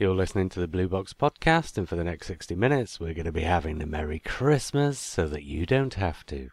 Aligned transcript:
You're 0.00 0.14
listening 0.14 0.48
to 0.48 0.60
the 0.60 0.66
Blue 0.66 0.88
Box 0.88 1.12
Podcast, 1.12 1.76
and 1.76 1.86
for 1.86 1.94
the 1.94 2.04
next 2.04 2.26
60 2.28 2.54
minutes, 2.54 2.98
we're 2.98 3.12
going 3.12 3.26
to 3.26 3.32
be 3.32 3.42
having 3.42 3.82
a 3.82 3.86
Merry 3.86 4.18
Christmas 4.18 4.98
so 4.98 5.28
that 5.28 5.42
you 5.42 5.66
don't 5.66 5.92
have 5.92 6.24
to. 6.24 6.48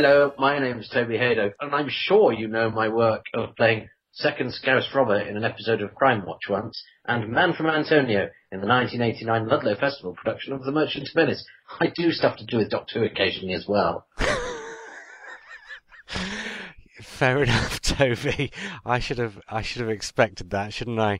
Hello, 0.00 0.32
my 0.38 0.60
name 0.60 0.78
is 0.78 0.88
Toby 0.88 1.18
Hadoke, 1.18 1.54
and 1.60 1.74
I'm 1.74 1.88
sure 1.90 2.32
you 2.32 2.46
know 2.46 2.70
my 2.70 2.86
work 2.88 3.24
of 3.34 3.56
playing 3.56 3.88
Second 4.12 4.54
Scarce 4.54 4.88
Robber 4.94 5.18
in 5.18 5.36
an 5.36 5.42
episode 5.42 5.82
of 5.82 5.96
Crime 5.96 6.24
Watch 6.24 6.48
once, 6.48 6.80
and 7.04 7.32
Man 7.32 7.52
from 7.52 7.66
Antonio 7.66 8.28
in 8.52 8.60
the 8.60 8.68
1989 8.68 9.48
Ludlow 9.48 9.74
Festival 9.74 10.14
production 10.14 10.52
of 10.52 10.62
The 10.62 10.70
Merchant 10.70 11.08
of 11.08 11.14
Venice. 11.16 11.44
I 11.80 11.88
do 11.92 12.12
stuff 12.12 12.36
to 12.36 12.46
do 12.46 12.58
with 12.58 12.70
Doctor 12.70 13.00
Who 13.00 13.06
occasionally 13.06 13.54
as 13.54 13.66
well. 13.66 14.06
Fair 17.02 17.42
enough, 17.42 17.80
Toby. 17.82 18.52
I 18.86 19.00
should 19.00 19.18
have 19.18 19.40
I 19.48 19.62
should 19.62 19.80
have 19.80 19.90
expected 19.90 20.50
that, 20.50 20.72
shouldn't 20.72 21.00
I? 21.00 21.18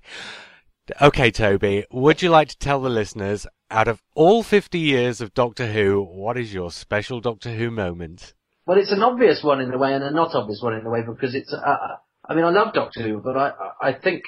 Okay, 1.03 1.33
Toby, 1.33 1.85
would 1.91 2.23
you 2.23 2.31
like 2.31 2.47
to 2.51 2.59
tell 2.59 2.81
the 2.81 2.91
listeners, 2.91 3.45
out 3.73 3.89
of 3.89 4.05
all 4.15 4.45
50 4.45 4.79
years 4.79 5.21
of 5.21 5.35
Doctor 5.35 5.73
Who, 5.73 6.01
what 6.01 6.39
is 6.39 6.55
your 6.55 6.71
special 6.71 7.21
Doctor 7.21 7.57
Who 7.57 7.73
moment? 7.73 8.35
Well, 8.69 8.77
it's 8.77 8.93
an 8.93 9.03
obvious 9.03 9.43
one 9.43 9.63
in 9.63 9.73
a 9.73 9.79
way 9.79 9.95
and 9.95 10.05
a 10.05 10.11
not 10.11 10.35
obvious 10.35 10.61
one 10.63 10.75
in 10.75 10.85
a 10.85 10.91
way 10.91 11.01
because 11.01 11.35
it's, 11.35 11.51
uh, 11.55 11.97
I 12.23 12.35
mean, 12.35 12.45
I 12.45 12.51
love 12.51 12.75
Doctor 12.75 13.01
Who, 13.03 13.19
but 13.19 13.35
I, 13.35 13.53
I 13.81 13.93
think 13.95 14.25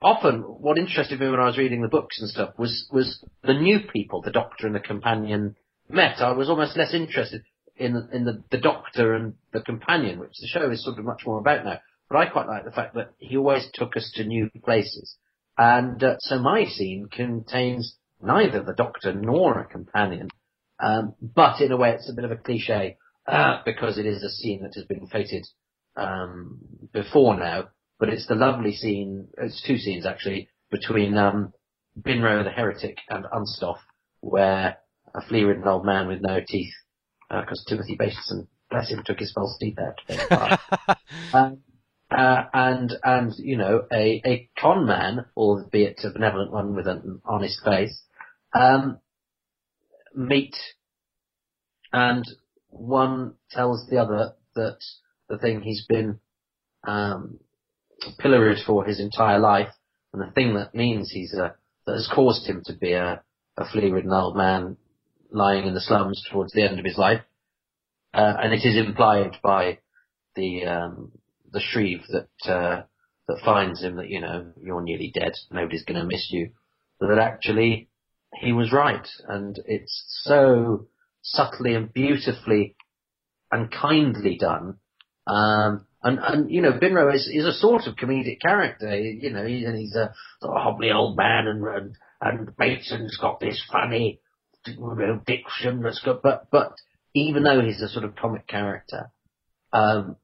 often 0.00 0.40
what 0.40 0.78
interested 0.78 1.20
me 1.20 1.28
when 1.28 1.38
I 1.38 1.44
was 1.44 1.58
reading 1.58 1.82
the 1.82 1.88
books 1.88 2.18
and 2.18 2.30
stuff 2.30 2.54
was, 2.56 2.88
was 2.90 3.22
the 3.42 3.52
new 3.52 3.80
people 3.80 4.22
the 4.22 4.30
Doctor 4.30 4.66
and 4.66 4.74
the 4.74 4.80
Companion 4.80 5.56
met. 5.86 6.22
I 6.22 6.32
was 6.32 6.48
almost 6.48 6.78
less 6.78 6.94
interested 6.94 7.42
in, 7.76 8.08
in 8.10 8.24
the, 8.24 8.42
the 8.50 8.56
Doctor 8.56 9.12
and 9.12 9.34
the 9.52 9.60
Companion, 9.60 10.18
which 10.18 10.38
the 10.40 10.48
show 10.48 10.70
is 10.70 10.82
sort 10.82 10.98
of 10.98 11.04
much 11.04 11.24
more 11.26 11.38
about 11.38 11.66
now. 11.66 11.78
But 12.08 12.16
I 12.16 12.26
quite 12.30 12.48
like 12.48 12.64
the 12.64 12.70
fact 12.70 12.94
that 12.94 13.10
he 13.18 13.36
always 13.36 13.68
took 13.74 13.98
us 13.98 14.10
to 14.14 14.24
new 14.24 14.48
places. 14.64 15.14
And 15.58 16.02
uh, 16.02 16.16
so 16.20 16.38
my 16.38 16.64
scene 16.64 17.08
contains 17.12 17.96
neither 18.22 18.62
the 18.62 18.72
Doctor 18.72 19.12
nor 19.12 19.60
a 19.60 19.66
companion, 19.66 20.30
um, 20.82 21.16
but 21.20 21.60
in 21.60 21.70
a 21.70 21.76
way 21.76 21.90
it's 21.90 22.08
a 22.08 22.14
bit 22.14 22.24
of 22.24 22.30
a 22.30 22.36
cliche 22.36 22.96
uh, 23.26 23.60
because 23.64 23.98
it 23.98 24.06
is 24.06 24.22
a 24.22 24.30
scene 24.30 24.62
that 24.62 24.74
has 24.74 24.84
been 24.84 25.06
fated 25.06 25.46
um, 25.96 26.60
before 26.92 27.36
now. 27.38 27.68
But 27.98 28.08
it's 28.08 28.26
the 28.26 28.34
lovely 28.34 28.74
scene. 28.74 29.28
It's 29.38 29.62
two 29.66 29.78
scenes 29.78 30.04
actually 30.04 30.48
between 30.70 31.16
um, 31.16 31.52
Binro 32.00 32.42
the 32.42 32.50
heretic 32.50 32.98
and 33.08 33.24
Unstoffe, 33.24 33.78
where 34.20 34.78
a 35.14 35.22
flea-ridden 35.28 35.66
old 35.66 35.86
man 35.86 36.08
with 36.08 36.20
no 36.20 36.40
teeth, 36.46 36.72
because 37.30 37.64
uh, 37.66 37.70
Timothy 37.70 37.96
Bateson, 37.96 38.48
bless 38.70 38.90
him, 38.90 39.02
took 39.04 39.20
his 39.20 39.32
false 39.32 39.56
teeth 39.60 39.78
out. 39.78 40.98
um, 41.32 41.58
uh, 42.10 42.44
and 42.52 42.92
and 43.02 43.32
you 43.38 43.56
know 43.56 43.86
a 43.92 44.20
a 44.24 44.50
con 44.58 44.86
man, 44.86 45.24
albeit 45.36 46.00
a 46.04 46.10
benevolent 46.10 46.52
one 46.52 46.74
with 46.74 46.86
an 46.86 47.20
honest 47.24 47.60
face, 47.64 48.02
um, 48.52 48.98
meet 50.14 50.56
and 51.92 52.24
one 52.74 53.34
tells 53.50 53.86
the 53.88 53.98
other 53.98 54.34
that 54.54 54.78
the 55.28 55.38
thing 55.38 55.62
he's 55.62 55.86
been 55.86 56.18
um, 56.86 57.38
pilloried 58.18 58.58
for 58.66 58.84
his 58.84 59.00
entire 59.00 59.38
life, 59.38 59.72
and 60.12 60.20
the 60.20 60.32
thing 60.32 60.54
that 60.54 60.74
means 60.74 61.10
he's 61.10 61.34
a 61.34 61.54
that 61.86 61.92
has 61.92 62.10
caused 62.14 62.46
him 62.46 62.62
to 62.64 62.72
be 62.72 62.92
a, 62.92 63.22
a 63.56 63.68
flea-ridden 63.70 64.12
old 64.12 64.36
man 64.36 64.76
lying 65.30 65.66
in 65.66 65.74
the 65.74 65.80
slums 65.80 66.24
towards 66.30 66.52
the 66.52 66.62
end 66.62 66.78
of 66.78 66.84
his 66.84 66.96
life, 66.96 67.22
uh, 68.14 68.34
and 68.38 68.52
it 68.52 68.64
is 68.64 68.76
implied 68.76 69.36
by 69.42 69.78
the 70.36 70.64
um, 70.64 71.12
the 71.52 71.60
Shrieve 71.60 72.02
that 72.10 72.50
uh, 72.50 72.82
that 73.28 73.42
finds 73.44 73.82
him 73.82 73.96
that 73.96 74.08
you 74.08 74.20
know 74.20 74.52
you're 74.62 74.82
nearly 74.82 75.12
dead, 75.14 75.32
nobody's 75.50 75.84
going 75.84 76.00
to 76.00 76.06
miss 76.06 76.28
you, 76.30 76.50
that 77.00 77.18
actually 77.18 77.88
he 78.34 78.52
was 78.52 78.72
right, 78.72 79.06
and 79.28 79.58
it's 79.66 80.04
so 80.24 80.86
subtly 81.24 81.74
and 81.74 81.92
beautifully 81.92 82.76
and 83.50 83.70
kindly 83.70 84.36
done. 84.38 84.76
Um, 85.26 85.86
and, 86.02 86.18
and, 86.20 86.50
you 86.50 86.60
know, 86.60 86.72
Binro 86.72 87.12
is, 87.14 87.28
is 87.32 87.46
a 87.46 87.52
sort 87.52 87.86
of 87.86 87.96
comedic 87.96 88.40
character. 88.40 88.94
You 88.94 89.30
know, 89.30 89.46
he's, 89.46 89.66
he's 89.66 89.96
a 89.96 90.12
sort 90.40 90.56
of 90.56 90.62
hobbly 90.62 90.92
old 90.92 91.16
man 91.16 91.46
and, 91.46 91.64
and, 91.66 91.96
and 92.20 92.56
Bateson's 92.56 93.16
got 93.16 93.40
this 93.40 93.60
funny 93.72 94.20
diction 95.26 95.82
that's 95.82 96.00
good, 96.02 96.20
but, 96.22 96.50
but 96.50 96.74
even 97.14 97.42
though 97.42 97.60
he's 97.60 97.80
a 97.80 97.88
sort 97.88 98.04
of 98.04 98.16
comic 98.16 98.46
character, 98.46 99.10
um, 99.72 100.16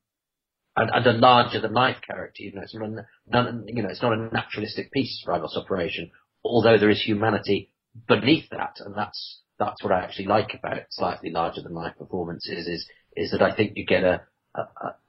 and, 0.77 0.91
and 0.93 1.07
a 1.07 1.13
larger 1.13 1.61
than 1.61 1.73
life 1.73 1.99
character, 2.07 2.43
you 2.43 2.53
know, 2.53 2.63
it's 2.63 2.75
not, 2.75 3.47
a, 3.47 3.61
you 3.67 3.83
know, 3.83 3.89
it's 3.89 4.03
not 4.03 4.13
a 4.13 4.29
naturalistic 4.33 4.93
piece, 4.93 5.25
Ribos 5.27 5.57
Operation, 5.57 6.11
although 6.45 6.79
there 6.79 6.91
is 6.91 7.03
humanity 7.03 7.71
beneath 8.07 8.49
that, 8.51 8.77
and 8.81 8.95
that's 8.95 9.41
that's 9.61 9.85
what 9.85 9.93
I 9.93 10.01
actually 10.01 10.27
like 10.27 10.55
about 10.55 10.81
slightly 10.91 11.31
larger 11.31 11.63
than 11.63 11.75
life 11.75 11.95
performances 11.97 12.67
is 12.67 12.89
is 13.17 13.31
that 13.31 13.43
I 13.43 13.55
think 13.55 13.75
you 13.77 13.87
get 13.87 14.03
a 14.03 14.23
a, 14.57 14.63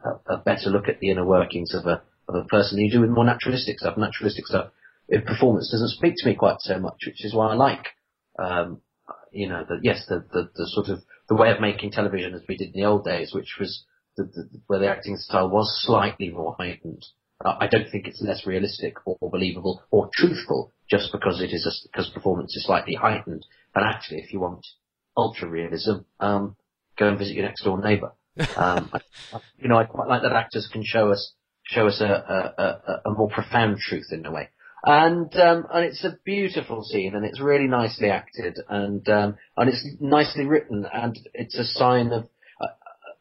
a, 0.06 0.36
a 0.36 0.38
better 0.38 0.70
look 0.70 0.88
at 0.88 1.00
the 1.00 1.10
inner 1.10 1.26
workings 1.26 1.74
of 1.74 1.88
a 1.88 2.04
of 2.28 2.36
a 2.36 2.44
person 2.46 2.78
you 2.78 2.92
do 2.92 3.02
with 3.02 3.10
more 3.10 3.26
naturalistic 3.26 3.80
stuff. 3.80 3.98
Naturalistic 3.98 4.46
stuff 4.46 4.72
performance 5.20 5.70
doesn't 5.72 5.90
speak 5.90 6.14
to 6.18 6.30
me 6.30 6.36
quite 6.36 6.60
so 6.60 6.80
much, 6.80 7.04
which 7.06 7.26
is 7.26 7.34
why 7.34 7.48
I 7.48 7.56
like 7.56 7.88
um, 8.40 8.82
you 9.32 9.48
know 9.50 9.66
the 9.68 9.80
yes 9.82 10.06
the, 10.08 10.24
the 10.32 10.50
the 10.56 10.68
sort 10.68 10.88
of 10.88 11.00
the 11.28 11.36
way 11.36 11.52
of 11.52 11.60
making 11.60 11.92
television 11.92 12.34
as 12.34 12.42
we 12.48 12.58
did 12.58 12.74
in 12.74 12.82
the 12.82 12.88
old 12.88 13.06
days, 13.06 13.34
which 13.34 13.58
was 13.60 13.84
the, 14.18 14.24
the, 14.24 14.50
where 14.68 14.80
the 14.80 14.90
acting 14.90 15.18
style 15.18 15.50
was 15.50 15.82
slightly 15.86 16.30
more 16.30 16.56
heightened. 16.58 17.06
I 17.44 17.68
don't 17.68 17.90
think 17.92 18.08
it's 18.08 18.22
less 18.22 18.46
realistic 18.46 18.96
or, 19.06 19.18
or 19.20 19.32
believable 19.32 19.82
or 19.90 20.12
truthful 20.14 20.72
just 20.88 21.12
because 21.12 21.42
it 21.42 21.52
is 21.52 21.66
a, 21.66 21.88
because 21.88 22.12
performance 22.14 22.56
is 22.56 22.66
slightly 22.66 22.94
heightened. 22.94 23.46
And 23.76 23.86
actually, 23.86 24.20
if 24.20 24.34
you 24.34 24.40
want 24.40 24.66
ultra 25.16 25.48
realism, 25.48 26.00
um, 26.20 26.56
go 26.98 27.08
and 27.08 27.18
visit 27.18 27.36
your 27.36 27.46
next 27.46 27.64
door 27.64 27.82
neighbour. 27.82 28.14
Um, 28.56 28.90
I, 28.94 29.02
you 29.60 29.68
know, 29.68 29.78
I 29.78 29.84
quite 29.84 30.08
like 30.08 30.22
that 30.22 30.32
actors 30.32 30.70
can 30.72 30.84
show 30.86 31.12
us 31.12 31.34
show 31.64 31.88
us 31.88 32.00
a, 32.00 32.06
a, 32.06 32.64
a, 32.64 33.10
a 33.10 33.14
more 33.14 33.30
profound 33.30 33.78
truth 33.78 34.08
in 34.12 34.26
a 34.26 34.32
way. 34.32 34.50
And 34.84 35.36
um, 35.36 35.68
and 35.72 35.86
it's 35.86 36.04
a 36.04 36.18
beautiful 36.26 36.84
scene, 36.84 37.14
and 37.14 37.24
it's 37.24 37.40
really 37.40 37.68
nicely 37.68 38.10
acted, 38.10 38.58
and 38.68 39.08
um, 39.10 39.38
and 39.56 39.70
it's 39.70 39.86
nicely 40.00 40.46
written, 40.46 40.88
and 40.92 41.20
it's 41.36 41.56
a 41.56 41.66
sign 41.66 42.12
of 42.14 42.24
uh, 42.60 42.68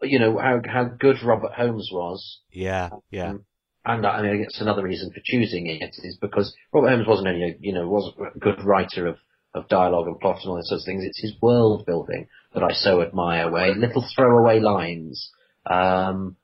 you 0.02 0.18
know 0.18 0.38
how 0.38 0.62
how 0.66 0.84
good 0.84 1.16
Robert 1.22 1.52
Holmes 1.52 1.90
was. 1.92 2.40
Yeah, 2.50 2.90
yeah. 3.10 3.30
Um, 3.30 3.44
and 3.84 4.06
I 4.06 4.22
mean, 4.22 4.40
it's 4.40 4.60
another 4.60 4.82
reason 4.82 5.10
for 5.10 5.20
choosing 5.22 5.66
it 5.66 5.96
is 5.98 6.16
because 6.18 6.54
Robert 6.72 6.88
Holmes 6.88 7.06
wasn't 7.06 7.28
only 7.28 7.42
a, 7.42 7.54
you 7.60 7.74
know 7.74 7.86
was 7.86 8.10
a 8.34 8.38
good 8.38 8.64
writer 8.64 9.06
of 9.06 9.16
of 9.54 9.68
dialogue 9.68 10.06
and 10.06 10.18
plot 10.20 10.38
and 10.42 10.50
all 10.50 10.56
those 10.56 10.68
sorts 10.68 10.84
of 10.84 10.86
things. 10.86 11.04
It's 11.04 11.20
his 11.20 11.34
world 11.40 11.86
building 11.86 12.28
that 12.54 12.62
I 12.62 12.72
so 12.72 13.02
admire, 13.02 13.50
where 13.50 13.74
little 13.74 14.06
throwaway 14.14 14.60
lines, 14.60 15.30
um, 15.66 16.36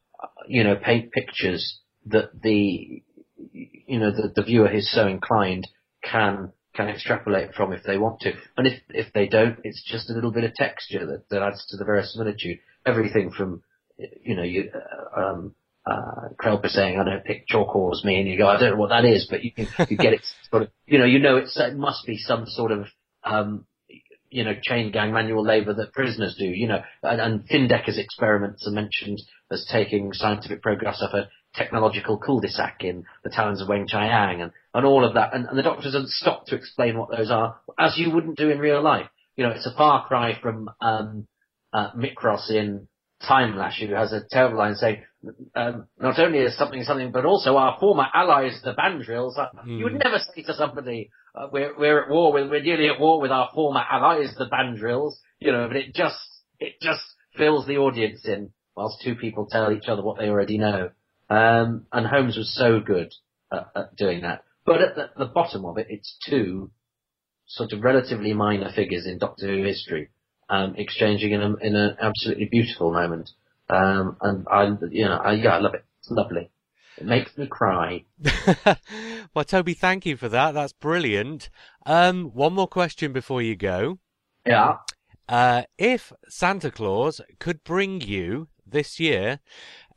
you 0.48 0.64
know, 0.64 0.76
paint 0.76 1.12
pictures 1.12 1.80
that 2.06 2.30
the 2.40 3.02
you 3.52 3.98
know 3.98 4.10
the, 4.10 4.32
the 4.34 4.42
viewer 4.42 4.70
is 4.70 4.92
so 4.92 5.06
inclined 5.06 5.66
can 6.02 6.52
can 6.74 6.88
extrapolate 6.88 7.54
from 7.54 7.72
if 7.72 7.82
they 7.84 7.98
want 7.98 8.20
to, 8.20 8.32
and 8.56 8.66
if 8.66 8.80
if 8.90 9.12
they 9.12 9.26
don't, 9.28 9.58
it's 9.64 9.82
just 9.84 10.10
a 10.10 10.12
little 10.12 10.32
bit 10.32 10.44
of 10.44 10.54
texture 10.54 11.06
that, 11.06 11.28
that 11.30 11.42
adds 11.42 11.66
to 11.66 11.76
the 11.76 11.84
verisimilitude. 11.84 12.58
Everything 12.84 13.30
from 13.30 13.62
you 13.98 14.36
know 14.36 14.42
you 14.42 14.70
uh, 14.74 15.20
um, 15.20 15.54
uh, 15.86 16.28
Krelper 16.40 16.68
saying, 16.68 16.98
I 16.98 17.04
don't 17.04 17.24
pick 17.24 17.46
chalk 17.46 17.74
ores 17.74 18.02
me, 18.04 18.18
and 18.18 18.28
you 18.28 18.36
go, 18.36 18.48
I 18.48 18.58
don't 18.58 18.72
know 18.72 18.76
what 18.76 18.88
that 18.88 19.04
is, 19.04 19.26
but 19.30 19.44
you, 19.44 19.52
you 19.88 19.96
get 19.96 20.14
it 20.14 20.22
sort 20.50 20.64
of, 20.64 20.68
you 20.86 20.98
know, 20.98 21.04
you 21.04 21.20
know 21.20 21.36
it's, 21.36 21.56
it 21.58 21.76
must 21.76 22.04
be 22.06 22.18
some 22.18 22.46
sort 22.46 22.72
of, 22.72 22.86
um, 23.26 23.66
you 24.30 24.44
know, 24.44 24.54
chain 24.60 24.90
gang 24.92 25.12
manual 25.12 25.44
labour 25.44 25.74
that 25.74 25.92
prisoners 25.92 26.36
do, 26.38 26.46
you 26.46 26.68
know, 26.68 26.82
and, 27.02 27.20
and 27.20 27.48
Findecker's 27.48 27.98
experiments 27.98 28.66
are 28.66 28.72
mentioned 28.72 29.20
as 29.50 29.68
taking 29.70 30.12
scientific 30.12 30.62
progress 30.62 31.00
up 31.00 31.14
a 31.14 31.28
technological 31.54 32.18
cul-de-sac 32.18 32.78
in 32.80 33.04
the 33.24 33.30
Talons 33.30 33.62
of 33.62 33.68
Weng-Chiang 33.68 34.42
and, 34.42 34.52
and 34.74 34.86
all 34.86 35.04
of 35.04 35.14
that, 35.14 35.34
and, 35.34 35.46
and 35.46 35.58
the 35.58 35.62
doctor 35.62 35.84
doesn't 35.84 36.10
stop 36.10 36.46
to 36.46 36.56
explain 36.56 36.98
what 36.98 37.10
those 37.10 37.30
are, 37.30 37.58
as 37.78 37.96
you 37.96 38.10
wouldn't 38.10 38.36
do 38.36 38.50
in 38.50 38.58
real 38.58 38.82
life. 38.82 39.08
You 39.36 39.44
know, 39.44 39.52
it's 39.52 39.66
a 39.66 39.76
far 39.76 40.06
cry 40.06 40.38
from, 40.40 40.70
um, 40.80 41.26
uh, 41.72 41.92
Mikros 41.92 42.50
in 42.50 42.88
Timelash, 43.22 43.86
who 43.86 43.94
has 43.94 44.12
a 44.12 44.22
terrible 44.30 44.58
line 44.58 44.74
saying, 44.74 45.02
um, 45.54 45.86
not 45.98 46.18
only 46.18 46.40
as 46.40 46.56
something 46.56 46.82
something, 46.84 47.12
but 47.12 47.24
also 47.24 47.56
our 47.56 47.78
former 47.78 48.06
allies, 48.14 48.60
the 48.64 48.74
Bandrils. 48.74 49.38
Uh, 49.38 49.48
You 49.78 49.84
would 49.84 50.00
never 50.04 50.18
say 50.18 50.42
to 50.42 50.54
somebody, 50.54 51.10
uh, 51.34 51.48
"We're 51.52 51.76
we're 51.78 52.04
at 52.04 52.10
war 52.10 52.32
with 52.32 52.50
we're 52.50 52.62
nearly 52.62 52.88
at 52.88 53.00
war 53.00 53.20
with 53.20 53.30
our 53.30 53.50
former 53.54 53.80
allies, 53.90 54.34
the 54.36 54.46
Bandrils." 54.46 55.14
You 55.38 55.52
know, 55.52 55.68
but 55.68 55.76
it 55.76 55.94
just 55.94 56.18
it 56.58 56.74
just 56.80 57.02
fills 57.36 57.66
the 57.66 57.78
audience 57.78 58.26
in 58.26 58.50
whilst 58.76 59.02
two 59.02 59.14
people 59.14 59.46
tell 59.50 59.72
each 59.72 59.88
other 59.88 60.02
what 60.02 60.18
they 60.18 60.28
already 60.28 60.58
know. 60.58 60.90
Um, 61.28 61.86
and 61.92 62.06
Holmes 62.06 62.36
was 62.36 62.54
so 62.54 62.80
good 62.80 63.12
at, 63.52 63.66
at 63.74 63.96
doing 63.96 64.22
that. 64.22 64.44
But 64.64 64.82
at 64.82 64.94
the, 64.96 65.10
the 65.16 65.26
bottom 65.26 65.64
of 65.64 65.78
it, 65.78 65.86
it's 65.90 66.16
two 66.28 66.70
sort 67.46 67.72
of 67.72 67.82
relatively 67.82 68.32
minor 68.34 68.70
figures 68.74 69.06
in 69.06 69.18
Doctor 69.18 69.46
Who 69.46 69.62
history 69.62 70.08
um, 70.48 70.74
exchanging 70.76 71.32
in, 71.32 71.40
a, 71.40 71.54
in 71.56 71.76
an 71.76 71.96
absolutely 72.00 72.46
beautiful 72.50 72.92
moment. 72.92 73.30
Um, 73.68 74.16
and 74.20 74.46
I, 74.50 74.64
you 74.90 75.04
know, 75.04 75.16
I, 75.16 75.32
yeah, 75.32 75.56
I 75.56 75.58
love 75.58 75.74
it. 75.74 75.84
It's 76.00 76.10
lovely. 76.10 76.50
It 76.98 77.04
makes 77.04 77.36
me 77.36 77.46
cry. 77.46 78.04
well, 79.34 79.44
Toby, 79.44 79.74
thank 79.74 80.06
you 80.06 80.16
for 80.16 80.28
that. 80.28 80.52
That's 80.52 80.72
brilliant. 80.72 81.50
Um, 81.84 82.30
one 82.32 82.54
more 82.54 82.68
question 82.68 83.12
before 83.12 83.42
you 83.42 83.54
go. 83.54 83.98
Yeah. 84.46 84.78
Uh, 85.28 85.64
if 85.76 86.12
Santa 86.28 86.70
Claus 86.70 87.20
could 87.38 87.64
bring 87.64 88.00
you 88.00 88.48
this 88.64 88.98
year 88.98 89.40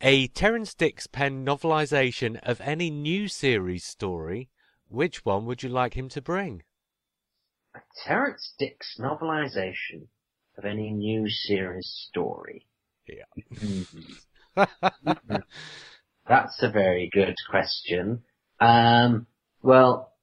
a 0.02 0.28
Terrance 0.28 0.74
Dicks 0.74 1.08
pen 1.08 1.46
novelization 1.46 2.40
of 2.42 2.60
any 2.62 2.90
new 2.90 3.28
series 3.28 3.86
story, 3.86 4.50
which 4.88 5.24
one 5.24 5.46
would 5.46 5.62
you 5.62 5.70
like 5.70 5.94
him 5.94 6.10
to 6.10 6.22
bring? 6.22 6.64
A 7.76 7.80
Terrance 8.04 8.54
Dicks 8.58 8.98
novelization 9.00 10.08
of 10.58 10.66
any 10.66 10.92
new 10.92 11.30
series 11.30 11.88
story. 11.88 12.66
Yeah. 13.18 14.66
That's 16.28 16.62
a 16.62 16.72
very 16.72 17.10
good 17.12 17.36
question. 17.50 18.24
Um, 18.60 19.28
well, 19.62 20.14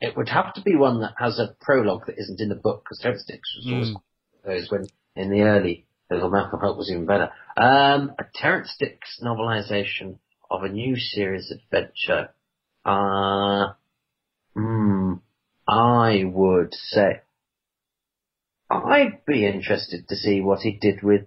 it 0.00 0.16
would 0.16 0.28
have 0.28 0.54
to 0.54 0.62
be 0.62 0.76
one 0.76 1.00
that 1.00 1.14
has 1.18 1.38
a 1.38 1.56
prologue 1.60 2.06
that 2.06 2.18
isn't 2.18 2.40
in 2.40 2.48
the 2.48 2.54
book, 2.54 2.84
because 2.84 2.98
Terrance 3.00 3.24
Dicks 3.26 3.54
was 3.56 3.72
always 3.72 3.88
Mm. 3.90 4.02
those 4.44 4.70
when 4.70 4.86
in 5.16 5.30
the 5.30 5.42
early 5.42 5.86
Little 6.10 6.30
Malcolm 6.30 6.60
Hulke 6.60 6.78
was 6.78 6.90
even 6.90 7.04
better. 7.04 7.30
Um, 7.56 8.12
a 8.18 8.24
Terrance 8.34 8.74
Dicks 8.78 9.20
novelization 9.22 10.18
of 10.50 10.62
a 10.62 10.68
new 10.68 10.96
series 10.96 11.50
adventure. 11.50 12.30
Uh, 12.84 13.74
hmm, 14.54 15.14
I 15.66 16.24
would 16.24 16.72
say 16.72 17.20
I'd 18.70 19.24
be 19.26 19.46
interested 19.46 20.08
to 20.08 20.16
see 20.16 20.40
what 20.40 20.60
he 20.60 20.72
did 20.72 21.02
with 21.02 21.26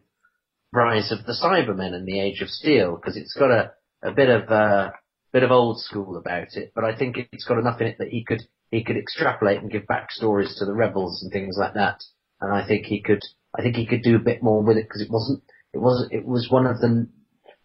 Rise 0.73 1.11
of 1.11 1.25
the 1.25 1.33
Cybermen 1.33 1.93
and 1.93 2.07
the 2.07 2.19
Age 2.19 2.41
of 2.41 2.49
Steel 2.49 2.95
because 2.95 3.17
it's 3.17 3.33
got 3.37 3.51
a, 3.51 3.71
a 4.03 4.11
bit 4.11 4.29
of 4.29 4.49
uh, 4.49 4.91
bit 5.33 5.43
of 5.43 5.51
old 5.51 5.79
school 5.81 6.17
about 6.17 6.53
it, 6.53 6.71
but 6.73 6.83
I 6.83 6.95
think 6.97 7.17
it's 7.31 7.45
got 7.45 7.59
enough 7.59 7.81
in 7.81 7.87
it 7.87 7.97
that 7.99 8.09
he 8.09 8.23
could 8.23 8.41
he 8.69 8.83
could 8.83 8.97
extrapolate 8.97 9.61
and 9.61 9.71
give 9.71 9.83
backstories 9.83 10.57
to 10.57 10.65
the 10.65 10.73
rebels 10.73 11.21
and 11.21 11.31
things 11.31 11.57
like 11.59 11.73
that. 11.73 12.01
And 12.39 12.53
I 12.53 12.65
think 12.65 12.85
he 12.85 13.01
could 13.01 13.21
I 13.57 13.61
think 13.61 13.75
he 13.75 13.85
could 13.85 14.01
do 14.01 14.15
a 14.15 14.19
bit 14.19 14.41
more 14.41 14.61
with 14.63 14.77
it 14.77 14.85
because 14.87 15.01
it 15.01 15.11
wasn't 15.11 15.43
it 15.73 15.79
was 15.79 16.07
it 16.11 16.25
was 16.25 16.49
one 16.49 16.65
of 16.65 16.79
the 16.79 17.07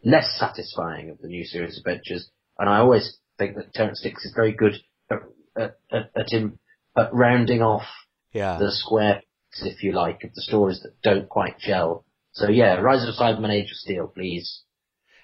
less 0.04 0.36
satisfying 0.38 1.10
of 1.10 1.18
the 1.18 1.28
new 1.28 1.44
series 1.44 1.78
adventures. 1.78 2.28
And 2.58 2.68
I 2.68 2.78
always 2.78 3.18
think 3.38 3.56
that 3.56 3.72
Terrance 3.74 4.00
Dicks 4.02 4.24
is 4.24 4.32
very 4.34 4.52
good 4.52 4.74
at, 5.10 5.18
at, 5.56 5.76
at, 5.92 6.10
at 6.16 6.32
him 6.32 6.58
at 6.96 7.12
rounding 7.12 7.62
off 7.62 7.86
Yeah. 8.32 8.58
the 8.58 8.70
square, 8.72 9.22
if 9.62 9.82
you 9.82 9.92
like, 9.92 10.24
of 10.24 10.34
the 10.34 10.42
stories 10.42 10.80
that 10.82 11.00
don't 11.02 11.28
quite 11.28 11.58
gel. 11.58 12.04
So 12.36 12.50
yeah, 12.50 12.74
Rise 12.74 13.00
of 13.00 13.14
the 13.14 13.20
Cybermen, 13.20 13.50
Age 13.50 13.70
of 13.70 13.78
Steel, 13.78 14.12
please. 14.14 14.62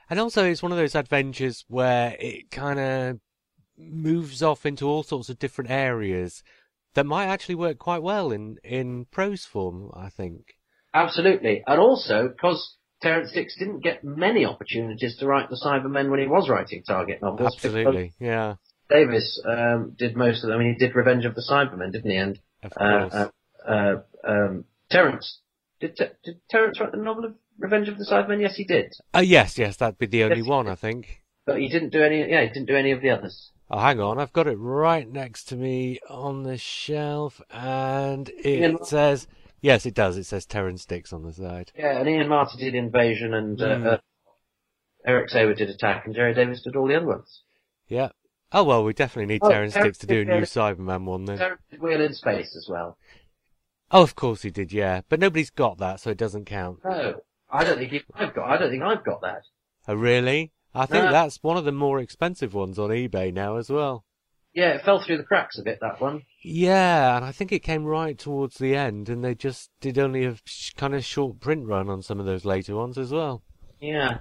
And 0.09 0.19
also, 0.19 0.44
it's 0.44 0.62
one 0.62 0.73
of 0.73 0.79
those 0.79 0.94
adventures 0.94 1.64
where 1.69 2.17
it 2.19 2.50
kind 2.50 2.81
of 2.81 3.20
moves 3.79 4.43
off 4.43 4.64
into 4.64 4.87
all 4.87 5.03
sorts 5.03 5.29
of 5.29 5.38
different 5.38 5.70
areas 5.70 6.43
that 6.94 7.05
might 7.05 7.26
actually 7.26 7.55
work 7.55 7.79
quite 7.79 8.03
well 8.03 8.31
in, 8.32 8.56
in 8.64 9.06
prose 9.06 9.44
form, 9.44 9.91
I 9.94 10.09
think. 10.09 10.56
Absolutely. 10.94 11.62
And 11.67 11.79
also, 11.79 12.29
because 12.29 12.76
Terrance 13.03 13.31
Dicks 13.32 13.59
didn't 13.59 13.81
get 13.82 14.03
many 14.03 14.47
opportunities 14.47 15.17
to 15.19 15.26
write 15.26 15.50
the 15.50 15.61
Cybermen 15.62 16.11
when 16.11 16.20
he 16.20 16.26
was 16.26 16.49
writing 16.49 16.82
Target 16.82 17.20
novels. 17.20 17.53
Absolutely, 17.55 18.14
yeah, 18.19 18.55
Davis 18.88 19.43
um, 19.47 19.94
did 19.99 20.17
most 20.17 20.44
of 20.44 20.49
them. 20.49 20.59
I 20.59 20.62
mean, 20.62 20.76
he 20.79 20.87
did 20.87 20.94
Revenge 20.94 21.26
of 21.26 21.35
the 21.35 21.44
Cybermen, 21.49 21.93
didn't 21.93 22.11
he? 22.11 22.17
And 22.17 22.38
of 22.62 22.73
uh, 22.76 22.85
uh, 22.85 23.29
uh, 23.70 23.94
um, 24.26 24.64
Terrance 24.91 25.41
did, 25.82 25.96
Te- 25.96 26.14
did 26.25 26.40
Terrance 26.49 26.81
write 26.81 26.93
the 26.93 26.96
novel 26.99 27.26
of 27.26 27.34
Revenge 27.58 27.88
of 27.88 27.99
the 27.99 28.05
Cybermen? 28.05 28.40
Yes, 28.40 28.56
he 28.56 28.64
did. 28.64 28.93
Uh, 29.14 29.20
yes, 29.20 29.58
yes, 29.58 29.76
that'd 29.76 29.99
be 29.99 30.06
the 30.06 30.25
only 30.25 30.38
Yes, 30.38 30.46
one, 30.46 30.69
I 30.69 30.75
think. 30.75 31.23
But 31.44 31.58
he 31.58 31.69
didn't 31.69 31.90
do 31.90 32.02
any. 32.02 32.20
Yeah, 32.31 32.43
he 32.43 32.49
didn't 32.49 32.67
do 32.67 32.76
any 32.76 32.93
of 32.93 33.02
the 33.02 33.11
others. 33.11 33.50
Oh, 33.70 33.79
hang 33.79 34.00
on, 34.00 34.19
I've 34.19 34.32
got 34.32 34.46
it 34.46 34.56
right 34.56 35.08
next 35.11 35.44
to 35.49 35.56
me 35.56 35.99
on 36.08 36.43
the 36.44 36.56
shelf, 36.58 37.40
and 37.50 38.31
Ian- 38.44 38.76
it 38.76 38.87
says, 38.87 39.26
yes, 39.61 39.87
it 39.87 39.94
does. 39.94 40.17
It 40.19 40.25
says 40.25 40.44
Terrance 40.46 40.84
Dicks 40.84 41.12
on 41.12 41.23
the 41.23 41.32
side. 41.32 41.73
Yeah, 41.76 41.99
and 41.99 42.08
Ian 42.08 42.28
Marter 42.28 42.58
did 42.58 42.75
Invasion, 42.75 43.35
and 43.35 43.61
uh, 43.61 43.64
Mm. 43.67 43.87
uh, 43.94 43.99
Eric 45.06 45.31
Saward 45.31 45.56
did 45.56 45.70
Attack, 45.70 46.06
and 46.06 46.14
Gerry 46.14 46.35
Davis 46.35 46.62
did 46.62 46.76
all 46.76 46.87
the 46.87 46.94
other 46.96 47.06
ones. 47.06 47.43
Yeah. 47.88 48.11
Oh 48.52 48.64
well, 48.64 48.85
we 48.85 48.93
definitely 48.93 49.32
need 49.32 49.40
Oh, 49.43 49.49
Terrance 49.50 49.73
Dicks 49.75 49.99
to 49.99 50.06
do 50.06 50.19
a 50.19 50.23
uh, 50.32 50.37
new 50.37 50.43
Cyberman 50.43 51.05
one 51.05 51.25
then. 51.25 51.38
Terrance 51.38 51.62
did 51.70 51.81
Wheel 51.81 52.02
in 52.02 52.12
Space 52.12 52.55
as 52.55 52.67
well. 52.69 52.99
Oh, 53.92 54.02
of 54.02 54.14
course 54.14 54.42
he 54.42 54.50
did, 54.50 54.72
yeah. 54.72 55.02
But 55.08 55.20
nobody's 55.20 55.50
got 55.50 55.78
that, 55.78 56.00
so 56.00 56.10
it 56.10 56.16
doesn't 56.18 56.46
count. 56.46 56.78
No, 56.84 57.20
I 57.50 57.64
don't 57.64 57.78
think 57.78 58.04
I've 58.14 58.34
got. 58.34 58.48
I 58.48 58.56
don't 58.56 58.70
think 58.70 58.82
I've 58.82 59.04
got 59.04 59.20
that. 59.22 59.42
Oh, 59.86 59.94
really? 59.94 60.52
I 60.74 60.86
think 60.86 61.04
No. 61.04 61.12
that's 61.12 61.42
one 61.42 61.56
of 61.58 61.64
the 61.66 61.72
more 61.72 62.00
expensive 62.00 62.54
ones 62.54 62.78
on 62.78 62.88
eBay 62.90 63.32
now 63.32 63.56
as 63.56 63.68
well. 63.68 64.04
Yeah, 64.54 64.70
it 64.70 64.82
fell 64.84 65.00
through 65.00 65.18
the 65.18 65.22
cracks 65.24 65.58
a 65.58 65.62
bit. 65.62 65.78
That 65.80 66.00
one. 66.00 66.22
Yeah, 66.42 67.16
and 67.16 67.24
I 67.24 67.32
think 67.32 67.52
it 67.52 67.60
came 67.62 67.84
right 67.84 68.18
towards 68.18 68.56
the 68.58 68.74
end, 68.74 69.08
and 69.08 69.22
they 69.24 69.34
just 69.34 69.70
did 69.80 69.98
only 69.98 70.24
a 70.24 70.36
sh- 70.44 70.72
kind 70.74 70.94
of 70.94 71.04
short 71.04 71.40
print 71.40 71.66
run 71.66 71.88
on 71.88 72.02
some 72.02 72.20
of 72.20 72.26
those 72.26 72.44
later 72.44 72.74
ones 72.76 72.96
as 72.98 73.12
well. 73.12 73.42
Yeah. 73.80 74.18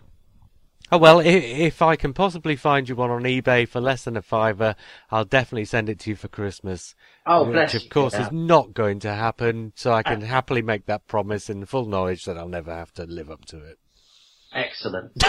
Oh 0.94 0.98
well, 0.98 1.22
if, 1.22 1.44
if 1.44 1.82
I 1.82 1.96
can 1.96 2.12
possibly 2.12 2.58
find 2.58 2.90
you 2.90 2.98
one 2.98 3.12
on 3.12 3.24
eBay 3.24 3.66
for 3.66 3.80
less 3.80 4.04
than 4.04 4.18
a 4.18 4.22
fiver, 4.22 4.76
I'll 5.10 5.24
definitely 5.24 5.64
send 5.64 5.88
it 5.88 6.00
to 6.00 6.10
you 6.10 6.18
for 6.18 6.28
Christmas. 6.28 6.96
Oh, 7.26 7.46
which 7.46 7.54
bless 7.54 7.74
of 7.76 7.90
course 7.90 8.14
yeah. 8.14 8.26
is 8.26 8.32
not 8.34 8.74
going 8.74 9.00
to 9.02 9.14
happen, 9.14 9.72
so 9.76 9.94
I 9.94 10.04
can 10.04 10.22
uh, 10.22 10.26
happily 10.26 10.62
make 10.62 10.88
that 10.88 11.08
promise 11.08 11.50
in 11.50 11.66
full 11.66 11.86
knowledge 11.86 12.26
that 12.26 12.38
I'll 12.38 12.50
never 12.50 12.76
have 12.76 12.92
to 12.96 13.06
live 13.06 13.32
up 13.32 13.46
to 13.46 13.60
it. 13.60 13.80
Excellent. 14.54 15.24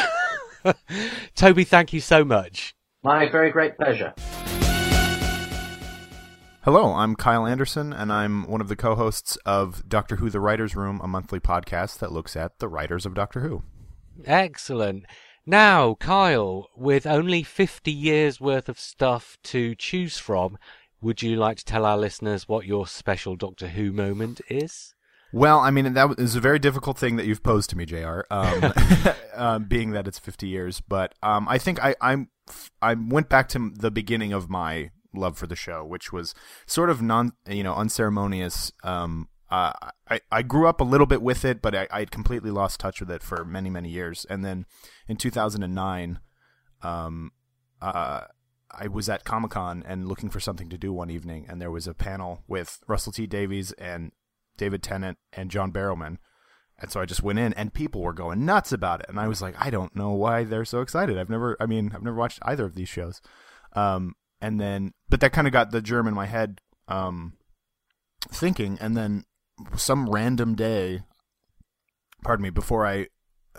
Toby, 1.37 1.63
thank 1.63 1.93
you 1.93 2.01
so 2.01 2.25
much. 2.25 2.75
My 3.05 3.31
very 3.31 3.53
great 3.53 3.77
pleasure. 3.77 4.15
Hello, 6.65 6.93
I'm 6.93 7.15
Kyle 7.15 7.47
Anderson, 7.47 7.93
and 7.93 8.13
I'm 8.13 8.49
one 8.49 8.61
of 8.61 8.67
the 8.67 8.77
co 8.77 8.97
hosts 8.97 9.37
of 9.47 9.89
Doctor 9.89 10.17
Who 10.17 10.29
The 10.29 10.41
Writer's 10.41 10.75
Room, 10.75 11.01
a 11.05 11.07
monthly 11.07 11.39
podcast 11.39 12.01
that 12.01 12.11
looks 12.11 12.35
at 12.35 12.59
the 12.59 12.69
writers 12.69 13.07
of 13.07 13.15
Doctor 13.15 13.41
Who. 13.43 13.63
Excellent. 14.25 15.05
Now, 15.45 15.97
Kyle, 15.97 16.69
with 16.77 17.05
only 17.05 17.43
50 17.43 17.91
years 17.91 18.41
worth 18.41 18.69
of 18.69 18.79
stuff 18.79 19.39
to 19.45 19.75
choose 19.75 20.19
from, 20.19 20.57
would 21.01 21.21
you 21.21 21.35
like 21.35 21.57
to 21.57 21.65
tell 21.65 21.85
our 21.85 21.99
listeners 21.99 22.47
what 22.47 22.65
your 22.65 22.87
special 22.87 23.35
Doctor 23.35 23.69
Who 23.69 23.93
moment 23.93 24.41
is? 24.49 24.95
Well, 25.33 25.59
I 25.59 25.73
mean, 25.73 25.95
that 25.95 26.15
is 26.19 26.37
a 26.37 26.41
very 26.41 26.61
difficult 26.61 26.97
thing 26.97 27.17
that 27.17 27.27
you've 27.27 27.43
posed 27.43 27.71
to 27.71 27.77
me, 27.77 27.87
JR, 27.87 28.21
um, 28.31 28.73
um, 29.35 29.65
being 29.65 29.91
that 29.93 30.07
it's 30.07 30.19
50 30.19 30.47
years. 30.47 30.81
But 30.81 31.15
um, 31.25 31.49
I 31.49 31.59
think 31.59 31.83
I, 31.83 31.97
I'm, 32.01 32.29
I 32.81 32.95
went 32.95 33.29
back 33.29 33.49
to 33.51 33.73
the 33.75 33.91
beginning 33.91 34.33
of 34.33 34.49
my 34.49 34.91
love 35.13 35.37
for 35.37 35.49
the 35.49 35.57
show, 35.57 35.85
which 35.85 36.13
was 36.13 36.35
sort 36.67 36.89
of 36.89 37.03
non, 37.03 37.33
you 37.49 37.65
know, 37.65 37.75
unceremonious. 37.75 38.73
Um, 38.85 39.29
uh, 39.53 39.91
I, 40.09 40.21
I 40.31 40.41
grew 40.41 40.67
up 40.67 40.81
a 40.81 40.85
little 40.85 41.07
bit 41.07 41.21
with 41.21 41.45
it, 41.45 41.61
but 41.61 41.75
I, 41.75 41.87
had 41.91 42.11
completely 42.11 42.51
lost 42.51 42.81
touch 42.81 43.01
with 43.01 43.11
it 43.11 43.23
for 43.23 43.45
many, 43.45 43.69
many 43.69 43.91
years. 43.91 44.25
And 44.31 44.43
then 44.43 44.65
in 45.07 45.19
2009, 45.19 46.21
um, 46.81 47.33
uh, 47.83 48.23
I 48.71 48.89
was 48.89 49.11
at 49.11 49.25
Comic 49.25 49.51
Con 49.51 49.85
and 49.87 50.09
looking 50.09 50.31
for 50.31 50.41
something 50.41 50.71
to 50.71 50.79
do 50.79 50.91
one 50.91 51.11
evening, 51.11 51.45
and 51.51 51.61
there 51.61 51.71
was 51.71 51.87
a 51.87 51.93
panel 51.93 52.45
with 52.49 52.81
Russell 52.89 53.13
T 53.13 53.27
Davies 53.27 53.73
and 53.73 54.13
David 54.57 54.83
Tennant 54.83 55.19
and 55.35 55.51
John 55.51 55.71
Barrowman. 55.71 56.17
And 56.79 56.91
so 56.91 57.03
I 57.03 57.05
just 57.05 57.23
went 57.23 57.39
in, 57.39 57.53
and 57.53 57.75
people 57.75 58.01
were 58.01 58.15
going 58.15 58.47
nuts 58.47 58.73
about 58.73 59.01
it. 59.01 59.07
And 59.11 59.21
I 59.21 59.29
was 59.29 59.43
like, 59.43 59.55
I 59.59 59.69
don't 59.69 59.95
know 59.95 60.13
why 60.13 60.45
they're 60.45 60.65
so 60.65 60.81
excited. 60.81 61.19
I've 61.19 61.29
never, 61.29 61.59
I 61.61 61.67
mean, 61.67 61.93
I've 61.95 62.03
never 62.03 62.17
watched 62.17 62.39
either 62.41 62.65
of 62.65 62.75
these 62.75 62.89
shows. 62.89 63.21
Um, 63.75 64.15
and 64.41 64.59
then, 64.59 64.95
but 65.11 65.21
that 65.21 65.35
kind 65.35 65.47
of 65.47 65.53
got 65.53 65.73
the 65.73 65.83
germ 65.83 66.09
in 66.09 66.15
my 66.15 66.27
head, 66.27 66.63
um, 66.89 67.35
thinking. 68.31 68.79
And 68.81 68.97
then 68.97 69.25
some 69.77 70.09
random 70.09 70.55
day, 70.55 71.03
pardon 72.25 72.43
me, 72.43 72.51
before 72.51 72.87
I 72.87 73.09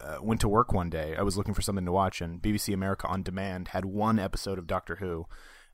uh, 0.02 0.18
went 0.22 0.42
to 0.42 0.50
work 0.50 0.74
one 0.74 0.90
day, 0.90 1.16
I 1.18 1.22
was 1.22 1.38
looking 1.38 1.54
for 1.54 1.62
something 1.62 1.86
to 1.86 1.92
watch, 1.92 2.22
and 2.22 2.42
BBC 2.42 2.74
America 2.74 3.08
on 3.08 3.24
Demand 3.24 3.70
had 3.70 3.86
one 3.86 4.20
episode 4.20 4.58
of 4.58 4.68
Doctor 4.68 4.98
Who, 4.98 5.26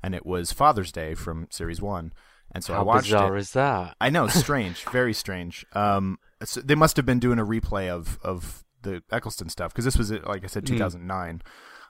and 0.03 0.13
it 0.13 0.25
was 0.25 0.51
Father's 0.51 0.91
Day 0.91 1.13
from 1.13 1.47
Series 1.49 1.81
One. 1.81 2.13
And 2.51 2.63
so 2.63 2.73
I 2.73 2.81
watched. 2.81 3.11
How 3.11 3.19
bizarre 3.19 3.37
it. 3.37 3.41
is 3.41 3.51
that? 3.51 3.95
I 4.01 4.09
know, 4.09 4.27
strange, 4.27 4.83
very 4.91 5.13
strange. 5.13 5.65
Um, 5.73 6.17
so 6.43 6.61
they 6.61 6.75
must 6.75 6.97
have 6.97 7.05
been 7.05 7.19
doing 7.19 7.39
a 7.39 7.45
replay 7.45 7.89
of 7.89 8.17
of 8.23 8.63
the 8.81 9.03
Eccleston 9.11 9.49
stuff 9.49 9.71
because 9.71 9.85
this 9.85 9.97
was 9.97 10.11
like 10.11 10.43
I 10.43 10.47
said, 10.47 10.65
2009, 10.65 11.41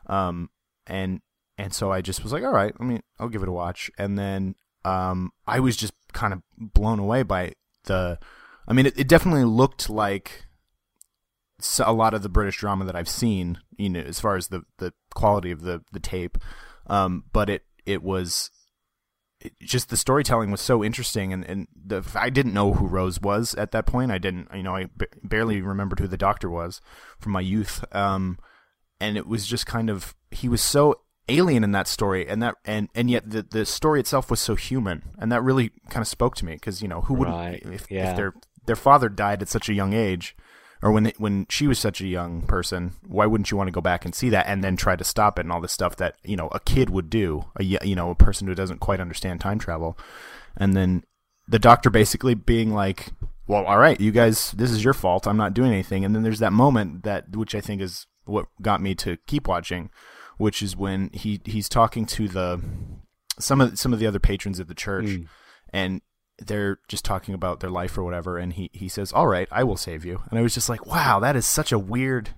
um, 0.07 0.49
and 0.85 1.21
and 1.57 1.73
so 1.73 1.91
I 1.91 2.01
just 2.01 2.23
was 2.23 2.33
like, 2.33 2.43
all 2.43 2.51
right, 2.51 2.73
I 2.79 2.83
mean, 2.83 3.01
I'll 3.19 3.29
give 3.29 3.43
it 3.43 3.49
a 3.49 3.53
watch, 3.53 3.89
and 3.97 4.17
then 4.17 4.55
um, 4.85 5.31
I 5.47 5.59
was 5.59 5.77
just 5.77 5.93
kind 6.13 6.33
of 6.33 6.41
blown 6.57 6.99
away 6.99 7.23
by 7.23 7.53
I 7.89 8.73
mean, 8.73 8.85
it, 8.85 8.97
it 8.97 9.07
definitely 9.07 9.45
looked 9.45 9.89
like 9.89 10.45
a 11.83 11.93
lot 11.93 12.13
of 12.13 12.23
the 12.23 12.29
British 12.29 12.57
drama 12.57 12.85
that 12.85 12.95
I've 12.95 13.09
seen, 13.09 13.59
you 13.77 13.89
know, 13.89 13.99
as 13.99 14.19
far 14.19 14.35
as 14.35 14.47
the 14.47 14.63
the 14.77 14.93
quality 15.13 15.51
of 15.51 15.61
the 15.61 15.81
the 15.91 15.99
tape, 15.99 16.37
um, 16.87 17.25
but 17.33 17.49
it 17.49 17.63
it 17.85 18.01
was 18.03 18.51
it, 19.41 19.53
just 19.59 19.89
the 19.89 19.97
storytelling 19.97 20.51
was 20.51 20.61
so 20.61 20.83
interesting, 20.83 21.33
and 21.33 21.43
and 21.45 21.67
the 21.75 22.03
I 22.15 22.29
didn't 22.29 22.53
know 22.53 22.73
who 22.73 22.87
Rose 22.87 23.19
was 23.21 23.55
at 23.55 23.71
that 23.71 23.85
point. 23.85 24.11
I 24.11 24.17
didn't, 24.17 24.47
you 24.53 24.63
know, 24.63 24.75
I 24.75 24.85
b- 24.85 25.07
barely 25.23 25.61
remembered 25.61 25.99
who 25.99 26.07
the 26.07 26.17
Doctor 26.17 26.49
was 26.49 26.81
from 27.19 27.33
my 27.33 27.41
youth, 27.41 27.83
um, 27.93 28.37
and 28.99 29.17
it 29.17 29.27
was 29.27 29.45
just 29.45 29.65
kind 29.65 29.89
of 29.89 30.15
he 30.31 30.47
was 30.47 30.61
so 30.61 31.01
alien 31.29 31.63
in 31.63 31.71
that 31.71 31.87
story 31.87 32.27
and 32.27 32.41
that 32.41 32.55
and 32.65 32.89
and 32.95 33.09
yet 33.09 33.29
the 33.29 33.43
the 33.43 33.65
story 33.65 33.99
itself 33.99 34.29
was 34.29 34.39
so 34.39 34.55
human 34.55 35.03
and 35.17 35.31
that 35.31 35.41
really 35.43 35.71
kind 35.89 36.01
of 36.01 36.07
spoke 36.07 36.35
to 36.35 36.45
me 36.45 36.53
because 36.53 36.81
you 36.81 36.87
know 36.87 37.01
who 37.01 37.13
wouldn't 37.13 37.37
Right, 37.37 37.61
if, 37.65 37.89
yeah. 37.89 38.11
if 38.11 38.17
their 38.17 38.33
their 38.65 38.75
father 38.75 39.09
died 39.09 39.41
at 39.41 39.49
such 39.49 39.69
a 39.69 39.73
young 39.73 39.93
age 39.93 40.35
or 40.81 40.91
when 40.91 41.03
they, 41.03 41.13
when 41.17 41.45
she 41.49 41.67
was 41.67 41.77
such 41.79 42.01
a 42.01 42.07
young 42.07 42.41
person 42.43 42.93
why 43.07 43.25
wouldn't 43.25 43.51
you 43.51 43.57
want 43.57 43.67
to 43.67 43.71
go 43.71 43.81
back 43.81 44.05
and 44.05 44.15
see 44.15 44.29
that 44.29 44.47
and 44.47 44.63
then 44.63 44.75
try 44.75 44.95
to 44.95 45.03
stop 45.03 45.37
it 45.37 45.45
and 45.45 45.51
all 45.51 45.61
this 45.61 45.71
stuff 45.71 45.95
that 45.95 46.15
you 46.23 46.35
know 46.35 46.47
a 46.49 46.59
kid 46.59 46.89
would 46.89 47.09
do 47.09 47.45
a 47.57 47.63
you 47.63 47.95
know 47.95 48.09
a 48.09 48.15
person 48.15 48.47
who 48.47 48.55
doesn't 48.55 48.79
quite 48.79 48.99
understand 48.99 49.39
time 49.39 49.59
travel 49.59 49.97
and 50.57 50.75
then 50.75 51.03
the 51.47 51.59
doctor 51.59 51.89
basically 51.89 52.33
being 52.33 52.73
like 52.73 53.09
well 53.47 53.65
all 53.65 53.77
right 53.79 53.99
you 53.99 54.11
guys 54.11 54.51
this 54.51 54.71
is 54.71 54.83
your 54.83 54.93
fault 54.93 55.27
i'm 55.27 55.37
not 55.37 55.53
doing 55.53 55.71
anything 55.71 56.05
and 56.05 56.15
then 56.15 56.23
there's 56.23 56.39
that 56.39 56.53
moment 56.53 57.03
that 57.03 57.35
which 57.35 57.55
i 57.55 57.61
think 57.61 57.81
is 57.81 58.05
what 58.25 58.45
got 58.61 58.81
me 58.81 58.93
to 58.93 59.17
keep 59.25 59.47
watching 59.47 59.89
which 60.39 60.63
is 60.63 60.75
when 60.75 61.09
he 61.13 61.39
he's 61.45 61.69
talking 61.69 62.05
to 62.07 62.27
the 62.27 62.59
some 63.39 63.61
of 63.61 63.77
some 63.77 63.93
of 63.93 63.99
the 63.99 64.07
other 64.07 64.19
patrons 64.19 64.59
of 64.59 64.67
the 64.67 64.73
church 64.73 65.05
Mm. 65.05 65.27
and 65.71 66.01
they're 66.39 66.79
just 66.87 67.03
talking 67.05 67.33
about 67.35 67.59
their 67.59 67.69
life 67.69 67.97
or 67.97 68.03
whatever. 68.03 68.37
And 68.37 68.53
he 68.53 68.69
he 68.73 68.87
says 68.89 69.11
all 69.13 69.27
right 69.27 69.47
i 69.51 69.63
will 69.63 69.77
save 69.77 70.03
you. 70.05 70.21
And 70.29 70.39
i 70.39 70.41
was 70.41 70.53
just 70.53 70.69
like 70.69 70.85
wow 70.85 71.19
that 71.19 71.35
is 71.35 71.45
such 71.45 71.71
a 71.71 71.77
weird 71.77 72.29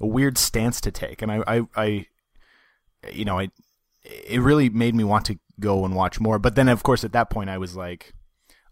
a 0.00 0.06
weird 0.06 0.36
stance 0.36 0.80
to 0.82 0.90
take. 0.90 1.22
And 1.22 1.30
i 1.32 1.42
i, 1.46 1.62
I 1.76 2.06
you 3.12 3.24
know 3.24 3.38
i 3.38 3.48
it 4.04 4.40
really 4.40 4.68
made 4.68 4.94
me 4.94 5.04
want 5.04 5.24
to 5.26 5.38
go 5.60 5.84
and 5.84 5.94
watch 5.94 6.18
more. 6.20 6.38
But 6.38 6.54
then 6.56 6.68
of 6.68 6.82
course 6.82 7.04
at 7.04 7.12
that 7.12 7.30
point 7.30 7.50
i 7.50 7.58
was 7.58 7.74
like 7.76 8.12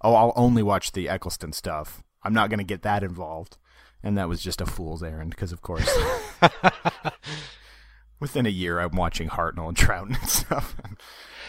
oh 0.02 0.14
i'll 0.14 0.32
only 0.36 0.62
watch 0.62 0.92
the 0.92 1.08
eccleston 1.08 1.52
stuff. 1.52 2.02
I'm 2.24 2.34
not 2.34 2.50
going 2.50 2.58
to 2.58 2.64
get 2.74 2.82
that 2.82 3.02
involved. 3.04 3.56
And 4.02 4.16
that 4.18 4.28
was 4.28 4.42
just 4.42 4.60
a 4.60 4.66
fool's 4.66 5.02
errand 5.02 5.30
because 5.30 5.52
of 5.52 5.62
course 5.62 5.88
within 8.20 8.46
a 8.46 8.50
year 8.50 8.78
i'm 8.80 8.96
watching 8.96 9.28
hartnell 9.28 9.68
and 9.68 9.76
troughton 9.84 10.18
and 10.20 10.28
stuff 10.28 10.76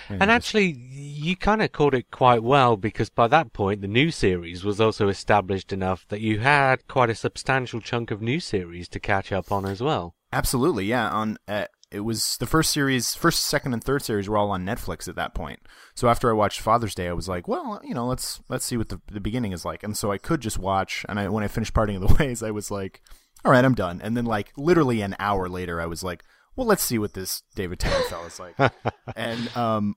And 0.09 0.19
just- 0.21 0.29
actually, 0.29 0.67
you 0.71 1.35
kind 1.35 1.61
of 1.61 1.73
caught 1.73 1.93
it 1.93 2.11
quite 2.11 2.41
well 2.41 2.77
because 2.77 3.09
by 3.09 3.27
that 3.27 3.51
point, 3.51 3.81
the 3.81 3.89
new 3.89 4.09
series 4.09 4.63
was 4.63 4.79
also 4.79 5.09
established 5.09 5.73
enough 5.73 6.05
that 6.07 6.21
you 6.21 6.39
had 6.39 6.87
quite 6.87 7.09
a 7.09 7.15
substantial 7.15 7.81
chunk 7.81 8.09
of 8.09 8.21
new 8.21 8.39
series 8.39 8.87
to 8.87 9.01
catch 9.01 9.33
up 9.33 9.51
on 9.51 9.65
as 9.65 9.81
well. 9.81 10.15
Absolutely, 10.31 10.85
yeah. 10.85 11.09
On 11.09 11.37
uh, 11.49 11.65
it 11.91 12.01
was 12.01 12.37
the 12.37 12.45
first 12.45 12.71
series, 12.71 13.15
first, 13.15 13.41
second, 13.41 13.73
and 13.73 13.83
third 13.83 14.01
series 14.01 14.29
were 14.29 14.37
all 14.37 14.49
on 14.51 14.65
Netflix 14.65 15.09
at 15.09 15.15
that 15.17 15.33
point. 15.35 15.59
So 15.93 16.07
after 16.07 16.29
I 16.29 16.33
watched 16.33 16.61
Father's 16.61 16.95
Day, 16.95 17.09
I 17.09 17.13
was 17.13 17.27
like, 17.27 17.49
well, 17.49 17.81
you 17.83 17.93
know, 17.93 18.07
let's 18.07 18.39
let's 18.47 18.63
see 18.63 18.77
what 18.77 18.87
the 18.87 19.01
the 19.11 19.19
beginning 19.19 19.51
is 19.51 19.65
like. 19.65 19.83
And 19.83 19.97
so 19.97 20.09
I 20.13 20.17
could 20.17 20.39
just 20.39 20.57
watch. 20.57 21.05
And 21.09 21.19
I 21.19 21.27
when 21.27 21.43
I 21.43 21.49
finished 21.49 21.73
Parting 21.73 21.97
of 22.01 22.07
the 22.07 22.15
Ways, 22.23 22.41
I 22.41 22.51
was 22.51 22.71
like, 22.71 23.01
all 23.43 23.51
right, 23.51 23.65
I'm 23.65 23.75
done. 23.75 23.99
And 24.01 24.15
then 24.15 24.23
like 24.25 24.53
literally 24.55 25.01
an 25.01 25.17
hour 25.19 25.49
later, 25.49 25.81
I 25.81 25.85
was 25.85 26.01
like, 26.01 26.23
well, 26.57 26.67
let's 26.67 26.83
see 26.83 26.97
what 26.97 27.13
this 27.13 27.43
David 27.55 27.79
Tennant 27.79 28.05
fella's 28.05 28.39
like. 28.39 28.55
and 29.15 29.55
um, 29.55 29.95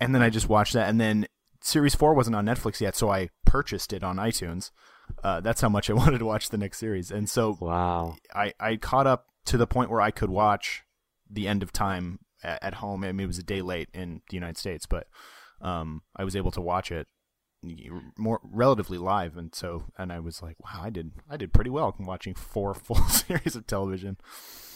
and 0.00 0.14
then 0.14 0.22
I 0.22 0.28
just 0.28 0.48
watched 0.48 0.74
that. 0.74 0.88
And 0.88 1.00
then 1.00 1.26
series 1.62 1.94
four 1.94 2.12
wasn't 2.14 2.36
on 2.36 2.44
Netflix 2.44 2.80
yet, 2.80 2.96
so 2.96 3.10
I 3.10 3.30
purchased 3.46 3.92
it 3.92 4.02
on 4.02 4.16
iTunes. 4.16 4.70
Uh, 5.22 5.40
that's 5.40 5.60
how 5.60 5.68
much 5.68 5.88
I 5.88 5.92
wanted 5.94 6.18
to 6.18 6.26
watch 6.26 6.50
the 6.50 6.58
next 6.58 6.78
series. 6.78 7.10
And 7.10 7.30
so 7.30 7.56
Wow. 7.60 8.16
I, 8.34 8.52
I 8.60 8.76
caught 8.76 9.06
up 9.06 9.26
to 9.46 9.56
the 9.56 9.66
point 9.66 9.90
where 9.90 10.00
I 10.00 10.10
could 10.10 10.30
watch 10.30 10.82
the 11.30 11.46
end 11.48 11.62
of 11.62 11.72
time 11.72 12.18
at, 12.42 12.62
at 12.62 12.74
home. 12.74 13.04
I 13.04 13.12
mean, 13.12 13.24
it 13.24 13.28
was 13.28 13.38
a 13.38 13.44
day 13.44 13.62
late 13.62 13.88
in 13.94 14.22
the 14.28 14.34
United 14.36 14.58
States, 14.58 14.86
but 14.86 15.06
um, 15.60 16.02
I 16.16 16.24
was 16.24 16.34
able 16.34 16.50
to 16.52 16.60
watch 16.60 16.90
it 16.90 17.06
more 18.16 18.40
relatively 18.42 18.96
live, 18.98 19.36
and 19.36 19.54
so 19.54 19.84
and 19.98 20.10
I 20.12 20.18
was 20.18 20.42
like, 20.42 20.56
wow, 20.60 20.80
I 20.82 20.90
did 20.90 21.12
I 21.28 21.36
did 21.36 21.52
pretty 21.52 21.70
well 21.70 21.94
watching 22.00 22.34
four 22.34 22.74
full 22.86 22.96
series 23.08 23.54
of 23.54 23.66
television 23.66 24.16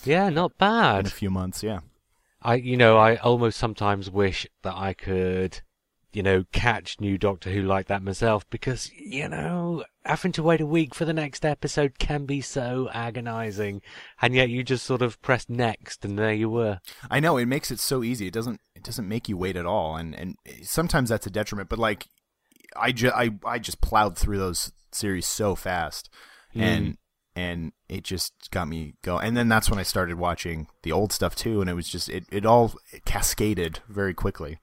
Yeah, 0.06 0.28
not 0.28 0.52
in 0.52 0.56
bad. 0.58 1.06
a 1.06 1.10
few 1.10 1.30
months. 1.30 1.62
Yeah, 1.62 1.80
I, 2.44 2.56
you 2.56 2.76
know, 2.76 2.98
I 2.98 3.16
almost 3.16 3.58
sometimes 3.58 4.10
wish 4.10 4.46
that 4.62 4.74
I 4.76 4.92
could, 4.92 5.62
you 6.12 6.22
know, 6.22 6.44
catch 6.52 7.00
new 7.00 7.16
Doctor 7.16 7.50
Who 7.50 7.62
like 7.62 7.86
that 7.86 8.02
myself 8.02 8.48
because, 8.50 8.92
you 8.92 9.28
know, 9.28 9.82
having 10.04 10.32
to 10.32 10.42
wait 10.42 10.60
a 10.60 10.66
week 10.66 10.94
for 10.94 11.06
the 11.06 11.14
next 11.14 11.46
episode 11.46 11.98
can 11.98 12.26
be 12.26 12.42
so 12.42 12.90
agonizing. 12.92 13.80
And 14.20 14.34
yet 14.34 14.50
you 14.50 14.62
just 14.62 14.84
sort 14.84 15.00
of 15.00 15.20
press 15.22 15.46
next 15.48 16.04
and 16.04 16.18
there 16.18 16.34
you 16.34 16.50
were. 16.50 16.80
I 17.10 17.18
know 17.18 17.38
it 17.38 17.46
makes 17.46 17.70
it 17.70 17.80
so 17.80 18.02
easy. 18.02 18.26
It 18.26 18.34
doesn't 18.34 18.60
it 18.74 18.84
doesn't 18.84 19.08
make 19.08 19.28
you 19.28 19.38
wait 19.38 19.56
at 19.56 19.66
all, 19.66 19.96
and 19.96 20.14
and 20.14 20.36
sometimes 20.62 21.08
that's 21.08 21.26
a 21.26 21.30
detriment. 21.30 21.70
But 21.70 21.78
like, 21.78 22.06
I 22.76 22.92
just 22.92 23.14
I 23.16 23.30
I 23.46 23.58
just 23.58 23.80
plowed 23.80 24.18
through 24.18 24.38
those 24.38 24.70
series 24.92 25.26
so 25.26 25.54
fast, 25.54 26.10
and 26.54 26.86
mm. 26.86 26.96
And 27.36 27.72
it 27.88 28.04
just 28.04 28.32
got 28.50 28.68
me 28.68 28.94
going. 29.02 29.26
And 29.26 29.36
then 29.36 29.48
that's 29.48 29.68
when 29.70 29.78
I 29.78 29.82
started 29.82 30.18
watching 30.18 30.68
the 30.82 30.92
old 30.92 31.12
stuff 31.12 31.34
too, 31.34 31.60
and 31.60 31.68
it 31.70 31.74
was 31.74 31.88
just 31.88 32.08
it 32.08 32.24
it 32.30 32.46
all 32.46 32.74
cascaded 33.04 33.80
very 33.88 34.14
quickly. 34.14 34.58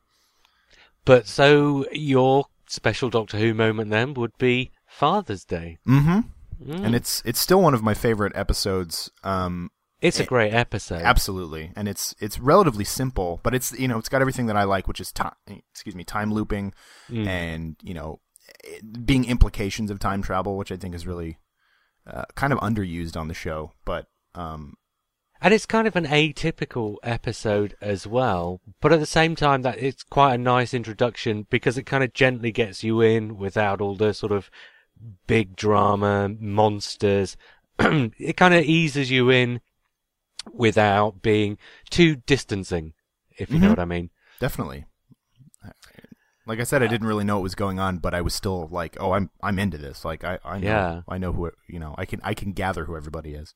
But 1.06 1.28
so 1.28 1.86
your 1.92 2.46
special 2.68 3.10
Doctor 3.10 3.38
Who 3.38 3.54
moment 3.54 3.90
then 3.90 4.13
would 4.16 4.38
be 4.38 4.72
Father's 4.88 5.44
Day. 5.46 5.78
Mm-hmm. 5.88 6.72
Mm. 6.72 6.86
And 6.86 6.96
it's 6.96 7.22
it's 7.25 7.40
still 7.40 7.62
one 7.62 7.74
of 7.74 7.82
my 7.84 7.94
favorite 7.94 8.34
episodes. 8.36 9.10
Um, 9.24 9.72
It's 10.00 10.20
a 10.20 10.24
it- 10.24 10.30
great 10.30 10.54
episode. 10.54 11.01
Absolutely, 11.01 11.72
and 11.75 11.88
it's 11.88 12.13
it's 12.20 12.40
relatively 12.40 12.86
simple, 12.86 13.40
but 13.44 13.56
it's 13.56 13.72
you 13.80 13.88
know 13.88 13.98
it's 13.98 14.10
got 14.10 14.22
everything 14.22 14.46
that 14.46 14.56
I 14.58 14.63
like, 14.63 14.88
which 14.88 15.00
is 15.01 15.12
time. 15.12 15.34
Excuse 15.72 15.96
me, 15.96 16.04
time 16.04 16.32
looping, 16.32 16.74
Mm. 17.10 17.28
and 17.28 17.75
you 17.82 17.94
know, 17.96 18.20
it- 18.63 19.06
being 19.06 19.25
implications 19.25 19.90
of 19.90 19.98
time 20.00 20.22
travel, 20.22 20.56
which 20.56 20.72
I 20.72 20.78
think 20.78 20.94
is 20.94 21.08
really 21.08 21.38
uh, 22.08 22.25
kind 22.36 22.51
of 22.53 22.60
underused 22.60 23.15
on 23.17 23.27
the 23.27 23.34
show. 23.34 23.72
But 23.86 24.08
um, 24.36 24.75
And 25.41 25.53
it's 25.53 25.65
kind 25.65 25.88
of 25.88 25.96
an 25.96 26.05
atypical 26.05 26.98
episode 27.03 27.75
as 27.81 28.05
well, 28.08 28.62
but 28.81 28.93
at 28.93 29.00
the 29.00 29.05
same 29.05 29.36
time 29.36 29.62
that 29.63 29.77
it's 29.79 30.03
quite 30.03 30.36
a 30.36 30.38
nice 30.38 30.74
introduction 30.74 31.48
because 31.50 31.77
it 31.77 31.86
kind 31.86 32.03
of 32.03 32.13
gently 32.13 32.51
gets 32.51 32.84
you 32.84 33.01
in 33.01 33.38
without 33.38 33.81
all 33.81 33.96
the 33.96 34.13
sort 34.13 34.31
of 34.31 34.50
big 35.27 35.55
drama, 35.55 36.29
monsters. 36.39 37.36
it 37.79 38.38
kind 38.38 38.53
of 38.53 38.63
eases 38.63 39.10
you 39.12 39.29
in 39.29 39.62
without 40.53 41.22
being 41.22 41.58
too 41.89 42.15
distancing, 42.15 42.93
if 43.38 43.50
you 43.51 43.60
know 43.60 43.67
Mhm. 43.67 43.70
what 43.72 43.79
I 43.79 43.86
mean. 43.86 44.10
definitely, 44.39 44.86
like 46.51 46.60
I 46.60 46.63
said, 46.65 46.84
I 46.84 46.88
didn't 46.88 47.08
really 47.08 47.24
know 47.24 47.38
what 47.38 47.43
was 47.43 47.55
going 47.55 47.79
on, 47.79 48.00
but 48.00 48.13
I 48.13 48.20
was 48.20 48.34
still 48.34 48.67
like, 48.70 48.98
oh, 49.00 49.13
I'm 49.13 49.29
I'm 49.41 49.58
into 49.58 49.77
this. 49.77 50.03
Like 50.03 50.24
I 50.25 50.38
I 50.43 50.60
know 50.60 50.67
Yeah. 50.67 51.01
I 51.08 51.17
know 51.17 51.31
who 51.31 51.46
it- 51.46 51.55
you 51.74 51.79
know 51.79 51.96
I 51.98 52.05
can 52.05 52.20
I 52.24 52.34
can 52.34 52.51
gather 52.51 52.84
who 52.86 52.98
everybody 52.98 53.31
is. 53.36 53.53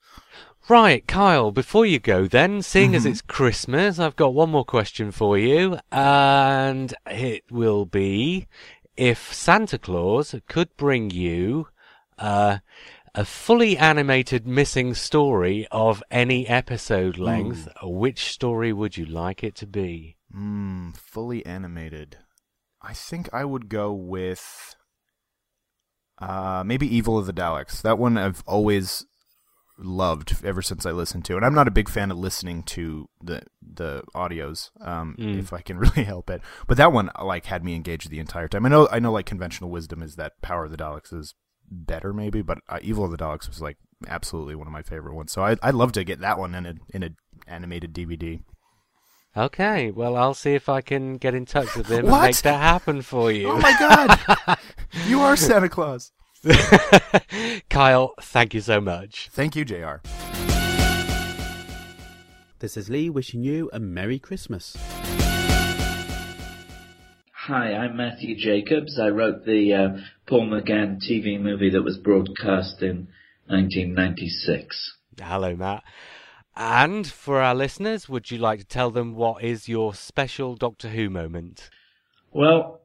Right, 0.69 1.05
Kyle, 1.05 1.51
before 1.51 1.85
you 1.85 1.99
go 1.99 2.25
then, 2.25 2.61
seeing 2.61 2.95
as 2.95 3.03
Mhm. 3.05 3.09
it's 3.11 3.21
Christmas, 3.21 3.99
I've 3.99 4.15
got 4.15 4.33
one 4.33 4.49
more 4.49 4.63
question 4.77 5.11
for 5.11 5.37
you, 5.37 5.77
and 5.91 6.93
it 7.05 7.43
will 7.51 7.85
be 7.85 8.47
if 8.95 9.33
Santa 9.33 9.77
Claus 9.77 10.33
could 10.47 10.69
bring 10.77 11.09
you 11.11 11.67
uh, 12.17 12.59
a 13.13 13.25
fully 13.25 13.77
animated 13.77 14.47
missing 14.47 14.93
story 14.93 15.67
of 15.69 16.01
any 16.09 16.47
episode 16.47 17.17
length, 17.17 17.67
which 17.83 18.31
story 18.31 18.71
would 18.71 18.95
you 18.95 19.05
like 19.05 19.43
it 19.43 19.53
to 19.55 19.67
be? 19.67 20.15
Mm, 20.33 20.95
fully 20.97 21.45
animated. 21.45 22.17
I 22.85 22.93
think 22.93 23.29
I 23.33 23.43
would 23.45 23.67
go 23.69 23.91
with 23.91 24.75
uh, 26.19 26.63
maybe 26.65 26.87
Evil 26.93 27.17
of 27.17 27.25
the 27.25 27.33
Daleks. 27.33 27.81
That 27.81 27.97
one 27.97 28.17
I've 28.17 28.43
always 28.47 29.05
loved 29.77 30.37
ever 30.45 30.61
since 30.61 30.85
I 30.85 30.91
listened 30.91 31.25
to. 31.25 31.35
And 31.35 31.45
I'm 31.45 31.53
not 31.53 31.67
a 31.67 31.71
big 31.71 31.89
fan 31.89 32.11
of 32.11 32.17
listening 32.17 32.63
to 32.63 33.09
the 33.21 33.41
the 33.61 34.03
audios, 34.15 34.69
um, 34.85 35.15
Mm. 35.19 35.39
if 35.39 35.51
I 35.51 35.61
can 35.61 35.77
really 35.85 36.03
help 36.03 36.29
it. 36.29 36.41
But 36.67 36.77
that 36.77 36.93
one 36.93 37.09
like 37.21 37.45
had 37.45 37.63
me 37.63 37.75
engaged 37.75 38.09
the 38.09 38.19
entire 38.19 38.47
time. 38.47 38.65
I 38.65 38.69
know 38.69 38.87
I 38.91 38.99
know 38.99 39.11
like 39.11 39.25
conventional 39.25 39.69
wisdom 39.69 40.01
is 40.01 40.15
that 40.15 40.41
Power 40.41 40.65
of 40.65 40.71
the 40.71 40.77
Daleks 40.77 41.13
is 41.13 41.33
better 41.69 42.13
maybe, 42.13 42.41
but 42.41 42.59
uh, 42.69 42.79
Evil 42.81 43.05
of 43.05 43.11
the 43.11 43.17
Daleks 43.17 43.47
was 43.49 43.61
like 43.61 43.77
absolutely 44.07 44.55
one 44.55 44.67
of 44.67 44.73
my 44.73 44.83
favorite 44.83 45.15
ones. 45.15 45.31
So 45.33 45.43
I 45.43 45.57
I'd 45.61 45.75
love 45.75 45.91
to 45.93 46.03
get 46.05 46.19
that 46.21 46.39
one 46.39 46.55
in 46.55 46.65
a 46.65 46.75
in 46.93 47.03
a 47.03 47.09
animated 47.47 47.93
DVD. 47.93 48.41
Okay, 49.37 49.91
well, 49.91 50.15
I'll 50.15 50.33
see 50.33 50.53
if 50.53 50.69
I 50.69 50.79
can 50.79 51.17
get 51.17 51.35
in 51.35 51.45
touch 51.45 51.75
with 51.75 51.87
him 51.87 52.07
and 52.07 52.21
make 52.21 52.37
that 52.37 52.61
happen 52.61 53.01
for 53.01 53.33
you. 53.33 53.49
Oh 53.49 53.57
my 53.57 53.75
god. 53.77 54.57
you 55.07 55.19
are 55.19 55.35
Santa 55.35 55.67
Claus. 55.67 56.13
Kyle, 57.69 58.13
thank 58.21 58.53
you 58.53 58.61
so 58.61 58.79
much. 58.79 59.27
Thank 59.33 59.57
you, 59.57 59.65
JR. 59.65 59.95
This 62.59 62.77
is 62.77 62.89
Lee 62.89 63.09
wishing 63.09 63.43
you 63.43 63.69
a 63.73 63.79
Merry 63.79 64.19
Christmas. 64.19 64.77
Hi, 67.33 67.73
I'm 67.73 67.97
Matthew 67.97 68.37
Jacobs. 68.37 68.97
I 68.97 69.09
wrote 69.09 69.45
the 69.45 69.73
uh, 69.73 69.97
Paul 70.27 70.47
McGann 70.47 71.01
TV 71.03 71.37
movie 71.39 71.71
that 71.71 71.83
was 71.83 71.97
broadcast 71.97 72.81
in 72.81 73.09
1996. 73.47 74.93
Hello, 75.19 75.55
Matt. 75.57 75.83
And 76.55 77.05
for 77.05 77.41
our 77.41 77.53
listeners, 77.53 78.07
would 78.07 78.31
you 78.31 78.37
like 78.37 78.59
to 78.59 78.65
tell 78.65 78.89
them 78.89 79.15
what 79.15 79.43
is 79.43 79.67
your 79.67 79.93
special 79.93 80.55
Doctor 80.55 80.89
Who 80.89 81.09
moment? 81.09 81.69
Well, 82.31 82.81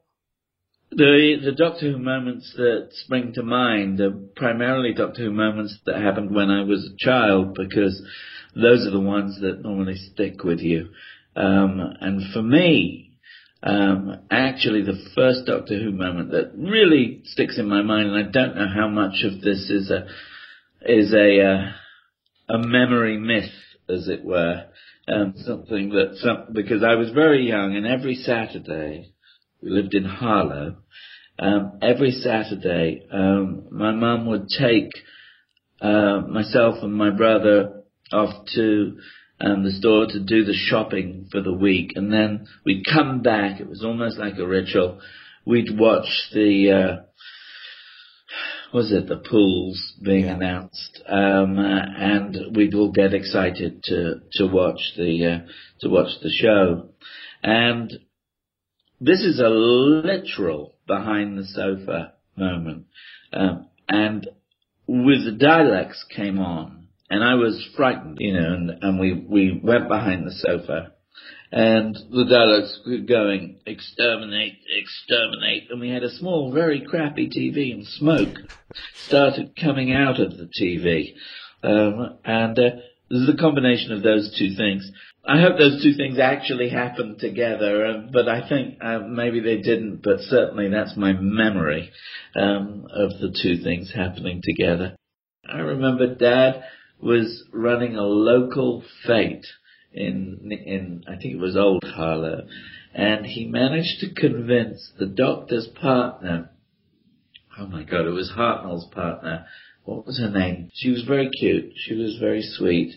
the 0.91 1.39
the 1.41 1.53
Doctor 1.53 1.91
Who 1.91 1.97
moments 1.97 2.53
that 2.57 2.89
spring 2.91 3.31
to 3.35 3.43
mind 3.43 4.01
are 4.01 4.11
primarily 4.35 4.93
Doctor 4.93 5.23
Who 5.23 5.31
moments 5.31 5.77
that 5.85 6.01
happened 6.01 6.35
when 6.35 6.49
I 6.49 6.63
was 6.63 6.85
a 6.85 6.97
child 6.97 7.55
because 7.55 8.01
those 8.55 8.85
are 8.85 8.91
the 8.91 8.99
ones 8.99 9.39
that 9.39 9.61
normally 9.61 9.95
stick 9.95 10.43
with 10.43 10.59
you. 10.59 10.89
Um, 11.37 11.79
and 12.01 12.33
for 12.33 12.41
me, 12.41 13.11
um, 13.63 14.19
actually, 14.29 14.81
the 14.81 15.01
first 15.15 15.45
Doctor 15.45 15.79
Who 15.79 15.91
moment 15.91 16.31
that 16.31 16.51
really 16.57 17.21
sticks 17.23 17.57
in 17.57 17.69
my 17.69 17.83
mind, 17.83 18.09
and 18.09 18.17
I 18.17 18.29
don't 18.29 18.57
know 18.57 18.67
how 18.67 18.89
much 18.89 19.23
of 19.23 19.39
this 19.39 19.69
is 19.69 19.91
a 19.91 20.07
is 20.81 21.13
a 21.13 21.41
uh, 21.41 21.71
a 22.51 22.57
memory 22.57 23.17
myth, 23.17 23.51
as 23.89 24.07
it 24.07 24.23
were, 24.25 24.65
um, 25.07 25.33
something 25.37 25.89
that 25.89 26.17
some, 26.17 26.53
because 26.53 26.83
I 26.83 26.95
was 26.95 27.11
very 27.11 27.47
young, 27.47 27.75
and 27.75 27.85
every 27.85 28.15
Saturday 28.15 29.13
we 29.61 29.69
lived 29.69 29.93
in 29.93 30.05
Harlow. 30.05 30.77
Um, 31.39 31.79
every 31.81 32.11
Saturday, 32.11 33.07
um, 33.11 33.67
my 33.71 33.91
mum 33.91 34.27
would 34.27 34.47
take 34.59 34.91
uh, 35.81 36.21
myself 36.27 36.75
and 36.83 36.93
my 36.93 37.09
brother 37.09 37.83
off 38.11 38.45
to 38.55 38.97
um, 39.39 39.63
the 39.63 39.71
store 39.71 40.05
to 40.07 40.19
do 40.19 40.43
the 40.43 40.53
shopping 40.53 41.29
for 41.31 41.41
the 41.41 41.53
week, 41.53 41.93
and 41.95 42.11
then 42.11 42.47
we'd 42.65 42.83
come 42.85 43.21
back. 43.21 43.59
It 43.59 43.69
was 43.69 43.83
almost 43.83 44.17
like 44.17 44.37
a 44.37 44.45
ritual. 44.45 44.99
We'd 45.45 45.79
watch 45.79 46.07
the 46.33 46.71
uh, 46.71 47.03
was 48.73 48.91
it 48.91 49.07
the 49.07 49.17
pools 49.17 49.93
being 50.01 50.25
Yeah. 50.25 50.35
announced, 50.35 51.01
um, 51.07 51.57
and 51.59 52.55
we'd 52.55 52.73
all 52.73 52.91
get 52.91 53.13
excited 53.13 53.83
to 53.83 54.21
to 54.33 54.47
watch 54.47 54.93
the 54.95 55.25
uh, 55.25 55.39
to 55.81 55.89
watch 55.89 56.19
the 56.21 56.29
show, 56.29 56.89
and 57.43 57.91
this 58.99 59.23
is 59.23 59.39
a 59.39 59.49
literal 59.49 60.75
behind 60.87 61.37
the 61.37 61.45
sofa 61.45 62.13
moment, 62.37 62.85
um, 63.33 63.67
and 63.89 64.27
with 64.87 65.25
the 65.25 65.45
Daleks 65.45 66.07
came 66.15 66.39
on, 66.39 66.87
and 67.09 67.23
I 67.23 67.35
was 67.35 67.63
frightened, 67.75 68.17
you 68.19 68.33
know, 68.33 68.53
and, 68.53 68.71
and 68.81 68.99
we, 68.99 69.13
we 69.13 69.59
went 69.63 69.87
behind 69.87 70.25
the 70.25 70.31
sofa, 70.33 70.93
and 71.51 71.95
the 71.95 72.25
Daleks 72.25 72.87
were 72.87 73.05
going, 73.05 73.59
exterminate, 73.65 74.59
exterminate, 74.69 75.69
and 75.69 75.81
we 75.81 75.89
had 75.89 76.03
a 76.03 76.15
small, 76.17 76.51
very 76.53 76.81
crappy 76.81 77.29
TV, 77.29 77.73
and 77.73 77.85
smoke 77.85 78.37
started 79.05 79.55
coming 79.61 79.93
out 79.93 80.19
of 80.19 80.37
the 80.37 80.49
TV, 80.59 81.13
um, 81.63 82.17
and 82.23 82.57
uh, 82.57 82.69
this 83.09 83.19
is 83.19 83.29
a 83.29 83.37
combination 83.37 83.91
of 83.91 84.01
those 84.01 84.33
two 84.37 84.55
things. 84.55 84.89
I 85.27 85.39
hope 85.41 85.57
those 85.57 85.83
two 85.83 85.93
things 85.93 86.17
actually 86.17 86.69
happened 86.69 87.19
together, 87.19 87.85
uh, 87.85 88.07
but 88.11 88.27
I 88.27 88.47
think 88.47 88.77
uh, 88.81 88.99
maybe 88.99 89.39
they 89.41 89.57
didn't, 89.57 90.01
but 90.03 90.21
certainly 90.21 90.69
that's 90.69 90.95
my 90.95 91.13
memory 91.13 91.91
um, 92.35 92.87
of 92.89 93.11
the 93.19 93.37
two 93.41 93.61
things 93.61 93.91
happening 93.93 94.41
together. 94.43 94.95
I 95.47 95.59
remember 95.59 96.15
Dad 96.15 96.63
was 96.99 97.43
running 97.51 97.97
a 97.97 98.03
local 98.03 98.83
fete 99.05 99.45
in 99.93 100.51
in 100.51 101.03
I 101.07 101.13
think 101.13 101.33
it 101.33 101.39
was 101.39 101.57
Old 101.57 101.83
Harlow, 101.83 102.47
and 102.93 103.25
he 103.25 103.45
managed 103.45 103.99
to 104.01 104.13
convince 104.13 104.91
the 104.97 105.05
doctor's 105.05 105.67
partner. 105.67 106.51
Oh 107.59 107.67
my 107.67 107.83
God, 107.83 108.05
it 108.05 108.11
was 108.11 108.31
Hartnell's 108.35 108.87
partner. 108.93 109.45
What 109.83 110.05
was 110.05 110.19
her 110.19 110.29
name? 110.29 110.69
She 110.73 110.89
was 110.89 111.03
very 111.03 111.29
cute. 111.29 111.73
She 111.75 111.95
was 111.95 112.17
very 112.19 112.41
sweet, 112.41 112.95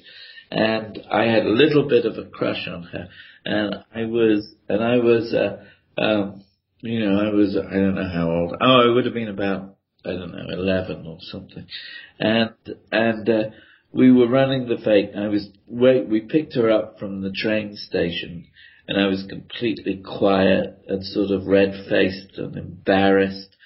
and 0.50 1.00
I 1.10 1.24
had 1.24 1.44
a 1.44 1.50
little 1.50 1.88
bit 1.88 2.04
of 2.04 2.18
a 2.18 2.28
crush 2.28 2.68
on 2.68 2.84
her. 2.84 3.08
And 3.44 3.76
I 3.94 4.04
was, 4.04 4.54
and 4.68 4.82
I 4.82 4.96
was, 4.96 5.34
uh, 5.34 6.00
um, 6.00 6.44
you 6.80 7.00
know, 7.00 7.18
I 7.18 7.30
was, 7.30 7.56
I 7.56 7.74
don't 7.74 7.94
know 7.94 8.08
how 8.08 8.30
old. 8.30 8.56
Oh, 8.60 8.80
I 8.80 8.94
would 8.94 9.04
have 9.04 9.14
been 9.14 9.28
about, 9.28 9.76
I 10.04 10.10
don't 10.10 10.32
know, 10.32 10.46
eleven 10.50 11.06
or 11.06 11.18
something. 11.20 11.66
And 12.18 12.54
and 12.90 13.28
uh, 13.28 13.42
we 13.94 14.10
were 14.10 14.28
running 14.28 14.66
the 14.66 14.76
fete. 14.76 15.12
I 15.16 15.28
was 15.28 15.48
wait. 15.68 16.08
We 16.08 16.20
picked 16.22 16.54
her 16.56 16.70
up 16.70 16.98
from 16.98 17.22
the 17.22 17.30
train 17.30 17.76
station, 17.76 18.46
and 18.88 19.00
I 19.00 19.06
was 19.06 19.24
completely 19.28 20.02
quiet 20.04 20.82
and 20.88 21.04
sort 21.04 21.30
of 21.30 21.46
red 21.46 21.86
faced 21.88 22.36
and 22.36 22.56
embarrassed. 22.56 23.56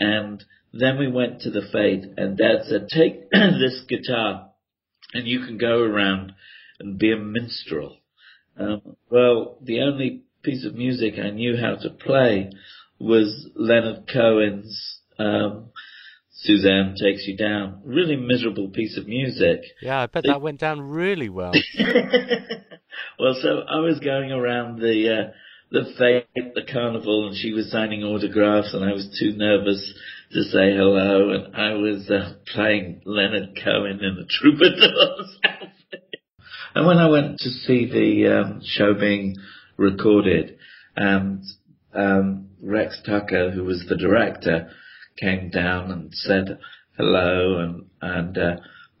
And 0.00 0.42
then 0.72 0.98
we 0.98 1.10
went 1.10 1.42
to 1.42 1.50
the 1.50 1.62
fete, 1.70 2.06
and 2.16 2.38
Dad 2.38 2.64
said, 2.64 2.88
"Take 2.88 3.30
this 3.30 3.84
guitar, 3.86 4.50
and 5.12 5.28
you 5.28 5.40
can 5.44 5.58
go 5.58 5.80
around 5.80 6.32
and 6.80 6.98
be 6.98 7.12
a 7.12 7.18
minstrel." 7.18 7.98
Um, 8.58 8.96
well, 9.10 9.58
the 9.62 9.82
only 9.82 10.22
piece 10.42 10.64
of 10.64 10.74
music 10.74 11.14
I 11.18 11.30
knew 11.30 11.56
how 11.56 11.76
to 11.76 11.90
play 11.90 12.50
was 12.98 13.48
Leonard 13.54 14.08
Cohen's 14.10 15.00
um, 15.18 15.70
"Suzanne 16.44 16.94
Takes 17.00 17.26
You 17.26 17.36
Down." 17.36 17.82
Really 17.84 18.16
miserable 18.16 18.68
piece 18.68 18.96
of 18.96 19.08
music. 19.08 19.62
Yeah, 19.82 20.02
I 20.02 20.06
bet 20.06 20.24
that 20.26 20.40
went 20.40 20.60
down 20.60 20.80
really 20.80 21.28
well. 21.28 21.52
well, 23.18 23.34
so 23.42 23.62
I 23.68 23.80
was 23.80 23.98
going 24.00 24.30
around 24.30 24.78
the 24.78 25.10
uh, 25.10 25.30
the 25.70 25.84
fete, 25.98 26.54
the 26.54 26.62
carnival, 26.72 27.26
and 27.26 27.36
she 27.36 27.52
was 27.52 27.70
signing 27.70 28.04
autographs, 28.04 28.72
and 28.72 28.84
I 28.84 28.92
was 28.92 29.16
too 29.18 29.36
nervous 29.36 29.92
to 30.32 30.42
say 30.44 30.74
hello, 30.74 31.30
and 31.30 31.56
I 31.56 31.74
was 31.74 32.10
uh, 32.10 32.34
playing 32.52 33.02
Leonard 33.04 33.58
Cohen 33.62 34.00
in 34.02 34.16
the 34.16 34.26
troubadour's 34.28 35.38
outfit. 35.44 36.20
And 36.74 36.86
when 36.86 36.98
I 36.98 37.08
went 37.08 37.38
to 37.38 37.50
see 37.50 37.86
the 37.86 38.40
um, 38.40 38.60
show 38.64 38.94
being 38.94 39.36
recorded, 39.76 40.58
and 40.96 41.44
um, 41.94 42.50
Rex 42.62 43.00
Tucker, 43.06 43.50
who 43.50 43.64
was 43.64 43.84
the 43.88 43.96
director, 43.96 44.70
came 45.16 45.50
down 45.50 45.90
and 45.90 46.12
said 46.12 46.58
hello, 46.96 47.58
and 47.58 47.86
and 48.00 48.38
uh, 48.38 48.56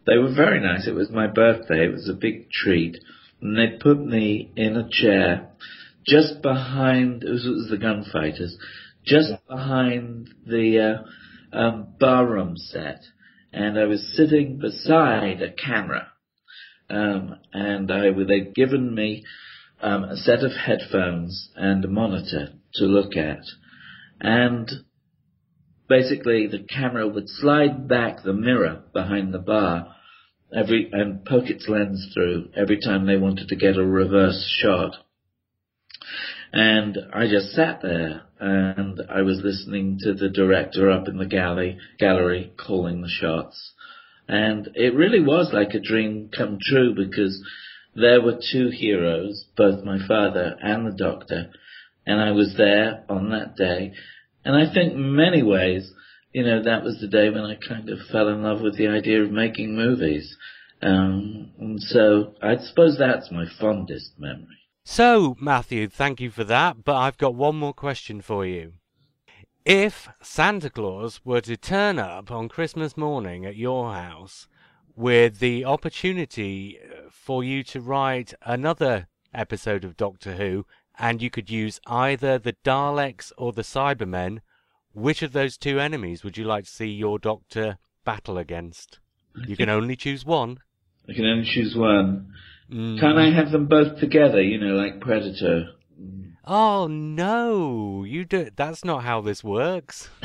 they 0.06 0.18
were 0.18 0.34
very 0.34 0.60
nice. 0.60 0.86
It 0.86 0.94
was 0.94 1.10
my 1.10 1.26
birthday. 1.26 1.86
It 1.86 1.92
was 1.92 2.08
a 2.08 2.18
big 2.18 2.50
treat, 2.50 2.98
and 3.40 3.56
they 3.56 3.78
put 3.80 3.98
me 3.98 4.52
in 4.56 4.76
a 4.76 4.88
chair 4.90 5.50
just 6.06 6.42
behind. 6.42 7.24
It 7.24 7.30
was, 7.30 7.46
it 7.46 7.50
was 7.50 7.68
the 7.70 7.78
gunfighters, 7.78 8.56
just 9.04 9.32
behind 9.48 10.28
the 10.46 11.02
uh, 11.52 11.56
um, 11.56 11.94
barroom 11.98 12.56
set, 12.56 13.00
and 13.52 13.78
I 13.78 13.84
was 13.84 14.14
sitting 14.16 14.58
beside 14.58 15.42
a 15.42 15.52
camera, 15.52 16.08
um, 16.90 17.36
and 17.52 17.90
I 17.90 18.10
they'd 18.10 18.54
given 18.54 18.94
me 18.94 19.24
um, 19.80 20.04
a 20.04 20.16
set 20.16 20.42
of 20.44 20.52
headphones 20.52 21.50
and 21.56 21.84
a 21.84 21.88
monitor 21.88 22.48
to 22.74 22.84
look 22.84 23.16
at, 23.16 23.42
and 24.20 24.70
basically 25.94 26.48
the 26.48 26.58
camera 26.58 27.06
would 27.06 27.28
slide 27.28 27.86
back 27.86 28.24
the 28.24 28.32
mirror 28.32 28.82
behind 28.92 29.32
the 29.32 29.38
bar 29.38 29.94
every 30.52 30.90
and 30.92 31.24
poke 31.24 31.48
its 31.48 31.68
lens 31.68 32.10
through 32.12 32.48
every 32.56 32.80
time 32.80 33.06
they 33.06 33.16
wanted 33.16 33.46
to 33.46 33.54
get 33.54 33.76
a 33.76 33.86
reverse 33.86 34.44
shot. 34.60 34.96
And 36.52 36.98
I 37.12 37.28
just 37.28 37.52
sat 37.52 37.80
there 37.80 38.22
and 38.40 39.00
I 39.08 39.22
was 39.22 39.40
listening 39.44 39.98
to 40.00 40.14
the 40.14 40.28
director 40.28 40.90
up 40.90 41.06
in 41.06 41.16
the 41.16 41.26
galley, 41.26 41.78
gallery 42.00 42.52
calling 42.56 43.00
the 43.00 43.08
shots. 43.08 43.72
And 44.26 44.70
it 44.74 44.94
really 44.94 45.20
was 45.20 45.50
like 45.52 45.74
a 45.74 45.80
dream 45.80 46.28
come 46.36 46.58
true 46.60 46.94
because 46.96 47.40
there 47.94 48.20
were 48.20 48.40
two 48.52 48.70
heroes, 48.70 49.44
both 49.56 49.84
my 49.84 49.98
father 50.08 50.56
and 50.60 50.86
the 50.86 50.96
doctor, 50.96 51.50
and 52.04 52.20
I 52.20 52.32
was 52.32 52.54
there 52.56 53.04
on 53.08 53.30
that 53.30 53.54
day. 53.56 53.92
And 54.44 54.56
I 54.56 54.72
think 54.72 54.94
many 54.94 55.42
ways, 55.42 55.92
you 56.32 56.44
know, 56.44 56.62
that 56.62 56.82
was 56.82 57.00
the 57.00 57.08
day 57.08 57.30
when 57.30 57.44
I 57.44 57.56
kind 57.56 57.88
of 57.88 57.98
fell 58.10 58.28
in 58.28 58.42
love 58.42 58.60
with 58.60 58.76
the 58.76 58.88
idea 58.88 59.22
of 59.22 59.30
making 59.30 59.74
movies. 59.74 60.36
Um, 60.82 61.50
and 61.58 61.80
so 61.80 62.34
I 62.42 62.56
suppose 62.56 62.98
that's 62.98 63.30
my 63.30 63.46
fondest 63.58 64.18
memory. 64.18 64.58
So, 64.84 65.34
Matthew, 65.40 65.88
thank 65.88 66.20
you 66.20 66.30
for 66.30 66.44
that, 66.44 66.84
but 66.84 66.96
I've 66.96 67.16
got 67.16 67.34
one 67.34 67.56
more 67.56 67.72
question 67.72 68.20
for 68.20 68.44
you. 68.44 68.74
If 69.64 70.08
Santa 70.20 70.68
Claus 70.68 71.22
were 71.24 71.40
to 71.40 71.56
turn 71.56 71.98
up 71.98 72.30
on 72.30 72.50
Christmas 72.50 72.98
morning 72.98 73.46
at 73.46 73.56
your 73.56 73.94
house 73.94 74.46
with 74.94 75.38
the 75.38 75.64
opportunity 75.64 76.78
uh, 76.78 77.08
for 77.10 77.42
you 77.42 77.62
to 77.64 77.80
write 77.80 78.34
another 78.42 79.08
episode 79.32 79.84
of 79.84 79.96
Doctor 79.96 80.34
Who, 80.34 80.66
and 80.98 81.20
you 81.22 81.30
could 81.30 81.50
use 81.50 81.80
either 81.86 82.38
the 82.38 82.56
Daleks 82.64 83.32
or 83.36 83.52
the 83.52 83.62
Cybermen, 83.62 84.40
which 84.92 85.22
of 85.22 85.32
those 85.32 85.56
two 85.56 85.80
enemies 85.80 86.22
would 86.22 86.36
you 86.36 86.44
like 86.44 86.64
to 86.64 86.70
see 86.70 86.86
your 86.86 87.18
Doctor 87.18 87.78
battle 88.04 88.38
against? 88.38 89.00
You 89.46 89.56
can 89.56 89.68
only 89.78 89.96
choose 89.96 90.24
one. 90.24 90.58
I 91.08 91.12
can 91.14 91.26
only 91.26 91.44
choose 91.44 91.74
one. 91.76 92.32
Mm. 92.72 92.98
Can't 93.00 93.18
I 93.18 93.30
have 93.30 93.50
them 93.50 93.66
both 93.66 93.98
together? 93.98 94.40
You 94.40 94.58
know, 94.58 94.74
like 94.74 95.00
Predator. 95.00 95.70
Oh 96.46 96.86
no, 96.86 98.04
you 98.04 98.24
do. 98.24 98.50
That's 98.54 98.84
not 98.84 99.04
how 99.04 99.20
this 99.20 99.42
works. 99.42 100.10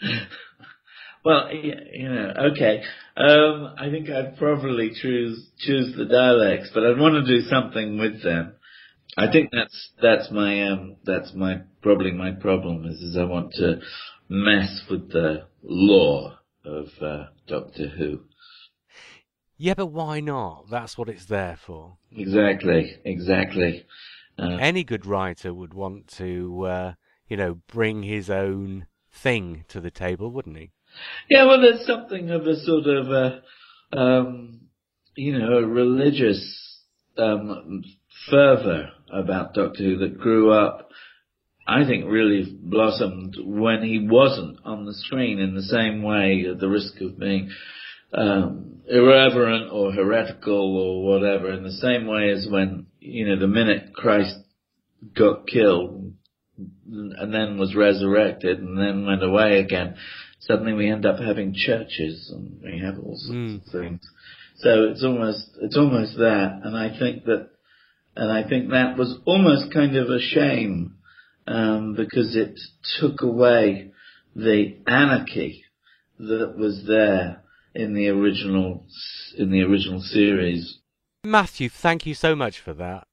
well, 1.24 1.52
you 1.52 2.08
know, 2.08 2.32
okay. 2.52 2.82
Um, 3.16 3.74
I 3.78 3.90
think 3.90 4.08
I'd 4.10 4.36
probably 4.38 4.92
choose 4.94 5.50
choose 5.58 5.94
the 5.96 6.04
Daleks, 6.04 6.72
but 6.74 6.84
I'd 6.84 6.98
want 6.98 7.24
to 7.24 7.26
do 7.26 7.42
something 7.48 7.98
with 7.98 8.22
them. 8.22 8.54
I 9.16 9.30
think 9.30 9.50
that's 9.52 9.90
that's 10.00 10.30
my 10.30 10.68
um 10.68 10.96
that's 11.04 11.34
my 11.34 11.62
probably 11.82 12.12
my 12.12 12.30
problem 12.32 12.86
is 12.86 13.00
is 13.00 13.16
I 13.16 13.24
want 13.24 13.52
to 13.54 13.80
mess 14.28 14.82
with 14.90 15.12
the 15.12 15.46
lore 15.62 16.38
of 16.64 16.86
uh, 17.00 17.24
Doctor 17.46 17.88
Who. 17.88 18.20
Yeah, 19.58 19.74
but 19.74 19.86
why 19.86 20.20
not? 20.20 20.70
That's 20.70 20.96
what 20.96 21.08
it's 21.08 21.26
there 21.26 21.58
for. 21.66 21.98
Exactly, 22.10 22.96
exactly. 23.04 23.84
Uh, 24.38 24.56
Any 24.58 24.82
good 24.82 25.06
writer 25.06 25.52
would 25.52 25.74
want 25.74 26.08
to, 26.16 26.62
uh, 26.64 26.92
you 27.28 27.36
know, 27.36 27.60
bring 27.68 28.02
his 28.02 28.30
own 28.30 28.86
thing 29.12 29.64
to 29.68 29.80
the 29.80 29.90
table, 29.90 30.30
wouldn't 30.30 30.56
he? 30.56 30.72
Yeah, 31.28 31.46
well, 31.46 31.60
there's 31.60 31.86
something 31.86 32.30
of 32.30 32.46
a 32.46 32.56
sort 32.56 32.86
of 32.86 33.10
a, 33.10 33.42
um, 33.96 34.60
you 35.16 35.38
know, 35.38 35.58
a 35.58 35.66
religious 35.66 36.80
um, 37.18 37.82
fervor 38.30 38.90
about 39.12 39.54
Doctor 39.54 39.82
Who 39.82 39.98
that 39.98 40.18
grew 40.18 40.52
up. 40.52 40.88
I 41.66 41.84
think 41.86 42.06
really 42.06 42.44
blossomed 42.60 43.36
when 43.38 43.82
he 43.82 44.06
wasn't 44.10 44.58
on 44.64 44.84
the 44.84 44.94
screen 44.94 45.38
in 45.38 45.54
the 45.54 45.62
same 45.62 46.02
way, 46.02 46.44
at 46.50 46.58
the 46.58 46.68
risk 46.68 47.00
of 47.00 47.18
being 47.18 47.50
um, 48.12 48.80
irreverent 48.88 49.70
or 49.70 49.92
heretical 49.92 50.76
or 50.76 51.04
whatever, 51.04 51.52
in 51.52 51.62
the 51.62 51.72
same 51.72 52.06
way 52.06 52.30
as 52.30 52.48
when 52.50 52.86
you 52.98 53.28
know 53.28 53.38
the 53.38 53.46
minute 53.46 53.94
Christ 53.94 54.36
got 55.16 55.46
killed 55.46 56.14
and 56.86 57.34
then 57.34 57.58
was 57.58 57.74
resurrected 57.74 58.60
and 58.60 58.78
then 58.78 59.06
went 59.06 59.22
away 59.22 59.58
again 59.60 59.96
suddenly 60.46 60.72
we 60.72 60.90
end 60.90 61.06
up 61.06 61.18
having 61.18 61.54
churches 61.54 62.30
and 62.34 62.60
we 62.62 62.78
have 62.80 62.98
all 62.98 63.16
sorts 63.16 63.30
Mm. 63.30 63.56
of 63.66 63.72
things. 63.72 64.00
So 64.56 64.84
it's 64.90 65.02
almost 65.02 65.50
it's 65.60 65.76
almost 65.76 66.16
that, 66.18 66.60
and 66.64 66.76
I 66.76 66.96
think 66.98 67.24
that 67.24 67.48
and 68.14 68.30
I 68.30 68.42
think 68.48 68.70
that 68.70 68.96
was 68.96 69.18
almost 69.24 69.72
kind 69.72 69.96
of 69.96 70.08
a 70.10 70.20
shame 70.20 70.96
um, 71.46 71.94
because 71.94 72.36
it 72.36 72.60
took 73.00 73.22
away 73.22 73.90
the 74.36 74.76
anarchy 74.86 75.64
that 76.18 76.54
was 76.56 76.84
there 76.86 77.42
in 77.74 77.94
the 77.94 78.08
original 78.08 78.86
in 79.36 79.50
the 79.50 79.62
original 79.62 80.00
series. 80.00 80.78
Matthew, 81.24 81.68
thank 81.68 82.04
you 82.06 82.14
so 82.14 82.36
much 82.36 82.58
for 82.60 82.74
that. 82.74 83.06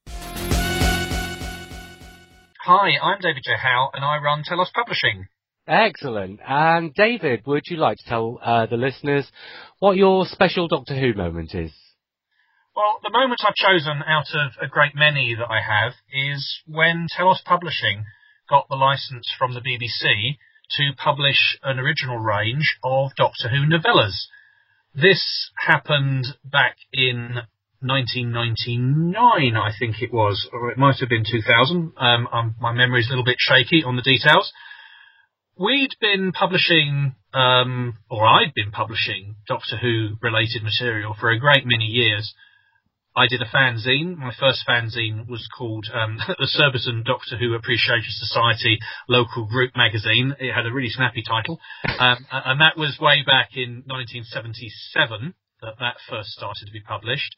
Hi, 2.62 2.90
I'm 3.02 3.20
David 3.22 3.44
J. 3.46 3.52
Howe, 3.62 3.90
and 3.94 4.04
I 4.04 4.18
run 4.18 4.44
Telos 4.44 4.70
Publishing. 4.76 5.28
Excellent. 5.70 6.40
And 6.48 6.92
David, 6.96 7.44
would 7.46 7.62
you 7.68 7.78
like 7.78 7.98
to 7.98 8.10
tell 8.10 8.40
uh, 8.44 8.66
the 8.66 8.76
listeners 8.76 9.32
what 9.78 9.98
your 9.98 10.26
special 10.26 10.68
Doctor 10.68 11.00
Who 11.00 11.14
moment 11.14 11.54
is? 11.54 11.72
Well, 12.76 12.98
the 13.04 13.12
moment 13.12 13.42
I've 13.46 13.54
chosen 13.54 14.02
out 14.08 14.34
of 14.34 14.54
a 14.60 14.68
great 14.68 14.96
many 14.96 15.36
that 15.36 15.48
I 15.48 15.62
have 15.62 15.94
is 16.12 16.62
when 16.66 17.06
Telos 17.16 17.42
Publishing 17.46 18.04
got 18.50 18.68
the 18.68 18.78
license 18.78 19.32
from 19.38 19.54
the 19.54 19.60
BBC 19.60 20.38
to 20.78 20.92
publish 20.98 21.60
an 21.62 21.78
original 21.78 22.18
range 22.18 22.78
of 22.84 23.12
Doctor 23.16 23.50
Who 23.50 23.68
novellas. 23.68 24.26
This 24.96 25.52
happened 25.56 26.26
back 26.44 26.78
in 26.92 27.42
1999, 27.82 29.56
I 29.56 29.72
think 29.78 30.02
it 30.02 30.12
was, 30.12 30.50
or 30.52 30.72
it 30.72 30.80
might 30.80 31.00
have 31.00 31.10
been 31.10 31.26
2000. 31.30 31.94
Um, 31.96 32.28
um, 32.32 32.56
my 32.60 32.74
memory 32.74 33.02
is 33.02 33.08
a 33.08 33.10
little 33.12 33.24
bit 33.24 33.38
shaky 33.38 33.84
on 33.84 33.96
the 33.96 34.02
details. 34.02 34.52
We'd 35.60 35.92
been 36.00 36.32
publishing, 36.32 37.16
um, 37.34 37.98
or 38.10 38.26
I'd 38.26 38.54
been 38.56 38.72
publishing 38.72 39.36
Doctor 39.46 39.76
Who 39.76 40.16
related 40.22 40.64
material 40.64 41.14
for 41.20 41.32
a 41.32 41.38
great 41.38 41.66
many 41.66 41.84
years. 41.84 42.34
I 43.14 43.28
did 43.28 43.42
a 43.42 43.46
fanzine. 43.46 44.16
My 44.16 44.32
first 44.40 44.64
fanzine 44.66 45.28
was 45.28 45.50
called 45.58 45.88
um, 45.94 46.18
the 46.28 46.48
Surbiton 46.48 47.04
Doctor 47.06 47.36
Who 47.38 47.56
Appreciation 47.56 48.08
Society 48.08 48.80
Local 49.10 49.48
Group 49.48 49.72
Magazine. 49.76 50.34
It 50.40 50.54
had 50.54 50.66
a 50.66 50.72
really 50.72 50.88
snappy 50.88 51.24
title, 51.28 51.60
um, 51.84 52.26
and 52.32 52.62
that 52.62 52.78
was 52.78 52.98
way 52.98 53.24
back 53.28 53.50
in 53.58 53.84
1977 53.86 55.34
that 55.62 55.76
that 55.82 55.96
first 56.10 56.30
started 56.30 56.68
to 56.68 56.72
be 56.72 56.80
published. 56.80 57.36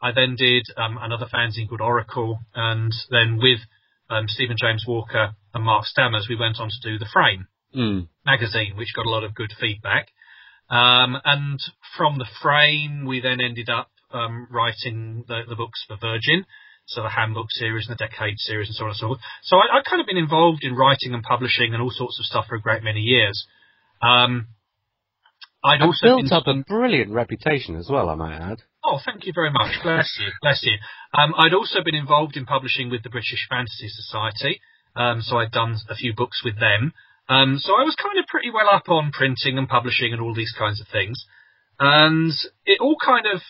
I 0.00 0.12
then 0.12 0.36
did 0.36 0.66
um, 0.76 0.98
another 1.02 1.26
fanzine 1.26 1.68
called 1.68 1.80
Oracle, 1.80 2.38
and 2.54 2.94
then 3.10 3.38
with 3.42 3.58
um, 4.08 4.28
Stephen 4.28 4.56
James 4.56 4.84
Walker 4.86 5.34
and 5.52 5.64
Mark 5.64 5.86
Stammers, 5.86 6.28
we 6.28 6.36
went 6.36 6.60
on 6.60 6.70
to 6.70 6.80
do 6.80 6.96
the 6.96 7.10
Frame 7.12 7.48
Mm. 7.76 8.08
magazine, 8.24 8.76
which 8.76 8.94
got 8.94 9.06
a 9.06 9.10
lot 9.10 9.24
of 9.24 9.34
good 9.34 9.52
feedback. 9.60 10.08
Um, 10.70 11.16
and 11.24 11.60
from 11.96 12.18
the 12.18 12.26
frame, 12.42 13.04
we 13.06 13.20
then 13.20 13.40
ended 13.40 13.68
up 13.68 13.90
um, 14.12 14.48
writing 14.50 15.24
the, 15.28 15.42
the 15.48 15.54
books 15.56 15.84
for 15.86 15.96
Virgin, 16.00 16.46
so 16.86 17.02
the 17.02 17.10
Handbook 17.10 17.46
series 17.50 17.88
and 17.88 17.98
the 17.98 18.04
Decade 18.04 18.38
series 18.38 18.68
and 18.68 18.76
so 18.76 18.84
on 18.84 18.90
and 18.90 18.96
so 18.96 19.06
forth. 19.08 19.20
So 19.42 19.56
I, 19.58 19.78
I've 19.78 19.84
kind 19.84 20.00
of 20.00 20.06
been 20.06 20.16
involved 20.16 20.64
in 20.64 20.74
writing 20.74 21.14
and 21.14 21.22
publishing 21.22 21.74
and 21.74 21.82
all 21.82 21.90
sorts 21.90 22.18
of 22.18 22.24
stuff 22.24 22.46
for 22.48 22.56
a 22.56 22.60
great 22.60 22.82
many 22.82 23.00
years. 23.00 23.46
Um, 24.02 24.48
I'd 25.64 25.80
And 25.80 25.84
also 25.84 26.06
built 26.18 26.32
up 26.32 26.46
a 26.46 26.62
brilliant 26.66 27.12
reputation 27.12 27.76
as 27.76 27.88
well, 27.90 28.08
I 28.08 28.14
might 28.14 28.38
add. 28.38 28.62
Oh, 28.84 29.00
thank 29.04 29.26
you 29.26 29.32
very 29.34 29.50
much. 29.50 29.82
Bless 29.82 30.16
you. 30.20 30.28
Bless 30.40 30.62
you. 30.62 30.76
Um, 31.12 31.34
I'd 31.36 31.54
also 31.54 31.82
been 31.84 31.96
involved 31.96 32.36
in 32.36 32.46
publishing 32.46 32.88
with 32.88 33.02
the 33.02 33.10
British 33.10 33.46
Fantasy 33.50 33.88
Society, 33.88 34.60
um, 34.94 35.22
so 35.22 35.38
I'd 35.38 35.50
done 35.50 35.76
a 35.90 35.96
few 35.96 36.14
books 36.14 36.42
with 36.44 36.58
them. 36.60 36.92
Um, 37.28 37.58
so 37.58 37.72
I 37.74 37.82
was 37.82 37.96
kind 38.00 38.18
of 38.18 38.26
pretty 38.26 38.50
well 38.50 38.68
up 38.72 38.88
on 38.88 39.10
printing 39.10 39.58
and 39.58 39.68
publishing 39.68 40.12
and 40.12 40.22
all 40.22 40.34
these 40.34 40.54
kinds 40.56 40.80
of 40.80 40.86
things. 40.88 41.24
And 41.78 42.32
it 42.64 42.80
all 42.80 42.96
kind 43.04 43.26
of, 43.26 43.40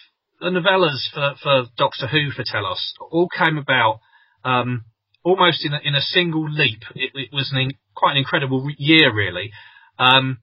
the 0.41 0.51
novellas 0.51 1.09
for, 1.13 1.35
for 1.43 1.65
Doctor 1.77 2.07
Who 2.09 2.31
for 2.31 2.45
Telos 2.45 2.95
all 3.11 3.29
came 3.29 3.59
about 3.59 4.01
um, 4.45 4.85
almost 5.23 5.65
in 5.65 5.73
a, 5.73 5.81
in 5.83 5.95
a 5.95 6.01
single 6.01 6.49
leap. 6.51 6.83
It, 6.95 7.13
it 7.15 7.31
was 7.33 7.51
an 7.53 7.61
in, 7.61 7.71
quite 7.95 8.13
an 8.13 8.19
incredible 8.19 8.63
re- 8.63 8.77
year, 8.79 9.15
really. 9.15 9.51
Um, 9.99 10.39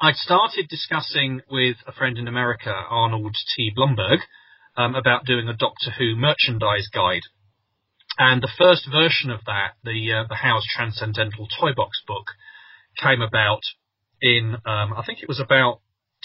I'd 0.00 0.16
started 0.16 0.68
discussing 0.68 1.40
with 1.50 1.76
a 1.86 1.92
friend 1.92 2.18
in 2.18 2.28
America, 2.28 2.70
Arnold 2.70 3.36
T. 3.54 3.72
Blumberg, 3.74 4.18
um, 4.76 4.94
about 4.94 5.24
doing 5.24 5.48
a 5.48 5.56
Doctor 5.56 5.90
Who 5.98 6.16
merchandise 6.16 6.88
guide. 6.92 7.22
And 8.18 8.42
the 8.42 8.52
first 8.58 8.88
version 8.90 9.30
of 9.30 9.40
that, 9.46 9.74
the 9.84 10.12
uh, 10.12 10.24
the 10.28 10.36
Howe's 10.36 10.66
Transcendental 10.74 11.46
Toy 11.60 11.72
Box 11.74 12.02
book, 12.06 12.32
came 13.02 13.20
about 13.20 13.60
in 14.22 14.56
um, 14.64 14.94
I 14.96 15.02
think 15.04 15.22
it 15.22 15.28
was 15.28 15.40
about 15.40 15.80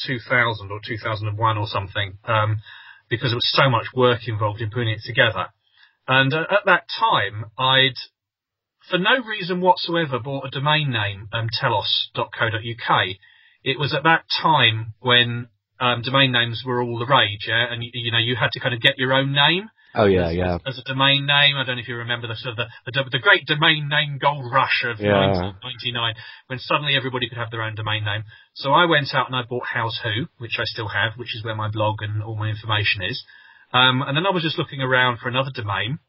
2000 0.06 0.72
or 0.72 0.80
2001 0.86 1.58
or 1.58 1.68
something, 1.68 2.18
um, 2.26 2.62
because 3.10 3.32
there 3.32 3.38
was 3.38 3.52
so 3.52 3.70
much 3.70 3.88
work 3.94 4.28
involved 4.28 4.62
in 4.62 4.70
putting 4.70 4.90
it 4.90 5.02
together. 5.06 5.48
And 6.08 6.34
uh, 6.34 6.46
at 6.50 6.66
that 6.66 6.88
time, 6.98 7.46
I'd 7.58 7.98
for 8.90 8.98
no 8.98 9.24
reason 9.28 9.62
whatsoever 9.62 10.20
bought 10.20 10.48
a 10.48 10.50
domain 10.50 10.92
name, 10.92 11.28
um, 11.34 11.50
telos.co.uk. 11.52 13.08
It 13.64 13.78
was 13.78 13.94
at 13.94 14.04
that 14.04 14.24
time 14.42 14.94
when 15.00 15.50
um, 15.80 16.02
domain 16.02 16.32
names 16.32 16.64
were 16.66 16.82
all 16.82 16.98
the 16.98 17.06
rage, 17.06 17.46
yeah, 17.48 17.66
and 17.70 17.84
you 17.84 18.12
know 18.12 18.18
you 18.18 18.36
had 18.36 18.52
to 18.54 18.60
kind 18.60 18.74
of 18.74 18.82
get 18.82 18.98
your 18.98 19.14
own 19.14 19.34
name 19.34 19.70
Oh 19.94 20.06
yeah, 20.06 20.30
as, 20.30 20.36
yeah. 20.36 20.56
as, 20.56 20.78
as 20.78 20.80
a 20.80 20.84
domain 20.84 21.26
name. 21.26 21.58
I 21.58 21.64
don't 21.66 21.76
know 21.76 21.82
if 21.82 21.88
you 21.88 21.98
remember 21.98 22.28
the 22.28 22.36
sort 22.36 22.58
of 22.58 22.68
the, 22.86 22.92
the, 22.92 23.04
the 23.12 23.20
great 23.20 23.46
domain 23.46 23.90
name 23.90 24.20
gold 24.22 24.52
rush 24.52 24.84
of 24.86 25.00
Yeah. 25.00 25.52
1999 25.62 26.16
when 26.48 26.60
suddenly 26.60 26.96
everybody 26.96 27.28
could 27.28 27.38
have 27.38 27.52
their 27.52 27.64
own 27.64 27.76
domain 27.76 28.06
name. 28.06 28.24
So 28.56 28.72
I 28.72 28.86
went 28.86 29.14
out 29.14 29.28
and 29.28 29.36
I 29.36 29.44
bought 29.44 29.68
Howe's 29.68 30.00
Who, 30.04 30.28
which 30.38 30.58
I 30.60 30.66
still 30.66 30.88
have, 30.88 31.14
which 31.18 31.36
is 31.36 31.44
where 31.44 31.56
my 31.56 31.70
blog 31.70 32.02
and 32.02 32.24
all 32.24 32.36
my 32.36 32.50
information 32.50 33.04
is. 33.04 33.24
Um, 33.74 34.02
and 34.02 34.16
then 34.16 34.26
I 34.26 34.32
was 34.32 34.44
just 34.44 34.58
looking 34.58 34.82
around 34.82 35.20
for 35.20 35.30
another 35.30 35.52
domain. 35.54 36.00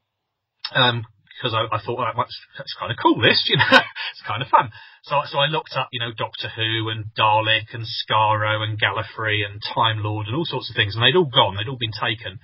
Um, 0.75 1.05
because 1.42 1.55
I, 1.55 1.75
I 1.75 1.81
thought 1.83 1.99
well, 1.99 2.12
that's, 2.16 2.38
that's 2.57 2.75
kind 2.79 2.92
of 2.92 2.99
cool. 3.03 3.21
This, 3.21 3.47
you 3.51 3.57
know, 3.57 3.66
it's 3.66 4.23
kind 4.27 4.42
of 4.42 4.49
fun. 4.49 4.71
So, 5.03 5.18
so 5.27 5.38
I 5.38 5.47
looked 5.47 5.75
up, 5.75 5.88
you 5.90 5.99
know, 5.99 6.12
Doctor 6.16 6.49
Who 6.55 6.88
and 6.88 7.07
Dalek 7.18 7.75
and 7.75 7.83
Skaro 7.83 8.62
and 8.62 8.79
Gallifrey 8.79 9.42
and 9.45 9.61
Time 9.75 10.03
Lord 10.03 10.27
and 10.29 10.37
all 10.37 10.45
sorts 10.45 10.71
of 10.71 10.77
things, 10.77 10.95
and 10.95 11.03
they'd 11.03 11.16
all 11.16 11.27
gone. 11.27 11.57
They'd 11.57 11.68
all 11.68 11.81
been 11.81 11.97
taken. 11.99 12.38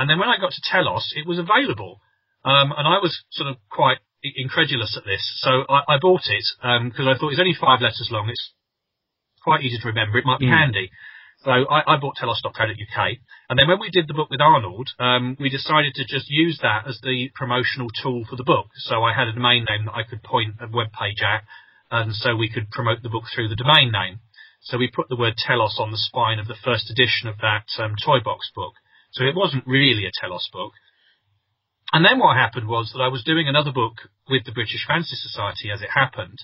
And 0.00 0.08
then 0.08 0.18
when 0.18 0.30
I 0.32 0.40
got 0.40 0.52
to 0.52 0.62
Telos, 0.64 1.12
it 1.14 1.28
was 1.28 1.38
available. 1.38 2.00
Um, 2.42 2.72
and 2.72 2.88
I 2.88 3.04
was 3.04 3.20
sort 3.36 3.50
of 3.50 3.56
quite 3.68 3.98
incredulous 4.24 4.96
at 4.96 5.04
this. 5.04 5.20
So 5.44 5.68
I, 5.68 5.94
I 5.94 5.98
bought 6.00 6.24
it, 6.24 6.44
because 6.88 7.04
I 7.04 7.20
thought 7.20 7.36
it's 7.36 7.40
only 7.40 7.52
five 7.60 7.82
letters 7.84 8.08
long. 8.10 8.30
It's 8.30 8.52
quite 9.44 9.60
easy 9.60 9.76
to 9.76 9.88
remember. 9.88 10.16
It 10.16 10.24
might 10.24 10.40
be 10.40 10.46
Mm. 10.46 10.56
handy. 10.56 10.90
So 11.44 11.50
I, 11.50 11.94
I 11.94 11.96
bought 11.96 12.16
telos.co.uk, 12.16 12.98
and 13.48 13.58
then 13.58 13.66
when 13.68 13.80
we 13.80 13.88
did 13.88 14.06
the 14.08 14.12
book 14.12 14.28
with 14.28 14.42
Arnold, 14.42 14.90
um, 14.98 15.38
we 15.40 15.48
decided 15.48 15.94
to 15.94 16.04
just 16.04 16.28
use 16.28 16.58
that 16.60 16.86
as 16.86 17.00
the 17.00 17.30
promotional 17.34 17.88
tool 18.02 18.26
for 18.28 18.36
the 18.36 18.44
book. 18.44 18.68
So 18.76 19.02
I 19.04 19.14
had 19.14 19.28
a 19.28 19.32
domain 19.32 19.64
name 19.68 19.86
that 19.86 19.96
I 19.96 20.02
could 20.02 20.22
point 20.22 20.56
a 20.60 20.68
web 20.68 20.92
page 20.92 21.22
at, 21.22 21.44
and 21.90 22.14
so 22.14 22.36
we 22.36 22.50
could 22.50 22.70
promote 22.70 23.02
the 23.02 23.08
book 23.08 23.24
through 23.34 23.48
the 23.48 23.56
domain 23.56 23.90
name. 23.90 24.20
So 24.60 24.76
we 24.76 24.88
put 24.88 25.08
the 25.08 25.16
word 25.16 25.38
Telos 25.38 25.78
on 25.78 25.90
the 25.90 25.96
spine 25.96 26.38
of 26.38 26.46
the 26.46 26.60
first 26.62 26.90
edition 26.90 27.28
of 27.28 27.38
that 27.38 27.64
um, 27.78 27.96
toy 27.96 28.20
box 28.20 28.50
book. 28.54 28.74
So 29.12 29.24
it 29.24 29.34
wasn't 29.34 29.66
really 29.66 30.06
a 30.06 30.12
Telos 30.12 30.48
book. 30.52 30.72
And 31.92 32.04
then 32.04 32.18
what 32.18 32.36
happened 32.36 32.68
was 32.68 32.92
that 32.92 33.02
I 33.02 33.08
was 33.08 33.24
doing 33.24 33.48
another 33.48 33.72
book 33.72 34.08
with 34.28 34.44
the 34.44 34.52
British 34.52 34.86
Fantasy 34.86 35.16
Society 35.16 35.70
as 35.72 35.82
it 35.82 35.90
happened, 35.92 36.38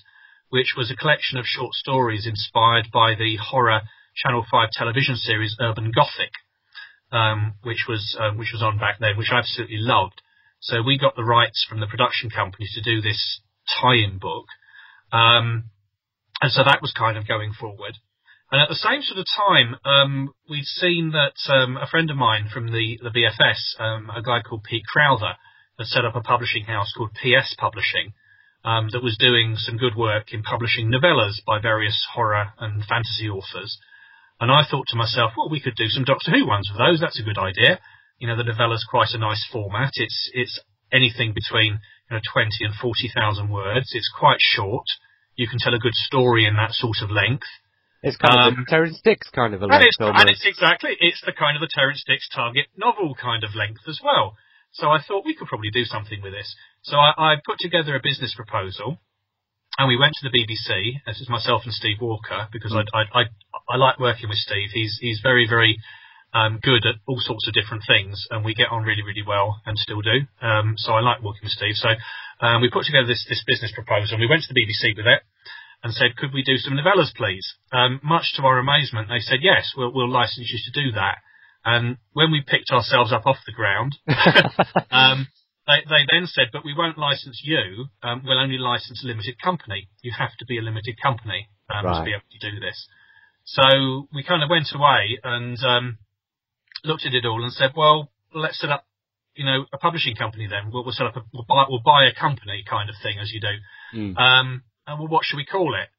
which 0.49 0.75
was 0.75 0.91
a 0.91 0.95
collection 0.95 1.37
of 1.37 1.45
short 1.45 1.73
stories 1.73 2.27
inspired 2.27 2.89
by 2.91 3.15
the 3.15 3.37
horror 3.37 3.81
Channel 4.15 4.45
5 4.49 4.69
television 4.71 5.15
series 5.15 5.55
Urban 5.61 5.91
Gothic, 5.95 6.31
um, 7.11 7.53
which 7.63 7.85
was 7.87 8.17
uh, 8.19 8.31
which 8.31 8.51
was 8.51 8.63
on 8.63 8.77
back 8.77 8.97
then, 8.99 9.15
which 9.15 9.31
I 9.31 9.39
absolutely 9.39 9.77
loved. 9.77 10.21
So 10.59 10.81
we 10.81 10.97
got 10.97 11.15
the 11.15 11.23
rights 11.23 11.65
from 11.69 11.79
the 11.79 11.87
production 11.87 12.29
company 12.29 12.67
to 12.73 12.81
do 12.81 12.99
this 12.99 13.41
tie-in 13.79 14.17
book, 14.17 14.45
um, 15.13 15.69
and 16.41 16.51
so 16.51 16.63
that 16.63 16.81
was 16.81 16.91
kind 16.97 17.15
of 17.15 17.27
going 17.27 17.53
forward. 17.53 17.93
And 18.51 18.61
at 18.61 18.69
the 18.69 18.79
same 18.79 19.01
sort 19.01 19.19
of 19.19 19.27
time, 19.27 19.75
um, 19.83 20.33
we'd 20.49 20.65
seen 20.65 21.11
that 21.11 21.35
um, 21.51 21.75
a 21.75 21.87
friend 21.87 22.09
of 22.09 22.15
mine 22.15 22.47
from 22.51 22.67
the, 22.67 22.97
the 23.03 23.11
BFS, 23.11 23.79
um, 23.79 24.09
a 24.09 24.21
guy 24.21 24.41
called 24.41 24.63
Pete 24.63 24.85
Crowther, 24.87 25.35
had 25.77 25.87
set 25.87 26.05
up 26.05 26.15
a 26.15 26.21
publishing 26.21 26.63
house 26.63 26.93
called 26.95 27.11
PS 27.13 27.55
Publishing 27.59 28.13
um, 28.63 28.89
that 28.91 29.03
was 29.03 29.17
doing 29.19 29.55
some 29.57 29.77
good 29.77 29.95
work 29.95 30.33
in 30.33 30.43
publishing 30.43 30.89
novellas 30.89 31.43
by 31.45 31.59
various 31.59 32.07
horror 32.13 32.53
and 32.59 32.83
fantasy 32.85 33.29
authors. 33.29 33.77
And 34.39 34.51
I 34.51 34.63
thought 34.63 34.87
to 34.89 34.97
myself, 34.97 35.33
well, 35.37 35.49
we 35.49 35.61
could 35.61 35.75
do 35.75 35.89
some 35.89 36.03
Doctor 36.05 36.31
Who 36.31 36.47
ones 36.47 36.69
with 36.71 36.79
those. 36.79 36.99
That's 36.99 37.19
a 37.19 37.23
good 37.23 37.37
idea. 37.37 37.79
You 38.17 38.27
know, 38.27 38.37
the 38.37 38.43
novella's 38.43 38.85
quite 38.89 39.09
a 39.13 39.17
nice 39.17 39.45
format. 39.51 39.91
It's 39.95 40.29
it's 40.33 40.59
anything 40.91 41.33
between 41.33 41.79
you 42.09 42.15
know 42.15 42.21
20 42.33 42.49
and 42.61 42.73
40,000 42.73 43.49
words. 43.49 43.91
It's 43.93 44.11
quite 44.17 44.39
short. 44.39 44.85
You 45.35 45.47
can 45.47 45.59
tell 45.59 45.73
a 45.73 45.79
good 45.79 45.95
story 45.95 46.45
in 46.45 46.55
that 46.55 46.71
sort 46.71 46.97
of 47.01 47.11
length. 47.11 47.47
It's 48.03 48.17
kind 48.17 48.53
of 48.53 48.53
Um, 48.53 48.65
a 48.67 48.69
Terrance 48.69 49.01
Dicks 49.01 49.29
kind 49.29 49.53
of 49.53 49.61
a 49.61 49.65
And 49.65 49.71
length 49.71 49.85
it's, 49.87 49.97
and 49.99 50.29
it's 50.29 50.45
exactly, 50.45 50.95
it's 50.99 51.21
the 51.25 51.33
kind 51.33 51.57
of 51.57 51.61
the 51.61 51.71
Terrance 51.73 52.03
Dicks 52.05 52.29
target 52.29 52.67
novel 52.77 53.15
kind 53.15 53.43
of 53.43 53.55
length 53.55 53.81
as 53.87 53.99
well. 54.03 54.37
So 54.71 54.91
I 54.91 55.01
thought 55.01 55.25
we 55.25 55.33
could 55.35 55.47
probably 55.47 55.71
do 55.71 55.85
something 55.85 56.21
with 56.21 56.33
this. 56.33 56.55
So 56.83 56.97
I, 56.97 57.13
I 57.17 57.35
put 57.43 57.57
together 57.59 57.95
a 57.95 57.99
business 58.01 58.35
proposal 58.35 58.99
and 59.79 59.87
we 59.87 59.97
went 59.97 60.13
to 60.21 60.29
the 60.29 60.33
BBC. 60.33 61.01
This 61.05 61.21
is 61.21 61.29
myself 61.29 61.63
and 61.65 61.73
Steve 61.73 61.97
Walker 62.01 62.47
because 62.51 62.75
I, 62.75 62.85
I, 62.95 63.03
I, 63.13 63.23
I 63.69 63.75
like 63.77 63.99
working 63.99 64.29
with 64.29 64.37
Steve. 64.37 64.69
He's, 64.73 64.97
he's 65.01 65.19
very, 65.23 65.47
very, 65.49 65.77
um, 66.33 66.59
good 66.61 66.85
at 66.85 66.95
all 67.07 67.17
sorts 67.19 67.47
of 67.47 67.53
different 67.53 67.83
things 67.87 68.27
and 68.29 68.45
we 68.45 68.53
get 68.53 68.67
on 68.69 68.83
really, 68.83 69.01
really 69.01 69.23
well 69.25 69.61
and 69.65 69.77
still 69.79 70.01
do. 70.01 70.27
Um, 70.45 70.75
so 70.77 70.93
I 70.93 70.99
like 70.99 71.23
working 71.23 71.41
with 71.43 71.53
Steve. 71.53 71.75
So, 71.75 71.89
um, 72.45 72.61
we 72.61 72.69
put 72.69 72.85
together 72.85 73.07
this, 73.07 73.25
this 73.27 73.43
business 73.47 73.71
proposal 73.73 74.15
and 74.15 74.21
we 74.21 74.27
went 74.29 74.43
to 74.43 74.53
the 74.53 74.59
BBC 74.59 74.95
with 74.95 75.07
it 75.07 75.23
and 75.83 75.93
said, 75.93 76.15
could 76.17 76.33
we 76.33 76.43
do 76.43 76.57
some 76.57 76.73
novellas, 76.73 77.13
please? 77.15 77.55
Um, 77.71 77.99
much 78.03 78.33
to 78.35 78.43
our 78.43 78.57
amazement, 78.59 79.09
they 79.09 79.19
said, 79.19 79.39
yes, 79.41 79.73
we'll, 79.77 79.93
we'll 79.93 80.09
license 80.09 80.51
you 80.51 80.59
to 80.71 80.83
do 80.83 80.91
that. 80.93 81.17
And 81.63 81.97
when 82.13 82.31
we 82.31 82.41
picked 82.45 82.71
ourselves 82.71 83.11
up 83.13 83.25
off 83.25 83.37
the 83.45 83.51
ground, 83.51 83.97
um, 84.91 85.27
they, 85.67 85.83
they 85.89 86.05
then 86.09 86.25
said, 86.25 86.47
but 86.53 86.63
we 86.63 86.73
won't 86.73 86.97
license 86.97 87.41
you. 87.43 87.87
Um, 88.01 88.23
we'll 88.25 88.39
only 88.39 88.57
license 88.57 89.03
a 89.03 89.07
limited 89.07 89.35
company. 89.41 89.89
You 90.01 90.13
have 90.17 90.31
to 90.39 90.45
be 90.45 90.57
a 90.57 90.61
limited 90.61 90.95
company 91.01 91.49
um, 91.69 91.85
Right. 91.85 91.99
to 91.99 92.05
be 92.05 92.11
able 92.11 92.23
to 92.31 92.51
do 92.51 92.59
this. 92.59 92.87
So 93.43 94.07
we 94.13 94.23
kind 94.23 94.43
of 94.43 94.49
went 94.49 94.67
away 94.73 95.19
and 95.23 95.57
um, 95.63 95.97
looked 96.83 97.05
at 97.05 97.13
it 97.13 97.25
all 97.25 97.43
and 97.43 97.51
said, 97.51 97.71
well, 97.75 98.11
let's 98.33 98.59
set 98.59 98.69
up, 98.69 98.85
you 99.35 99.45
know, 99.45 99.65
a 99.73 99.77
publishing 99.77 100.15
company 100.15 100.47
then. 100.47 100.71
We'll, 100.71 100.83
we'll 100.83 100.93
set 100.93 101.07
up 101.07 101.17
a, 101.17 101.21
we'll 101.33 101.45
buy, 101.47 101.65
we'll 101.69 101.81
buy 101.85 102.05
a 102.05 102.13
company 102.17 102.63
kind 102.69 102.89
of 102.89 102.95
thing 103.03 103.17
as 103.21 103.31
you 103.31 103.41
do. 103.41 103.97
Mm. 103.97 104.17
And 104.87 104.99
well, 104.99 105.09
what 105.09 105.25
should 105.25 105.37
we 105.37 105.45
call 105.45 105.75
it? 105.75 105.89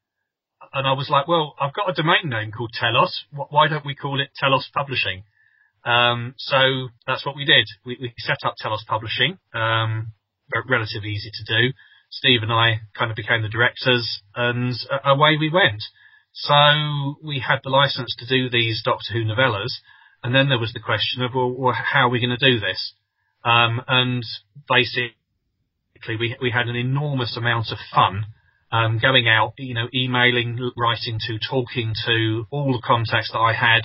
And 0.72 0.86
I 0.86 0.92
was 0.92 1.08
like, 1.08 1.28
well, 1.28 1.54
I've 1.60 1.74
got 1.74 1.90
a 1.90 1.92
domain 1.92 2.24
name 2.28 2.50
called 2.50 2.72
Telos. 2.72 3.24
Why 3.30 3.68
don't 3.68 3.86
we 3.86 3.94
call 3.94 4.20
it 4.20 4.30
Telos 4.34 4.68
Publishing? 4.74 5.24
Um, 5.84 6.34
so 6.36 6.88
that's 7.06 7.24
what 7.24 7.36
we 7.36 7.44
did. 7.44 7.68
We, 7.84 7.98
we 8.00 8.14
set 8.18 8.38
up 8.44 8.54
Telos 8.58 8.84
Publishing, 8.86 9.38
um, 9.54 10.12
relatively 10.68 11.10
easy 11.10 11.30
to 11.32 11.44
do. 11.44 11.72
Steve 12.10 12.42
and 12.42 12.52
I 12.52 12.80
kind 12.96 13.10
of 13.10 13.16
became 13.16 13.42
the 13.42 13.48
directors 13.48 14.22
and 14.34 14.74
away 15.04 15.36
we 15.38 15.50
went. 15.50 15.82
So 16.32 17.16
we 17.22 17.40
had 17.46 17.60
the 17.62 17.70
license 17.70 18.14
to 18.18 18.26
do 18.26 18.48
these 18.48 18.82
Doctor 18.82 19.12
Who 19.12 19.24
novellas. 19.24 19.80
And 20.22 20.34
then 20.34 20.48
there 20.48 20.58
was 20.58 20.72
the 20.72 20.80
question 20.80 21.22
of, 21.22 21.34
well, 21.34 21.50
well 21.50 21.74
how 21.74 22.06
are 22.06 22.10
we 22.10 22.20
going 22.20 22.36
to 22.36 22.50
do 22.50 22.58
this? 22.58 22.94
Um, 23.44 23.82
and 23.86 24.24
basically 24.68 25.14
we, 26.18 26.36
we 26.40 26.50
had 26.50 26.68
an 26.68 26.76
enormous 26.76 27.36
amount 27.36 27.68
of 27.70 27.78
fun 27.94 28.26
um, 28.72 28.98
going 28.98 29.28
out, 29.28 29.54
you 29.58 29.74
know, 29.74 29.88
emailing, 29.94 30.58
writing 30.76 31.18
to, 31.26 31.38
talking 31.38 31.94
to 32.06 32.44
all 32.50 32.72
the 32.72 32.82
contacts 32.84 33.30
that 33.32 33.38
I 33.38 33.52
had 33.52 33.82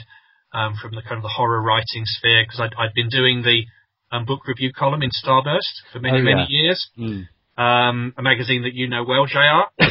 um, 0.53 0.75
from 0.81 0.91
the 0.95 1.01
kind 1.01 1.15
of 1.17 1.23
the 1.23 1.29
horror 1.29 1.61
writing 1.61 2.03
sphere 2.05 2.43
because 2.43 2.59
I'd, 2.59 2.73
I'd 2.77 2.93
been 2.93 3.09
doing 3.09 3.41
the 3.43 3.63
um, 4.11 4.25
book 4.25 4.47
review 4.47 4.71
column 4.73 5.01
in 5.01 5.09
Starburst 5.11 5.81
for 5.91 5.99
many, 5.99 6.19
Oh, 6.19 6.23
many 6.23 6.45
years, 6.49 6.89
Mm. 6.99 7.27
um, 7.57 8.13
a 8.17 8.21
magazine 8.21 8.63
that 8.63 8.73
you 8.73 8.87
know 8.87 9.03
well, 9.03 9.25
JR 9.25 9.63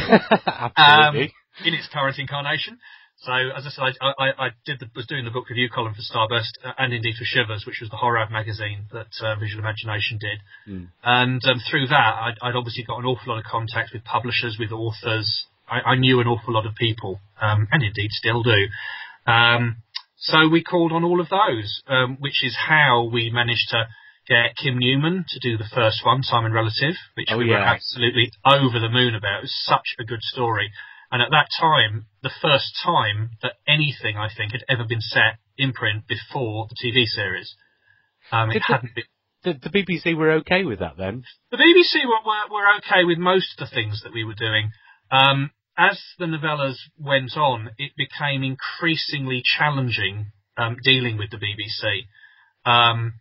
Absolutely. 0.77 1.33
in 1.65 1.73
its 1.73 1.87
current 1.91 2.17
incarnation. 2.19 2.77
So, 3.23 3.31
as 3.31 3.65
I 3.65 3.69
said, 3.69 3.83
I, 4.01 4.11
I, 4.19 4.45
I 4.45 4.49
did 4.65 4.81
the, 4.81 4.87
was 4.95 5.07
doing 5.07 5.23
the 5.23 5.31
book 5.31 5.49
review 5.49 5.69
column 5.69 5.93
for 5.95 6.01
Starburst 6.01 6.59
uh, 6.65 6.73
and 6.77 6.91
indeed 6.91 7.15
for 7.17 7.23
Shivers, 7.23 7.63
which 7.65 7.79
was 7.79 7.89
the 7.89 7.95
horror 7.95 8.27
magazine 8.29 8.85
that 8.91 9.15
uh, 9.21 9.35
Visual 9.39 9.63
Imagination 9.63 10.19
did. 10.19 10.39
Mm. 10.67 10.87
And 11.03 11.41
um, 11.45 11.61
through 11.69 11.87
that, 11.87 12.13
I'd, 12.19 12.35
I'd 12.41 12.55
obviously 12.55 12.83
got 12.83 12.99
an 12.99 13.05
awful 13.05 13.31
lot 13.31 13.39
of 13.39 13.45
contact 13.45 13.91
with 13.93 14.03
publishers, 14.03 14.57
with 14.59 14.73
authors. 14.73 15.45
I, 15.69 15.91
I 15.91 15.95
knew 15.95 16.19
an 16.19 16.27
awful 16.27 16.53
lot 16.53 16.65
of 16.65 16.75
people, 16.75 17.21
um, 17.41 17.69
and 17.71 17.81
indeed 17.81 18.11
still 18.11 18.43
do. 18.43 18.67
Um, 19.25 19.77
so 20.17 20.49
we 20.49 20.61
called 20.61 20.91
on 20.91 21.05
all 21.05 21.21
of 21.21 21.29
those, 21.29 21.81
um, 21.87 22.17
which 22.19 22.43
is 22.43 22.57
how 22.67 23.09
we 23.11 23.29
managed 23.29 23.69
to 23.69 23.87
get 24.27 24.55
Kim 24.61 24.77
Newman 24.79 25.23
to 25.29 25.39
do 25.39 25.57
the 25.57 25.67
first 25.73 26.05
one, 26.05 26.23
Time 26.23 26.43
and 26.43 26.53
Relative, 26.53 26.95
which 27.15 27.27
Oh, 27.31 27.37
we 27.37 27.49
were 27.49 27.57
absolutely 27.57 28.31
over 28.45 28.79
the 28.79 28.89
moon 28.89 29.15
about. 29.15 29.39
It 29.39 29.43
was 29.43 29.65
such 29.65 29.95
a 29.99 30.03
good 30.03 30.21
story. 30.21 30.71
And 31.13 31.21
at 31.21 31.29
that 31.29 31.47
time, 31.59 32.07
the 32.23 32.31
first 32.41 32.75
time 32.83 33.37
that 33.43 33.53
anything, 33.67 34.17
I 34.17 34.29
think, 34.35 34.51
had 34.51 34.63
ever 34.67 34.83
been 34.83 34.99
set 34.99 35.37
in 35.59 35.71
print 35.71 36.07
before 36.07 36.67
the 36.67 36.75
TV 36.75 37.05
series. 37.05 37.55
Um, 38.31 38.49
it 38.49 38.63
the- 38.67 38.73
hadn't 38.73 38.95
been. 38.95 39.03
The, 39.43 39.53
the 39.61 39.69
BBC 39.69 40.17
were 40.17 40.31
okay 40.39 40.63
with 40.63 40.79
that 40.79 40.97
then. 40.97 41.23
The 41.51 41.57
BBC 41.57 42.07
were, 42.07 42.25
were, 42.25 42.49
were 42.49 42.77
okay 42.77 43.03
with 43.03 43.19
most 43.19 43.59
of 43.59 43.69
the 43.69 43.75
things 43.75 44.01
that 44.03 44.13
we 44.13 44.23
were 44.23 44.33
doing. 44.33 44.71
Um, 45.11 45.51
as 45.77 46.01
the 46.17 46.25
novellas 46.25 46.77
went 46.97 47.37
on, 47.37 47.69
it 47.77 47.91
became 47.95 48.41
increasingly 48.41 49.43
challenging 49.43 50.31
um, 50.57 50.77
dealing 50.83 51.17
with 51.17 51.29
the 51.29 51.37
BBC. 51.37 52.05
Um, 52.65 53.15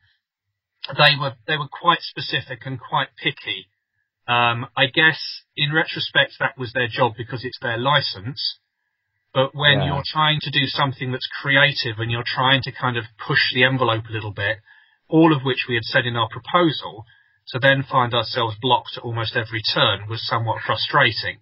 they 0.96 1.16
were 1.20 1.34
they 1.46 1.58
were 1.58 1.68
quite 1.68 2.00
specific 2.00 2.60
and 2.64 2.80
quite 2.80 3.08
picky. 3.22 3.66
Um, 4.28 4.66
I 4.76 4.86
guess 4.86 5.42
in 5.56 5.72
retrospect 5.72 6.34
that 6.38 6.56
was 6.56 6.72
their 6.72 6.88
job 6.88 7.12
because 7.16 7.44
it's 7.44 7.58
their 7.60 7.78
license. 7.78 8.58
But 9.34 9.54
when 9.54 9.80
Yeah. 9.80 9.86
you're 9.86 10.02
trying 10.06 10.40
to 10.40 10.50
do 10.50 10.66
something 10.66 11.10
that's 11.10 11.26
creative 11.40 11.98
and 11.98 12.10
you're 12.10 12.22
trying 12.26 12.62
to 12.62 12.72
kind 12.72 12.96
of 12.96 13.04
push 13.26 13.52
the 13.54 13.64
envelope 13.64 14.08
a 14.08 14.12
little 14.12 14.32
bit, 14.32 14.58
all 15.08 15.34
of 15.34 15.42
which 15.42 15.66
we 15.68 15.74
had 15.74 15.84
said 15.84 16.06
in 16.06 16.16
our 16.16 16.28
proposal, 16.28 17.04
to 17.48 17.58
then 17.58 17.82
find 17.82 18.14
ourselves 18.14 18.56
blocked 18.60 18.96
at 18.96 19.02
almost 19.02 19.36
every 19.36 19.62
turn 19.74 20.06
was 20.08 20.26
somewhat 20.26 20.62
frustrating. 20.62 21.40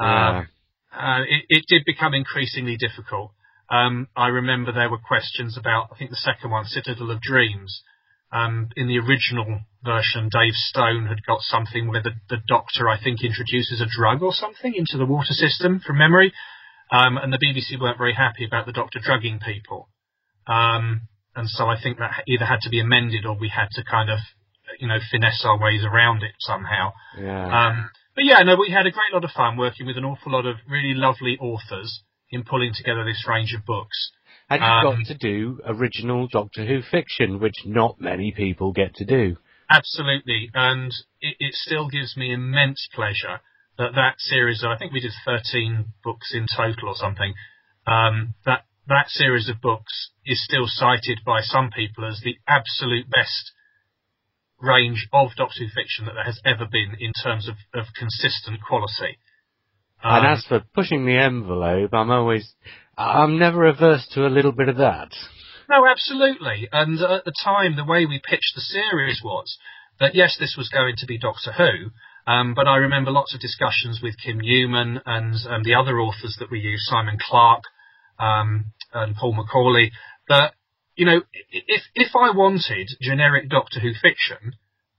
Yeah. 0.00 0.28
Um, 0.38 0.48
uh, 0.92 1.22
it, 1.28 1.44
it 1.48 1.64
did 1.68 1.84
become 1.84 2.14
increasingly 2.14 2.76
difficult. 2.76 3.32
Um, 3.68 4.08
I 4.16 4.28
remember 4.28 4.72
there 4.72 4.88
were 4.88 4.98
questions 4.98 5.58
about, 5.58 5.90
I 5.92 5.96
think 5.98 6.10
the 6.10 6.16
second 6.16 6.50
one, 6.50 6.64
Citadel 6.64 7.10
of 7.10 7.20
Dreams. 7.20 7.82
Um, 8.30 8.68
in 8.76 8.88
the 8.88 8.98
original 8.98 9.60
version, 9.82 10.28
Dave 10.28 10.54
Stone 10.54 11.06
had 11.06 11.24
got 11.24 11.40
something 11.40 11.88
where 11.88 12.02
the, 12.02 12.12
the 12.28 12.42
doctor, 12.46 12.88
I 12.88 13.02
think, 13.02 13.24
introduces 13.24 13.80
a 13.80 13.86
drug 13.86 14.22
or 14.22 14.32
something 14.32 14.74
into 14.74 14.98
the 14.98 15.06
water 15.06 15.32
system 15.32 15.80
from 15.80 15.98
memory. 15.98 16.32
Um, 16.90 17.16
and 17.16 17.32
the 17.32 17.38
BBC 17.38 17.80
weren't 17.80 17.98
very 17.98 18.14
happy 18.14 18.44
about 18.44 18.66
the 18.66 18.72
doctor 18.72 18.98
drugging 19.02 19.40
people. 19.40 19.88
Um, 20.46 21.08
and 21.36 21.48
so 21.48 21.66
I 21.66 21.80
think 21.80 21.98
that 21.98 22.24
either 22.26 22.44
had 22.44 22.60
to 22.62 22.70
be 22.70 22.80
amended 22.80 23.24
or 23.24 23.36
we 23.38 23.48
had 23.48 23.68
to 23.72 23.84
kind 23.84 24.10
of, 24.10 24.18
you 24.80 24.88
know, 24.88 24.98
finesse 25.10 25.44
our 25.44 25.58
ways 25.58 25.84
around 25.84 26.22
it 26.22 26.32
somehow. 26.40 26.92
Yeah. 27.18 27.46
Um, 27.46 27.90
but 28.14 28.24
yeah, 28.24 28.42
no, 28.42 28.56
we 28.56 28.70
had 28.70 28.86
a 28.86 28.90
great 28.90 29.12
lot 29.12 29.24
of 29.24 29.30
fun 29.30 29.56
working 29.56 29.86
with 29.86 29.96
an 29.96 30.04
awful 30.04 30.32
lot 30.32 30.46
of 30.46 30.56
really 30.68 30.94
lovely 30.94 31.38
authors 31.38 32.02
in 32.30 32.44
pulling 32.44 32.72
together 32.74 33.04
this 33.04 33.24
range 33.28 33.54
of 33.54 33.64
books. 33.64 34.10
And 34.50 34.60
you've 34.60 34.92
um, 34.92 35.04
got 35.04 35.06
to 35.06 35.18
do 35.18 35.60
original 35.66 36.28
Doctor 36.28 36.64
Who 36.66 36.80
fiction, 36.82 37.40
which 37.40 37.56
not 37.64 38.00
many 38.00 38.32
people 38.32 38.72
get 38.72 38.94
to 38.96 39.04
do. 39.04 39.36
Absolutely, 39.70 40.50
and 40.54 40.92
it, 41.20 41.36
it 41.38 41.54
still 41.54 41.88
gives 41.88 42.16
me 42.16 42.32
immense 42.32 42.88
pleasure 42.94 43.40
that 43.78 43.94
that 43.94 44.14
series, 44.18 44.64
I 44.66 44.76
think 44.76 44.92
we 44.92 45.00
did 45.00 45.12
13 45.24 45.86
books 46.02 46.34
in 46.34 46.46
total 46.54 46.88
or 46.88 46.96
something, 46.96 47.34
um, 47.86 48.34
that 48.44 48.64
that 48.88 49.08
series 49.08 49.48
of 49.48 49.60
books 49.60 50.10
is 50.24 50.42
still 50.42 50.64
cited 50.66 51.20
by 51.24 51.40
some 51.42 51.70
people 51.70 52.06
as 52.06 52.20
the 52.24 52.36
absolute 52.48 53.08
best 53.10 53.52
range 54.60 55.08
of 55.12 55.28
Doctor 55.36 55.60
Who 55.60 55.68
fiction 55.68 56.06
that 56.06 56.14
there 56.14 56.24
has 56.24 56.40
ever 56.44 56.66
been 56.70 56.96
in 56.98 57.12
terms 57.22 57.48
of, 57.48 57.54
of 57.74 57.86
consistent 57.96 58.60
quality. 58.66 59.18
and 60.02 60.26
Um, 60.26 60.32
as 60.32 60.44
for 60.46 60.60
pushing 60.74 61.06
the 61.06 61.16
envelope, 61.16 61.92
I'm 61.92 62.10
always, 62.10 62.54
I'm 62.98 63.38
never 63.38 63.64
averse 63.66 64.06
to 64.14 64.26
a 64.26 64.28
little 64.36 64.52
bit 64.52 64.68
of 64.68 64.76
that. 64.78 65.10
No, 65.70 65.86
absolutely. 65.86 66.68
And 66.72 67.00
at 67.00 67.24
the 67.24 67.32
time, 67.44 67.76
the 67.76 67.84
way 67.84 68.06
we 68.06 68.20
pitched 68.22 68.54
the 68.54 68.60
series 68.60 69.20
was 69.22 69.56
that 70.00 70.14
yes, 70.14 70.36
this 70.38 70.54
was 70.56 70.68
going 70.68 70.96
to 70.96 71.06
be 71.06 71.18
Doctor 71.18 71.52
Who, 71.52 71.90
um, 72.30 72.54
but 72.54 72.66
I 72.66 72.76
remember 72.76 73.10
lots 73.10 73.34
of 73.34 73.40
discussions 73.40 74.00
with 74.02 74.16
Kim 74.22 74.38
Newman 74.40 75.00
and 75.06 75.34
um, 75.48 75.62
the 75.62 75.74
other 75.74 75.98
authors 76.00 76.36
that 76.40 76.50
we 76.50 76.58
used, 76.60 76.84
Simon 76.84 77.18
Clark 77.20 77.62
um, 78.18 78.66
and 78.92 79.14
Paul 79.16 79.34
McAuley, 79.34 79.90
that 80.28 80.54
you 80.96 81.06
know, 81.06 81.22
if 81.50 81.82
if 81.94 82.16
I 82.16 82.36
wanted 82.36 82.88
generic 83.00 83.48
Doctor 83.48 83.78
Who 83.80 83.92
fiction, 83.94 84.54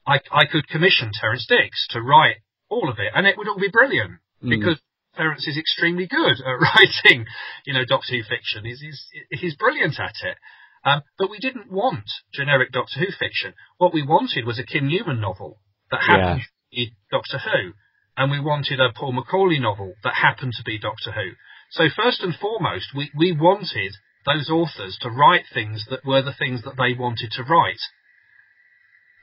I, 0.08 0.20
I 0.32 0.46
could 0.46 0.68
commission 0.70 1.12
Terrance 1.14 1.46
Dicks 1.48 1.88
to 1.90 2.02
write 2.02 2.38
all 2.70 2.90
of 2.90 3.00
it, 3.00 3.12
and 3.14 3.28
it 3.28 3.38
would 3.38 3.48
all 3.48 3.60
be 3.60 3.70
brilliant 3.70 4.20
Mm. 4.42 4.52
because 4.52 4.80
Terrance 5.20 5.46
is 5.48 5.58
extremely 5.58 6.08
good 6.08 6.40
at 6.40 6.46
writing, 7.04 7.26
you 7.66 7.74
know, 7.74 7.84
Doctor 7.84 8.16
Who 8.16 8.24
fiction. 8.24 8.64
He's 8.64 8.80
he's, 8.80 9.06
he's 9.30 9.56
brilliant 9.56 10.00
at 10.00 10.16
it. 10.24 10.38
Um, 10.86 11.02
but 11.18 11.30
we 11.30 11.40
didn't 11.40 11.70
want 11.70 12.06
generic 12.34 12.72
Doctor 12.72 13.02
Who 13.02 13.08
fiction. 13.20 13.54
What 13.78 13.94
we 13.94 14.02
wanted 14.02 14.46
was 14.46 14.60
a 14.60 14.64
Kim 14.64 14.88
Newman 14.88 15.20
novel 15.20 15.60
that 15.92 16.04
happened 16.08 16.42
to 16.44 16.48
be 16.72 16.94
Doctor 17.12 17.38
Who, 17.38 17.74
and 18.16 18.32
we 18.32 18.40
wanted 18.40 18.80
a 18.80 18.94
Paul 18.96 19.14
McAuley 19.14 19.60
novel 19.60 19.96
that 20.06 20.14
happened 20.16 20.54
to 20.54 20.64
be 20.64 20.80
Doctor 20.80 21.12
Who. 21.12 21.32
So 21.72 21.90
first 21.94 22.24
and 22.24 22.34
foremost, 22.34 22.96
we, 22.96 23.12
we 23.14 23.34
wanted 23.34 23.96
those 24.26 24.50
authors 24.50 24.98
to 25.02 25.10
write 25.10 25.46
things 25.54 25.86
that 25.90 26.06
were 26.06 26.22
the 26.22 26.34
things 26.38 26.64
that 26.64 26.78
they 26.78 26.98
wanted 26.98 27.32
to 27.32 27.44
write, 27.44 27.82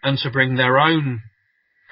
and 0.03 0.19
to 0.19 0.31
bring 0.31 0.57
their 0.57 0.79
own 0.79 1.23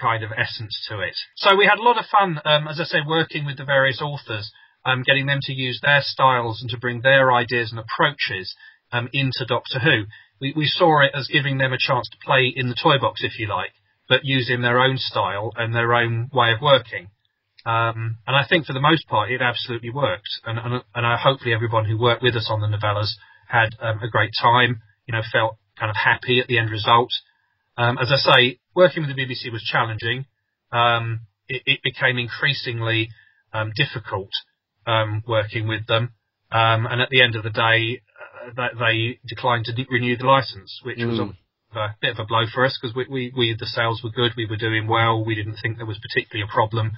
kind 0.05 0.23
of 0.23 0.31
essence 0.37 0.77
to 0.89 1.01
it. 1.01 1.17
So 1.37 1.57
we 1.57 1.65
had 1.65 1.79
a 1.79 1.89
lot 1.89 1.99
of 1.99 2.05
fun, 2.17 2.31
um, 2.45 2.69
as 2.69 2.79
I 2.79 2.85
say, 2.85 2.99
working 3.07 3.47
with 3.47 3.57
the 3.57 3.65
various 3.65 4.01
authors, 4.03 4.53
um, 4.85 5.03
getting 5.03 5.27
them 5.27 5.41
to 5.43 5.53
use 5.53 5.81
their 5.81 6.03
styles 6.03 6.61
and 6.61 6.71
to 6.71 6.79
bring 6.85 7.01
their 7.01 7.33
ideas 7.33 7.73
and 7.73 7.81
approaches 7.81 8.55
um, 8.93 9.09
into 9.13 9.47
Doctor 9.49 9.79
Who. 9.81 10.05
We, 10.41 10.53
we 10.55 10.67
saw 10.67 11.03
it 11.05 11.13
as 11.15 11.35
giving 11.37 11.57
them 11.59 11.73
a 11.73 11.85
chance 11.89 12.09
to 12.11 12.25
play 12.25 12.53
in 12.55 12.69
the 12.69 12.81
toy 12.81 12.99
box, 12.99 13.25
if 13.25 13.39
you 13.39 13.49
like, 13.49 13.73
but 14.09 14.25
using 14.25 14.61
their 14.61 14.79
own 14.87 14.99
style 14.99 15.53
and 15.57 15.75
their 15.75 15.95
own 15.95 16.29
way 16.33 16.53
of 16.53 16.61
working. 16.61 17.09
Um, 17.65 18.19
and 18.27 18.37
I 18.37 18.45
think 18.47 18.67
for 18.67 18.75
the 18.75 18.89
most 18.91 19.09
part, 19.09 19.31
it 19.31 19.41
absolutely 19.41 19.91
worked. 19.91 20.29
And, 20.45 20.59
and, 20.59 20.83
and 20.95 21.07
I, 21.07 21.17
hopefully 21.17 21.55
everyone 21.55 21.87
who 21.87 21.99
worked 21.99 22.23
with 22.23 22.37
us 22.37 22.49
on 22.51 22.61
the 22.61 22.69
novellas 22.69 23.13
had 23.49 23.71
um, 23.81 24.01
a 24.03 24.11
great 24.11 24.33
time, 24.41 24.83
you 25.07 25.13
know, 25.13 25.23
felt 25.33 25.57
kind 25.79 25.91
of 25.91 25.97
happy 25.97 26.41
at 26.41 26.47
the 26.47 26.59
end 26.59 26.71
result. 26.71 27.11
Um, 27.77 27.99
as 27.99 28.13
I 28.13 28.17
say, 28.17 28.59
working 28.75 29.05
with 29.07 29.15
the 29.15 29.21
BBC 29.23 29.53
was 29.53 29.63
challenging. 29.63 30.27
Um, 30.73 31.21
it, 31.49 31.63
it 31.67 31.81
became 31.83 32.19
increasingly 32.19 33.09
um, 33.53 33.73
difficult 33.77 34.31
um, 34.87 35.23
working 35.27 35.67
with 35.69 35.87
them. 35.87 36.13
Um, 36.53 36.87
and 36.87 37.01
at 37.01 37.09
the 37.11 37.23
end 37.23 37.37
of 37.37 37.43
the 37.43 37.51
day, 37.51 38.01
uh, 38.47 38.51
they, 38.57 38.79
they 38.79 39.19
declined 39.27 39.65
to 39.67 39.73
de- 39.73 39.87
renew 39.91 40.17
the 40.17 40.27
license, 40.27 40.81
which 40.85 40.99
was 40.99 41.19
Mm. 41.19 41.35
a, 41.75 41.79
a 41.79 41.97
bit 42.01 42.13
of 42.13 42.19
a 42.21 42.25
blow 42.25 42.45
for 42.53 42.65
us 42.65 42.79
because 42.81 42.95
we, 42.95 43.07
we, 43.11 43.33
we, 43.37 43.57
the 43.59 43.67
sales 43.67 44.03
were 44.05 44.11
good, 44.11 44.33
we 44.37 44.47
were 44.47 44.57
doing 44.57 44.87
well, 44.87 45.25
we 45.25 45.35
didn't 45.35 45.57
think 45.63 45.77
there 45.77 45.87
was 45.87 45.99
particularly 45.99 46.49
a 46.49 46.53
problem. 46.53 46.93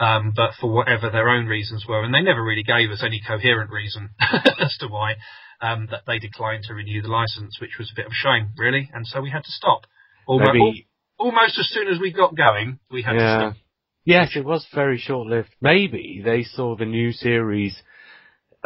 Um, 0.00 0.32
but 0.34 0.50
for 0.60 0.72
whatever 0.72 1.08
their 1.08 1.28
own 1.28 1.46
reasons 1.46 1.84
were, 1.86 2.02
and 2.02 2.12
they 2.12 2.20
never 2.22 2.42
really 2.42 2.64
gave 2.64 2.90
us 2.90 3.02
any 3.04 3.20
coherent 3.24 3.70
reason 3.70 4.10
as 4.58 4.76
to 4.80 4.88
why, 4.88 5.14
um, 5.60 5.86
that 5.92 6.02
they 6.06 6.18
declined 6.18 6.64
to 6.64 6.74
renew 6.74 7.00
the 7.00 7.08
license, 7.08 7.58
which 7.60 7.78
was 7.78 7.92
a 7.92 7.94
bit 7.94 8.06
of 8.06 8.10
a 8.12 8.14
shame, 8.14 8.48
really, 8.58 8.90
and 8.92 9.06
so 9.06 9.20
we 9.20 9.30
had 9.30 9.44
to 9.44 9.52
stop. 9.52 9.86
Almost, 10.26 10.50
Maybe, 10.52 10.86
almost 11.18 11.58
as 11.58 11.68
soon 11.68 11.88
as 11.88 11.98
we 11.98 12.12
got 12.12 12.36
going, 12.36 12.78
we 12.90 13.02
had 13.02 13.12
to 13.12 13.18
yeah. 13.18 13.38
stop. 13.38 13.56
Yes, 14.04 14.32
it 14.36 14.44
was 14.44 14.66
very 14.74 14.98
short-lived. 14.98 15.48
Maybe 15.62 16.20
they 16.22 16.42
saw 16.42 16.76
the 16.76 16.84
new 16.84 17.12
series 17.12 17.82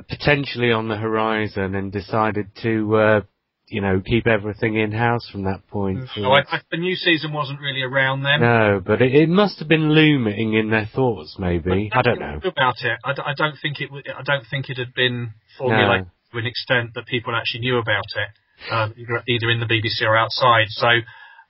potentially 0.09 0.73
on 0.73 0.89
the 0.89 0.97
horizon 0.97 1.75
and 1.75 1.93
decided 1.93 2.51
to, 2.63 2.97
uh, 2.97 3.21
you 3.67 3.81
know, 3.81 4.01
keep 4.05 4.27
everything 4.27 4.77
in-house 4.77 5.29
from 5.31 5.45
that 5.45 5.67
point. 5.69 6.09
So 6.15 6.25
I, 6.25 6.41
I, 6.51 6.61
the 6.71 6.79
new 6.79 6.97
season 6.97 7.33
wasn't 7.33 7.61
really 7.61 7.83
around 7.83 8.23
then. 8.23 8.41
No, 8.41 8.83
but 8.85 9.01
it, 9.01 9.15
it 9.15 9.29
must 9.29 9.59
have 9.61 9.69
been 9.69 9.91
looming 9.93 10.55
in 10.55 10.71
their 10.71 10.89
thoughts, 10.93 11.37
maybe. 11.39 11.91
I 11.93 12.03
don't 12.03 12.19
know. 12.19 12.41
about 12.45 12.77
it. 12.83 12.99
I, 13.05 13.35
don't 13.37 13.57
think 13.61 13.81
it. 13.81 13.91
I 14.17 14.23
don't 14.23 14.45
think 14.51 14.71
it 14.71 14.79
had 14.79 14.95
been 14.95 15.35
formulated 15.57 16.07
to 16.33 16.39
an 16.39 16.47
extent 16.47 16.95
that 16.95 17.07
people 17.07 17.35
actually 17.35 17.61
knew 17.61 17.79
about 17.79 18.05
it, 18.17 18.73
um, 18.73 18.95
either, 18.97 19.23
either 19.29 19.51
in 19.51 19.61
the 19.61 19.67
BBC 19.67 20.07
or 20.07 20.17
outside. 20.17 20.67
So, 20.69 20.89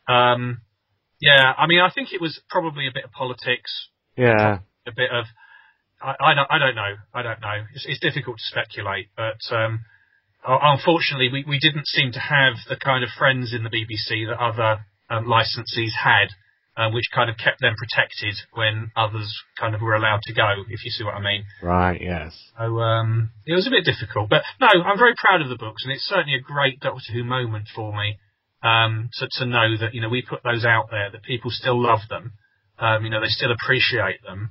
um, 0.09 0.63
yeah, 1.21 1.53
I 1.57 1.67
mean, 1.67 1.81
I 1.81 1.91
think 1.91 2.13
it 2.13 2.21
was 2.21 2.41
probably 2.49 2.87
a 2.87 2.93
bit 2.95 3.05
of 3.05 3.13
politics, 3.13 3.89
Yeah. 4.17 4.59
a 4.87 4.93
bit 4.93 5.11
of. 5.11 5.25
I, 6.01 6.15
I 6.21 6.35
don't. 6.35 6.47
I 6.51 6.59
don't 6.59 6.75
know. 6.77 6.95
I 7.13 7.23
don't 7.23 7.41
know. 7.41 7.59
It's, 7.75 7.85
it's 7.89 8.01
difficult 8.01 8.39
to 8.39 8.45
speculate, 8.45 9.09
but 9.17 9.41
um, 9.55 9.81
unfortunately, 10.47 11.29
we, 11.33 11.45
we 11.47 11.59
didn't 11.59 11.87
seem 11.87 12.13
to 12.13 12.21
have 12.21 12.55
the 12.69 12.77
kind 12.77 13.03
of 13.03 13.11
friends 13.19 13.53
in 13.53 13.65
the 13.65 13.71
BBC 13.71 14.27
that 14.29 14.39
other 14.41 14.85
um, 15.11 15.27
licensees 15.27 15.91
had, 16.03 16.29
uh, 16.77 16.91
which 16.91 17.11
kind 17.13 17.29
of 17.29 17.37
kept 17.37 17.61
them 17.61 17.75
protected 17.77 18.35
when 18.53 18.93
others 18.97 19.43
kind 19.59 19.75
of 19.75 19.81
were 19.81 19.95
allowed 19.95 20.23
to 20.23 20.33
go. 20.33 20.63
If 20.69 20.85
you 20.85 20.91
see 20.93 21.03
what 21.05 21.15
I 21.15 21.21
mean. 21.21 21.45
Right, 21.63 22.01
yes. 22.01 22.33
So 22.57 22.79
um, 22.79 23.31
it 23.45 23.55
was 23.55 23.67
a 23.67 23.71
bit 23.71 23.85
difficult, 23.85 24.31
but 24.31 24.43
no, 24.61 24.69
I'm 24.69 24.99
very 24.99 25.15
proud 25.17 25.43
of 25.43 25.49
the 25.49 25.57
books, 25.59 25.83
and 25.85 25.93
it's 25.93 26.05
certainly 26.05 26.37
a 26.37 26.41
great 26.41 26.79
Doctor 26.81 27.13
Who 27.13 27.25
moment 27.25 27.67
for 27.75 27.93
me 27.93 28.19
um, 28.63 29.11
to 29.19 29.29
to 29.39 29.47
know 29.47 29.77
that 29.81 29.95
you 29.95 30.01
know 30.01 30.09
we 30.09 30.23
put 30.23 30.43
those 30.43 30.65
out 30.65 30.91
there, 30.91 31.11
that 31.11 31.23
people 31.23 31.51
still 31.51 31.81
love 31.81 32.01
them, 32.09 32.33
um, 32.79 33.05
you 33.05 33.11
know 33.11 33.21
they 33.21 33.29
still 33.29 33.53
appreciate 33.53 34.23
them, 34.23 34.51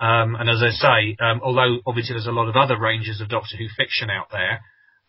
um, 0.00 0.34
and 0.36 0.48
as 0.48 0.62
I 0.62 0.70
say, 0.70 1.16
um, 1.20 1.40
although 1.42 1.78
obviously 1.86 2.14
there's 2.14 2.26
a 2.26 2.32
lot 2.32 2.48
of 2.48 2.56
other 2.56 2.78
ranges 2.78 3.20
of 3.20 3.28
Doctor 3.28 3.56
Who 3.56 3.66
fiction 3.76 4.10
out 4.10 4.28
there, 4.30 4.60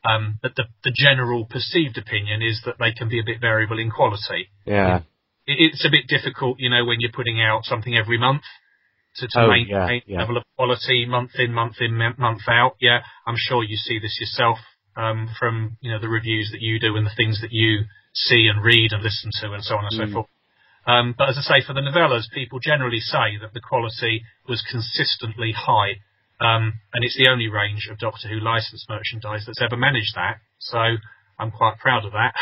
um, 0.03 0.39
but 0.41 0.55
the 0.55 0.65
the 0.83 0.93
general 0.95 1.45
perceived 1.45 1.97
opinion 1.97 2.41
is 2.41 2.61
that 2.65 2.75
they 2.79 2.91
can 2.91 3.09
be 3.09 3.19
a 3.19 3.23
bit 3.25 3.41
variable 3.41 3.79
in 3.79 3.91
quality. 3.91 4.47
Yeah. 4.65 5.01
It, 5.45 5.57
it's 5.73 5.85
a 5.85 5.89
bit 5.91 6.07
difficult, 6.07 6.59
you 6.59 6.69
know, 6.69 6.85
when 6.85 6.99
you're 7.01 7.11
putting 7.11 7.41
out 7.41 7.65
something 7.65 7.95
every 7.95 8.17
month 8.17 8.43
to, 9.17 9.27
to 9.27 9.39
Oh, 9.41 9.47
maintain 9.49 10.01
yeah, 10.05 10.13
yeah. 10.13 10.19
level 10.19 10.37
of 10.37 10.43
quality 10.55 11.05
month 11.05 11.31
in, 11.37 11.53
month 11.53 11.75
in, 11.81 11.97
month 11.97 12.41
out. 12.47 12.75
Yeah, 12.79 12.99
I'm 13.27 13.35
sure 13.37 13.63
you 13.63 13.75
see 13.77 13.99
this 13.99 14.17
yourself 14.19 14.57
um, 14.95 15.29
from 15.39 15.77
you 15.81 15.91
know 15.91 15.99
the 15.99 16.09
reviews 16.09 16.49
that 16.51 16.61
you 16.61 16.79
do 16.79 16.95
and 16.95 17.05
the 17.05 17.15
things 17.15 17.41
that 17.41 17.51
you 17.51 17.85
see 18.13 18.47
and 18.47 18.63
read 18.63 18.91
and 18.91 19.03
listen 19.03 19.31
to 19.41 19.53
and 19.53 19.63
so 19.63 19.75
on 19.75 19.85
and 19.85 19.93
Mm. 19.93 20.07
so 20.07 20.13
forth. 20.13 20.27
Um, 20.85 21.13
but 21.17 21.29
as 21.29 21.37
I 21.37 21.41
say, 21.41 21.65
for 21.65 21.73
the 21.73 21.81
novellas, 21.81 22.29
people 22.33 22.59
generally 22.59 22.99
say 22.99 23.37
that 23.41 23.53
the 23.53 23.59
quality 23.61 24.23
was 24.47 24.61
consistently 24.71 25.51
high, 25.51 26.01
um, 26.41 26.73
and 26.93 27.03
it's 27.03 27.17
the 27.17 27.29
only 27.29 27.47
range 27.47 27.87
of 27.91 27.99
Doctor 27.99 28.27
Who 28.29 28.39
licensed 28.39 28.89
merchandise 28.89 29.43
that's 29.45 29.61
ever 29.61 29.77
managed 29.77 30.15
that. 30.15 30.37
So 30.57 30.79
I'm 31.37 31.51
quite 31.51 31.77
proud 31.79 32.05
of 32.05 32.13
that. 32.13 32.33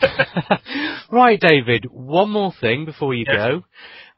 right, 1.12 1.40
David, 1.40 1.86
one 1.90 2.30
more 2.30 2.52
thing 2.60 2.84
before 2.84 3.14
you 3.14 3.24
Yes. 3.26 3.36
go. 3.36 3.64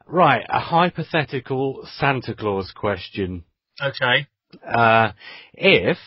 Right, 0.07 0.45
a 0.47 0.59
hypothetical 0.59 1.87
Santa 1.97 2.35
Claus 2.35 2.71
question. 2.75 3.43
okay. 3.81 4.27
Uh, 4.65 5.11
if, 5.53 5.97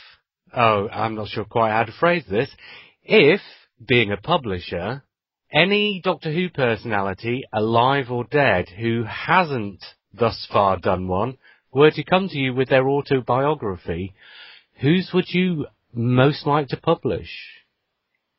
oh, 0.56 0.88
I'm 0.88 1.16
not 1.16 1.28
sure 1.28 1.44
quite 1.44 1.72
how 1.72 1.84
to 1.84 1.92
phrase 1.92 2.24
this, 2.30 2.48
if, 3.02 3.40
being 3.86 4.12
a 4.12 4.16
publisher, 4.16 5.02
any 5.52 6.00
Doctor 6.02 6.32
Who 6.32 6.50
personality, 6.50 7.44
alive 7.52 8.10
or 8.10 8.24
dead, 8.24 8.68
who 8.68 9.04
hasn't 9.04 9.84
thus 10.12 10.46
far 10.52 10.78
done 10.78 11.08
one, 11.08 11.38
were 11.72 11.90
to 11.90 12.04
come 12.04 12.28
to 12.28 12.38
you 12.38 12.54
with 12.54 12.68
their 12.68 12.88
autobiography, 12.88 14.14
whose 14.80 15.10
would 15.12 15.26
you 15.28 15.66
most 15.92 16.46
like 16.46 16.68
to 16.68 16.76
publish? 16.76 17.30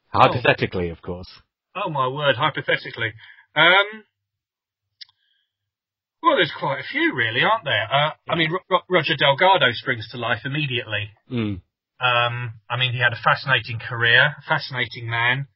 Hypothetically, 0.10 0.90
of 0.90 1.02
course. 1.02 1.30
Oh 1.76 1.90
my 1.90 2.08
word, 2.08 2.36
hypothetically. 2.36 3.14
Um, 3.56 4.04
well, 6.22 6.36
there's 6.36 6.52
quite 6.58 6.80
a 6.80 6.84
few, 6.92 7.16
really, 7.16 7.42
aren't 7.42 7.64
there? 7.64 7.88
Uh, 7.92 8.12
I 8.28 8.36
mean, 8.36 8.52
Ro- 8.52 8.60
Ro- 8.70 8.82
Roger 8.90 9.16
Delgado 9.16 9.72
springs 9.72 10.10
to 10.12 10.18
life 10.18 10.42
immediately. 10.46 11.12
Mm. 11.32 11.62
Um, 12.02 12.54
I 12.70 12.78
mean, 12.78 12.94
he 12.94 13.00
had 13.00 13.14
a 13.14 13.22
fascinating 13.22 13.80
career, 13.80 14.36
fascinating 14.48 15.10
man, 15.10 15.48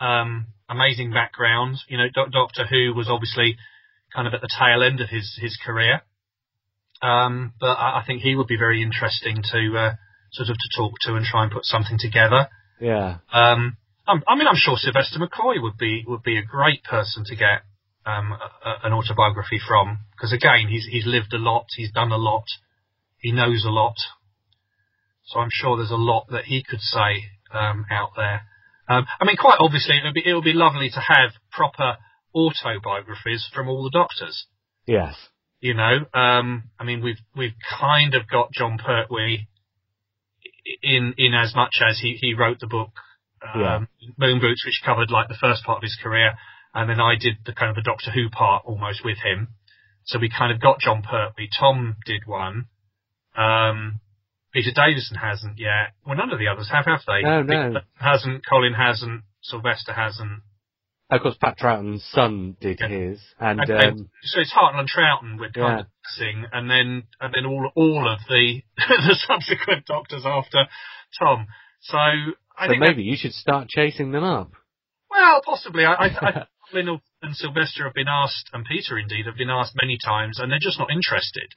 um, 0.00 0.46
amazing 0.68 1.12
background. 1.12 1.78
You 1.88 1.98
know, 1.98 2.06
Do- 2.14 2.30
Doctor 2.30 2.64
Who 2.66 2.94
was 2.94 3.08
obviously 3.08 3.56
kind 4.14 4.26
of 4.28 4.34
at 4.34 4.40
the 4.40 4.48
tail 4.58 4.82
end 4.82 5.00
of 5.00 5.08
his 5.08 5.36
his 5.40 5.56
career, 5.64 6.02
um, 7.02 7.54
but 7.60 7.70
I, 7.74 8.00
I 8.00 8.04
think 8.06 8.22
he 8.22 8.34
would 8.34 8.46
be 8.46 8.56
very 8.58 8.82
interesting 8.82 9.42
to 9.52 9.78
uh, 9.78 9.92
sort 10.32 10.48
of 10.50 10.56
to 10.56 10.68
talk 10.76 10.92
to 11.02 11.14
and 11.14 11.24
try 11.24 11.42
and 11.44 11.52
put 11.52 11.64
something 11.64 11.98
together. 11.98 12.48
Yeah. 12.80 13.18
Um, 13.32 13.76
I'm, 14.06 14.22
I 14.28 14.34
mean, 14.36 14.46
I'm 14.48 14.56
sure 14.56 14.76
Sylvester 14.76 15.18
McCoy 15.18 15.60
would 15.62 15.76
be 15.78 16.04
would 16.06 16.22
be 16.22 16.38
a 16.38 16.42
great 16.44 16.82
person 16.84 17.24
to 17.26 17.36
get 17.36 17.62
um, 18.06 18.32
a, 18.32 18.68
a- 18.68 18.78
an 18.86 18.92
autobiography 18.92 19.58
from 19.66 19.98
because 20.12 20.32
again, 20.32 20.68
he's 20.68 20.86
he's 20.86 21.06
lived 21.06 21.32
a 21.32 21.38
lot, 21.38 21.66
he's 21.76 21.92
done 21.92 22.12
a 22.12 22.16
lot, 22.16 22.44
he 23.18 23.32
knows 23.32 23.64
a 23.64 23.70
lot. 23.70 23.96
So 25.30 25.38
I'm 25.38 25.48
sure 25.52 25.76
there's 25.76 25.92
a 25.92 25.96
lot 25.96 26.26
that 26.30 26.44
he 26.46 26.64
could 26.68 26.80
say 26.80 27.24
um, 27.52 27.86
out 27.90 28.10
there. 28.16 28.42
Um, 28.88 29.06
I 29.20 29.24
mean, 29.24 29.36
quite 29.36 29.58
obviously, 29.60 29.96
it 29.96 30.04
would 30.04 30.14
be 30.14 30.22
it 30.26 30.34
would 30.34 30.44
be 30.44 30.52
lovely 30.52 30.90
to 30.90 31.00
have 31.00 31.30
proper 31.52 31.98
autobiographies 32.34 33.48
from 33.54 33.68
all 33.68 33.84
the 33.84 33.90
doctors. 33.90 34.46
Yes. 34.86 35.14
You 35.60 35.74
know, 35.74 35.98
um, 36.14 36.64
I 36.80 36.84
mean, 36.84 37.00
we've 37.00 37.20
we've 37.36 37.54
kind 37.78 38.14
of 38.16 38.28
got 38.28 38.50
Jon 38.52 38.76
Pertwee 38.78 39.46
in 40.82 41.14
in 41.16 41.32
as 41.34 41.54
much 41.54 41.76
as 41.80 42.00
he 42.00 42.18
he 42.20 42.34
wrote 42.34 42.58
the 42.58 42.66
book 42.66 42.90
um, 43.54 43.60
Yeah. 43.60 44.08
Moon 44.18 44.40
Boots, 44.40 44.64
which 44.66 44.82
covered 44.84 45.12
like 45.12 45.28
the 45.28 45.38
first 45.40 45.62
part 45.62 45.76
of 45.76 45.82
his 45.84 45.96
career, 46.02 46.32
and 46.74 46.90
then 46.90 47.00
I 47.00 47.14
did 47.14 47.36
the 47.46 47.52
kind 47.52 47.70
of 47.70 47.76
the 47.76 47.88
Doctor 47.88 48.10
Who 48.10 48.30
part 48.30 48.64
almost 48.66 49.04
with 49.04 49.18
him. 49.18 49.48
So 50.04 50.18
we 50.18 50.28
kind 50.28 50.50
of 50.52 50.60
got 50.60 50.80
Jon 50.80 51.02
Pertwee. 51.02 51.48
Tom 51.56 51.96
did 52.04 52.22
one. 52.26 52.64
Um, 53.36 54.00
Peter 54.52 54.70
Davison 54.74 55.16
hasn't 55.16 55.58
yet. 55.58 55.92
Well, 56.06 56.16
none 56.16 56.32
of 56.32 56.38
the 56.38 56.48
others 56.48 56.68
have, 56.70 56.86
have 56.86 57.00
they? 57.06 57.22
No, 57.22 57.42
no. 57.42 57.80
Hasn't. 57.94 58.44
Colin 58.46 58.74
hasn't. 58.74 59.22
Sylvester 59.42 59.92
hasn't. 59.92 60.42
Of 61.10 61.22
course, 61.22 61.36
Pat 61.40 61.56
Troughton's 61.58 62.04
son 62.12 62.56
did 62.60 62.78
Yeah. 62.80 62.88
his, 62.88 63.20
and 63.40 63.60
And- 63.60 63.70
and 63.70 64.00
um, 64.00 64.10
so 64.22 64.40
it's 64.40 64.52
Hartnell 64.52 64.80
and 64.80 64.88
Troughton 64.90 65.38
we're 65.40 65.50
kind 65.50 65.78
Yeah. 65.78 65.80
of 65.80 65.86
sing, 66.04 66.46
and 66.52 66.70
then 66.70 67.04
and 67.20 67.34
then 67.34 67.46
all 67.46 67.70
all 67.74 68.08
of 68.08 68.20
the 68.28 68.62
the 68.76 69.16
subsequent 69.26 69.86
doctors 69.86 70.24
after 70.24 70.66
Tom. 71.18 71.46
So 71.80 71.98
I 71.98 72.66
so 72.66 72.68
think 72.68 72.80
that- 72.82 72.88
maybe 72.90 73.02
you 73.02 73.16
should 73.16 73.34
start 73.34 73.68
chasing 73.68 74.12
them 74.12 74.22
up. 74.24 74.52
well, 75.10 75.42
possibly. 75.44 75.84
I, 75.84 75.94
I, 75.94 76.06
I 76.22 76.46
Colin 76.70 77.00
and 77.22 77.34
Sylvester 77.36 77.84
have 77.84 77.94
been 77.94 78.06
asked, 78.08 78.48
and 78.52 78.64
Peter 78.64 78.96
indeed 78.96 79.26
have 79.26 79.36
been 79.36 79.50
asked 79.50 79.74
many 79.80 79.98
times, 79.98 80.38
and 80.38 80.50
they're 80.52 80.60
just 80.60 80.78
not 80.78 80.90
interested. 80.92 81.54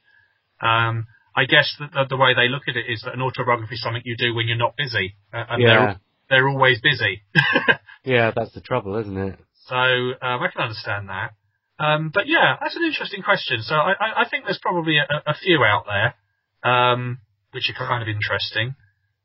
Um, 0.61 1.05
I 1.35 1.45
guess 1.45 1.75
that 1.79 1.91
the, 1.91 2.05
the 2.09 2.17
way 2.17 2.33
they 2.33 2.47
look 2.47 2.63
at 2.67 2.75
it 2.75 2.85
is 2.91 3.01
that 3.03 3.13
an 3.13 3.21
autobiography 3.21 3.75
is 3.75 3.81
something 3.81 4.01
you 4.05 4.17
do 4.17 4.33
when 4.35 4.47
you're 4.47 4.57
not 4.57 4.75
busy, 4.77 5.15
uh, 5.33 5.43
and 5.49 5.61
Yeah. 5.61 5.67
they're 5.69 5.99
they're 6.29 6.49
always 6.49 6.79
busy. 6.81 7.21
Yeah, 8.05 8.31
that's 8.35 8.51
the 8.53 8.61
trouble, 8.61 8.97
isn't 8.97 9.17
it? 9.17 9.39
So 9.67 9.75
um, 9.75 10.41
I 10.43 10.49
can 10.51 10.61
understand 10.61 11.07
that. 11.09 11.31
Um, 11.79 12.11
but 12.13 12.27
yeah, 12.27 12.57
that's 12.61 12.75
an 12.75 12.83
interesting 12.83 13.23
question. 13.23 13.61
So 13.61 13.75
I, 13.75 13.93
I, 13.93 14.21
I 14.21 14.29
think 14.29 14.43
there's 14.45 14.59
probably 14.61 14.97
a, 14.97 15.05
a 15.25 15.33
few 15.33 15.63
out 15.63 15.85
there 15.87 16.69
um, 16.69 17.19
which 17.51 17.69
are 17.69 17.87
kind 17.87 18.01
of 18.01 18.09
interesting. 18.09 18.75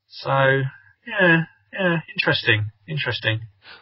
So 0.06 0.30
yeah, 1.06 1.42
yeah, 1.72 1.96
interesting, 2.14 2.70
interesting. 2.86 3.40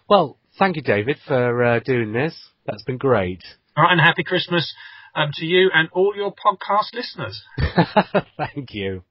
Well, 0.09 0.39
thank 0.59 0.77
you, 0.77 0.83
David, 0.83 1.19
for 1.27 1.63
uh, 1.63 1.81
doing 1.81 2.13
this. 2.13 2.35
That's 2.65 2.83
been 2.83 2.99
great. 2.99 3.43
All 3.77 3.85
right, 3.85 3.93
and 3.93 4.01
happy 4.01 4.25
Christmas 4.25 4.75
um, 5.17 5.31
to 5.35 5.47
you 5.47 5.71
and 5.75 5.89
all 5.93 6.15
your 6.15 6.33
podcast 6.33 6.95
listeners. 6.95 7.43
thank 8.37 8.75
you. 8.75 9.03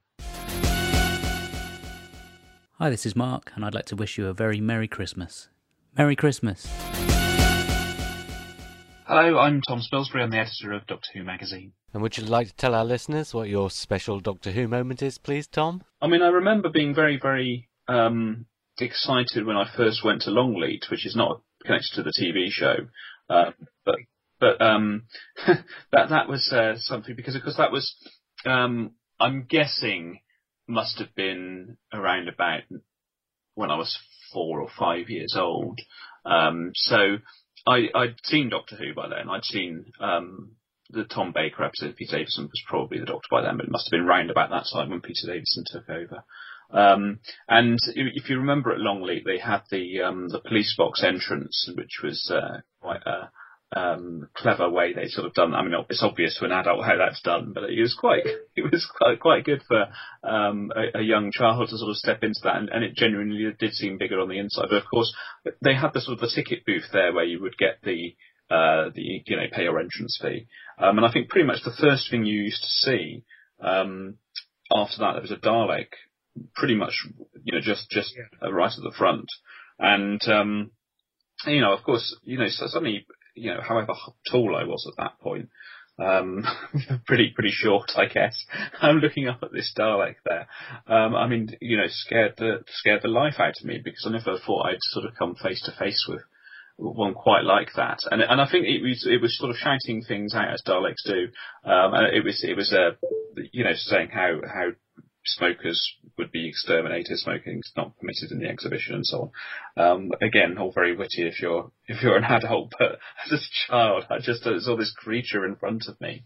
Hi, 2.77 2.89
this 2.89 3.05
is 3.05 3.15
Mark, 3.15 3.51
and 3.55 3.65
I'd 3.65 3.73
like 3.73 3.85
to 3.85 3.95
wish 3.95 4.17
you 4.17 4.27
a 4.27 4.33
very 4.33 4.61
Merry 4.61 4.87
Christmas. 4.87 5.49
Merry 5.97 6.15
Christmas. 6.15 6.67
Hello, 9.07 9.37
I'm 9.37 9.61
Tom 9.61 9.81
Spilsbury. 9.81 10.23
I'm 10.23 10.31
the 10.31 10.37
editor 10.37 10.73
of 10.73 10.85
Doctor 10.87 11.09
Who 11.13 11.23
magazine. 11.23 11.73
And 11.93 12.01
would 12.01 12.17
you 12.17 12.25
like 12.25 12.47
to 12.47 12.55
tell 12.55 12.75
our 12.75 12.83
listeners 12.83 13.33
what 13.33 13.49
your 13.49 13.69
special 13.69 14.19
Doctor 14.19 14.51
Who 14.51 14.67
moment 14.67 15.01
is, 15.01 15.17
please, 15.17 15.47
Tom? 15.47 15.83
I 16.01 16.07
mean, 16.07 16.21
I 16.21 16.27
remember 16.27 16.69
being 16.69 16.93
very, 16.93 17.17
very 17.21 17.69
um, 17.87 18.45
excited 18.79 19.45
when 19.45 19.55
I 19.55 19.69
first 19.75 20.03
went 20.03 20.23
to 20.23 20.31
Longleat, 20.31 20.87
which 20.91 21.05
is 21.05 21.15
not 21.15 21.41
connected 21.63 21.95
to 21.95 22.03
the 22.03 22.13
TV 22.19 22.49
show, 22.49 22.75
uh, 23.29 23.51
but 23.85 23.95
but 24.39 24.61
um, 24.61 25.03
that 25.47 26.09
that 26.09 26.27
was 26.29 26.51
uh, 26.51 26.75
something 26.77 27.15
because 27.15 27.35
of 27.35 27.43
course 27.43 27.57
that 27.57 27.71
was 27.71 27.95
um, 28.45 28.91
I'm 29.19 29.45
guessing 29.47 30.19
must 30.67 30.99
have 30.99 31.13
been 31.15 31.77
around 31.93 32.27
about 32.27 32.61
when 33.53 33.71
I 33.71 33.77
was 33.77 33.97
four 34.33 34.61
or 34.61 34.69
five 34.77 35.09
years 35.09 35.35
old. 35.37 35.79
Um, 36.25 36.71
so 36.73 37.17
I, 37.67 37.89
I'd 37.93 38.15
seen 38.23 38.49
Doctor 38.49 38.75
Who 38.75 38.93
by 38.93 39.07
then. 39.09 39.29
I'd 39.29 39.45
seen 39.45 39.85
um, 39.99 40.55
the 40.89 41.03
Tom 41.03 41.31
Baker 41.33 41.63
episode. 41.63 41.95
Peter 41.95 42.17
Davison 42.17 42.45
was 42.45 42.63
probably 42.67 42.99
the 42.99 43.05
Doctor 43.05 43.27
by 43.31 43.41
then, 43.41 43.57
but 43.57 43.65
it 43.65 43.71
must 43.71 43.87
have 43.87 43.97
been 43.97 44.07
round 44.07 44.31
about 44.31 44.49
that 44.49 44.65
time 44.71 44.89
when 44.89 45.01
Peter 45.01 45.27
Davison 45.27 45.63
took 45.67 45.89
over. 45.89 46.23
Um, 46.71 47.19
and 47.47 47.77
if 47.95 48.29
you 48.29 48.37
remember 48.37 48.71
at 48.71 48.79
Longleat, 48.79 49.23
they 49.25 49.37
had 49.37 49.61
the 49.69 50.01
um, 50.01 50.29
the 50.29 50.39
police 50.39 50.73
box 50.75 51.03
entrance, 51.03 51.69
which 51.75 51.99
was 52.03 52.31
uh, 52.33 52.61
quite 52.81 53.05
a 53.05 53.29
um, 53.75 54.29
clever 54.35 54.69
way 54.69 54.93
they 54.93 55.07
sort 55.07 55.27
of 55.27 55.33
done. 55.33 55.53
I 55.53 55.63
mean, 55.63 55.73
it's 55.89 56.03
obvious 56.03 56.37
to 56.37 56.45
an 56.45 56.51
adult 56.51 56.85
how 56.85 56.97
that's 56.97 57.21
done, 57.21 57.51
but 57.53 57.63
it 57.63 57.81
was 57.81 57.95
quite 57.99 58.25
it 58.55 58.71
was 58.71 58.87
quite 58.97 59.19
quite 59.19 59.43
good 59.45 59.61
for 59.67 59.87
um, 60.23 60.71
a, 60.75 60.99
a 60.99 61.01
young 61.01 61.31
child 61.31 61.69
to 61.69 61.77
sort 61.77 61.89
of 61.89 61.97
step 61.97 62.23
into 62.23 62.39
that, 62.43 62.57
and, 62.57 62.69
and 62.69 62.83
it 62.83 62.95
genuinely 62.95 63.51
did 63.59 63.73
seem 63.73 63.97
bigger 63.97 64.19
on 64.19 64.29
the 64.29 64.39
inside. 64.39 64.67
But 64.69 64.83
of 64.83 64.89
course, 64.89 65.13
they 65.61 65.75
had 65.75 65.93
the 65.93 66.01
sort 66.01 66.15
of 66.15 66.21
the 66.21 66.33
ticket 66.33 66.65
booth 66.65 66.85
there 66.93 67.13
where 67.13 67.25
you 67.25 67.41
would 67.41 67.57
get 67.57 67.79
the 67.83 68.15
uh, 68.49 68.89
the 68.93 69.23
you 69.25 69.35
know 69.35 69.47
pay 69.51 69.63
your 69.63 69.79
entrance 69.79 70.19
fee, 70.21 70.47
um, 70.77 70.97
and 70.97 71.05
I 71.05 71.11
think 71.11 71.29
pretty 71.29 71.47
much 71.47 71.63
the 71.63 71.75
first 71.79 72.09
thing 72.09 72.25
you 72.25 72.43
used 72.43 72.61
to 72.61 72.69
see 72.69 73.23
um, 73.61 74.17
after 74.71 74.97
that 74.99 75.13
there 75.13 75.21
was 75.21 75.31
a 75.31 75.37
Dalek, 75.37 75.87
pretty 76.53 76.75
much 76.75 76.93
you 77.43 77.53
know 77.53 77.61
just 77.61 77.89
just 77.89 78.13
uh, 78.43 78.53
right 78.53 78.71
at 78.71 78.83
the 78.83 78.93
front, 78.97 79.27
and 79.79 80.21
um, 80.29 80.71
you 81.47 81.61
know 81.61 81.73
of 81.73 81.83
course 81.83 82.15
you 82.23 82.37
know 82.37 82.47
so 82.47 82.67
suddenly 82.67 83.05
you 83.35 83.53
know 83.53 83.61
however 83.61 83.93
tall 84.31 84.55
I 84.55 84.63
was 84.63 84.89
at 84.91 85.03
that 85.03 85.19
point. 85.19 85.49
Um, 85.97 86.43
pretty 87.07 87.31
pretty 87.33 87.51
short, 87.51 87.91
I 87.95 88.07
guess. 88.07 88.45
I'm 88.81 88.97
looking 88.97 89.27
up 89.27 89.39
at 89.43 89.51
this 89.51 89.73
Dalek 89.77 90.15
there. 90.25 90.47
Um, 90.87 91.15
I 91.15 91.27
mean, 91.27 91.55
you 91.61 91.77
know, 91.77 91.87
scared 91.87 92.35
the 92.37 92.63
scared 92.67 93.01
the 93.01 93.07
life 93.07 93.35
out 93.39 93.53
of 93.59 93.65
me 93.65 93.79
because 93.83 94.05
I 94.05 94.11
never 94.11 94.37
thought 94.37 94.65
I'd 94.65 94.81
sort 94.81 95.05
of 95.05 95.15
come 95.17 95.35
face 95.35 95.61
to 95.65 95.71
face 95.77 96.05
with 96.09 96.21
one 96.77 97.13
quite 97.13 97.43
like 97.43 97.69
that. 97.75 97.99
And 98.11 98.21
and 98.21 98.41
I 98.41 98.49
think 98.49 98.65
it 98.65 98.81
was 98.81 99.07
it 99.09 99.21
was 99.21 99.37
sort 99.37 99.51
of 99.51 99.57
shouting 99.57 100.03
things 100.05 100.33
out 100.35 100.53
as 100.53 100.61
Daleks 100.67 101.03
do. 101.05 101.27
Um, 101.63 101.93
and 101.93 102.15
it 102.15 102.23
was 102.23 102.43
it 102.43 102.55
was 102.55 102.73
uh, 102.73 102.95
you 103.51 103.63
know 103.63 103.73
saying 103.73 104.09
how 104.09 104.41
how 104.45 104.71
smokers 105.25 105.81
would 106.17 106.31
be 106.31 106.47
exterminated, 106.47 107.17
smoking 107.17 107.59
is 107.59 107.71
not 107.75 107.97
permitted 107.97 108.31
in 108.31 108.39
the 108.39 108.47
exhibition 108.47 108.95
and 108.95 109.05
so 109.05 109.31
on. 109.77 109.85
Um, 109.85 110.11
again, 110.21 110.57
all 110.57 110.71
very 110.71 110.95
witty 110.95 111.27
if 111.27 111.41
you're 111.41 111.71
if 111.87 112.01
you're 112.01 112.17
an 112.17 112.23
adult, 112.23 112.73
but 112.77 112.99
as 113.25 113.31
a 113.31 113.37
child, 113.67 114.05
I 114.09 114.19
just 114.19 114.45
uh, 114.45 114.59
saw 114.59 114.75
this 114.77 114.93
creature 114.95 115.45
in 115.45 115.55
front 115.55 115.85
of 115.87 115.99
me, 115.99 116.23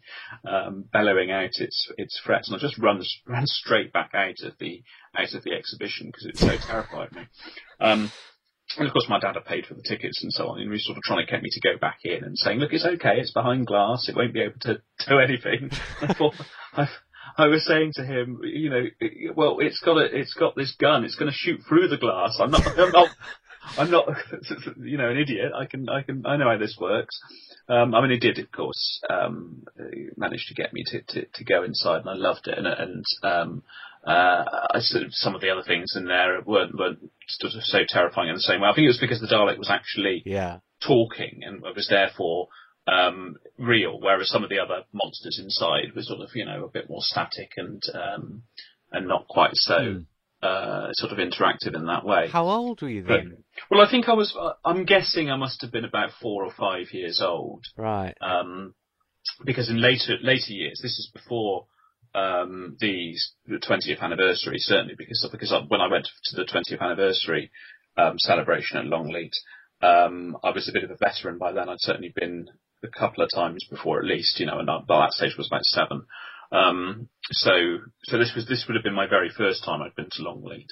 um, 0.48 0.86
bellowing 0.92 1.32
out 1.32 1.52
its 1.56 1.92
its 1.98 2.20
threats, 2.24 2.50
and 2.50 2.58
I 2.58 2.60
just 2.60 2.78
run 2.78 3.02
ran 3.26 3.48
straight 3.48 3.92
back 3.92 4.12
out 4.14 4.42
of 4.44 4.54
the 4.60 4.84
out 5.18 5.34
of 5.34 5.44
the 5.44 5.54
exhibition 5.54 6.08
because 6.08 6.26
it 6.26 6.38
so 6.38 6.56
terrified 6.68 7.12
me. 7.14 7.22
Um, 7.80 8.12
and 8.78 8.86
of 8.86 8.94
course, 8.94 9.08
my 9.10 9.20
dad 9.20 9.36
had 9.36 9.46
paid 9.46 9.66
for 9.66 9.74
the 9.74 9.82
tickets 9.82 10.22
and 10.22 10.32
so 10.32 10.48
on, 10.48 10.60
and 10.60 10.68
he 10.68 10.70
was 10.70 10.86
sort 10.86 10.98
of 10.98 11.04
trying 11.04 11.26
to 11.26 11.32
get 11.32 11.42
me 11.42 11.50
to 11.52 11.60
go 11.62 11.78
back 11.80 12.00
in 12.04 12.24
and 12.24 12.38
saying, 12.38 12.60
"Look, 12.60 12.74
it's 12.74 12.86
okay. 12.86 13.20
It's 13.20 13.32
behind 13.32 13.66
glass. 13.66 14.08
It 14.08 14.16
won't 14.16 14.34
be 14.34 14.42
able 14.42 14.60
to 14.62 14.82
do 15.08 15.20
anything." 15.20 15.72
I 16.02 16.14
thought, 16.14 16.36
I, 16.74 16.88
I 17.38 17.48
was 17.48 17.66
saying 17.66 17.94
to 17.96 18.04
him, 18.06 18.42
you 18.44 18.70
know, 18.70 18.84
well, 19.36 19.58
it's 19.60 19.80
got 19.80 19.98
a, 19.98 20.06
it's 20.06 20.34
got 20.34 20.56
this 20.56 20.76
gun. 20.80 21.04
It's 21.04 21.16
going 21.16 21.32
to 21.32 21.38
shoot 21.38 21.62
through 21.68 21.88
the 21.88 21.98
glass. 21.98 22.38
I'm 22.40 22.52
not, 22.52 22.68
I'm 22.68 22.92
not, 22.92 23.10
I'm 23.78 23.92
not, 23.92 24.08
you 24.82 24.98
know, 24.98 25.10
an 25.10 25.18
idiot. 25.18 25.52
I 25.56 25.66
can, 25.66 25.90
I 25.90 26.02
can, 26.02 26.26
I 26.26 26.38
know 26.38 26.50
how 26.50 26.58
this 26.58 26.78
works. 26.80 27.20
Um, 27.68 27.94
I 27.94 28.02
mean, 28.02 28.12
he 28.12 28.20
did, 28.20 28.40
of 28.40 28.52
course, 28.52 29.02
um, 29.10 29.64
manage 30.18 30.48
to 30.48 30.56
get 30.56 30.74
me 30.74 30.84
to, 30.88 31.02
to, 31.02 31.26
to 31.26 31.44
go 31.44 31.64
inside, 31.64 32.02
and 32.02 32.10
I 32.10 32.16
loved 32.16 32.48
it. 32.48 32.58
And, 32.58 32.66
and 32.68 33.06
um, 33.22 33.64
uh, 34.06 34.44
I 34.74 34.80
sort 34.80 35.04
of, 35.04 35.14
some 35.14 35.36
of 35.36 35.42
the 35.42 35.50
other 35.52 35.64
things 35.64 35.94
in 35.96 36.06
there 36.06 36.42
weren't, 36.42 36.78
weren't 36.78 37.12
sort 37.28 37.54
of 37.54 37.64
so 37.64 37.80
terrifying 37.88 38.30
in 38.30 38.36
the 38.36 38.42
same 38.42 38.62
way. 38.62 38.70
I 38.70 38.74
think 38.74 38.86
it 38.86 38.90
was 38.90 38.98
because 39.00 39.22
the 39.22 39.28
Dalek 39.28 39.58
was 39.58 39.70
actually 39.70 40.24
Yeah. 40.26 40.60
talking 40.86 41.42
and 41.44 41.62
was 41.62 41.88
therefore 41.90 42.48
um, 42.92 43.36
real, 43.58 44.00
whereas 44.00 44.30
some 44.30 44.44
of 44.44 44.50
the 44.50 44.60
other 44.60 44.84
monsters 44.94 45.40
inside 45.44 45.94
were 45.96 46.02
sort 46.04 46.22
of, 46.22 46.30
you 46.34 46.46
know, 46.46 46.66
a 46.66 46.70
bit 46.70 46.90
more 46.90 47.02
static 47.02 47.52
and 47.58 47.82
um, 47.94 48.44
and 48.92 49.08
not 49.08 49.28
quite 49.28 49.54
so 49.56 50.04
uh, 50.42 50.88
sort 50.94 51.12
of 51.12 51.18
interactive 51.20 51.76
in 51.76 51.86
that 51.88 52.06
way. 52.06 52.30
How 52.32 52.48
old 52.48 52.82
were 52.82 52.90
you 52.90 53.04
But- 53.04 53.18
then? 53.24 53.44
well, 53.70 53.82
I 53.82 53.90
think 53.92 54.08
I 54.10 54.14
was. 54.14 54.36
uh, 54.40 54.54
I'm 54.66 54.86
guessing 54.86 55.30
I 55.30 55.36
must 55.36 55.62
have 55.62 55.72
been 55.72 55.86
about 55.86 56.12
four 56.22 56.44
or 56.46 56.52
five 56.52 56.88
years 56.94 57.22
old, 57.22 57.64
Right. 57.78 58.16
um, 58.22 58.74
because 59.46 59.70
in 59.70 59.82
later 59.82 60.18
later 60.22 60.54
years, 60.54 60.80
this 60.82 60.98
is 60.98 61.12
before 61.14 61.66
um, 62.16 62.78
the 62.80 63.14
the 63.46 63.58
20th 63.60 64.00
anniversary, 64.02 64.58
certainly 64.58 64.96
because 64.98 65.28
because 65.32 65.52
I, 65.54 65.60
when 65.68 65.82
I 65.82 65.88
went 65.88 66.08
to 66.26 66.36
the 66.36 66.46
20th 66.46 66.82
anniversary 66.82 67.52
um, 67.98 68.18
celebration 68.18 68.78
at 68.78 68.86
Longleat, 68.86 69.34
um, 69.82 70.38
I 70.44 70.50
was 70.52 70.68
a 70.68 70.72
bit 70.72 70.84
of 70.86 70.90
a 70.92 70.96
veteran 70.98 71.38
by 71.38 71.52
then. 71.52 71.70
I'd 71.70 71.82
certainly 71.82 72.14
been 72.16 72.48
a 72.84 72.88
couple 72.88 73.24
of 73.24 73.30
times 73.34 73.66
before, 73.70 74.00
at 74.00 74.06
least, 74.06 74.40
you 74.40 74.46
know, 74.46 74.60
and 74.60 74.68
by 74.88 75.00
that 75.06 75.14
stage 75.14 75.36
was 75.38 75.48
about 75.48 75.64
seven. 75.64 76.06
Um, 76.52 77.10
so 77.32 77.80
so 78.04 78.18
this 78.18 78.34
was 78.36 78.48
this 78.48 78.66
would 78.68 78.76
have 78.76 78.84
been 78.84 78.94
my 78.94 79.08
very 79.08 79.30
first 79.30 79.64
time 79.64 79.82
I'd 79.82 79.96
been 79.96 80.10
to 80.12 80.24
Longleat. 80.24 80.72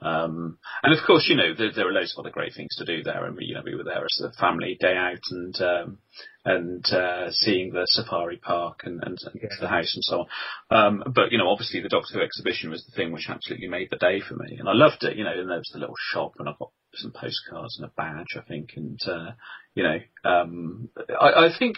Um, 0.00 0.58
and 0.82 0.96
of 0.96 1.04
course, 1.04 1.26
you 1.28 1.34
know, 1.34 1.54
there, 1.56 1.72
there, 1.74 1.88
are 1.88 1.92
loads 1.92 2.14
of 2.16 2.24
other 2.24 2.32
great 2.32 2.54
things 2.54 2.76
to 2.76 2.84
do 2.84 3.02
there. 3.02 3.24
And 3.24 3.36
we, 3.36 3.46
you 3.46 3.54
know, 3.54 3.62
we 3.64 3.74
were 3.74 3.84
there 3.84 4.04
as 4.04 4.22
a 4.22 4.32
family 4.40 4.76
day 4.78 4.94
out 4.94 5.18
and, 5.30 5.60
um, 5.60 5.98
and, 6.44 6.84
uh, 6.92 7.30
seeing 7.32 7.72
the 7.72 7.84
safari 7.86 8.36
park 8.36 8.82
and, 8.84 9.02
and, 9.02 9.18
and 9.24 9.40
yeah. 9.42 9.48
the 9.60 9.66
house 9.66 9.92
and 9.94 10.04
so 10.04 10.26
on. 10.70 10.76
Um, 10.76 11.12
but, 11.12 11.32
you 11.32 11.38
know, 11.38 11.48
obviously 11.48 11.80
the 11.80 11.88
Doctor 11.88 12.14
Who 12.14 12.22
exhibition 12.22 12.70
was 12.70 12.84
the 12.84 12.94
thing 12.94 13.12
which 13.12 13.28
absolutely 13.28 13.66
made 13.66 13.88
the 13.90 13.96
day 13.96 14.20
for 14.20 14.36
me. 14.36 14.56
And 14.58 14.68
I 14.68 14.72
loved 14.72 15.02
it, 15.02 15.16
you 15.16 15.24
know, 15.24 15.32
and 15.32 15.50
there 15.50 15.58
was 15.58 15.70
the 15.72 15.80
little 15.80 15.98
shop 16.12 16.34
and 16.38 16.48
I 16.48 16.52
got 16.56 16.70
some 16.94 17.12
postcards 17.12 17.78
and 17.78 17.86
a 17.86 17.92
badge, 17.96 18.36
I 18.36 18.46
think. 18.46 18.70
And, 18.76 19.00
uh, 19.04 19.32
you 19.78 19.84
know, 19.84 19.98
um, 20.28 20.88
I, 21.20 21.46
I 21.46 21.48
think 21.56 21.76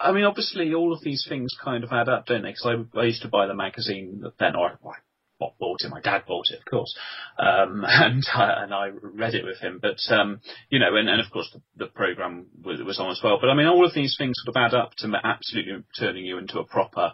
I 0.00 0.10
mean, 0.10 0.24
obviously, 0.24 0.74
all 0.74 0.92
of 0.92 1.00
these 1.02 1.24
things 1.28 1.56
kind 1.62 1.84
of 1.84 1.92
add 1.92 2.08
up, 2.08 2.26
don't 2.26 2.42
they? 2.42 2.50
Because 2.50 2.84
I, 2.94 2.98
I 2.98 3.04
used 3.04 3.22
to 3.22 3.28
buy 3.28 3.46
the 3.46 3.54
magazine 3.54 4.24
then, 4.40 4.56
or 4.56 4.70
I 4.70 5.48
bought 5.60 5.82
it. 5.84 5.90
My 5.90 6.00
dad 6.00 6.24
bought 6.26 6.46
it, 6.50 6.58
of 6.58 6.64
course, 6.64 6.92
um, 7.38 7.84
and 7.86 8.24
I, 8.34 8.64
and 8.64 8.74
I 8.74 8.88
read 9.00 9.36
it 9.36 9.44
with 9.44 9.58
him. 9.58 9.78
But 9.80 9.98
um, 10.12 10.40
you 10.70 10.80
know, 10.80 10.96
and, 10.96 11.08
and 11.08 11.20
of 11.20 11.30
course 11.30 11.48
the, 11.54 11.84
the 11.84 11.90
program 11.92 12.46
was, 12.64 12.80
was 12.82 12.98
on 12.98 13.12
as 13.12 13.20
well. 13.22 13.38
But 13.40 13.50
I 13.50 13.54
mean, 13.54 13.68
all 13.68 13.86
of 13.86 13.94
these 13.94 14.16
things 14.18 14.34
sort 14.44 14.56
of 14.56 14.60
add 14.60 14.76
up 14.76 14.94
to 14.98 15.12
absolutely 15.22 15.84
turning 15.96 16.24
you 16.24 16.38
into 16.38 16.58
a 16.58 16.64
proper 16.64 17.12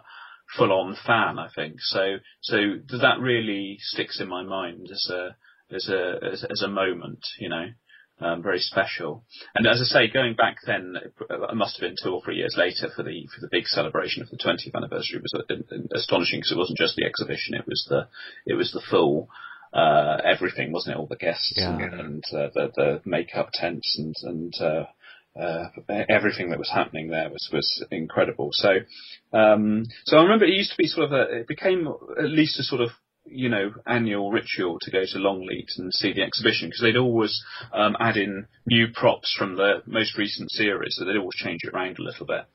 full-on 0.57 0.97
fan. 1.05 1.37
I 1.37 1.49
think 1.55 1.75
so. 1.77 2.15
So 2.41 2.57
that 3.01 3.19
really 3.19 3.77
sticks 3.79 4.19
in 4.19 4.29
my 4.29 4.41
mind 4.41 4.87
as 4.91 5.11
a 5.11 5.35
as 5.71 5.89
a 5.89 6.15
as, 6.31 6.43
as 6.49 6.63
a 6.63 6.67
moment, 6.67 7.23
you 7.37 7.49
know 7.49 7.67
um, 8.19 8.41
very 8.41 8.59
special. 8.59 9.23
And 9.55 9.67
as 9.67 9.81
I 9.81 9.85
say, 9.85 10.07
going 10.07 10.35
back 10.35 10.57
then, 10.65 10.95
it 10.97 11.55
must 11.55 11.77
have 11.77 11.87
been 11.87 11.97
two 12.01 12.11
or 12.11 12.21
three 12.23 12.37
years 12.37 12.55
later 12.57 12.89
for 12.95 13.03
the 13.03 13.27
for 13.33 13.41
the 13.41 13.49
big 13.51 13.67
celebration 13.67 14.21
of 14.21 14.29
the 14.29 14.37
20th 14.37 14.75
anniversary. 14.75 15.21
Was 15.21 15.33
uh, 15.33 15.55
astonishing 15.95 16.39
because 16.39 16.51
it 16.51 16.57
wasn't 16.57 16.77
just 16.77 16.95
the 16.95 17.05
exhibition; 17.05 17.55
it 17.55 17.67
was 17.67 17.85
the 17.89 18.07
it 18.45 18.55
was 18.55 18.71
the 18.71 18.81
full 18.89 19.29
uh, 19.73 20.17
everything, 20.23 20.71
wasn't 20.71 20.95
it? 20.95 20.99
All 20.99 21.07
the 21.07 21.15
guests 21.15 21.53
yeah. 21.55 21.73
and, 21.73 21.99
and 21.99 22.23
uh, 22.31 22.49
the 22.53 22.71
the 22.75 23.01
makeup 23.05 23.49
tents 23.53 23.97
and 23.97 24.15
and 24.21 24.53
uh, 24.61 24.85
uh, 25.39 25.69
everything 26.09 26.51
that 26.51 26.59
was 26.59 26.69
happening 26.69 27.07
there 27.09 27.29
was 27.29 27.49
was 27.51 27.83
incredible. 27.89 28.49
So, 28.51 28.69
um, 29.33 29.85
so 30.05 30.17
I 30.17 30.23
remember 30.23 30.45
it 30.45 30.53
used 30.53 30.71
to 30.71 30.77
be 30.77 30.87
sort 30.87 31.05
of 31.05 31.11
a, 31.11 31.39
it 31.39 31.47
became 31.47 31.87
at 32.17 32.29
least 32.29 32.59
a 32.59 32.63
sort 32.63 32.81
of 32.81 32.91
you 33.25 33.49
know, 33.49 33.73
annual 33.85 34.31
ritual 34.31 34.79
to 34.81 34.91
go 34.91 35.03
to 35.05 35.19
Longleat 35.19 35.69
and 35.77 35.93
see 35.93 36.13
the 36.13 36.23
exhibition 36.23 36.67
because 36.67 36.81
they'd 36.81 36.97
always 36.97 37.43
um, 37.73 37.95
add 37.99 38.17
in 38.17 38.47
new 38.65 38.87
props 38.93 39.33
from 39.37 39.55
the 39.55 39.81
most 39.85 40.17
recent 40.17 40.51
series, 40.51 40.95
so 40.95 41.05
they'd 41.05 41.17
always 41.17 41.35
change 41.35 41.61
it 41.63 41.73
around 41.73 41.99
a 41.99 42.03
little 42.03 42.25
bit. 42.25 42.45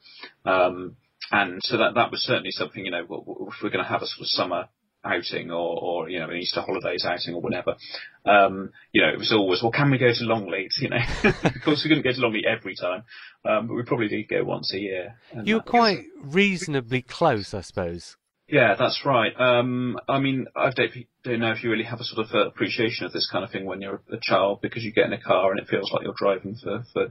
Um, 0.45 0.97
and 1.31 1.61
so 1.63 1.79
that 1.79 1.95
that 1.95 2.11
was 2.11 2.23
certainly 2.23 2.51
something, 2.51 2.85
you 2.85 2.91
know, 2.91 3.03
if 3.03 3.55
we're 3.63 3.71
going 3.71 3.85
to 3.85 3.91
have 3.91 4.03
a 4.03 4.07
sort 4.07 4.23
of 4.23 4.29
summer 4.29 4.69
outing 5.05 5.51
or, 5.51 5.79
or 5.81 6.09
you 6.09 6.19
know, 6.19 6.29
an 6.29 6.37
Easter 6.37 6.61
holidays 6.61 7.05
outing 7.07 7.35
or 7.35 7.41
whatever, 7.41 7.77
um, 8.25 8.71
you 8.93 9.03
know, 9.03 9.09
it 9.09 9.19
was 9.19 9.33
always, 9.33 9.63
well, 9.63 9.73
can 9.73 9.91
we 9.91 9.99
go 9.99 10.13
to 10.13 10.25
Longleat? 10.25 10.73
You 10.81 10.91
know, 10.91 10.99
of 11.25 11.63
course 11.65 11.83
we 11.85 11.89
couldn't 11.89 12.05
go 12.05 12.13
to 12.13 12.21
Longleat 12.21 12.45
every 12.47 12.75
time, 12.77 13.05
um, 13.45 13.69
but 13.69 13.75
we 13.75 13.83
probably 13.85 14.09
did 14.09 14.29
go 14.29 14.45
once 14.45 14.73
a 14.75 14.79
year. 14.79 15.17
You 15.45 15.57
were 15.57 15.63
quite 15.63 16.05
reasonably 16.23 17.03
close, 17.03 17.55
I 17.55 17.63
suppose. 17.63 18.18
Yeah, 18.49 18.77
that's 18.79 19.03
right. 19.05 19.33
Um, 19.39 19.99
I 20.09 20.19
mean, 20.21 20.47
I 20.57 20.71
don't, 20.71 20.91
don't 21.23 21.41
know 21.41 21.53
if 21.53 21.63
you 21.63 21.71
really 21.71 21.85
have 21.85 22.01
a 22.01 22.05
sort 22.05 22.27
of 22.27 22.35
uh, 22.35 22.47
appreciation 22.49 23.05
of 23.05 23.13
this 23.13 23.29
kind 23.31 23.45
of 23.45 23.51
thing 23.51 23.67
when 23.67 23.83
you're 23.83 24.01
a 24.11 24.17
child 24.23 24.61
because 24.63 24.83
you 24.83 24.93
get 24.93 25.07
in 25.07 25.13
a 25.13 25.21
car 25.21 25.51
and 25.51 25.61
it 25.61 25.69
feels 25.69 25.91
like 25.93 26.03
you're 26.03 26.15
driving 26.17 26.57
for, 26.63 26.83
for 26.95 27.09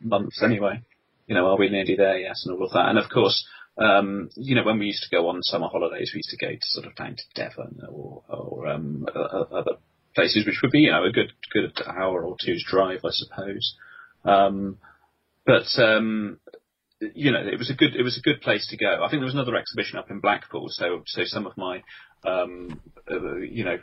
months 0.00 0.42
anyway. 0.44 0.80
You 1.26 1.34
know, 1.34 1.46
are 1.46 1.58
we 1.58 1.70
nearly 1.70 1.96
there? 1.96 2.18
Yes, 2.18 2.44
and 2.46 2.56
all 2.56 2.66
of 2.66 2.72
that. 2.72 2.88
And 2.88 2.98
of 2.98 3.10
course, 3.10 3.44
um, 3.78 4.30
you 4.36 4.54
know, 4.54 4.62
when 4.62 4.78
we 4.78 4.86
used 4.86 5.02
to 5.02 5.16
go 5.16 5.28
on 5.28 5.42
summer 5.42 5.66
holidays, 5.68 6.12
we 6.14 6.18
used 6.18 6.30
to 6.30 6.46
go 6.46 6.52
to 6.52 6.58
sort 6.60 6.86
of 6.86 6.94
down 6.94 7.16
to 7.16 7.22
Devon 7.34 7.80
or, 7.88 8.22
or 8.28 8.68
um, 8.68 9.06
other 9.12 9.78
places, 10.14 10.46
which 10.46 10.60
would 10.62 10.70
be, 10.70 10.80
you 10.80 10.92
know, 10.92 11.04
a 11.04 11.10
good 11.10 11.32
good 11.52 11.72
hour 11.84 12.24
or 12.24 12.36
two's 12.40 12.64
drive, 12.64 13.00
I 13.04 13.10
suppose. 13.10 13.74
Um, 14.24 14.78
but 15.44 15.66
um, 15.78 16.38
you 17.00 17.30
know, 17.32 17.40
it 17.40 17.58
was 17.58 17.70
a 17.70 17.74
good 17.74 17.94
it 17.94 18.02
was 18.02 18.18
a 18.18 18.22
good 18.22 18.40
place 18.40 18.66
to 18.68 18.76
go. 18.76 19.02
I 19.02 19.08
think 19.08 19.20
there 19.20 19.26
was 19.26 19.34
another 19.34 19.56
exhibition 19.56 19.98
up 19.98 20.10
in 20.10 20.20
Blackpool, 20.20 20.66
so 20.68 21.02
so 21.06 21.22
some 21.24 21.46
of 21.46 21.56
my 21.56 21.82
um, 22.24 22.80
uh, 23.10 23.36
you 23.36 23.64
know 23.64 23.78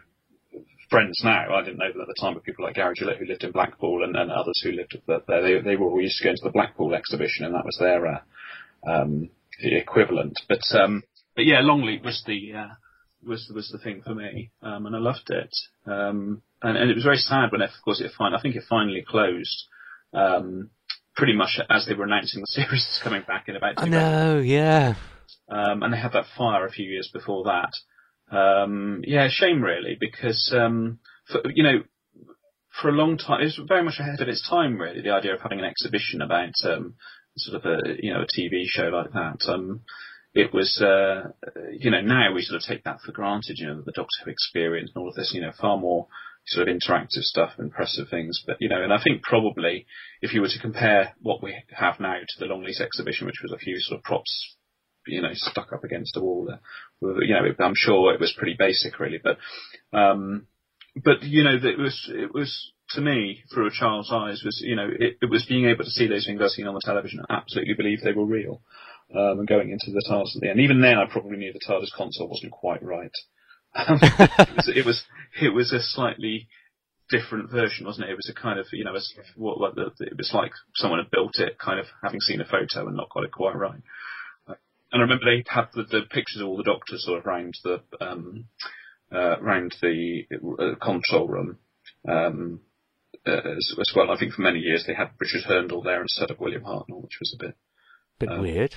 friends 0.89 1.21
now, 1.23 1.55
I 1.55 1.63
didn't 1.63 1.79
know 1.79 1.91
them 1.91 2.01
at 2.01 2.07
the 2.07 2.21
time, 2.21 2.35
but 2.35 2.43
people 2.43 2.65
like 2.65 2.75
Gary 2.75 2.93
Gillatt 2.95 3.17
who 3.17 3.25
lived 3.25 3.43
in 3.43 3.51
Blackpool 3.51 4.03
and, 4.03 4.15
and 4.15 4.31
others 4.31 4.61
who 4.63 4.71
lived 4.71 4.95
there, 5.07 5.41
they 5.41 5.61
they 5.61 5.75
were 5.75 5.89
all 5.89 6.01
used 6.01 6.17
to 6.19 6.23
going 6.23 6.37
to 6.37 6.43
the 6.43 6.51
Blackpool 6.51 6.93
exhibition, 6.93 7.45
and 7.45 7.55
that 7.55 7.65
was 7.65 7.77
their 7.79 8.05
uh, 8.07 8.19
um, 8.87 9.29
equivalent. 9.59 10.39
But 10.47 10.61
um, 10.79 11.03
but 11.35 11.45
yeah, 11.45 11.61
Longleat 11.61 12.03
was 12.03 12.23
the 12.25 12.53
uh, 12.53 12.73
was 13.25 13.51
was 13.53 13.69
the 13.69 13.79
thing 13.79 14.01
for 14.03 14.13
me, 14.13 14.51
um, 14.61 14.85
and 14.85 14.95
I 14.95 14.99
loved 14.99 15.29
it. 15.29 15.55
Um, 15.85 16.41
and, 16.61 16.77
and 16.77 16.89
it 16.89 16.95
was 16.95 17.03
very 17.03 17.17
sad 17.17 17.51
when, 17.51 17.61
it, 17.61 17.71
of 17.71 17.83
course, 17.83 17.99
it 17.99 18.11
fin- 18.17 18.33
I 18.35 18.41
think 18.41 18.55
it 18.55 18.63
finally 18.69 19.03
closed. 19.07 19.65
Um, 20.13 20.69
pretty 21.15 21.33
much 21.33 21.59
as 21.69 21.85
they 21.85 21.93
were 21.93 22.05
announcing 22.05 22.41
the 22.41 22.47
series 22.49 22.81
is 22.81 22.99
coming 23.03 23.23
back 23.27 23.47
in 23.47 23.55
about. 23.55 23.75
I 23.77 23.87
know, 23.87 24.39
yeah. 24.39 24.95
Um, 25.49 25.83
and 25.83 25.93
they 25.93 25.97
had 25.97 26.13
that 26.13 26.25
fire 26.37 26.65
a 26.65 26.71
few 26.71 26.89
years 26.89 27.09
before 27.11 27.43
that. 27.45 28.35
Um, 28.35 29.03
yeah, 29.05 29.27
shame 29.29 29.61
really, 29.61 29.97
because 29.99 30.53
um, 30.57 30.99
for, 31.27 31.41
you 31.53 31.63
know, 31.63 31.83
for 32.81 32.89
a 32.89 32.93
long 32.93 33.17
time, 33.17 33.41
it 33.41 33.45
was 33.45 33.59
very 33.67 33.83
much 33.83 33.99
ahead 33.99 34.21
of 34.21 34.27
its 34.27 34.47
time. 34.49 34.79
Really, 34.79 35.01
the 35.01 35.11
idea 35.11 35.35
of 35.35 35.41
having 35.41 35.59
an 35.59 35.65
exhibition 35.65 36.21
about 36.21 36.53
um, 36.63 36.95
sort 37.37 37.63
of 37.63 37.71
a 37.71 37.95
you 38.01 38.13
know 38.13 38.21
a 38.21 38.25
TV 38.25 38.63
show 38.65 38.85
like 38.85 39.11
that. 39.11 39.45
Um, 39.47 39.81
it 40.33 40.51
was, 40.51 40.81
uh, 40.81 41.29
you 41.77 41.91
know, 41.91 42.01
now 42.01 42.33
we 42.33 42.41
sort 42.41 42.59
of 42.59 42.67
take 42.67 42.83
that 42.85 43.01
for 43.01 43.11
granted. 43.11 43.57
You 43.59 43.67
know, 43.67 43.81
the 43.85 43.91
Doctor 43.91 44.17
Who 44.25 44.31
experience 44.31 44.91
and 44.93 45.01
all 45.01 45.09
of 45.09 45.15
this. 45.15 45.31
You 45.33 45.41
know, 45.41 45.51
far 45.59 45.77
more 45.77 46.07
sort 46.45 46.67
of 46.67 46.75
interactive 46.75 47.23
stuff, 47.23 47.51
impressive 47.59 48.07
things. 48.09 48.43
But 48.45 48.57
you 48.59 48.69
know, 48.69 48.83
and 48.83 48.93
I 48.93 49.01
think 49.01 49.23
probably 49.23 49.85
if 50.21 50.33
you 50.33 50.41
were 50.41 50.49
to 50.49 50.59
compare 50.59 51.13
what 51.21 51.41
we 51.43 51.55
have 51.71 51.99
now 51.99 52.15
to 52.19 52.39
the 52.39 52.45
Longleat 52.45 52.81
exhibition, 52.81 53.25
which 53.25 53.41
was 53.41 53.51
a 53.51 53.57
few 53.57 53.79
sort 53.79 53.99
of 53.99 54.03
props, 54.03 54.55
you 55.07 55.21
know, 55.21 55.29
stuck 55.33 55.71
up 55.73 55.83
against 55.83 56.17
a 56.17 56.21
wall, 56.21 56.45
there, 56.45 57.23
you 57.23 57.33
know, 57.33 57.45
I'm 57.63 57.75
sure 57.75 58.13
it 58.13 58.19
was 58.19 58.35
pretty 58.37 58.55
basic, 58.57 58.99
really. 58.99 59.19
But, 59.21 59.37
um, 59.97 60.47
but 61.03 61.23
you 61.23 61.43
know, 61.43 61.55
it 61.61 61.79
was 61.79 62.11
it 62.13 62.33
was 62.33 62.71
to 62.89 63.01
me 63.01 63.43
through 63.53 63.67
a 63.67 63.71
child's 63.71 64.11
eyes 64.11 64.41
was 64.43 64.61
you 64.63 64.75
know 64.75 64.87
it, 64.87 65.17
it 65.21 65.29
was 65.29 65.45
being 65.47 65.65
able 65.65 65.83
to 65.83 65.89
see 65.89 66.07
those 66.07 66.25
things 66.25 66.41
I've 66.41 66.49
seen 66.49 66.67
on 66.67 66.75
the 66.75 66.81
television 66.83 67.19
and 67.19 67.27
absolutely 67.29 67.73
believe 67.73 68.01
they 68.01 68.11
were 68.11 68.25
real. 68.25 68.61
Um, 69.13 69.39
and 69.39 69.47
going 69.47 69.69
into 69.69 69.91
the 69.91 70.03
TARDIS 70.09 70.37
at 70.37 70.41
the 70.41 70.49
end. 70.49 70.59
Even 70.59 70.81
then, 70.81 70.97
I 70.97 71.05
probably 71.05 71.37
knew 71.37 71.53
the 71.53 71.59
TARDIS 71.59 71.93
console 71.95 72.29
wasn't 72.29 72.51
quite 72.51 72.81
right. 72.81 73.11
Um, 73.75 73.99
it, 74.01 74.55
was, 74.55 74.71
it, 74.75 74.85
was, 74.85 75.03
it 75.41 75.49
was 75.49 75.73
a 75.73 75.81
slightly 75.81 76.47
different 77.09 77.51
version, 77.51 77.85
wasn't 77.85 78.07
it? 78.07 78.11
It 78.11 78.15
was 78.15 78.29
a 78.29 78.39
kind 78.39 78.59
of 78.59 78.65
you 78.71 78.83
know 78.83 78.95
a, 78.95 79.01
what, 79.35 79.59
what 79.59 79.75
the, 79.75 79.91
it 79.99 80.17
was 80.17 80.31
like 80.33 80.51
someone 80.75 80.99
had 80.99 81.11
built 81.11 81.37
it, 81.39 81.57
kind 81.59 81.79
of 81.79 81.85
having 82.01 82.19
seen 82.19 82.41
a 82.41 82.45
photo 82.45 82.87
and 82.87 82.97
not 82.97 83.09
got 83.13 83.23
it 83.23 83.31
quite 83.31 83.55
right. 83.55 83.81
And 84.47 85.01
I 85.01 85.03
remember 85.03 85.25
they 85.25 85.43
had 85.47 85.69
the, 85.73 85.83
the 85.83 86.01
pictures 86.09 86.41
of 86.41 86.47
all 86.47 86.57
the 86.57 86.63
doctors 86.63 87.03
sort 87.05 87.19
of 87.19 87.25
round 87.25 87.57
the 87.63 87.81
um, 87.99 88.45
uh, 89.11 89.39
round 89.41 89.75
the 89.81 90.23
uh, 90.59 90.75
control 90.83 91.27
room. 91.27 91.57
Um, 92.07 92.61
uh, 93.25 93.55
as, 93.57 93.73
as, 93.79 93.93
well, 93.95 94.11
I 94.11 94.17
think 94.19 94.33
for 94.33 94.41
many 94.41 94.59
years 94.59 94.83
they 94.85 94.93
had 94.93 95.11
Richard 95.19 95.43
Hurndall 95.47 95.83
there 95.83 96.01
instead 96.01 96.29
of 96.29 96.39
William 96.39 96.63
Hartnell, 96.63 97.01
which 97.01 97.17
was 97.19 97.35
a 97.39 97.43
bit 97.45 97.55
bit 98.19 98.29
um, 98.29 98.41
weird. 98.41 98.75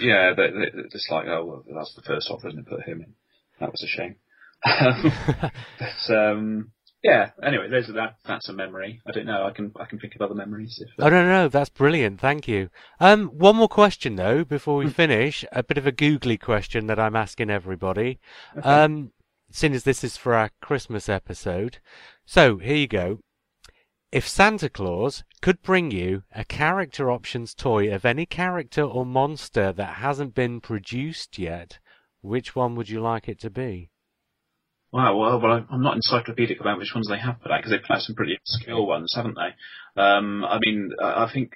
yeah, 0.00 0.32
they, 0.34 0.50
they, 0.50 0.70
it's 0.74 1.08
like 1.10 1.26
oh, 1.28 1.44
well, 1.44 1.76
that's 1.76 1.94
the 1.94 2.02
first 2.02 2.30
offer, 2.30 2.48
isn't 2.48 2.60
it? 2.60 2.68
Put 2.68 2.84
him 2.84 3.02
in. 3.02 3.14
That 3.58 3.70
was 3.70 3.82
a 3.82 3.88
shame. 3.88 4.16
but 5.78 6.14
um, 6.14 6.72
yeah. 7.02 7.30
Anyway, 7.42 7.68
there's 7.70 7.88
that. 7.88 8.16
That's 8.26 8.48
a 8.48 8.52
memory. 8.52 9.00
I 9.06 9.12
don't 9.12 9.26
know. 9.26 9.46
I 9.46 9.52
can 9.52 9.72
I 9.80 9.86
can 9.86 9.98
think 9.98 10.14
of 10.14 10.22
other 10.22 10.34
memories. 10.34 10.82
If, 10.82 10.88
uh... 10.98 11.06
Oh 11.06 11.08
no, 11.08 11.24
no, 11.24 11.48
that's 11.48 11.70
brilliant. 11.70 12.20
Thank 12.20 12.46
you. 12.46 12.68
Um, 12.98 13.28
one 13.28 13.56
more 13.56 13.68
question 13.68 14.16
though 14.16 14.44
before 14.44 14.76
we 14.76 14.86
hmm. 14.86 14.90
finish. 14.92 15.44
A 15.52 15.62
bit 15.62 15.78
of 15.78 15.86
a 15.86 15.92
googly 15.92 16.36
question 16.36 16.86
that 16.88 16.98
I'm 16.98 17.16
asking 17.16 17.50
everybody. 17.50 18.18
Okay. 18.56 18.68
Um, 18.68 19.12
seeing 19.50 19.74
as 19.74 19.84
this 19.84 20.04
is 20.04 20.16
for 20.16 20.34
our 20.34 20.50
Christmas 20.60 21.08
episode, 21.08 21.78
so 22.26 22.58
here 22.58 22.76
you 22.76 22.88
go. 22.88 23.20
If 24.12 24.28
Santa 24.28 24.68
Claus 24.68 25.22
could 25.40 25.62
bring 25.62 25.92
you 25.92 26.24
a 26.34 26.44
character 26.44 27.10
options 27.10 27.54
toy 27.54 27.94
of 27.94 28.04
any 28.04 28.26
character 28.26 28.82
or 28.82 29.06
monster 29.06 29.72
that 29.72 29.94
hasn't 29.94 30.34
been 30.34 30.60
produced 30.60 31.38
yet, 31.38 31.78
which 32.20 32.56
one 32.56 32.74
would 32.74 32.88
you 32.88 33.00
like 33.00 33.28
it 33.28 33.38
to 33.40 33.50
be? 33.50 33.88
Wow, 34.92 35.16
well, 35.16 35.40
well, 35.40 35.64
I'm 35.70 35.82
not 35.82 35.96
encyclopedic 35.96 36.60
about 36.60 36.78
which 36.78 36.92
ones 36.94 37.08
they 37.08 37.18
have 37.18 37.40
put 37.40 37.52
out 37.52 37.58
because 37.58 37.70
they've 37.70 37.80
put 37.80 37.94
out 37.94 38.02
some 38.02 38.16
pretty 38.16 38.36
obscure 38.36 38.84
ones, 38.84 39.12
haven't 39.14 39.36
they? 39.36 40.00
Um, 40.02 40.44
I 40.44 40.58
mean, 40.60 40.90
I 41.00 41.30
think 41.32 41.52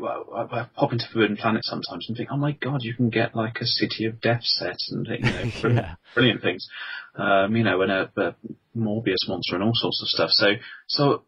well, 0.00 0.46
I 0.50 0.66
pop 0.76 0.92
into 0.92 1.06
Forbidden 1.12 1.36
Planet 1.36 1.62
sometimes 1.64 2.06
and 2.08 2.16
think, 2.16 2.28
oh 2.30 2.36
my 2.36 2.52
god, 2.52 2.82
you 2.82 2.94
can 2.94 3.10
get 3.10 3.34
like 3.34 3.58
a 3.60 3.66
City 3.66 4.04
of 4.04 4.20
Death 4.20 4.42
set 4.44 4.76
and 4.90 5.06
you 5.06 5.18
know, 5.18 5.50
brilliant, 5.60 5.86
yeah. 5.86 5.94
brilliant 6.14 6.42
things, 6.42 6.68
um, 7.16 7.56
you 7.56 7.64
know, 7.64 7.82
and 7.82 7.90
a, 7.90 8.10
a, 8.16 8.34
Morbius 8.76 9.26
monster 9.28 9.54
and 9.54 9.64
all 9.64 9.72
sorts 9.74 10.02
of 10.02 10.08
stuff. 10.08 10.30
So, 10.30 10.46
so 10.88 11.22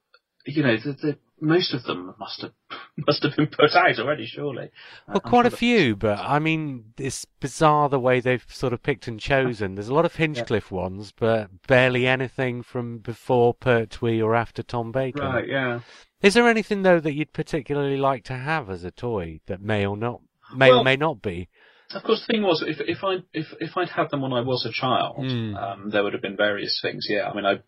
you 0.47 0.63
know, 0.63 0.77
the, 0.77 0.93
the 0.93 1.19
most 1.41 1.73
of 1.75 1.85
them 1.85 2.15
must 2.19 2.43
have 2.43 2.53
must 3.07 3.23
have 3.23 3.37
been 3.37 3.47
put 3.47 3.75
out 3.75 3.99
already, 3.99 4.27
surely. 4.27 4.71
Well, 5.07 5.21
I'm 5.25 5.31
quite 5.31 5.47
a 5.47 5.51
sure 5.51 5.59
few, 5.59 5.97
but 5.97 6.19
I 6.19 6.39
mean, 6.39 6.93
it's 6.99 7.25
bizarre 7.41 7.89
the 7.89 8.01
way 8.01 8.21
they've 8.21 8.45
sort 8.49 8.73
of 8.73 8.83
picked 8.83 9.07
and 9.09 9.21
chosen. 9.21 9.75
There's 9.75 9.89
a 9.89 9.95
lot 9.95 10.05
of 10.05 10.17
Hinchcliffe 10.17 10.71
ones, 10.71 11.13
but 11.17 11.51
barely 11.67 12.07
anything 12.07 12.63
from 12.63 12.99
before 12.99 13.55
Pertwee 13.55 14.21
or 14.21 14.35
after 14.35 14.63
Tom 14.63 14.93
Baker. 14.93 15.23
Right, 15.23 15.49
yeah. 15.49 15.81
Is 16.23 16.35
there 16.35 16.49
anything 16.49 16.83
though 16.83 17.01
that 17.01 17.15
you'd 17.15 17.33
particularly 17.33 17.97
like 17.97 18.25
to 18.25 18.35
have 18.35 18.69
as 18.71 18.85
a 18.85 18.91
toy 18.91 19.41
that 19.47 19.61
may 19.63 19.87
or 19.87 19.97
not 19.97 20.21
may 20.55 20.73
or 20.73 20.83
may 20.83 20.97
not 20.97 21.23
be? 21.23 21.49
Of 21.95 22.03
course, 22.03 22.21
the 22.27 22.33
thing 22.35 22.43
was, 22.43 22.63
if 22.67 22.81
if 22.81 23.03
I 23.03 23.19
if 23.33 23.47
if 23.61 23.77
I'd 23.77 23.89
had 23.89 24.11
them 24.11 24.21
when 24.21 24.33
I 24.33 24.41
was 24.41 24.67
a 24.67 24.73
child, 24.73 25.17
Mm. 25.19 25.57
um, 25.57 25.91
there 25.91 26.03
would 26.03 26.13
have 26.13 26.21
been 26.23 26.37
various 26.37 26.81
things. 26.83 27.07
Yeah, 27.09 27.31
I 27.31 27.35
mean, 27.35 27.47
I 27.47 27.61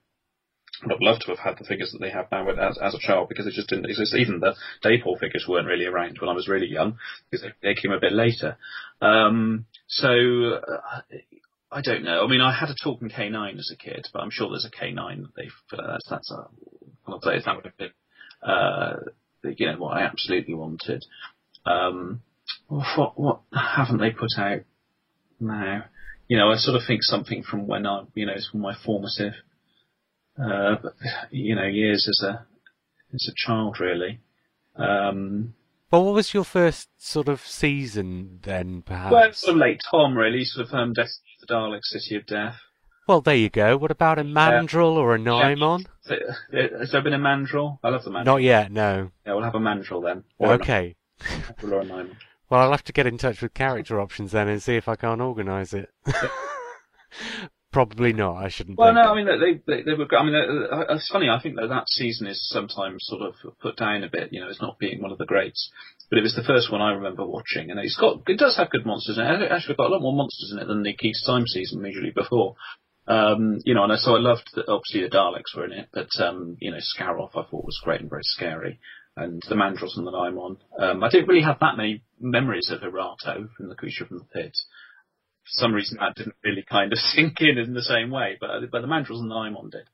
would 0.82 0.92
have 0.92 1.00
loved 1.00 1.22
to 1.22 1.28
have 1.28 1.38
had 1.38 1.58
the 1.58 1.64
figures 1.64 1.92
that 1.92 2.00
they 2.00 2.10
have 2.10 2.30
now 2.30 2.48
as, 2.48 2.78
as 2.78 2.94
a 2.94 2.98
child 2.98 3.28
because 3.28 3.46
it 3.46 3.54
just 3.54 3.68
didn't 3.68 3.88
exist. 3.88 4.14
Even 4.14 4.40
the 4.40 4.54
Dapol 4.84 5.18
figures 5.18 5.46
weren't 5.48 5.66
really 5.66 5.86
around 5.86 6.18
when 6.20 6.30
I 6.30 6.34
was 6.34 6.48
really 6.48 6.68
young 6.68 6.98
because 7.30 7.46
they, 7.46 7.74
they 7.74 7.80
came 7.80 7.92
a 7.92 8.00
bit 8.00 8.12
later. 8.12 8.56
Um, 9.00 9.66
so 9.88 10.08
uh, 10.08 11.00
I 11.72 11.80
don't 11.82 12.04
know. 12.04 12.24
I 12.24 12.28
mean, 12.28 12.40
I 12.40 12.52
had 12.58 12.70
a 12.70 12.74
talking 12.82 13.10
K9 13.10 13.58
as 13.58 13.70
a 13.72 13.76
kid, 13.76 14.08
but 14.12 14.20
I'm 14.20 14.30
sure 14.30 14.48
there's 14.48 14.66
a 14.66 14.84
K9 14.84 15.22
that 15.22 15.34
they've 15.36 15.78
uh, 15.78 15.92
that's 15.92 16.08
that's 16.08 16.30
a 16.32 16.46
say 17.22 17.42
that 17.44 17.56
would 17.56 17.64
have 17.64 17.76
been 17.76 17.90
uh, 18.42 18.96
you 19.42 19.66
know 19.66 19.78
what 19.78 19.96
I 19.96 20.02
absolutely 20.02 20.54
wanted. 20.54 21.04
Um, 21.66 22.22
what 22.68 23.18
what 23.18 23.40
haven't 23.52 23.98
they 23.98 24.10
put 24.10 24.38
out 24.38 24.60
now? 25.38 25.84
You 26.28 26.38
know, 26.38 26.50
I 26.50 26.56
sort 26.56 26.76
of 26.76 26.82
think 26.86 27.02
something 27.02 27.42
from 27.42 27.66
when 27.66 27.86
I, 27.86 28.04
you 28.14 28.26
know, 28.26 28.34
from 28.50 28.60
my 28.60 28.74
formative, 28.84 29.34
uh, 30.42 30.76
you 31.30 31.54
know, 31.54 31.66
years 31.66 32.08
as 32.08 32.22
a 32.28 32.46
as 33.14 33.28
a 33.28 33.34
child, 33.36 33.80
really. 33.80 34.20
Um, 34.76 35.54
Well, 35.90 36.04
what 36.04 36.14
was 36.14 36.32
your 36.32 36.44
first 36.44 36.88
sort 36.98 37.28
of 37.28 37.40
season 37.40 38.38
then, 38.42 38.82
perhaps? 38.82 39.12
well, 39.12 39.32
sort 39.32 39.56
of 39.56 39.60
late 39.60 39.80
Tom, 39.90 40.16
really, 40.16 40.44
sort 40.44 40.68
of 40.68 40.74
um, 40.74 40.92
Destiny 40.92 41.30
of 41.42 41.48
the 41.48 41.54
Daleks, 41.54 41.84
City 41.86 42.16
of 42.16 42.26
Death. 42.26 42.56
Well, 43.08 43.20
there 43.20 43.34
you 43.34 43.50
go. 43.50 43.76
What 43.76 43.90
about 43.90 44.20
a 44.20 44.22
Mandrel 44.24 44.92
or 44.92 45.16
a 45.16 45.18
Nimon? 45.18 45.86
Uh, 46.08 46.14
Has 46.78 46.92
there 46.92 47.02
been 47.02 47.12
a 47.14 47.18
Mandrel? 47.18 47.78
I 47.82 47.88
love 47.88 48.04
the 48.04 48.10
Mandrel. 48.10 48.24
Not 48.24 48.42
yet, 48.42 48.70
no. 48.70 49.10
Yeah, 49.26 49.32
we'll 49.34 49.42
have 49.42 49.56
a 49.56 49.58
Mandrel 49.58 50.04
then. 50.04 50.22
Or 50.38 50.52
Okay. 50.52 50.94
Mandrel 51.20 51.72
or 51.72 51.80
a. 52.02 52.06
Well, 52.50 52.60
I'll 52.62 52.70
have 52.72 52.84
to 52.84 52.92
get 52.92 53.06
in 53.06 53.16
touch 53.16 53.42
with 53.42 53.54
character 53.54 54.00
options 54.00 54.32
then 54.32 54.48
and 54.48 54.60
see 54.60 54.74
if 54.76 54.88
I 54.88 54.96
can't 54.96 55.20
organise 55.20 55.72
it. 55.72 55.88
Probably 57.72 58.12
not. 58.12 58.36
I 58.36 58.48
shouldn't. 58.48 58.78
Well, 58.78 58.92
no, 58.92 59.02
I 59.02 59.14
mean 59.14 59.26
they 59.26 59.62
they, 59.64 59.82
they 59.82 59.94
were. 59.94 60.06
I 60.18 60.24
mean, 60.24 60.34
uh, 60.34 60.74
uh, 60.74 60.94
it's 60.94 61.08
funny. 61.08 61.28
I 61.28 61.40
think 61.40 61.54
that 61.54 61.68
that 61.68 61.88
season 61.88 62.26
is 62.26 62.48
sometimes 62.50 63.06
sort 63.06 63.22
of 63.22 63.34
put 63.60 63.76
down 63.76 64.02
a 64.02 64.10
bit. 64.10 64.32
You 64.32 64.40
know, 64.40 64.48
as 64.48 64.60
not 64.60 64.78
being 64.80 65.00
one 65.00 65.12
of 65.12 65.18
the 65.18 65.26
greats. 65.26 65.70
But 66.10 66.18
it 66.18 66.22
was 66.22 66.34
the 66.34 66.42
first 66.42 66.72
one 66.72 66.80
I 66.80 66.90
remember 66.90 67.24
watching, 67.24 67.70
and 67.70 67.78
it's 67.78 67.96
got 67.96 68.22
it 68.26 68.38
does 68.38 68.56
have 68.56 68.70
good 68.70 68.84
monsters 68.84 69.18
in 69.18 69.24
it. 69.24 69.42
It 69.42 69.52
actually 69.52 69.76
got 69.76 69.86
a 69.86 69.92
lot 69.94 70.02
more 70.02 70.16
monsters 70.16 70.50
in 70.52 70.58
it 70.58 70.66
than 70.66 70.82
the 70.82 70.96
Key 70.96 71.12
to 71.12 71.26
Time 71.26 71.46
season 71.46 71.84
usually 71.84 72.10
before. 72.10 72.56
Um, 73.06 73.60
you 73.64 73.74
know, 73.74 73.84
and 73.84 73.92
I, 73.92 73.96
so 73.96 74.16
I 74.16 74.18
loved 74.18 74.50
that 74.56 74.68
obviously 74.68 75.02
the 75.02 75.16
Daleks 75.16 75.56
were 75.56 75.66
in 75.66 75.72
it, 75.72 75.88
but 75.92 76.08
um, 76.18 76.56
you 76.60 76.72
know, 76.72 76.78
Scaroth 76.78 77.36
I 77.36 77.42
thought 77.48 77.64
was 77.64 77.80
great 77.84 78.00
and 78.00 78.10
very 78.10 78.24
scary, 78.24 78.80
and 79.16 79.40
the 79.48 79.54
Mandrels 79.54 79.96
and 79.96 80.06
the 80.06 80.10
Nimon. 80.10 80.56
Um, 80.76 81.04
I 81.04 81.08
didn't 81.08 81.28
really 81.28 81.44
have 81.44 81.60
that 81.60 81.76
many 81.76 82.02
memories 82.18 82.70
of 82.70 82.80
Erato 82.80 83.48
from 83.56 83.68
the 83.68 83.76
Creature 83.76 84.06
from 84.06 84.18
the 84.18 84.24
Pit. 84.24 84.56
For 85.52 85.64
some 85.64 85.74
reason, 85.74 85.98
that 86.00 86.14
didn't 86.16 86.36
really 86.44 86.64
kind 86.68 86.92
of 86.92 86.98
sink 87.14 87.40
in 87.40 87.58
in 87.58 87.74
the 87.74 87.82
same 87.82 88.10
way, 88.10 88.36
but 88.40 88.70
but 88.70 88.80
the 88.82 88.88
Mandrels 88.88 89.20
and 89.20 89.30
the 89.30 89.34
Nimon 89.34 89.70
did. 89.70 89.88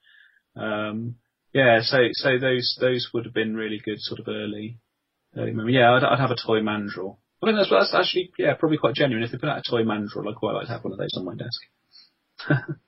Um, 0.61 1.17
yeah, 1.53 1.81
so 1.83 2.09
so 2.13 2.39
those 2.39 2.77
those 2.81 3.09
would 3.15 3.25
have 3.25 3.35
been 3.35 3.57
really 3.57 3.81
good 3.85 4.01
sort 4.01 4.21
of 4.21 4.29
early. 4.29 4.79
early 5.37 5.53
memory. 5.53 5.75
Yeah, 5.75 5.93
I'd, 5.95 6.05
I'd 6.05 6.19
have 6.21 6.31
a 6.31 6.37
toy 6.37 6.61
Mandrel. 6.61 7.17
I 7.43 7.47
think 7.47 7.59
that's, 7.59 7.71
that's 7.71 7.95
actually 7.95 8.33
yeah 8.39 8.55
probably 8.55 8.79
quite 8.79 8.95
genuine. 8.95 9.23
If 9.23 9.33
they 9.33 9.39
put 9.39 9.49
out 9.49 9.59
a 9.59 9.71
toy 9.71 9.83
Mandrel, 9.83 10.29
I'd 10.29 10.37
quite 10.37 10.53
like 10.53 10.67
to 10.67 10.73
have 10.73 10.85
one 10.85 10.93
of 10.93 10.99
those 10.99 11.15
on 11.17 11.25
my 11.25 11.35
desk. 11.35 11.61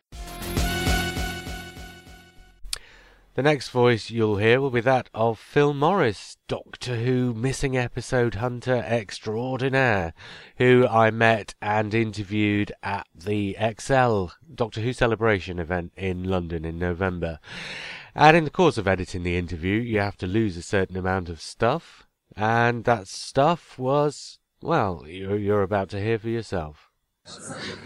The 3.38 3.44
next 3.44 3.68
voice 3.68 4.10
you'll 4.10 4.38
hear 4.38 4.60
will 4.60 4.72
be 4.72 4.80
that 4.80 5.10
of 5.14 5.38
Phil 5.38 5.72
Morris, 5.72 6.38
Doctor 6.48 6.96
Who 6.96 7.32
missing 7.32 7.76
episode 7.76 8.34
hunter 8.34 8.82
extraordinaire, 8.84 10.12
who 10.56 10.88
I 10.88 11.12
met 11.12 11.54
and 11.62 11.94
interviewed 11.94 12.72
at 12.82 13.06
the 13.14 13.56
ExCeL 13.56 14.32
Doctor 14.52 14.80
Who 14.80 14.92
celebration 14.92 15.60
event 15.60 15.92
in 15.96 16.24
London 16.24 16.64
in 16.64 16.80
November. 16.80 17.38
And 18.12 18.36
in 18.36 18.42
the 18.42 18.50
course 18.50 18.76
of 18.76 18.88
editing 18.88 19.22
the 19.22 19.36
interview, 19.36 19.78
you 19.78 20.00
have 20.00 20.16
to 20.16 20.26
lose 20.26 20.56
a 20.56 20.62
certain 20.62 20.96
amount 20.96 21.28
of 21.28 21.40
stuff, 21.40 22.08
and 22.34 22.82
that 22.86 23.06
stuff 23.06 23.78
was, 23.78 24.40
well, 24.62 25.04
you're, 25.06 25.62
about 25.62 25.90
to 25.90 26.02
hear 26.02 26.18
for 26.18 26.28
yourself. 26.28 26.87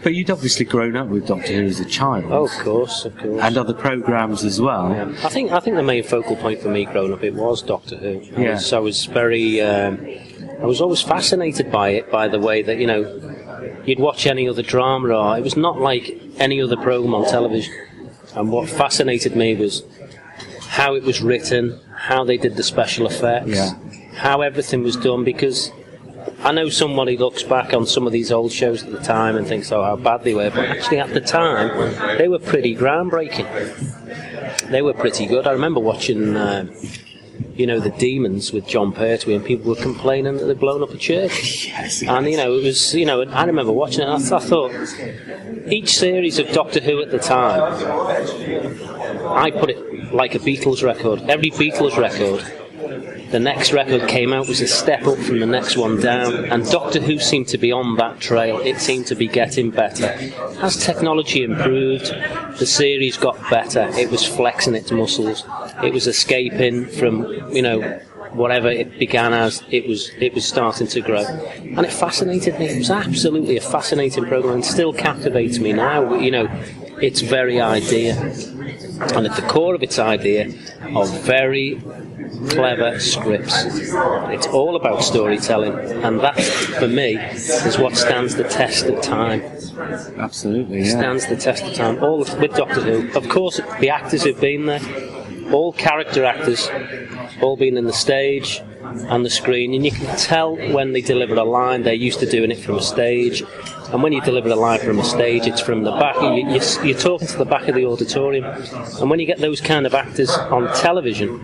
But 0.03 0.13
you'd 0.13 0.29
obviously 0.29 0.65
grown 0.65 0.95
up 0.95 1.07
with 1.07 1.27
Doctor 1.27 1.53
Who 1.53 1.63
as 1.65 1.79
a 1.79 1.85
child. 1.85 2.25
Oh, 2.29 2.45
of 2.45 2.51
course, 2.63 3.05
of 3.05 3.17
course. 3.17 3.41
And 3.41 3.57
other 3.57 3.73
programmes 3.73 4.43
as 4.43 4.59
well. 4.59 4.91
I 5.23 5.29
think 5.29 5.51
I 5.51 5.59
think 5.59 5.75
the 5.77 5.83
main 5.83 6.03
focal 6.03 6.35
point 6.35 6.61
for 6.61 6.69
me 6.69 6.85
growing 6.85 7.13
up 7.13 7.23
it 7.23 7.33
was 7.33 7.61
Doctor 7.61 7.95
Who. 7.97 8.21
I 8.37 8.41
Yeah. 8.41 8.51
was, 8.53 8.73
I 8.73 8.79
was 8.79 9.05
very, 9.05 9.61
um, 9.61 10.05
I 10.61 10.65
was 10.65 10.81
always 10.81 11.01
fascinated 11.01 11.71
by 11.71 11.89
it, 11.89 12.11
by 12.11 12.27
the 12.27 12.39
way 12.39 12.61
that 12.63 12.77
you 12.77 12.87
know, 12.87 13.01
you'd 13.85 13.99
watch 13.99 14.25
any 14.27 14.47
other 14.49 14.61
drama, 14.63 15.09
or 15.09 15.37
it 15.37 15.43
was 15.43 15.55
not 15.57 15.79
like 15.79 16.19
any 16.39 16.61
other 16.61 16.77
program 16.77 17.13
on 17.15 17.25
television. 17.29 17.73
And 18.35 18.51
what 18.51 18.67
fascinated 18.69 19.35
me 19.35 19.55
was 19.55 19.83
how 20.67 20.95
it 20.95 21.03
was 21.03 21.21
written, 21.21 21.79
how 21.95 22.23
they 22.23 22.37
did 22.37 22.55
the 22.55 22.63
special 22.63 23.05
effects, 23.07 23.49
Yeah. 23.49 23.73
how 24.15 24.41
everything 24.41 24.83
was 24.83 24.95
done. 24.95 25.23
Because 25.23 25.71
I 26.43 26.51
know 26.51 26.69
somebody 26.69 27.17
looks 27.17 27.43
back 27.43 27.73
on 27.73 27.85
some 27.85 28.05
of 28.05 28.13
these 28.13 28.31
old 28.31 28.51
shows 28.51 28.83
at 28.83 28.91
the 28.91 28.99
time 28.99 29.37
and 29.37 29.47
thinks, 29.47 29.71
"Oh, 29.71 29.83
how 29.83 29.95
bad 29.95 30.23
they 30.23 30.33
were," 30.33 30.49
but 30.49 30.65
actually 30.65 30.99
at 30.99 31.13
the 31.13 31.21
time 31.21 32.17
they 32.17 32.27
were 32.27 32.39
pretty 32.39 32.75
groundbreaking 32.75 33.47
they 34.69 34.81
were 34.81 34.93
pretty 34.93 35.25
good. 35.25 35.47
I 35.47 35.51
remember 35.51 35.79
watching, 35.79 36.35
uh, 36.35 36.65
you 37.55 37.67
know, 37.67 37.79
the 37.79 37.91
Demons 37.91 38.51
with 38.51 38.67
Jon 38.67 38.91
Pertwee, 38.91 39.35
and 39.35 39.43
people 39.45 39.69
were 39.69 39.81
complaining 39.81 40.37
that 40.37 40.45
they'd 40.45 40.59
blown 40.59 40.83
up 40.83 40.91
a 40.91 40.97
church. 40.97 41.69
Yes, 41.73 42.03
And 42.03 42.27
you 42.29 42.37
know, 42.37 42.53
it 42.57 42.63
was, 42.63 42.93
you 42.93 43.05
know, 43.05 43.23
I 43.23 43.45
remember 43.45 43.71
watching 43.71 44.01
it. 44.01 44.07
And 44.07 44.33
I, 44.33 44.37
I 44.37 44.39
thought 44.39 44.71
each 45.67 45.97
series 45.97 46.39
of 46.39 46.51
Doctor 46.51 46.79
Who 46.79 47.01
at 47.01 47.11
the 47.11 47.19
time, 47.19 47.61
I 49.27 49.51
put 49.51 49.69
it 49.71 50.13
like 50.13 50.35
a 50.35 50.39
Beatles 50.39 50.83
record. 50.83 51.21
Every 51.29 51.51
Beatles 51.51 51.97
record. 51.97 52.62
The 53.31 53.39
next 53.39 53.73
record 53.73 54.07
came 54.07 54.33
out 54.33 54.47
was 54.47 54.61
a 54.61 54.67
step 54.67 55.07
up 55.07 55.17
from 55.17 55.39
the 55.39 55.45
next 55.45 55.77
one 55.77 55.99
down, 55.99 56.45
and 56.45 56.69
Doctor 56.69 56.99
Who 56.99 57.19
seemed 57.19 57.47
to 57.49 57.57
be 57.57 57.71
on 57.71 57.95
that 57.97 58.19
trail. 58.19 58.59
It 58.59 58.79
seemed 58.79 59.07
to 59.07 59.15
be 59.15 59.27
getting 59.27 59.71
better. 59.71 60.07
As 60.61 60.77
technology 60.77 61.43
improved, 61.43 62.13
the 62.59 62.65
series 62.65 63.17
got 63.17 63.37
better. 63.49 63.89
It 63.93 64.11
was 64.11 64.25
flexing 64.25 64.75
its 64.75 64.91
muscles. 64.91 65.43
It 65.83 65.93
was 65.93 66.07
escaping 66.07 66.85
from, 66.85 67.25
you 67.51 67.61
know, 67.61 67.99
whatever 68.33 68.67
it 68.67 68.99
began 68.99 69.33
as. 69.33 69.63
It 69.69 69.87
was 69.87 70.11
it 70.19 70.33
was 70.33 70.45
starting 70.45 70.87
to 70.87 71.01
grow, 71.01 71.23
and 71.23 71.85
it 71.85 71.91
fascinated 71.91 72.59
me. 72.59 72.67
It 72.67 72.77
was 72.77 72.91
absolutely 72.91 73.57
a 73.57 73.61
fascinating 73.61 74.25
program, 74.25 74.55
and 74.55 74.65
still 74.65 74.93
captivates 74.93 75.59
me 75.59 75.73
now. 75.73 76.15
You 76.15 76.31
know, 76.31 76.63
its 77.03 77.21
very 77.21 77.59
idea, 77.59 78.15
and 79.15 79.27
at 79.27 79.35
the 79.35 79.45
core 79.47 79.75
of 79.75 79.83
its 79.83 79.99
idea, 79.99 80.45
are 80.95 81.05
very 81.05 81.81
clever 82.49 82.97
scripts. 82.99 83.65
It's 83.65 84.47
all 84.47 84.75
about 84.77 85.03
storytelling, 85.03 85.73
and 86.03 86.21
that, 86.21 86.39
for 86.79 86.87
me, 86.87 87.17
is 87.17 87.77
what 87.77 87.97
stands 87.97 88.35
the 88.35 88.45
test 88.45 88.85
of 88.85 89.01
time. 89.01 89.41
Absolutely, 90.17 90.83
yeah. 90.83 90.91
Stands 90.91 91.27
the 91.27 91.35
test 91.35 91.65
of 91.65 91.73
time. 91.73 92.01
All 92.01 92.19
with 92.19 92.55
Doctor 92.55 92.81
Who, 92.81 93.11
of 93.17 93.27
course, 93.27 93.59
the 93.79 93.89
actors 93.89 94.23
who've 94.23 94.39
been 94.39 94.65
there, 94.65 94.81
all 95.51 95.73
character 95.73 96.23
actors, 96.23 96.69
all 97.41 97.57
been 97.57 97.77
in 97.77 97.85
the 97.85 97.93
stage 97.93 98.61
and 98.81 99.25
the 99.25 99.29
screen, 99.29 99.73
and 99.73 99.83
you 99.85 99.91
can 99.91 100.15
tell 100.17 100.55
when 100.55 100.93
they 100.93 101.01
deliver 101.01 101.35
a 101.35 101.43
line, 101.43 101.83
they're 101.83 101.93
used 101.93 102.19
to 102.19 102.25
doing 102.25 102.51
it 102.51 102.59
from 102.59 102.77
a 102.77 102.81
stage. 102.81 103.43
And 103.91 104.01
when 104.03 104.13
you 104.13 104.21
deliver 104.21 104.49
a 104.49 104.55
line 104.55 104.79
from 104.79 104.99
a 104.99 105.03
stage, 105.03 105.47
it's 105.47 105.61
from 105.61 105.83
the 105.83 105.91
back. 105.91 106.15
You, 106.21 106.49
you, 106.49 106.61
you're 106.83 106.97
talking 106.97 107.27
to 107.27 107.37
the 107.37 107.45
back 107.45 107.67
of 107.67 107.75
the 107.75 107.85
auditorium. 107.85 108.45
And 108.99 109.09
when 109.09 109.19
you 109.19 109.25
get 109.25 109.39
those 109.39 109.61
kind 109.61 109.85
of 109.85 109.93
actors 109.93 110.29
on 110.31 110.73
television, 110.75 111.41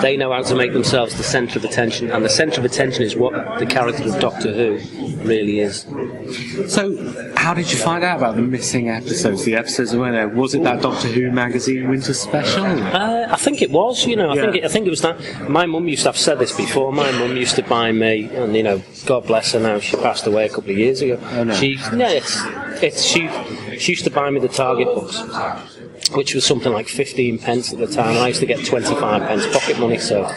they 0.00 0.16
know 0.16 0.32
how 0.32 0.42
to 0.42 0.54
make 0.54 0.72
themselves 0.72 1.16
the 1.16 1.22
centre 1.22 1.58
of 1.58 1.64
attention, 1.64 2.10
and 2.10 2.24
the 2.24 2.28
centre 2.28 2.60
of 2.60 2.64
attention 2.64 3.02
is 3.02 3.16
what 3.16 3.58
the 3.58 3.66
character 3.66 4.04
of 4.04 4.20
Doctor 4.20 4.52
Who 4.52 4.78
really 5.24 5.60
is. 5.60 5.86
So, 6.68 7.32
how 7.36 7.54
did 7.54 7.70
you 7.70 7.78
find 7.78 8.04
out 8.04 8.18
about 8.18 8.36
the 8.36 8.42
missing 8.42 8.88
episodes? 8.88 9.44
The 9.44 9.54
episodes 9.54 9.92
that 9.92 9.98
were 9.98 10.12
there? 10.12 10.28
Was 10.28 10.54
it 10.54 10.62
that 10.64 10.82
Doctor 10.82 11.08
Who 11.08 11.30
magazine 11.30 11.88
winter 11.88 12.14
special? 12.14 12.64
Uh, 12.64 13.26
I 13.30 13.36
think 13.36 13.62
it 13.62 13.70
was, 13.70 14.06
you 14.06 14.16
know. 14.16 14.30
I 14.30 14.34
think 14.34 14.56
it, 14.56 14.64
I 14.64 14.68
think 14.68 14.86
it 14.86 14.90
was 14.90 15.02
that. 15.02 15.48
My 15.48 15.66
mum 15.66 15.88
used 15.88 16.02
to. 16.04 16.10
I've 16.10 16.16
said 16.16 16.38
this 16.38 16.56
before. 16.56 16.92
My 16.92 17.10
mum 17.12 17.36
used 17.36 17.56
to 17.56 17.62
buy 17.62 17.92
me, 17.92 18.28
and 18.34 18.54
you 18.56 18.62
know, 18.62 18.82
God 19.06 19.26
bless 19.26 19.52
her 19.52 19.60
now. 19.60 19.78
She 19.78 19.96
passed 19.96 20.26
away 20.26 20.46
a 20.46 20.48
couple 20.48 20.70
of 20.70 20.78
years 20.78 20.97
ago. 21.00 21.18
Oh, 21.32 21.44
no. 21.44 21.54
She, 21.54 21.74
yeah, 21.94 22.10
it's, 22.10 22.36
it's 22.82 23.02
she. 23.02 23.28
She 23.78 23.92
used 23.92 24.04
to 24.04 24.10
buy 24.10 24.28
me 24.30 24.40
the 24.40 24.48
Target 24.48 24.86
books, 24.88 25.20
which 26.10 26.34
was 26.34 26.44
something 26.44 26.72
like 26.72 26.88
15 26.88 27.38
pence 27.38 27.72
at 27.72 27.78
the 27.78 27.86
time. 27.86 28.16
I 28.16 28.28
used 28.28 28.40
to 28.40 28.46
get 28.46 28.64
25 28.64 29.22
pence 29.22 29.46
pocket 29.46 29.78
money, 29.78 29.98
so 29.98 30.28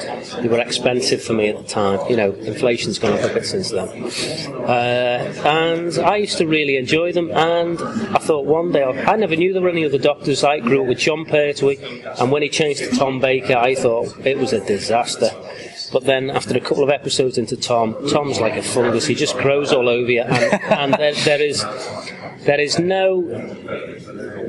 they 0.41 0.47
were 0.47 0.59
expensive 0.59 1.24
for 1.24 1.34
me 1.34 1.49
at 1.49 1.57
the 1.57 1.64
time. 1.64 1.99
You 2.09 2.18
know, 2.18 2.32
inflation's 2.34 2.99
gone 2.99 3.14
up 3.14 3.30
a 3.30 3.34
bit 3.34 3.45
since 3.45 3.72
then. 3.72 3.89
Uh, 4.62 5.34
and 5.45 5.97
I 5.99 6.18
used 6.18 6.38
to 6.38 6.45
really 6.45 6.78
enjoy 6.78 7.12
them, 7.12 7.32
and 7.32 7.82
I 7.82 8.20
thought 8.20 8.45
one 8.45 8.72
day, 8.72 8.84
I 8.84 9.16
never 9.16 9.36
knew 9.36 9.53
there 9.53 9.62
were 9.62 9.70
any 9.70 9.86
other 9.86 9.97
doctors. 9.97 10.43
I 10.43 10.59
grew 10.59 10.82
up 10.84 10.88
with 10.88 10.99
Jon 10.99 11.26
Pertwee, 11.26 11.80
and 12.20 12.32
when 12.32 12.43
he 12.43 12.49
changed 12.49 12.82
to 12.82 12.91
Tom 12.95 13.20
Baker, 13.20 13.55
I 13.55 13.74
thought 13.74 14.16
it 14.26 14.38
was 14.38 14.53
a 14.53 14.64
disaster. 14.66 15.32
But 15.92 16.06
then, 16.06 16.30
after 16.30 16.56
a 16.56 16.62
couple 16.62 16.84
of 16.84 16.89
episodes 16.89 17.38
into 17.38 17.58
Tom, 17.58 17.96
Tom's 18.10 18.39
like 18.39 18.56
a 18.56 18.62
fungus. 18.62 19.08
He 19.08 19.16
just 19.16 19.38
grows 19.38 19.74
all 19.74 19.89
over 19.89 20.10
you, 20.10 20.22
and, 20.22 20.62
and 20.72 20.94
there, 20.94 21.14
there 21.14 21.42
is 21.42 21.66
there 22.46 22.60
is 22.60 22.80
no 22.80 23.22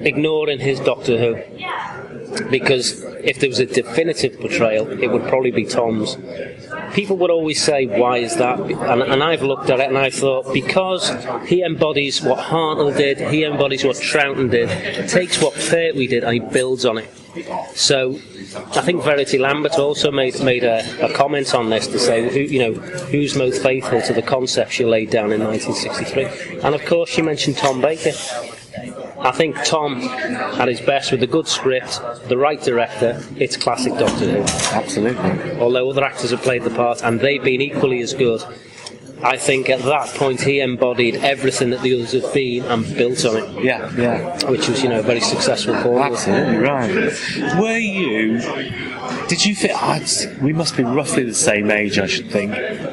ignoring 0.02 0.60
his 0.60 0.80
Doctor 0.80 1.18
Who 1.18 2.48
because 2.50 3.02
if 3.22 3.40
there 3.40 3.48
was 3.48 3.58
a 3.58 3.66
definitive 3.66 4.40
portrayal, 4.40 4.88
it 5.02 5.08
would 5.08 5.24
probably 5.28 5.50
be 5.50 5.64
Tom's. 5.64 6.16
People 6.92 7.16
would 7.18 7.30
always 7.30 7.62
say, 7.62 7.86
"Why 7.86 8.18
is 8.18 8.36
that?" 8.36 8.58
And, 8.60 9.02
and 9.02 9.22
I've 9.22 9.42
looked 9.42 9.70
at 9.70 9.80
it 9.80 9.88
and 9.88 9.98
I 9.98 10.10
thought, 10.10 10.52
because 10.52 11.10
he 11.46 11.62
embodies 11.62 12.22
what 12.22 12.38
Hartnell 12.38 12.96
did, 12.96 13.18
he 13.18 13.44
embodies 13.44 13.84
what 13.84 13.96
Troughton 13.96 14.50
did, 14.50 14.68
takes 15.08 15.40
what 15.40 15.54
Pertwee 15.54 16.06
did, 16.06 16.24
and 16.24 16.34
he 16.34 16.40
builds 16.40 16.84
on 16.84 16.98
it. 16.98 17.08
So, 17.74 18.12
I 18.12 18.82
think 18.82 19.02
Verity 19.02 19.38
Lambert 19.38 19.78
also 19.78 20.10
made 20.10 20.38
made 20.42 20.64
a, 20.64 20.84
a 21.04 21.12
comment 21.14 21.54
on 21.54 21.70
this 21.70 21.86
to 21.86 21.98
say, 21.98 22.28
who, 22.28 22.40
you 22.40 22.58
know, 22.58 22.74
who's 22.74 23.34
most 23.34 23.62
faithful 23.62 24.02
to 24.02 24.12
the 24.12 24.22
concept 24.22 24.72
she 24.72 24.84
laid 24.84 25.10
down 25.10 25.32
in 25.32 25.42
1963, 25.42 26.60
and 26.60 26.74
of 26.74 26.84
course 26.84 27.08
she 27.08 27.22
mentioned 27.22 27.56
Tom 27.56 27.80
Baker. 27.80 28.12
I 29.24 29.30
think 29.30 29.56
Tom, 29.64 30.00
at 30.02 30.68
his 30.68 30.80
best, 30.80 31.12
with 31.12 31.22
a 31.22 31.26
good 31.26 31.46
script, 31.46 32.00
the 32.28 32.36
right 32.36 32.60
director, 32.60 33.22
it's 33.36 33.56
classic 33.56 33.92
Doctor 33.98 34.30
Who. 34.30 34.42
Absolutely. 34.76 35.58
Although 35.58 35.90
other 35.90 36.04
actors 36.04 36.30
have 36.30 36.42
played 36.42 36.64
the 36.64 36.70
part, 36.70 37.02
and 37.02 37.20
they've 37.20 37.42
been 37.42 37.60
equally 37.60 38.00
as 38.02 38.14
good. 38.14 38.42
I 39.22 39.36
think 39.36 39.70
at 39.70 39.82
that 39.82 40.08
point 40.16 40.40
he 40.40 40.58
embodied 40.58 41.16
everything 41.16 41.70
that 41.70 41.82
the 41.82 41.94
others 41.94 42.10
have 42.12 42.34
been 42.34 42.64
and 42.64 42.84
built 42.96 43.24
on 43.24 43.36
it. 43.36 43.64
Yeah, 43.64 43.92
yeah. 43.96 44.50
Which 44.50 44.68
was, 44.68 44.82
you 44.82 44.88
know, 44.88 44.98
a 44.98 45.02
very 45.02 45.20
successful 45.20 45.74
formula. 45.80 46.10
Absolutely 46.10 46.56
right. 46.56 47.60
Were 47.60 47.78
you? 47.78 48.40
Did 49.28 49.44
you 49.46 49.54
feel? 49.54 49.70
Oh, 49.74 49.78
ah, 49.80 50.28
we 50.42 50.52
must 50.52 50.76
be 50.76 50.82
roughly 50.82 51.22
the 51.22 51.34
same 51.34 51.70
age, 51.70 52.00
I 52.00 52.06
should 52.06 52.30
think. 52.30 52.52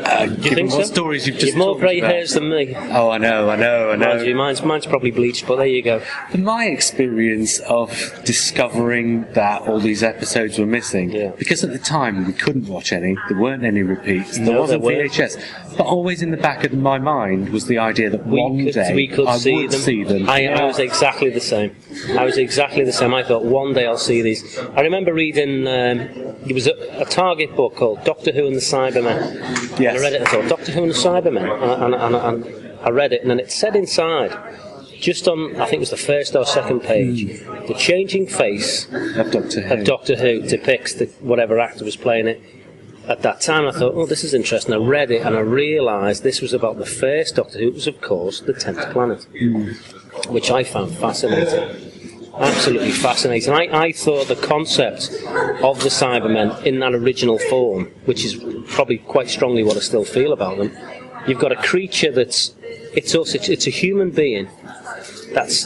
Uh, 0.10 0.26
Do 0.26 0.49
you 0.49 0.55
think 0.55 0.72
what 0.72 0.86
so? 0.88 0.93
stories 0.93 1.28
you've 1.28 1.36
just 1.38 1.47
You've 1.47 1.57
more 1.57 1.78
grey 1.78 1.99
about. 1.99 2.12
hairs 2.12 2.34
than 2.34 2.49
me. 2.49 2.74
Oh, 2.76 3.10
I 3.12 3.18
know, 3.20 3.49
I 3.49 3.55
know, 3.55 3.91
I 3.91 3.95
know. 3.95 4.16
Mind 4.16 4.26
you, 4.28 4.36
mine's, 4.36 4.64
mine's 4.64 4.86
probably 4.86 5.12
bleached, 5.12 5.45
but 5.47 5.57
there 5.57 5.68
you 5.68 5.82
go. 5.82 6.01
But 6.32 6.39
my 6.39 6.66
experience 6.66 7.60
of 7.60 7.89
discovering 8.26 9.26
that 9.34 9.62
all 9.64 9.80
these 9.80 10.01
episodes 10.03 10.57
were 10.57 10.66
missing, 10.66 11.12
Yeah. 11.12 11.32
because 11.38 11.64
at 11.64 11.72
the 11.72 11.80
time 11.80 12.26
we 12.26 12.34
couldn't 12.34 12.68
watch 12.68 12.91
any, 12.91 13.16
there 13.30 13.38
weren't 13.38 13.64
any 13.64 13.84
repeats, 13.84 14.38
there 14.38 14.45
No, 14.47 14.62
wasn't 14.62 14.84
there. 14.84 15.07
VHS, 15.07 15.78
but 15.78 15.86
always 15.86 16.22
in 16.22 16.32
the 16.32 16.38
back 16.38 16.64
of 16.64 16.74
my 16.74 16.97
mind 16.97 17.49
was 17.49 17.68
the 17.68 17.78
idea 17.78 18.10
that 18.10 18.26
We 18.26 18.41
one 18.41 18.66
could, 18.66 18.74
day 18.74 18.93
we 18.95 19.07
could 19.07 19.28
I 19.28 19.38
see 19.38 19.53
would 19.55 19.72
them. 19.72 19.80
see 19.82 20.03
them. 20.03 20.30
I, 20.30 20.47
I 20.47 20.66
was 20.66 20.80
exactly 20.80 21.30
the 21.30 21.39
same. 21.39 21.76
I 22.18 22.26
was 22.26 22.38
exactly 22.38 22.84
the 22.84 22.93
same. 22.93 23.14
I 23.14 23.24
thought 23.24 23.43
one 23.45 23.74
day 23.74 23.86
I'll 23.86 23.97
see 23.97 24.22
these. 24.22 24.57
I 24.76 24.82
remember 24.82 25.14
reading. 25.14 25.68
Um, 25.68 25.99
it 26.47 26.53
was 26.53 26.68
a, 26.68 26.74
a 27.01 27.05
Target 27.05 27.55
book 27.55 27.76
called 27.76 28.03
Doctor 28.05 28.32
Who 28.32 28.47
and 28.47 28.55
the 28.55 28.60
Cybermen. 28.62 29.80
Yes. 29.80 29.99
And 30.00 30.08
I 30.08 30.10
read 30.10 30.22
it. 30.22 30.28
I 30.28 30.32
thought 30.32 30.50
Doctor 30.50 30.72
Who 30.72 30.84
and 30.84 30.91
the 30.91 30.95
Cybermen, 30.95 31.84
and, 31.84 31.93
and, 31.93 32.16
and, 32.16 32.45
and 32.45 32.80
I 32.82 32.89
read 32.89 33.14
it, 33.14 33.22
and 33.22 33.30
then 33.30 33.39
it 33.39 33.52
said 33.52 33.76
inside. 33.76 34.38
Just 35.00 35.30
on, 35.30 35.56
I 35.56 35.66
think 35.66 35.76
it 35.76 35.80
was 35.80 35.91
the 35.91 35.97
first 35.97 36.36
or 36.36 36.45
second 36.45 36.82
page, 36.82 37.39
the 37.68 37.76
changing 37.78 38.28
face 38.28 38.86
of 39.16 39.32
Doctor 39.32 39.62
Who. 39.62 39.74
of 39.74 39.86
Doctor 39.86 40.16
Who 40.18 40.41
depicts 40.41 40.93
the, 40.95 41.06
whatever 41.22 41.58
actor 41.60 41.86
was 41.86 41.95
playing 41.95 42.28
it. 42.28 42.41
At 43.08 43.22
that 43.22 43.39
time, 43.39 43.66
I 43.66 43.72
thought, 43.72 43.93
oh, 43.95 44.06
this 44.06 44.26
is 44.26 44.34
interesting. 44.34 44.74
I 44.74 44.78
read 44.78 45.10
it 45.10 45.26
and 45.26 45.36
I 45.36 45.39
realised 45.39 46.24
this 46.24 46.41
was 46.41 46.54
about 46.54 46.78
the 46.78 46.86
first 46.86 47.38
Doctor 47.38 47.60
Who. 47.60 47.70
It 47.70 47.74
was, 47.76 47.88
of 47.88 48.02
course, 48.02 48.41
the 48.41 48.54
Tenth 48.54 48.91
Planet, 48.91 49.24
hmm. 49.38 49.72
which 50.32 50.52
I 50.52 50.66
found 50.66 50.91
fascinating. 50.97 51.99
Absolutely 52.40 52.92
fascinating. 52.92 53.54
I, 53.54 53.88
I 53.88 53.92
thought 53.92 54.30
the 54.30 54.36
concept 54.36 55.10
of 55.62 55.82
the 55.84 55.90
Cybermen 55.90 56.64
in 56.64 56.80
that 56.80 56.94
original 56.94 57.38
form, 57.38 57.92
which 58.06 58.24
is 58.24 58.42
probably 58.70 59.00
quite 59.00 59.30
strongly 59.30 59.64
what 59.64 59.76
I 59.76 59.82
still 59.82 60.06
feel 60.06 60.32
about 60.32 60.58
them, 60.58 60.72
you've 61.28 61.40
got 61.40 61.52
a 61.52 61.58
creature 61.58 62.12
that's 62.12 62.56
it's 62.94 63.14
also 63.14 63.38
it's 63.42 63.68
a 63.68 63.70
human 63.70 64.12
being 64.12 64.50
that's 65.34 65.66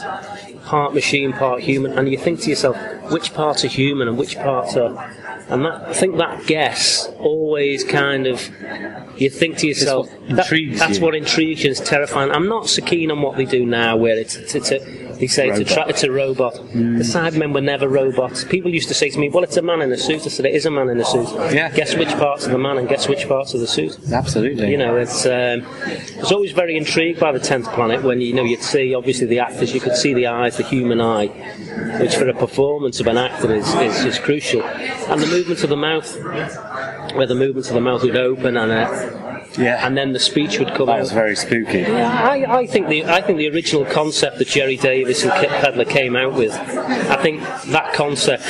part 0.64 0.94
machine, 0.94 1.32
part 1.32 1.60
human, 1.60 1.96
and 1.96 2.08
you 2.10 2.18
think 2.18 2.40
to 2.40 2.50
yourself, 2.50 2.76
which 3.10 3.32
parts 3.34 3.64
are 3.64 3.68
human 3.68 4.08
and 4.08 4.18
which 4.18 4.36
parts 4.36 4.76
are. 4.76 5.14
And 5.48 5.64
that, 5.66 5.88
I 5.88 5.92
think 5.92 6.16
that 6.16 6.46
guess 6.46 7.06
always 7.18 7.84
kind 7.84 8.26
of, 8.26 8.40
you 9.20 9.28
think 9.30 9.58
to 9.58 9.66
yourself, 9.68 10.10
what 10.10 10.36
that- 10.36 10.46
that's 10.78 10.98
what 10.98 11.14
intrigues 11.14 11.64
you, 11.64 11.70
it's 11.70 11.80
terrifying. 11.80 12.30
I'm 12.30 12.48
not 12.48 12.68
so 12.68 12.82
keen 12.82 13.10
on 13.10 13.20
what 13.20 13.36
they 13.36 13.44
do 13.44 13.66
now, 13.66 13.96
where 13.96 14.16
it's, 14.16 14.36
it's, 14.36 14.54
it's 14.54 14.70
a, 14.72 14.78
they 15.14 15.26
say 15.28 15.48
it's 15.48 15.58
a, 15.60 15.64
tra- 15.64 15.86
it's 15.88 16.02
a 16.02 16.10
robot. 16.10 16.54
The 16.54 17.04
Cybermen 17.04 17.54
were 17.54 17.60
never 17.60 17.88
robots. 17.88 18.42
People 18.44 18.72
used 18.74 18.88
to 18.88 18.94
say 18.94 19.10
to 19.10 19.18
me, 19.18 19.28
well, 19.28 19.44
it's 19.44 19.56
a 19.56 19.62
man 19.62 19.80
in 19.82 19.92
a 19.92 19.96
suit. 19.96 20.22
I 20.26 20.28
said, 20.28 20.46
it 20.46 20.54
is 20.54 20.66
a 20.66 20.70
man 20.72 20.88
in 20.88 20.98
a 20.98 21.04
suit. 21.04 21.28
Yeah. 21.54 21.70
Guess 21.70 21.94
which 21.96 22.08
parts 22.08 22.46
of 22.46 22.50
the 22.52 22.58
man 22.58 22.78
and 22.78 22.88
guess 22.88 23.06
which 23.06 23.28
parts 23.28 23.54
of 23.54 23.60
the 23.60 23.66
suit. 23.68 23.96
Absolutely. 24.12 24.70
You 24.70 24.78
know, 24.78 24.96
it's. 24.96 25.24
Um, 25.26 25.64
I 26.16 26.20
was 26.20 26.32
always 26.32 26.50
very 26.52 26.76
intrigued 26.76 27.20
by 27.20 27.30
the 27.32 27.38
tenth 27.38 27.68
planet 27.68 28.02
when 28.02 28.20
you 28.20 28.32
know 28.32 28.42
you'd 28.42 28.62
see 28.62 28.92
obviously 28.94 29.26
the 29.26 29.38
actors, 29.38 29.72
you 29.74 29.80
could 29.80 29.94
see 29.96 30.14
the 30.14 30.26
eyes, 30.26 30.56
the 30.56 30.64
human 30.64 31.00
eye, 31.00 31.26
which 32.00 32.16
for 32.16 32.28
a 32.28 32.34
performance 32.34 32.98
of 32.98 33.06
an 33.06 33.16
actor 33.16 33.54
is, 33.54 33.72
is, 33.74 34.04
is 34.04 34.18
crucial, 34.18 34.62
and 34.64 35.20
the 35.20 35.26
movement 35.34 35.64
of 35.64 35.70
the 35.70 35.76
mouth, 35.76 36.16
where 37.14 37.26
the 37.26 37.34
movement 37.34 37.66
of 37.68 37.74
the 37.74 37.80
mouth 37.80 38.02
would 38.02 38.16
open 38.16 38.56
and 38.56 38.70
uh, 38.70 39.50
yeah. 39.58 39.86
and 39.86 39.96
then 39.96 40.12
the 40.12 40.20
speech 40.20 40.58
would 40.58 40.68
come 40.74 40.86
that 40.86 40.96
out. 40.96 41.00
was 41.00 41.12
very 41.12 41.36
spooky. 41.36 41.80
Yeah, 41.80 42.28
I, 42.28 42.60
I 42.60 42.66
think 42.66 42.88
the 42.88 43.04
I 43.04 43.20
think 43.20 43.38
the 43.38 43.48
original 43.48 43.84
concept 43.84 44.38
that 44.38 44.48
Gerry 44.48 44.76
Davis 44.76 45.22
and 45.24 45.32
Kit 45.32 45.50
Pedler 45.50 45.88
came 45.88 46.16
out 46.16 46.34
with, 46.34 46.52
I 46.52 47.20
think 47.22 47.42
that 47.66 47.92
concept 47.94 48.44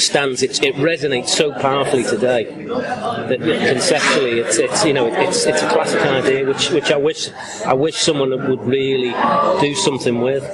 stands. 0.00 0.42
It, 0.42 0.62
it 0.62 0.74
resonates 0.76 1.28
so 1.28 1.52
powerfully 1.52 2.04
today 2.04 2.44
that 2.44 3.40
conceptually, 3.40 4.40
it's, 4.40 4.58
it's 4.58 4.84
you 4.84 4.92
know 4.92 5.06
it's 5.06 5.44
it's 5.46 5.62
a 5.62 5.68
classic 5.68 6.00
idea 6.02 6.46
which 6.46 6.70
which 6.70 6.90
I 6.90 6.96
wish 6.96 7.30
I 7.66 7.74
wish 7.74 7.96
someone 7.96 8.30
would 8.30 8.64
really 8.64 9.12
do 9.60 9.74
something 9.74 10.20
with. 10.20 10.44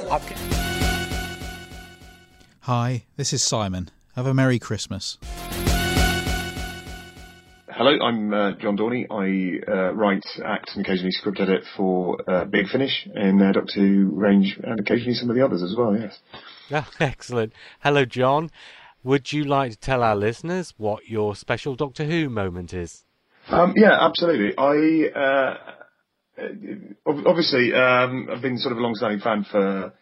Hi, 2.62 3.04
this 3.16 3.32
is 3.32 3.42
Simon. 3.42 3.90
Have 4.18 4.26
a 4.26 4.34
Merry 4.34 4.58
Christmas. 4.58 5.16
Hello, 7.68 7.96
I'm 8.02 8.34
uh, 8.34 8.50
John 8.60 8.76
Dorney. 8.76 9.06
I 9.08 9.70
uh, 9.70 9.94
write, 9.94 10.24
act, 10.44 10.72
and 10.74 10.84
occasionally 10.84 11.12
script 11.12 11.38
edit 11.38 11.62
for 11.76 12.28
uh, 12.28 12.44
Big 12.46 12.66
Finish 12.66 13.06
in 13.14 13.40
uh, 13.40 13.52
Doctor 13.52 13.78
Who 13.78 14.10
range, 14.12 14.58
and 14.60 14.80
occasionally 14.80 15.14
some 15.14 15.30
of 15.30 15.36
the 15.36 15.44
others 15.44 15.62
as 15.62 15.76
well. 15.78 15.96
Yes. 15.96 16.18
Ah, 16.72 16.90
excellent. 16.98 17.52
Hello, 17.78 18.04
John. 18.04 18.50
Would 19.04 19.32
you 19.32 19.44
like 19.44 19.70
to 19.70 19.78
tell 19.78 20.02
our 20.02 20.16
listeners 20.16 20.74
what 20.78 21.08
your 21.08 21.36
special 21.36 21.76
Doctor 21.76 22.04
Who 22.04 22.28
moment 22.28 22.74
is? 22.74 23.04
Um, 23.46 23.74
yeah, 23.76 24.04
absolutely. 24.04 24.52
I 24.58 25.16
uh, 25.16 25.56
obviously 27.06 27.72
um, 27.72 28.26
I've 28.32 28.42
been 28.42 28.58
sort 28.58 28.72
of 28.72 28.78
a 28.78 28.80
long-standing 28.80 29.20
fan 29.20 29.46
for 29.48 29.92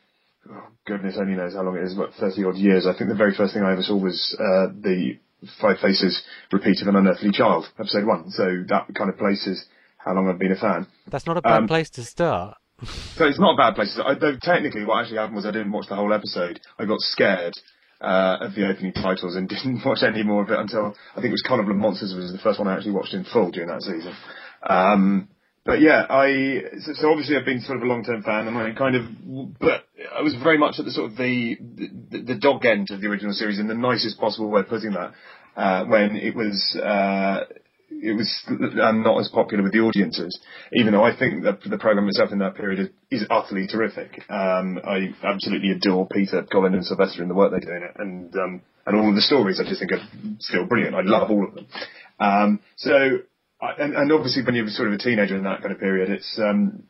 oh, 0.51 0.68
goodness 0.86 1.16
only 1.18 1.34
knows 1.34 1.55
how 1.55 1.62
long 1.62 1.76
it 1.76 1.84
is, 1.84 1.94
about 1.94 2.14
thirty 2.18 2.44
odd 2.44 2.57
years. 2.57 2.86
I 2.86 2.97
think 2.97 3.11
the 3.11 3.16
very 3.16 3.34
first 3.34 3.55
thing 3.55 3.62
I 3.62 3.72
ever 3.72 3.82
saw 3.82 3.97
was 3.97 4.36
uh, 4.38 4.72
the 4.80 5.18
Five 5.61 5.78
Faces 5.80 6.22
repeat 6.53 6.80
of 6.82 6.88
an 6.88 6.97
Unearthly 6.97 7.30
Child, 7.32 7.66
episode 7.78 8.07
one. 8.07 8.30
So 8.30 8.64
that 8.68 8.86
kind 8.94 9.11
of 9.11 9.18
places 9.18 9.64
how 9.99 10.14
long 10.14 10.28
I've 10.28 10.38
been 10.38 10.53
a 10.53 10.57
fan. 10.57 10.86
That's 11.11 11.26
not 11.26 11.36
a 11.36 11.42
bad 11.42 11.59
Um, 11.62 11.68
place 11.68 11.90
to 11.90 12.05
start. 12.05 12.57
So 13.16 13.24
it's 13.24 13.40
not 13.40 13.55
a 13.55 13.57
bad 13.57 13.74
place. 13.74 13.99
I, 14.05 14.14
though 14.14 14.36
technically, 14.40 14.84
what 14.84 15.01
actually 15.01 15.18
happened 15.18 15.36
was 15.36 15.47
I 15.47 15.51
didn't 15.51 15.72
watch 15.72 15.88
the 15.88 15.97
whole 15.97 16.12
episode. 16.12 16.61
I 16.78 16.84
got 16.84 17.01
scared 17.01 17.55
uh, 18.01 18.36
of 18.40 18.55
the 18.55 18.68
opening 18.68 18.92
titles 18.92 19.34
and 19.36 19.49
didn't 19.51 19.82
watch 19.84 20.03
any 20.03 20.22
more 20.22 20.42
of 20.42 20.51
it 20.51 20.59
until 20.59 20.94
I 21.12 21.16
think 21.16 21.26
it 21.28 21.32
was 21.32 21.44
Carnival 21.47 21.72
of 21.72 21.78
Monsters 21.78 22.14
was 22.14 22.32
the 22.32 22.38
first 22.38 22.59
one 22.59 22.68
I 22.68 22.74
actually 22.76 22.92
watched 22.92 23.14
in 23.14 23.24
full 23.24 23.51
during 23.51 23.68
that 23.68 23.82
season. 23.82 24.14
Um, 24.62 25.28
but 25.67 25.81
yeah, 25.81 26.07
I 26.09 26.62
so, 26.81 26.93
so 26.95 27.11
obviously 27.11 27.37
I've 27.37 27.45
been 27.45 27.61
sort 27.61 27.79
of 27.79 27.83
a 27.83 27.87
long-term 27.87 28.23
fan, 28.23 28.47
and 28.47 28.57
I 28.57 28.73
kind 28.73 28.97
of, 28.97 29.59
but 29.59 29.85
I 30.17 30.23
was 30.23 30.35
very 30.43 30.59
much 30.59 30.79
at 30.79 30.85
the 30.85 30.93
sort 30.93 31.11
of 31.11 31.17
the 31.17 31.57
the, 32.11 32.23
the 32.23 32.39
dog 32.39 32.64
end 32.64 32.91
of 32.91 33.01
the 33.01 33.09
original 33.09 33.33
series 33.33 33.59
in 33.59 33.67
the 33.67 33.75
nicest 33.75 34.19
possible 34.19 34.49
way 34.49 34.61
of 34.61 34.69
putting 34.69 34.93
that. 34.93 35.12
Uh, 35.57 35.87
when 35.87 36.17
it 36.17 36.37
was 36.37 36.79
uh, 36.85 37.45
it 37.91 38.17
was 38.17 38.29
not 38.49 39.19
as 39.19 39.29
popular 39.29 39.62
with 39.62 39.73
the 39.73 39.81
audiences, 39.81 40.39
even 40.73 40.93
though 40.93 41.05
I 41.05 41.17
think 41.17 41.45
that 41.45 41.61
the 41.62 41.79
program 41.79 42.09
itself 42.09 42.31
in 42.33 42.39
that 42.41 42.55
period 42.55 42.81
is, 43.11 43.21
is 43.23 43.27
utterly 43.31 43.67
terrific. 43.67 44.23
Um, 44.29 44.79
I 44.85 45.14
absolutely 45.25 45.71
adore 45.71 46.07
Peter, 46.09 46.47
Colin, 46.51 46.75
and 46.75 46.85
Sylvester 46.85 47.23
in 47.23 47.29
the 47.29 47.35
work 47.35 47.53
they 47.53 47.61
do 47.61 47.73
in 47.73 47.83
it, 47.83 47.93
and 47.97 48.35
um, 48.37 48.62
and 48.87 48.97
all 48.97 49.09
of 49.09 49.14
the 49.14 49.23
stories 49.23 49.61
I 49.61 49.69
just 49.69 49.81
think 49.81 49.93
are 49.93 50.07
still 50.41 50.67
brilliant. 50.67 50.95
I 50.95 51.03
love 51.03 51.31
all 51.31 51.47
of 51.47 51.55
them. 51.55 51.67
Um, 52.19 52.61
so, 52.77 53.19
and, 53.61 53.95
and 53.95 54.13
obviously 54.13 54.43
when 54.45 54.55
you're 54.55 54.69
sort 54.69 54.89
of 54.89 54.95
a 54.95 54.99
teenager 54.99 55.37
in 55.37 55.45
that 55.45 55.61
kind 55.61 55.73
of 55.73 55.81
period, 55.81 56.11
it's 56.11 56.39
um, 56.43 56.85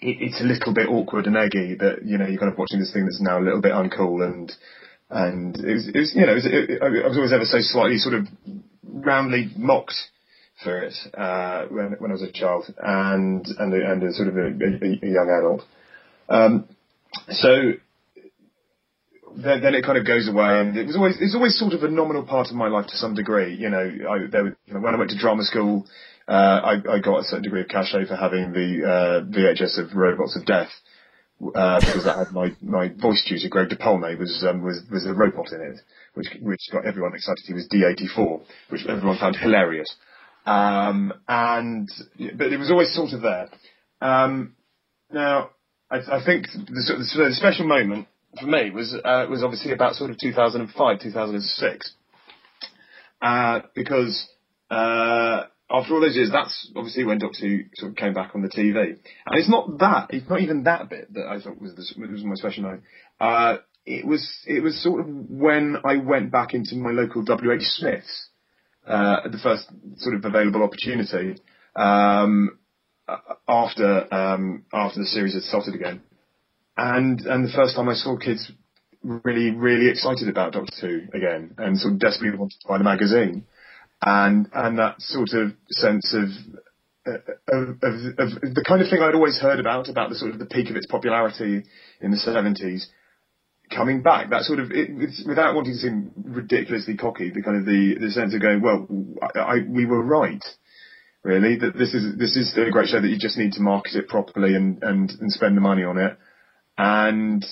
it, 0.00 0.16
it's 0.20 0.40
a 0.40 0.44
little 0.44 0.74
bit 0.74 0.88
awkward 0.88 1.26
and 1.26 1.36
eggy 1.36 1.74
that 1.76 2.04
you 2.04 2.18
know 2.18 2.26
you're 2.26 2.38
kind 2.38 2.52
of 2.52 2.58
watching 2.58 2.80
this 2.80 2.92
thing 2.92 3.04
that's 3.04 3.20
now 3.20 3.38
a 3.38 3.44
little 3.44 3.60
bit 3.60 3.72
uncool 3.72 4.24
and 4.24 4.52
and 5.10 5.56
it 5.56 5.74
was, 5.74 5.88
it 5.88 5.98
was 5.98 6.12
you 6.14 6.26
know, 6.26 6.32
it 6.32 6.34
was, 6.34 6.46
it, 6.46 6.82
I 6.82 7.08
was 7.08 7.16
always 7.16 7.32
ever 7.32 7.44
so 7.44 7.58
slightly 7.60 7.98
sort 7.98 8.14
of 8.14 8.26
roundly 8.82 9.50
mocked 9.56 9.94
for 10.62 10.82
it 10.82 10.94
uh, 11.14 11.66
when 11.66 11.96
when 11.98 12.10
I 12.10 12.14
was 12.14 12.22
a 12.22 12.32
child 12.32 12.72
and 12.78 13.46
and 13.58 13.74
and 13.74 14.02
a 14.02 14.12
sort 14.12 14.28
of 14.28 14.36
a, 14.36 14.46
a, 14.46 14.98
a 15.02 15.12
young 15.12 15.30
adult. 15.38 15.62
Um, 16.28 16.68
so 17.30 17.72
then, 19.36 19.62
then 19.62 19.74
it 19.74 19.84
kind 19.84 19.98
of 19.98 20.06
goes 20.06 20.28
away, 20.28 20.60
and 20.60 20.76
it 20.76 20.86
was 20.86 20.96
always 20.96 21.16
it's 21.20 21.34
always 21.34 21.58
sort 21.58 21.72
of 21.72 21.82
a 21.82 21.88
nominal 21.88 22.22
part 22.24 22.48
of 22.48 22.54
my 22.54 22.68
life 22.68 22.86
to 22.86 22.96
some 22.96 23.14
degree. 23.14 23.54
You 23.54 23.70
know, 23.70 23.90
I, 24.08 24.26
there, 24.30 24.46
you 24.46 24.74
know 24.74 24.80
when 24.80 24.94
I 24.94 24.98
went 24.98 25.10
to 25.10 25.18
drama 25.18 25.42
school, 25.44 25.86
uh, 26.28 26.32
I, 26.32 26.72
I 26.94 26.98
got 27.00 27.20
a 27.20 27.24
certain 27.24 27.42
degree 27.42 27.62
of 27.62 27.68
cachet 27.68 28.06
for 28.06 28.16
having 28.16 28.52
the 28.52 28.84
uh, 28.84 29.24
VHS 29.30 29.78
of 29.78 29.96
Robots 29.96 30.36
of 30.36 30.46
Death. 30.46 30.70
Uh, 31.42 31.80
because 31.80 32.04
that 32.04 32.16
had 32.16 32.32
my, 32.32 32.50
my 32.62 32.88
voice 32.88 33.22
tutor, 33.28 33.48
Greg 33.50 33.68
de 33.68 33.76
Polnay, 33.76 34.16
was, 34.16 34.44
um, 34.48 34.62
was, 34.62 34.80
was 34.90 35.04
a 35.04 35.12
robot 35.12 35.50
in 35.52 35.60
it, 35.60 35.80
which, 36.14 36.28
which 36.40 36.60
got 36.72 36.86
everyone 36.86 37.12
excited. 37.12 37.42
He 37.44 37.52
was 37.52 37.68
D84, 37.68 38.40
which 38.70 38.86
everyone 38.86 39.18
found 39.18 39.36
hilarious. 39.36 39.94
Um, 40.46 41.12
and, 41.28 41.90
but 42.36 42.52
it 42.52 42.58
was 42.58 42.70
always 42.70 42.94
sort 42.94 43.12
of 43.12 43.22
there. 43.22 43.48
Um, 44.00 44.54
now, 45.12 45.50
I, 45.90 45.96
I 45.96 46.24
think 46.24 46.46
the, 46.52 46.92
of, 46.94 46.98
the 47.00 47.34
special 47.34 47.66
moment 47.66 48.06
for 48.38 48.46
me 48.46 48.70
was, 48.70 48.94
uh, 48.94 49.26
was 49.28 49.42
obviously 49.42 49.72
about 49.72 49.94
sort 49.94 50.10
of 50.10 50.18
2005, 50.18 51.00
2006. 51.00 51.92
Uh, 53.22 53.60
because, 53.74 54.28
uh, 54.70 55.44
after 55.70 55.94
all 55.94 56.00
those 56.00 56.14
years, 56.14 56.30
that's 56.30 56.70
obviously 56.76 57.04
when 57.04 57.18
Doctor 57.18 57.46
Who 57.46 57.58
sort 57.74 57.92
of 57.92 57.96
came 57.96 58.12
back 58.12 58.32
on 58.34 58.42
the 58.42 58.48
TV. 58.48 58.98
And 59.26 59.38
it's 59.38 59.48
not 59.48 59.78
that, 59.78 60.08
it's 60.10 60.28
not 60.28 60.40
even 60.40 60.64
that 60.64 60.90
bit 60.90 61.12
that 61.14 61.26
I 61.26 61.40
thought 61.40 61.60
was, 61.60 61.74
the, 61.74 62.06
was 62.06 62.24
my 62.24 62.34
special 62.34 62.64
night. 62.64 62.80
Uh, 63.20 63.56
it 63.86 64.06
was, 64.06 64.26
it 64.46 64.62
was 64.62 64.82
sort 64.82 65.00
of 65.00 65.06
when 65.08 65.76
I 65.84 65.96
went 65.96 66.30
back 66.30 66.54
into 66.54 66.76
my 66.76 66.90
local 66.90 67.22
WH 67.22 67.62
Smiths, 67.62 68.28
uh, 68.86 69.20
at 69.24 69.32
the 69.32 69.38
first 69.38 69.66
sort 69.96 70.16
of 70.16 70.24
available 70.24 70.62
opportunity, 70.62 71.36
um, 71.76 72.58
after, 73.48 74.14
um, 74.14 74.64
after 74.72 75.00
the 75.00 75.06
series 75.06 75.34
had 75.34 75.42
started 75.42 75.74
again. 75.74 76.02
And, 76.76 77.20
and 77.20 77.44
the 77.44 77.52
first 77.54 77.76
time 77.76 77.88
I 77.88 77.94
saw 77.94 78.16
kids 78.16 78.50
really, 79.02 79.50
really 79.50 79.88
excited 79.90 80.28
about 80.28 80.52
Doctor 80.52 80.72
Who 80.80 81.16
again 81.16 81.54
and 81.58 81.78
sort 81.78 81.94
of 81.94 82.00
desperately 82.00 82.38
wanted 82.38 82.58
to 82.60 82.68
buy 82.68 82.78
the 82.78 82.84
magazine 82.84 83.46
and 84.04 84.48
and 84.52 84.78
that 84.78 85.00
sort 85.00 85.30
of 85.32 85.52
sense 85.70 86.14
of 86.14 86.28
uh, 87.06 87.18
of, 87.48 87.68
of, 87.82 87.94
of, 88.18 88.54
the 88.54 88.64
kind 88.66 88.80
of 88.80 88.88
thing 88.88 89.00
I'd 89.02 89.14
always 89.14 89.38
heard 89.38 89.60
about, 89.60 89.90
about 89.90 90.08
the 90.08 90.14
sort 90.14 90.32
of 90.32 90.38
the 90.38 90.46
peak 90.46 90.70
of 90.70 90.76
its 90.76 90.86
popularity 90.86 91.62
in 92.00 92.10
the 92.10 92.16
70s, 92.16 92.86
coming 93.68 94.00
back. 94.00 94.30
That 94.30 94.44
sort 94.44 94.58
of, 94.58 94.70
it, 94.70 94.88
without 95.28 95.54
wanting 95.54 95.74
to 95.74 95.78
seem 95.78 96.12
ridiculously 96.16 96.96
cocky, 96.96 97.28
the 97.28 97.42
kind 97.42 97.58
of 97.58 97.66
the, 97.66 97.96
the 98.00 98.10
sense 98.10 98.34
of 98.34 98.40
going, 98.40 98.62
well, 98.62 98.88
I, 99.20 99.38
I, 99.38 99.54
we 99.68 99.84
were 99.84 100.02
right, 100.02 100.42
really, 101.22 101.58
that 101.58 101.76
this 101.76 101.92
is, 101.92 102.16
this 102.16 102.36
is 102.36 102.56
a 102.56 102.70
great 102.70 102.88
show 102.88 103.02
that 103.02 103.08
you 103.08 103.18
just 103.18 103.36
need 103.36 103.52
to 103.52 103.60
market 103.60 103.96
it 103.96 104.08
properly 104.08 104.54
and, 104.54 104.82
and, 104.82 105.10
and 105.20 105.30
spend 105.30 105.58
the 105.58 105.60
money 105.60 105.84
on 105.84 105.98
it. 105.98 106.16
And, 106.76 107.44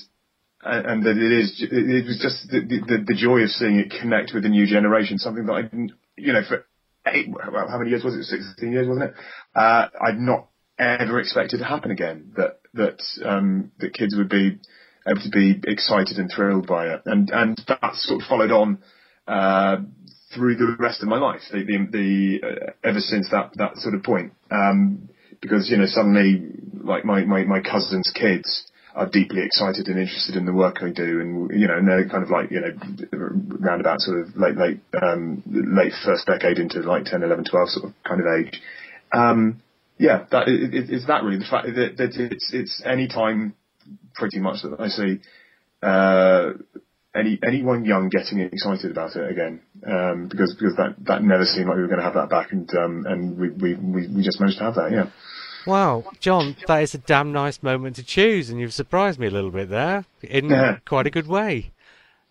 and 0.63 1.03
that 1.05 1.17
it 1.17 1.33
is, 1.33 1.65
it 1.71 2.07
was 2.07 2.19
just 2.21 2.51
the, 2.51 2.61
the, 2.61 3.05
the 3.07 3.15
joy 3.15 3.41
of 3.41 3.51
seeing 3.51 3.79
it 3.79 3.93
connect 4.01 4.33
with 4.35 4.43
the 4.45 4.49
new 4.49 4.67
generation, 4.67 5.19
something 5.19 5.47
that 5.47 5.53
I 5.53 5.63
didn't 5.63 5.93
you 6.17 6.33
know, 6.33 6.43
for 6.49 6.65
eight, 7.07 7.29
well, 7.29 7.69
how 7.69 7.79
many 7.79 7.91
years 7.91 8.05
was 8.05 8.15
it? 8.15 8.25
16 8.25 8.73
years, 8.73 8.89
wasn't 8.89 9.11
it? 9.11 9.15
Uh, 9.55 9.89
I'd 10.01 10.19
not 10.19 10.49
ever 10.79 11.21
expected 11.21 11.59
to 11.59 11.65
happen 11.65 11.91
again. 11.91 12.33
That, 12.37 12.61
that, 12.75 13.03
um, 13.25 13.73
that 13.81 13.95
kids 13.95 14.15
would 14.17 14.29
be 14.29 14.59
able 15.07 15.21
to 15.21 15.31
be 15.31 15.61
excited 15.65 16.19
and 16.19 16.31
thrilled 16.35 16.67
by 16.67 16.89
it. 16.89 17.03
And, 17.07 17.31
and 17.31 17.61
that 17.69 17.95
sort 17.95 18.23
of 18.23 18.29
followed 18.29 18.51
on, 18.51 18.79
uh, 19.27 19.77
through 20.35 20.57
the 20.57 20.77
rest 20.79 21.03
of 21.03 21.09
my 21.09 21.19
life, 21.19 21.43
the, 21.51 21.65
the, 21.65 21.89
the 21.91 22.47
uh, 22.47 22.73
ever 22.85 23.01
since 23.01 23.29
that, 23.31 23.51
that 23.57 23.77
sort 23.77 23.95
of 23.95 24.03
point. 24.03 24.33
Um, 24.51 25.11
because, 25.41 25.69
you 25.69 25.77
know, 25.77 25.87
suddenly, 25.87 26.53
like 26.73 27.05
my, 27.05 27.25
my, 27.25 27.43
my 27.43 27.61
cousin's 27.61 28.11
kids, 28.15 28.71
are 28.95 29.09
deeply 29.09 29.43
excited 29.43 29.89
and 29.89 29.99
interested 29.99 30.37
in 30.37 30.45
the 30.45 30.53
work 30.53 30.79
I 30.83 30.91
do, 30.91 31.21
and 31.21 31.51
you 31.59 31.67
know, 31.67 31.79
and 31.79 31.89
they're 31.89 32.09
kind 32.09 32.23
of 32.23 32.31
like 32.31 32.51
you 32.51 32.61
know, 32.61 32.73
round 33.61 33.81
about 33.81 34.01
sort 34.01 34.21
of 34.21 34.37
late 34.37 34.57
late 34.57 34.81
um, 35.01 35.43
late 35.47 35.93
first 36.05 36.27
decade 36.27 36.59
into 36.59 36.81
like 36.81 37.05
10, 37.05 37.23
11, 37.23 37.45
12 37.45 37.69
sort 37.69 37.89
of 37.89 37.95
kind 38.05 38.21
of 38.21 38.27
age. 38.27 38.61
Um, 39.13 39.63
yeah, 39.99 40.25
that 40.31 40.49
it, 40.49 40.75
it, 40.75 40.91
it's 40.91 41.07
that 41.07 41.23
really 41.23 41.39
the 41.39 41.47
fact 41.49 41.67
that, 41.67 41.97
that 41.97 42.17
it's 42.17 42.51
it's 42.53 42.83
any 42.85 43.09
time 43.09 43.55
pretty 44.15 44.41
much 44.41 44.63
that 44.63 44.79
I 44.79 44.89
see 44.89 45.21
uh, 45.83 46.53
any 47.15 47.39
anyone 47.47 47.85
young 47.85 48.09
getting 48.09 48.41
excited 48.41 48.91
about 48.91 49.17
it 49.17 49.31
again 49.31 49.61
um, 49.87 50.29
because 50.29 50.55
because 50.59 50.77
that 50.77 50.97
that 51.07 51.23
never 51.23 51.45
seemed 51.45 51.67
like 51.67 51.77
we 51.77 51.83
were 51.83 51.89
going 51.89 52.01
to 52.01 52.05
have 52.05 52.15
that 52.15 52.31
back 52.31 52.53
and 52.53 52.69
um, 52.77 53.05
and 53.07 53.39
we 53.39 53.51
we 53.51 53.75
we 54.07 54.23
just 54.23 54.41
managed 54.41 54.59
to 54.59 54.65
have 54.65 54.75
that 54.77 54.91
yeah. 54.93 55.11
Wow, 55.67 56.05
John, 56.21 56.57
that 56.67 56.83
is 56.83 56.95
a 56.95 56.99
damn 56.99 57.33
nice 57.33 57.63
moment 57.63 57.97
to 57.97 58.03
choose, 58.03 58.51
and 58.51 58.61
you've 58.61 58.75
surprised 58.75 59.19
me 59.19 59.27
a 59.27 59.31
little 59.31 59.51
bit 59.51 59.69
there 59.69 60.05
in 60.23 60.51
yeah. 60.51 60.79
quite 60.85 61.07
a 61.07 61.11
good 61.11 61.27
way. 61.27 61.73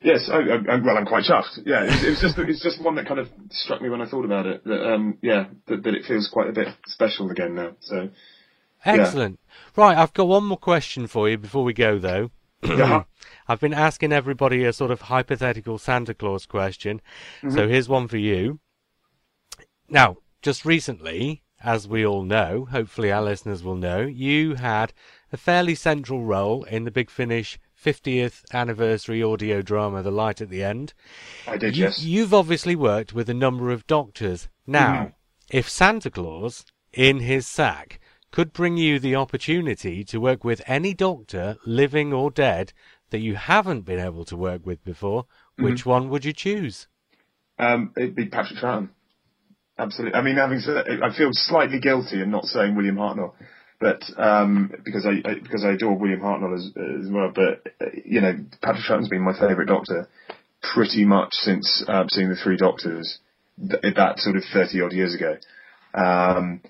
Yes, 0.03 0.29
I, 0.31 0.37
I, 0.37 0.75
well, 0.77 0.97
I'm 0.97 1.05
quite 1.05 1.25
chuffed. 1.25 1.59
Yeah, 1.63 1.83
it, 1.83 2.03
it, 2.03 2.09
was 2.09 2.21
just 2.21 2.37
it's 2.39 2.63
just 2.63 2.83
one 2.83 2.95
that 2.95 3.07
kind 3.07 3.19
of 3.19 3.29
struck 3.51 3.81
me 3.81 3.89
when 3.89 4.01
I 4.01 4.07
thought 4.07 4.25
about 4.25 4.47
it. 4.47 4.63
That 4.63 4.93
um, 4.93 5.17
yeah, 5.21 5.45
that, 5.67 5.83
that 5.83 5.93
it 5.93 6.05
feels 6.05 6.27
quite 6.27 6.49
a 6.49 6.53
bit 6.53 6.69
special 6.87 7.29
again 7.29 7.53
now. 7.53 7.75
So 7.81 8.09
excellent. 8.83 9.39
Yeah. 9.43 9.83
Right, 9.83 9.97
I've 9.97 10.13
got 10.13 10.27
one 10.27 10.45
more 10.45 10.57
question 10.57 11.05
for 11.05 11.29
you 11.29 11.37
before 11.37 11.63
we 11.63 11.73
go, 11.73 11.99
though. 11.99 12.31
uh-huh. 12.63 13.03
I've 13.47 13.59
been 13.59 13.73
asking 13.73 14.11
everybody 14.11 14.63
a 14.65 14.73
sort 14.73 14.91
of 14.91 15.01
hypothetical 15.01 15.77
Santa 15.77 16.13
Claus 16.13 16.45
question, 16.45 17.01
mm-hmm. 17.41 17.55
so 17.55 17.67
here's 17.67 17.89
one 17.89 18.07
for 18.07 18.17
you. 18.17 18.59
Now, 19.87 20.17
just 20.41 20.65
recently, 20.65 21.43
as 21.63 21.87
we 21.87 22.05
all 22.05 22.23
know, 22.23 22.67
hopefully 22.71 23.11
our 23.11 23.21
listeners 23.21 23.63
will 23.63 23.75
know, 23.75 24.01
you 24.01 24.55
had 24.55 24.93
a 25.31 25.37
fairly 25.37 25.75
central 25.75 26.23
role 26.23 26.63
in 26.63 26.83
the 26.83 26.91
Big 26.91 27.09
Finish 27.09 27.59
50th 27.83 28.43
anniversary 28.53 29.23
audio 29.23 29.61
drama 29.61 30.03
The 30.03 30.11
Light 30.11 30.41
at 30.41 30.49
the 30.49 30.63
End. 30.63 30.93
I 31.47 31.57
did, 31.57 31.75
you, 31.75 31.85
yes. 31.85 32.03
You've 32.03 32.33
obviously 32.33 32.75
worked 32.75 33.13
with 33.13 33.29
a 33.29 33.33
number 33.33 33.71
of 33.71 33.87
doctors. 33.87 34.49
Now, 34.67 34.93
mm-hmm. 34.93 35.07
if 35.49 35.69
Santa 35.69 36.11
Claus, 36.11 36.65
in 36.93 37.19
his 37.19 37.47
sack, 37.47 37.99
could 38.31 38.53
bring 38.53 38.77
you 38.77 38.99
the 38.99 39.15
opportunity 39.15 40.03
to 40.05 40.19
work 40.19 40.43
with 40.43 40.61
any 40.67 40.93
doctor, 40.93 41.57
living 41.65 42.13
or 42.13 42.31
dead, 42.31 42.71
that 43.09 43.19
you 43.19 43.35
haven't 43.35 43.81
been 43.81 43.99
able 43.99 44.25
to 44.25 44.37
work 44.37 44.65
with 44.65 44.83
before, 44.83 45.23
mm-hmm. 45.23 45.65
which 45.65 45.85
one 45.85 46.09
would 46.09 46.23
you 46.23 46.33
choose? 46.33 46.87
Um, 47.59 47.93
it'd 47.97 48.15
be 48.15 48.25
Patrick 48.25 48.59
Troughton. 48.59 48.89
Absolutely. 49.77 50.17
I 50.17 50.21
mean, 50.21 50.35
having 50.35 50.59
said, 50.59 50.85
I 51.03 51.15
feel 51.15 51.29
slightly 51.31 51.79
guilty 51.79 52.21
in 52.21 52.29
not 52.29 52.45
saying 52.45 52.75
William 52.75 52.97
Hartnell, 52.97 53.33
but 53.79 54.01
um, 54.17 54.71
because 54.85 55.05
I, 55.05 55.27
I, 55.27 55.33
because 55.41 55.63
I 55.65 55.71
adore 55.71 55.97
William 55.97 56.19
Hartnell 56.19 56.55
as 56.55 56.67
as 57.05 57.09
well. 57.11 57.31
But 57.33 57.65
you 58.05 58.21
know, 58.21 58.33
Patrick 58.61 58.83
Troughton's 58.83 59.09
been 59.09 59.23
my 59.23 59.33
favourite 59.33 59.67
Doctor 59.67 60.07
pretty 60.61 61.05
much 61.05 61.29
since 61.31 61.83
uh, 61.87 62.03
seeing 62.09 62.29
the 62.29 62.35
Three 62.35 62.57
Doctors 62.57 63.19
th- 63.57 63.95
that 63.95 64.19
sort 64.19 64.35
of 64.35 64.43
thirty 64.53 64.81
odd 64.81 64.93
years 64.93 65.15
ago. 65.15 65.35
Um, 65.95 66.61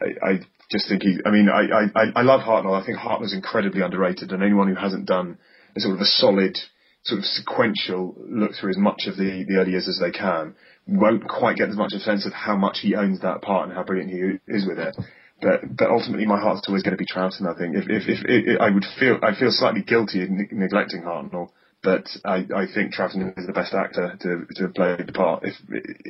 I, 0.00 0.06
I 0.26 0.40
just 0.70 0.88
think 0.88 1.02
he. 1.02 1.18
I 1.24 1.30
mean, 1.30 1.48
I, 1.48 1.88
I 1.94 2.04
I 2.16 2.22
love 2.22 2.40
Hartnell. 2.40 2.80
I 2.80 2.84
think 2.84 2.98
Hartnell's 2.98 3.34
incredibly 3.34 3.82
underrated, 3.82 4.32
and 4.32 4.42
anyone 4.42 4.68
who 4.68 4.74
hasn't 4.74 5.06
done 5.06 5.38
a 5.76 5.80
sort 5.80 5.94
of 5.94 6.00
a 6.00 6.06
solid 6.06 6.58
sort 7.04 7.18
of 7.18 7.24
sequential 7.24 8.16
look 8.28 8.52
through 8.58 8.70
as 8.70 8.76
much 8.76 9.02
of 9.06 9.16
the, 9.16 9.44
the 9.48 9.56
early 9.56 9.70
years 9.70 9.88
as 9.88 10.00
they 10.02 10.10
can, 10.10 10.54
won't 10.88 11.28
quite 11.28 11.56
get 11.56 11.68
as 11.68 11.76
much 11.76 11.92
of 11.92 12.00
a 12.00 12.04
sense 12.04 12.26
of 12.26 12.32
how 12.32 12.56
much 12.56 12.78
he 12.80 12.94
owns 12.94 13.20
that 13.20 13.42
part 13.42 13.68
and 13.68 13.76
how 13.76 13.84
brilliant 13.84 14.10
he 14.10 14.52
is 14.52 14.66
with 14.66 14.78
it. 14.78 14.96
But 15.40 15.76
but 15.76 15.90
ultimately, 15.90 16.26
my 16.26 16.40
heart's 16.40 16.66
always 16.66 16.82
going 16.82 16.96
to 16.96 16.98
be 16.98 17.06
Troughton. 17.06 17.46
I 17.46 17.56
think 17.56 17.76
if 17.76 17.84
if, 17.88 18.08
if, 18.08 18.24
if 18.26 18.60
I 18.60 18.70
would 18.70 18.84
feel 18.98 19.18
I 19.22 19.38
feel 19.38 19.50
slightly 19.52 19.82
guilty 19.82 20.22
in 20.22 20.48
neglecting 20.50 21.02
Hartnell, 21.02 21.50
but 21.82 22.08
I, 22.24 22.46
I 22.54 22.66
think 22.74 22.94
Troughton 22.94 23.38
is 23.38 23.46
the 23.46 23.52
best 23.52 23.72
actor 23.72 24.16
to 24.20 24.46
to 24.56 24.68
play 24.68 24.96
the 24.96 25.12
part. 25.12 25.44
If 25.44 25.54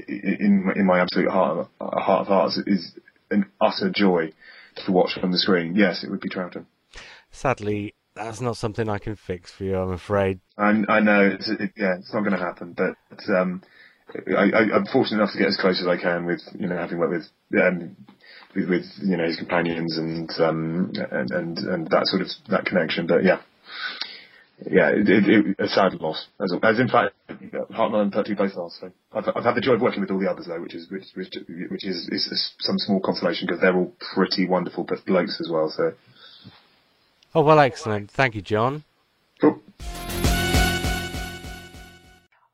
in 0.08 0.72
in 0.76 0.86
my 0.86 1.00
absolute 1.00 1.28
heart 1.28 1.68
heart 1.80 2.22
of 2.22 2.26
hearts 2.28 2.58
is 2.66 2.92
an 3.30 3.46
utter 3.60 3.90
joy 3.94 4.32
to 4.86 4.92
watch 4.92 5.18
from 5.20 5.32
the 5.32 5.38
screen. 5.38 5.74
Yes, 5.74 6.04
it 6.04 6.10
would 6.10 6.20
be 6.20 6.30
Troughton. 6.30 6.64
Sadly, 7.30 7.94
that's 8.14 8.40
not 8.40 8.56
something 8.56 8.88
I 8.88 8.98
can 8.98 9.16
fix 9.16 9.50
for 9.52 9.64
you, 9.64 9.76
I'm 9.76 9.92
afraid. 9.92 10.40
I, 10.56 10.82
I 10.88 11.00
know, 11.00 11.30
it's, 11.34 11.48
it, 11.48 11.72
yeah, 11.76 11.96
it's 11.98 12.12
not 12.12 12.20
going 12.20 12.32
to 12.32 12.38
happen, 12.38 12.74
but 12.76 12.96
um, 13.34 13.62
I, 14.36 14.76
am 14.76 14.86
fortunate 14.92 15.18
enough 15.20 15.32
to 15.32 15.38
get 15.38 15.48
as 15.48 15.59
close 15.61 15.80
as 15.80 15.86
I 15.86 16.00
can 16.00 16.24
with, 16.24 16.40
you 16.59 16.66
know, 16.66 16.76
having 16.76 16.98
worked 16.98 17.12
with, 17.12 17.61
um, 17.61 17.96
with, 18.54 18.68
with, 18.68 18.84
you 19.02 19.16
know, 19.16 19.24
his 19.24 19.36
companions 19.36 19.98
and, 19.98 20.30
um, 20.40 20.92
and, 21.11 21.30
and, 21.30 21.59
and 21.59 21.88
that 21.88 22.06
sort 22.06 22.22
of, 22.22 22.28
that 22.48 22.64
connection, 22.64 23.06
but 23.06 23.24
yeah. 23.24 23.40
Yeah, 24.68 24.90
it, 24.90 25.09
it, 25.09 25.28
it, 25.28 25.56
a 25.61 25.68
sad 25.68 25.94
loss. 26.00 26.26
As, 26.40 26.52
as 26.64 26.80
in 26.80 26.88
fact, 26.88 27.14
Hartnell 27.70 28.02
and 28.02 28.12
Pertwee 28.12 28.34
both 28.34 28.56
lost. 28.56 28.80
So 28.80 28.90
I've, 29.12 29.28
I've 29.36 29.44
had 29.44 29.54
the 29.54 29.61
joy 29.61 29.74
of 29.74 29.80
working 29.80 30.00
with 30.00 30.11
all 30.11 30.18
the 30.18 30.28
others 30.28 30.46
though, 30.48 30.61
which 30.61 30.74
is 30.74 30.90
which 30.90 31.04
which, 31.14 31.32
which 31.70 31.84
is, 31.86 32.09
is, 32.11 32.26
is 32.26 32.54
some 32.59 32.76
small 32.78 32.98
consolation 32.98 33.46
because 33.46 33.61
they're 33.61 33.76
all 33.76 33.92
pretty 34.14 34.48
wonderful 34.48 34.84
blokes 35.06 35.40
as 35.40 35.48
well. 35.48 35.72
So 35.76 35.92
Oh, 37.34 37.42
well, 37.42 37.61
excellent. 37.61 38.11
Thank 38.11 38.34
you, 38.34 38.42
John. 38.42 38.84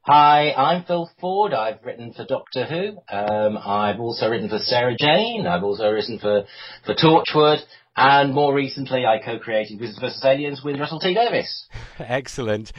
Hi, 0.07 0.53
I'm 0.53 0.85
Phil 0.85 1.11
Ford. 1.19 1.55
I've 1.55 1.83
written 1.83 2.13
for 2.13 2.27
Doctor 2.27 2.67
Who. 2.67 2.99
Um, 3.11 3.57
I've 3.57 3.99
also 4.01 4.29
written 4.29 4.51
for 4.51 4.59
Sarah 4.59 4.95
Jane. 4.95 5.47
I've 5.47 5.65
also 5.65 5.89
written 5.89 6.19
for, 6.19 6.45
for 6.85 6.95
Torchwood. 6.95 7.61
And 7.97 8.35
more 8.35 8.53
recently, 8.53 9.07
I 9.07 9.19
co-created 9.25 9.81
Wizards 9.81 10.01
vs. 10.01 10.23
Aliens 10.23 10.61
with 10.63 10.79
Russell 10.79 11.01
T 11.01 11.15
Davies. 11.15 11.69
Excellent. 11.99 12.71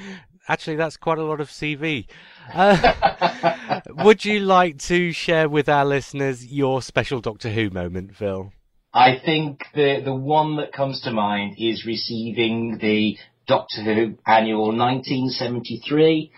Actually, 0.47 0.75
that's 0.75 0.97
quite 0.97 1.17
a 1.17 1.23
lot 1.23 1.41
of 1.41 1.47
CV. 1.49 2.05
Uh, 2.53 3.81
would 4.03 4.23
you 4.23 4.41
like 4.41 4.77
to 4.81 5.11
share 5.11 5.49
with 5.49 5.67
our 5.67 5.83
listeners 5.83 6.45
your 6.45 6.79
special 6.83 7.21
Doctor 7.21 7.49
Who 7.49 7.71
moment, 7.71 8.15
Phil? 8.15 8.53
I 8.93 9.19
think 9.25 9.61
the 9.73 9.99
the 10.05 10.13
one 10.13 10.57
that 10.57 10.73
comes 10.73 11.01
to 11.01 11.11
mind 11.11 11.55
is 11.57 11.87
receiving 11.87 12.77
the 12.79 13.17
Doctor 13.47 13.81
Who 13.81 14.15
annual 14.27 14.67
1973 14.67 16.31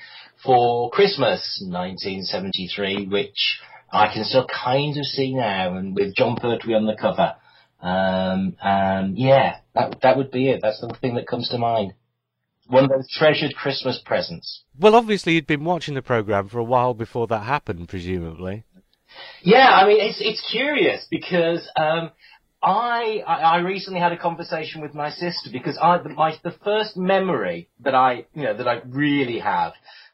for 0.43 0.89
Christmas 0.91 1.63
1973, 1.65 3.07
which 3.07 3.59
I 3.91 4.13
can 4.13 4.23
still 4.23 4.47
kind 4.47 4.97
of 4.97 5.05
see 5.05 5.33
now, 5.33 5.75
and 5.75 5.95
with 5.95 6.15
Jon 6.15 6.35
Pertwee 6.35 6.75
on 6.75 6.85
the 6.85 6.95
cover. 6.95 7.35
Um, 7.81 8.55
um, 8.61 9.13
yeah, 9.15 9.57
that 9.75 9.99
that 10.01 10.17
would 10.17 10.31
be 10.31 10.49
it. 10.49 10.61
That's 10.61 10.81
the 10.81 10.95
thing 10.99 11.15
that 11.15 11.27
comes 11.27 11.49
to 11.49 11.57
mind. 11.57 11.93
One 12.67 12.83
of 12.83 12.89
those 12.89 13.09
treasured 13.09 13.55
Christmas 13.55 14.01
presents. 14.03 14.63
Well, 14.77 14.95
obviously, 14.95 15.33
you'd 15.33 15.47
been 15.47 15.63
watching 15.63 15.95
the 15.95 16.01
programme 16.01 16.49
for 16.49 16.59
a 16.59 16.63
while 16.63 16.93
before 16.93 17.27
that 17.27 17.43
happened, 17.43 17.87
presumably. 17.87 18.65
Yeah, 19.41 19.69
I 19.69 19.87
mean, 19.87 19.99
it's 20.01 20.19
it's 20.19 20.45
curious 20.51 21.07
because 21.09 21.69
um, 21.79 22.11
I, 22.61 23.23
I 23.25 23.33
I 23.33 23.57
recently 23.59 23.99
had 23.99 24.11
a 24.11 24.17
conversation 24.17 24.81
with 24.81 24.93
my 24.93 25.11
sister 25.11 25.49
because 25.51 25.77
I 25.81 25.99
my 25.99 26.35
the 26.43 26.55
first 26.63 26.97
memory 26.97 27.69
that 27.81 27.95
I 27.95 28.25
you 28.33 28.43
know 28.43 28.57
that 28.57 28.67
I 28.67 28.81
really 28.85 29.39
have 29.39 29.73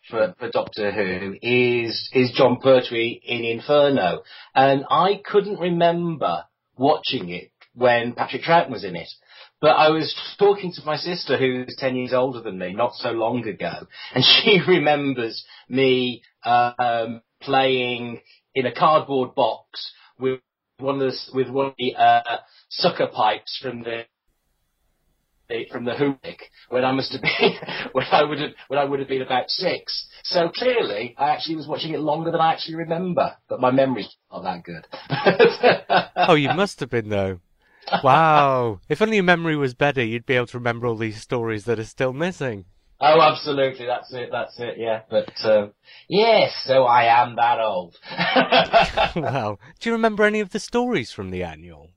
for, 0.10 0.36
for 0.40 0.50
Doctor 0.50 0.92
Who 0.92 1.36
is 1.42 2.10
is 2.14 2.32
Jon 2.36 2.58
Pertwee 2.62 3.22
in 3.24 3.44
Inferno, 3.44 4.24
and 4.56 4.86
I 4.90 5.22
couldn't 5.24 5.60
remember 5.60 6.46
watching 6.78 7.30
it 7.30 7.52
when 7.74 8.14
Patrick 8.14 8.44
Troughton 8.44 8.72
was 8.72 8.84
in 8.84 8.96
it. 8.96 9.10
But 9.62 9.78
I 9.78 9.90
was 9.90 10.14
talking 10.38 10.74
to 10.74 10.86
my 10.86 10.98
sister, 10.98 11.38
who's 11.38 11.76
10 11.78 11.96
years 11.96 12.14
older 12.14 12.42
than 12.42 12.58
me, 12.58 12.74
not 12.74 12.94
so 12.96 13.12
long 13.12 13.48
ago, 13.48 13.88
and 14.14 14.24
she 14.44 14.60
remembers 14.68 15.46
me 15.70 16.22
uh, 16.44 16.74
um, 16.78 17.22
playing 17.42 18.20
in 18.56 18.66
a 18.66 18.74
cardboard 18.74 19.36
box 19.36 19.92
with 20.20 20.42
one 20.80 21.02
of 21.02 21.12
the, 21.12 21.18
with 21.34 21.50
one 21.50 21.68
of 21.68 21.74
the 21.78 21.96
uh, 21.96 22.38
sucker 22.70 23.08
pipes 23.08 23.60
from 23.62 23.84
the 23.84 24.04
from 25.72 25.86
the 25.86 25.92
Hoonick 25.92 26.40
when 26.70 26.84
I 26.84 26.92
must 26.92 27.12
have 27.14 27.22
been 27.22 27.54
when 27.94 28.06
I 28.12 28.24
would 28.24 28.40
have 28.40 28.52
when 28.68 28.80
I 28.80 28.84
would 28.84 29.00
have 29.00 29.08
been 29.08 29.22
about 29.22 29.50
six. 29.50 30.08
So 30.24 30.50
clearly, 30.50 31.16
I 31.18 31.30
actually 31.30 31.56
was 31.56 31.68
watching 31.68 31.94
it 31.94 32.00
longer 32.00 32.32
than 32.32 32.42
I 32.42 32.54
actually 32.54 32.76
remember, 32.76 33.36
but 33.50 33.60
my 33.60 33.72
memory's 33.72 34.16
not 34.32 34.44
that 34.44 34.64
good. 34.64 34.88
oh, 36.28 36.36
you 36.36 36.54
must 36.54 36.80
have 36.80 36.90
been 36.90 37.10
though. 37.10 37.40
Wow! 38.04 38.80
if 38.88 39.02
only 39.02 39.18
your 39.18 39.26
memory 39.26 39.58
was 39.58 39.74
better, 39.74 40.04
you'd 40.04 40.26
be 40.26 40.36
able 40.36 40.48
to 40.48 40.58
remember 40.58 40.88
all 40.88 40.96
these 40.96 41.22
stories 41.22 41.66
that 41.66 41.80
are 41.80 41.86
still 41.86 42.14
missing. 42.14 42.66
Oh, 43.06 43.22
absolutely. 43.22 43.86
That's 43.86 44.14
it. 44.14 44.30
That's 44.32 44.58
it. 44.60 44.76
Yeah. 44.78 45.02
But 45.10 45.34
um, 45.44 45.74
yes, 46.08 46.54
so 46.66 46.84
I 46.84 47.22
am 47.22 47.36
that 47.36 47.60
old. 47.60 47.98
well, 49.16 49.60
do 49.80 49.90
you 49.90 49.94
remember 49.94 50.24
any 50.24 50.40
of 50.40 50.52
the 50.52 50.60
stories 50.60 51.12
from 51.12 51.30
the 51.30 51.44
annual? 51.44 51.90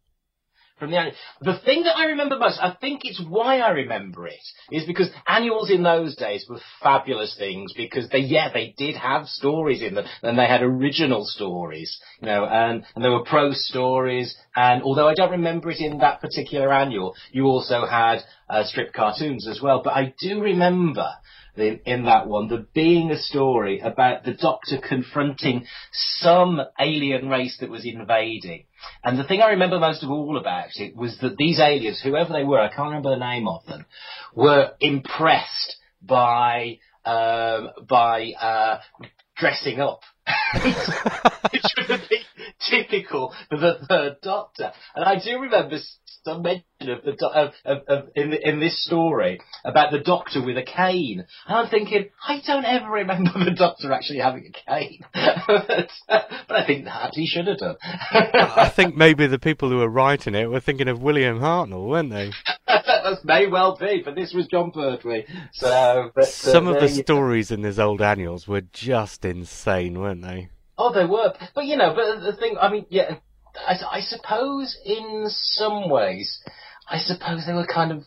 From 0.79 0.91
the 0.91 0.99
annual. 0.99 1.15
The 1.41 1.59
thing 1.65 1.85
that 1.85 1.97
I 1.97 2.07
remember 2.07 2.39
most, 2.39 2.59
I 2.61 2.77
think 2.81 3.01
it's 3.05 3.23
why 3.27 3.59
I 3.59 3.71
remember 3.71 4.27
it, 4.27 4.41
is 4.71 4.85
because 4.85 5.11
annuals 5.27 5.71
in 5.71 5.83
those 5.83 6.17
days 6.17 6.47
were 6.49 6.61
fabulous 6.83 7.35
things 7.39 7.73
because 7.75 8.09
they, 8.11 8.19
yeah, 8.19 8.53
they 8.53 8.75
did 8.77 8.97
have 8.97 9.27
stories 9.27 9.83
in 9.83 9.95
them 9.95 10.05
and 10.23 10.39
they 10.39 10.47
had 10.47 10.63
original 10.63 11.25
stories, 11.25 11.99
you 12.21 12.27
know, 12.27 12.45
and, 12.45 12.85
and 12.95 13.05
there 13.05 13.13
were 13.13 13.25
prose 13.25 13.67
stories 13.69 14.35
and 14.55 14.83
although 14.83 15.09
I 15.09 15.15
don't 15.15 15.31
remember 15.31 15.71
it 15.71 15.81
in 15.81 15.99
that 15.99 16.21
particular 16.21 16.73
annual, 16.73 17.15
you 17.33 17.45
also 17.45 17.87
had 17.87 18.21
uh, 18.49 18.65
strip 18.65 18.93
cartoons 18.93 19.49
as 19.49 19.61
well, 19.63 19.81
but 19.83 19.95
I 19.95 20.15
do 20.19 20.41
remember 20.41 21.09
in, 21.57 21.81
in 21.85 22.05
that 22.05 22.27
one, 22.27 22.49
there 22.49 22.65
being 22.75 23.11
a 23.11 23.19
story 23.19 23.81
about 23.81 24.25
the 24.25 24.35
Doctor 24.35 24.79
confronting 24.79 25.67
some 25.93 26.61
alien 26.79 27.29
race 27.29 27.57
that 27.61 27.71
was 27.71 27.85
invading. 27.85 28.65
And 29.03 29.19
the 29.19 29.25
thing 29.25 29.41
I 29.41 29.51
remember 29.51 29.79
most 29.79 30.03
of 30.03 30.11
all 30.11 30.37
about 30.37 30.77
it 30.77 30.97
was 30.97 31.19
that 31.21 31.37
these 31.37 31.61
aliens, 31.61 32.01
whoever 32.03 32.33
they 32.33 32.45
were, 32.45 32.61
I 32.61 32.69
can't 32.69 32.89
remember 32.89 33.11
the 33.11 33.17
name 33.17 33.49
of 33.49 33.65
them, 33.67 33.87
were 34.35 34.73
impressed 34.81 35.77
by 36.03 36.79
um, 37.05 37.71
by 37.89 38.33
uh, 38.33 38.79
dressing 39.37 39.81
up. 39.81 40.01
Which 41.53 41.63
would 41.89 42.03
be 42.11 42.21
typical 42.69 43.35
for 43.49 43.59
the 43.59 43.79
third 43.89 44.17
Doctor. 44.23 44.73
And 44.95 45.05
I 45.05 45.23
do 45.23 45.39
remember 45.39 45.79
some 46.25 46.43
mention 46.43 46.65
of 46.81 47.05
the 47.05 47.13
do- 47.13 47.27
of, 47.27 47.53
of, 47.65 47.79
of 47.87 48.09
in 48.17 48.33
in 48.33 48.61
this 48.61 48.85
story 48.85 49.41
about 49.65 49.93
the 49.93 50.01
Doctor 50.01 50.45
with 50.45 50.59
a 50.59 50.65
cane, 50.65 51.25
and 51.47 51.57
I'm 51.57 51.69
thinking 51.69 52.11
I 52.27 52.41
don't 52.45 52.65
ever 52.65 52.91
remember 52.91 53.45
the 53.45 53.55
Doctor 53.57 53.93
actually 53.93 54.19
having 54.19 54.51
a 54.53 54.71
cane, 54.71 55.05
but, 55.47 55.91
but 56.09 56.57
I 56.57 56.67
think 56.67 56.87
that 56.87 57.11
he 57.15 57.27
should 57.27 57.47
have 57.47 57.59
done. 57.59 57.77
I 57.83 58.73
think 58.75 58.97
maybe 58.97 59.27
the 59.29 59.39
people 59.39 59.71
who 59.71 59.79
were 59.79 59.89
writing 59.89 60.35
it 60.35 60.51
were 60.51 60.61
thinking 60.61 60.89
of 60.89 61.01
William 61.01 61.39
Hartnell, 61.39 61.89
weren't 61.89 62.11
they? 62.11 62.33
that 63.11 63.25
may 63.25 63.47
well 63.47 63.77
be, 63.77 64.03
but 64.05 64.15
this 64.15 64.33
was 64.35 64.47
Jon 64.47 64.71
Pertwee. 64.71 65.25
So 65.53 66.11
but, 66.15 66.25
uh, 66.25 66.27
some 66.27 66.67
of 66.67 66.81
the 66.81 66.89
you- 66.89 67.03
stories 67.03 67.51
in 67.51 67.63
his 67.63 67.79
old 67.79 68.03
annuals 68.03 68.47
were 68.49 68.63
just 68.73 69.25
insane, 69.25 69.99
weren't 69.99 70.23
they? 70.23 70.49
Oh, 70.79 70.93
they 70.93 71.07
were, 71.07 71.33
but 71.55 71.65
you 71.65 71.77
know, 71.77 71.95
but 71.95 72.21
the 72.21 72.37
thing, 72.37 72.57
I 72.61 72.71
mean, 72.71 72.85
yeah, 72.91 73.17
I, 73.67 73.75
I 73.91 74.01
suppose 74.01 74.77
in 74.85 75.25
some 75.29 75.89
ways, 75.89 76.39
I 76.89 76.99
suppose 76.99 77.47
they 77.47 77.55
were 77.55 77.67
kind 77.67 77.93
of 77.93 78.05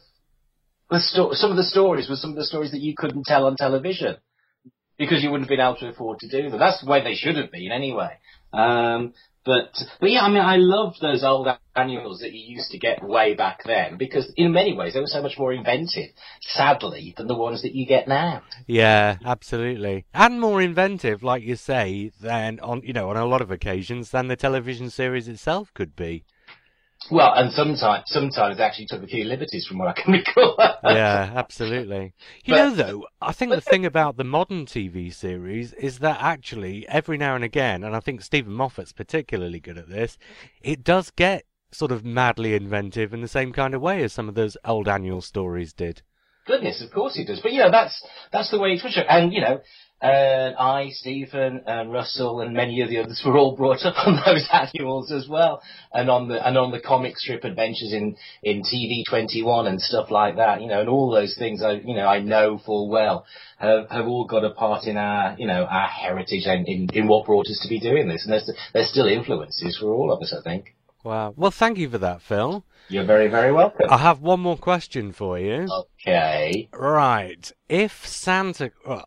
the 0.89 0.99
sto- 0.99 1.33
some 1.33 1.51
of 1.51 1.57
the 1.57 1.63
stories 1.63 2.09
were 2.09 2.15
some 2.15 2.31
of 2.31 2.35
the 2.35 2.45
stories 2.45 2.71
that 2.71 2.81
you 2.81 2.93
couldn't 2.95 3.25
tell 3.25 3.45
on 3.45 3.55
television 3.55 4.17
because 4.97 5.23
you 5.23 5.31
wouldn't 5.31 5.49
have 5.49 5.55
been 5.55 5.65
able 5.65 5.77
to 5.77 5.89
afford 5.89 6.19
to 6.19 6.29
do 6.29 6.49
them. 6.49 6.59
That's 6.59 6.81
the 6.83 6.89
way 6.89 7.03
they 7.03 7.15
should 7.15 7.37
have 7.37 7.51
been 7.51 7.71
anyway. 7.71 8.17
Um, 8.53 9.13
but 9.45 9.71
but 9.99 10.11
yeah, 10.11 10.21
I 10.21 10.29
mean, 10.29 10.41
I 10.41 10.57
love 10.57 10.95
those 11.01 11.23
old 11.23 11.47
annuals 11.75 12.19
that 12.19 12.33
you 12.33 12.55
used 12.55 12.71
to 12.71 12.77
get 12.77 13.03
way 13.03 13.35
back 13.35 13.61
then 13.65 13.97
because 13.97 14.31
in 14.35 14.51
many 14.51 14.73
ways 14.75 14.93
they 14.93 14.99
were 14.99 15.07
so 15.07 15.21
much 15.21 15.37
more 15.37 15.53
inventive, 15.53 16.09
sadly, 16.41 17.13
than 17.17 17.27
the 17.27 17.37
ones 17.37 17.61
that 17.61 17.73
you 17.73 17.85
get 17.85 18.07
now. 18.07 18.41
Yeah, 18.67 19.17
absolutely. 19.23 20.05
And 20.13 20.39
more 20.39 20.61
inventive, 20.61 21.23
like 21.23 21.43
you 21.43 21.55
say, 21.55 22.11
than 22.21 22.59
on 22.59 22.81
you 22.83 22.93
know, 22.93 23.09
on 23.09 23.17
a 23.17 23.25
lot 23.25 23.41
of 23.41 23.51
occasions 23.51 24.11
than 24.11 24.27
the 24.27 24.35
television 24.35 24.89
series 24.89 25.27
itself 25.27 25.73
could 25.73 25.95
be. 25.95 26.25
Well, 27.11 27.33
and 27.33 27.51
sometimes 27.53 28.03
sometimes 28.07 28.59
actually 28.59 28.87
took 28.87 29.01
a 29.03 29.07
few 29.07 29.23
liberties 29.23 29.65
from 29.65 29.77
what 29.79 29.87
I 29.87 29.93
can 30.01 30.11
recall. 30.27 30.55
yeah, 30.83 31.31
absolutely. 31.33 32.13
You 32.43 32.53
But- 32.53 32.57
know, 32.57 32.75
though, 32.75 33.07
I 33.21 33.31
think 33.31 33.51
the 33.51 33.61
thing 33.61 33.85
about 33.85 34.17
the 34.17 34.23
modern 34.23 34.65
TV 34.65 35.13
series 35.13 35.73
is 35.73 35.99
that 35.99 36.17
actually, 36.21 36.87
every 36.87 37.17
now 37.17 37.35
and 37.35 37.43
again, 37.43 37.83
and 37.83 37.95
I 37.95 37.99
think 37.99 38.21
Steven 38.21 38.53
Moffat's 38.53 38.91
particularly 38.91 39.59
good 39.59 39.77
at 39.77 39.89
this, 39.89 40.17
it 40.61 40.83
does 40.83 41.09
get 41.11 41.45
sort 41.71 41.91
of 41.91 42.03
madly 42.03 42.53
inventive 42.53 43.13
in 43.13 43.21
the 43.21 43.27
same 43.27 43.53
kind 43.53 43.73
of 43.73 43.81
way 43.81 44.03
as 44.03 44.11
some 44.11 44.27
of 44.27 44.35
those 44.35 44.57
old 44.65 44.87
annual 44.87 45.21
stories 45.21 45.71
did. 45.73 46.01
Goodness, 46.45 46.81
of 46.83 46.91
course 46.91 47.15
he 47.15 47.23
does. 47.25 47.39
But 47.41 47.51
you 47.53 47.59
know, 47.59 47.71
that's 47.71 48.03
that's 48.31 48.49
the 48.51 48.59
way 48.59 48.69
it's 48.69 48.81
pictured. 48.83 49.05
And 49.07 49.31
you 49.31 49.39
know, 49.41 49.61
uh, 50.01 50.51
I, 50.57 50.89
Steven, 50.91 51.61
and 51.67 51.91
Russell, 51.91 52.39
and 52.39 52.53
many 52.53 52.81
of 52.81 52.89
the 52.89 52.99
others 52.99 53.21
were 53.25 53.37
all 53.37 53.55
brought 53.55 53.83
up 53.83 53.95
on 54.07 54.21
those 54.25 54.47
annuals 54.51 55.11
as 55.11 55.27
well, 55.27 55.61
and 55.93 56.09
on 56.09 56.29
the 56.29 56.45
and 56.45 56.57
on 56.57 56.71
the 56.71 56.79
comic 56.79 57.17
strip 57.17 57.43
adventures 57.43 57.91
in 57.91 58.15
in 58.41 58.61
TV 58.61 59.03
Twenty 59.07 59.43
One 59.43 59.67
and 59.67 59.81
stuff 59.81 60.09
like 60.09 60.37
that. 60.37 60.61
You 60.61 60.67
know, 60.67 60.79
and 60.79 60.89
all 60.89 61.11
those 61.11 61.35
things 61.37 61.61
I 61.61 61.73
you 61.73 61.95
know 61.95 62.05
I 62.05 62.19
know 62.21 62.57
full 62.65 62.89
well 62.89 63.25
have 63.57 63.89
have 63.89 64.07
all 64.07 64.25
got 64.25 64.45
a 64.45 64.51
part 64.51 64.85
in 64.85 64.95
our 64.95 65.35
you 65.37 65.47
know 65.47 65.65
our 65.65 65.87
heritage 65.87 66.43
and 66.45 66.65
in, 66.67 66.87
in 66.93 67.07
what 67.07 67.25
brought 67.25 67.47
us 67.47 67.59
to 67.61 67.67
be 67.67 67.79
doing 67.79 68.07
this. 68.07 68.23
And 68.23 68.31
there's 68.31 68.49
there's 68.73 68.89
still 68.89 69.07
influences 69.07 69.77
for 69.77 69.91
all 69.91 70.13
of 70.13 70.21
us, 70.21 70.33
I 70.37 70.41
think. 70.41 70.75
Wow. 71.03 71.33
Well, 71.35 71.51
thank 71.51 71.77
you 71.77 71.89
for 71.89 71.97
that, 71.97 72.21
Phil. 72.21 72.63
You're 72.87 73.05
very 73.05 73.27
very 73.27 73.51
welcome. 73.51 73.87
I 73.89 73.97
have 73.97 74.21
one 74.21 74.39
more 74.39 74.57
question 74.57 75.11
for 75.11 75.37
you. 75.37 75.67
Okay. 75.69 76.69
Right. 76.71 77.51
If 77.67 77.91
Santa. 78.05 78.71
Well, 78.87 79.05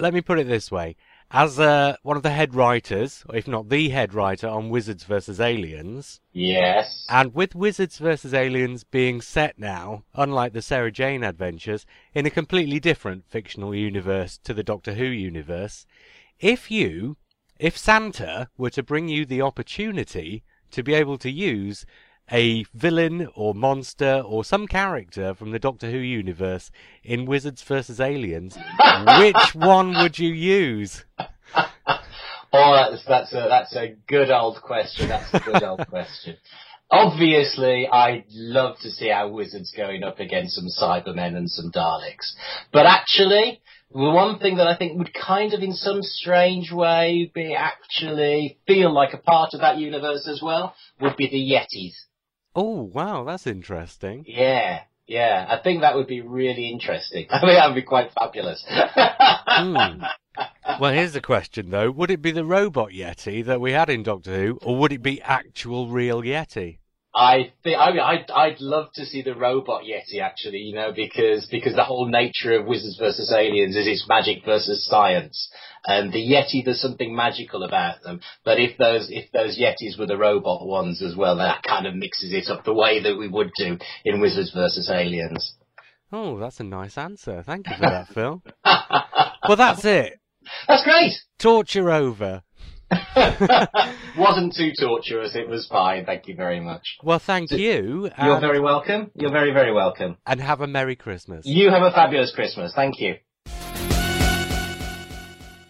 let 0.00 0.14
me 0.14 0.20
put 0.20 0.38
it 0.38 0.46
this 0.46 0.70
way. 0.70 0.96
As 1.30 1.60
uh, 1.60 1.96
one 2.02 2.16
of 2.16 2.22
the 2.22 2.30
head 2.30 2.54
writers, 2.54 3.22
if 3.34 3.46
not 3.46 3.68
the 3.68 3.90
head 3.90 4.14
writer 4.14 4.48
on 4.48 4.70
Wizards 4.70 5.04
vs. 5.04 5.40
Aliens, 5.40 6.20
Yes. 6.32 7.04
and 7.10 7.34
with 7.34 7.54
Wizards 7.54 7.98
vs. 7.98 8.32
Aliens 8.32 8.84
being 8.84 9.20
set 9.20 9.58
now, 9.58 10.04
unlike 10.14 10.54
the 10.54 10.62
Sarah 10.62 10.90
Jane 10.90 11.22
adventures, 11.22 11.84
in 12.14 12.24
a 12.24 12.30
completely 12.30 12.80
different 12.80 13.26
fictional 13.28 13.74
universe 13.74 14.38
to 14.44 14.54
the 14.54 14.62
Doctor 14.62 14.94
Who 14.94 15.04
universe, 15.04 15.84
if 16.40 16.70
you, 16.70 17.18
if 17.58 17.76
Santa 17.76 18.48
were 18.56 18.70
to 18.70 18.82
bring 18.82 19.08
you 19.08 19.26
the 19.26 19.42
opportunity 19.42 20.44
to 20.70 20.82
be 20.82 20.94
able 20.94 21.18
to 21.18 21.30
use 21.30 21.84
a 22.30 22.64
villain 22.74 23.28
or 23.34 23.54
monster 23.54 24.22
or 24.24 24.44
some 24.44 24.66
character 24.66 25.34
from 25.34 25.50
the 25.50 25.58
Doctor 25.58 25.90
Who 25.90 25.98
universe 25.98 26.70
in 27.02 27.26
Wizards 27.26 27.62
versus 27.62 28.00
Aliens, 28.00 28.56
which 29.18 29.54
one 29.54 29.94
would 30.02 30.18
you 30.18 30.32
use? 30.32 31.04
Oh, 32.52 32.90
that's 32.90 33.04
that's 33.06 33.32
a 33.32 33.46
that's 33.48 33.76
a 33.76 33.94
good 34.06 34.30
old 34.30 34.60
question. 34.62 35.08
That's 35.08 35.32
a 35.34 35.40
good 35.40 35.62
old 35.62 35.86
question. 35.90 36.36
Obviously, 36.90 37.86
I'd 37.86 38.24
love 38.30 38.78
to 38.80 38.90
see 38.90 39.10
our 39.10 39.28
wizards 39.30 39.74
going 39.76 40.02
up 40.04 40.20
against 40.20 40.54
some 40.54 40.68
Cybermen 40.80 41.36
and 41.36 41.50
some 41.50 41.70
Daleks. 41.70 42.32
But 42.72 42.86
actually, 42.86 43.60
the 43.92 44.10
one 44.10 44.38
thing 44.38 44.56
that 44.56 44.66
I 44.66 44.76
think 44.76 44.96
would 44.96 45.12
kind 45.12 45.52
of, 45.52 45.60
in 45.60 45.72
some 45.72 46.02
strange 46.02 46.72
way, 46.72 47.30
be 47.34 47.54
actually 47.54 48.58
feel 48.66 48.92
like 48.92 49.12
a 49.12 49.18
part 49.18 49.50
of 49.52 49.60
that 49.60 49.76
universe 49.76 50.26
as 50.26 50.40
well, 50.42 50.74
would 50.98 51.16
be 51.18 51.28
the 51.28 51.36
Yetis. 51.36 51.92
Oh, 52.60 52.90
wow, 52.92 53.22
that's 53.22 53.46
interesting. 53.46 54.24
Yeah, 54.26 54.80
yeah. 55.06 55.46
I 55.48 55.62
think 55.62 55.82
that 55.82 55.94
would 55.94 56.08
be 56.08 56.22
really 56.22 56.70
interesting. 56.70 57.26
I 57.30 57.38
think 57.38 57.52
that 57.52 57.68
would 57.68 57.76
be 57.76 57.82
quite 57.82 58.10
fabulous. 58.12 58.64
Hmm. 58.68 60.02
Well, 60.80 60.92
here's 60.92 61.14
the 61.14 61.20
question 61.20 61.70
though: 61.70 61.90
Would 61.90 62.12
it 62.12 62.22
be 62.22 62.30
the 62.30 62.44
robot 62.44 62.90
Yeti 62.90 63.44
that 63.44 63.60
we 63.60 63.72
had 63.72 63.90
in 63.90 64.04
Doctor 64.04 64.36
Who, 64.36 64.58
or 64.62 64.76
would 64.76 64.92
it 64.92 65.02
be 65.02 65.20
actual 65.22 65.88
real 65.88 66.22
Yeti? 66.22 66.78
I 67.18 67.52
think 67.64 67.76
I 67.76 67.90
mean 67.90 68.00
I'd 68.00 68.30
I'd 68.30 68.60
love 68.60 68.92
to 68.94 69.04
see 69.04 69.22
the 69.22 69.34
robot 69.34 69.82
Yeti 69.82 70.22
actually, 70.22 70.58
you 70.58 70.76
know, 70.76 70.92
because 70.94 71.46
because 71.50 71.74
the 71.74 71.82
whole 71.82 72.06
nature 72.06 72.56
of 72.56 72.66
Wizards 72.66 72.96
versus 72.96 73.34
Aliens 73.36 73.74
is 73.74 73.88
it's 73.88 74.08
magic 74.08 74.44
versus 74.44 74.86
science, 74.86 75.50
and 75.84 76.12
the 76.12 76.20
Yeti 76.20 76.64
there's 76.64 76.80
something 76.80 77.16
magical 77.16 77.64
about 77.64 78.02
them. 78.04 78.20
But 78.44 78.60
if 78.60 78.78
those 78.78 79.08
if 79.10 79.32
those 79.32 79.58
Yetis 79.58 79.98
were 79.98 80.06
the 80.06 80.16
robot 80.16 80.64
ones 80.64 81.02
as 81.02 81.16
well, 81.16 81.38
that 81.38 81.64
kind 81.64 81.86
of 81.86 81.96
mixes 81.96 82.32
it 82.32 82.48
up 82.52 82.64
the 82.64 82.72
way 82.72 83.02
that 83.02 83.18
we 83.18 83.26
would 83.26 83.50
do 83.56 83.78
in 84.04 84.20
Wizards 84.20 84.52
versus 84.54 84.88
Aliens. 84.88 85.56
Oh, 86.12 86.38
that's 86.38 86.60
a 86.60 86.64
nice 86.64 86.96
answer. 86.96 87.42
Thank 87.42 87.66
you 87.66 87.74
for 87.74 87.90
that, 87.90 88.08
Phil. 88.14 88.42
Well, 88.64 89.56
that's 89.56 89.84
it. 89.84 90.20
That's 90.68 90.82
great. 90.82 91.12
Torture 91.38 91.90
over. 91.90 92.42
Wasn't 94.16 94.54
too 94.54 94.72
torturous. 94.78 95.34
It 95.34 95.48
was 95.48 95.66
fine. 95.66 96.06
Thank 96.06 96.26
you 96.26 96.34
very 96.34 96.60
much. 96.60 96.98
Well, 97.02 97.18
thank 97.18 97.50
you. 97.50 98.10
You're 98.22 98.40
very 98.40 98.60
welcome. 98.60 99.10
You're 99.14 99.30
very 99.30 99.52
very 99.52 99.72
welcome. 99.72 100.16
And 100.26 100.40
have 100.40 100.60
a 100.60 100.66
Merry 100.66 100.96
Christmas. 100.96 101.44
You 101.46 101.70
have 101.70 101.82
a 101.82 101.90
fabulous 101.90 102.32
Christmas. 102.34 102.72
Thank 102.74 103.00
you. 103.00 103.16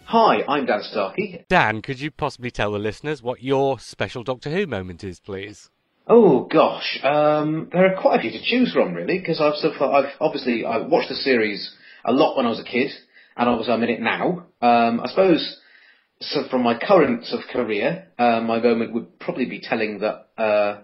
Hi, 0.05 0.43
I'm 0.47 0.65
Dan 0.65 0.81
Starkey. 0.81 1.45
Dan, 1.49 1.83
could 1.83 1.99
you 1.99 2.09
possibly 2.09 2.49
tell 2.49 2.71
the 2.71 2.79
listeners 2.79 3.21
what 3.21 3.43
your 3.43 3.77
special 3.77 4.23
Doctor 4.23 4.49
Who 4.49 4.65
moment 4.65 5.03
is, 5.03 5.19
please? 5.19 5.69
Oh 6.07 6.45
gosh, 6.51 6.99
um, 7.03 7.69
there 7.71 7.93
are 7.93 8.01
quite 8.01 8.17
a 8.17 8.21
few 8.21 8.31
to 8.31 8.41
choose 8.43 8.73
from, 8.73 8.95
really, 8.95 9.19
because 9.19 9.39
I've 9.39 9.53
so 9.57 9.71
far, 9.77 9.93
I've 9.93 10.13
obviously 10.19 10.65
I 10.65 10.77
watched 10.77 11.09
the 11.09 11.15
series 11.15 11.71
a 12.03 12.11
lot 12.11 12.35
when 12.35 12.47
I 12.47 12.49
was 12.49 12.59
a 12.59 12.63
kid, 12.63 12.89
and 13.37 13.47
obviously 13.47 13.73
I'm 13.73 13.83
in 13.83 13.89
it 13.89 14.01
now. 14.01 14.47
Um, 14.61 15.01
I 15.01 15.07
suppose 15.09 15.59
so 16.21 16.43
from 16.49 16.63
my 16.63 16.77
current 16.77 17.25
sort 17.25 17.43
of 17.43 17.49
career, 17.49 18.07
uh, 18.17 18.41
my 18.41 18.59
moment 18.59 18.93
would 18.93 19.19
probably 19.19 19.45
be 19.45 19.61
telling 19.61 19.99
that, 19.99 20.27
uh, 20.37 20.81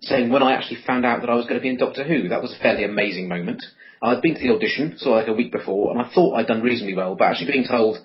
saying 0.00 0.30
when 0.30 0.42
I 0.42 0.52
actually 0.52 0.82
found 0.86 1.04
out 1.04 1.20
that 1.20 1.30
I 1.30 1.34
was 1.34 1.44
going 1.46 1.56
to 1.56 1.62
be 1.62 1.68
in 1.68 1.76
Doctor 1.76 2.04
Who. 2.04 2.28
That 2.28 2.40
was 2.40 2.54
a 2.54 2.62
fairly 2.62 2.84
amazing 2.84 3.28
moment. 3.28 3.62
I'd 4.02 4.22
been 4.22 4.34
to 4.34 4.40
the 4.40 4.54
audition, 4.54 4.94
so 4.96 5.10
like 5.10 5.28
a 5.28 5.34
week 5.34 5.52
before, 5.52 5.90
and 5.90 6.00
I 6.00 6.10
thought 6.14 6.36
I'd 6.36 6.46
done 6.46 6.62
reasonably 6.62 6.96
well, 6.96 7.16
but 7.16 7.24
actually 7.24 7.52
being 7.52 7.66
told 7.68 7.98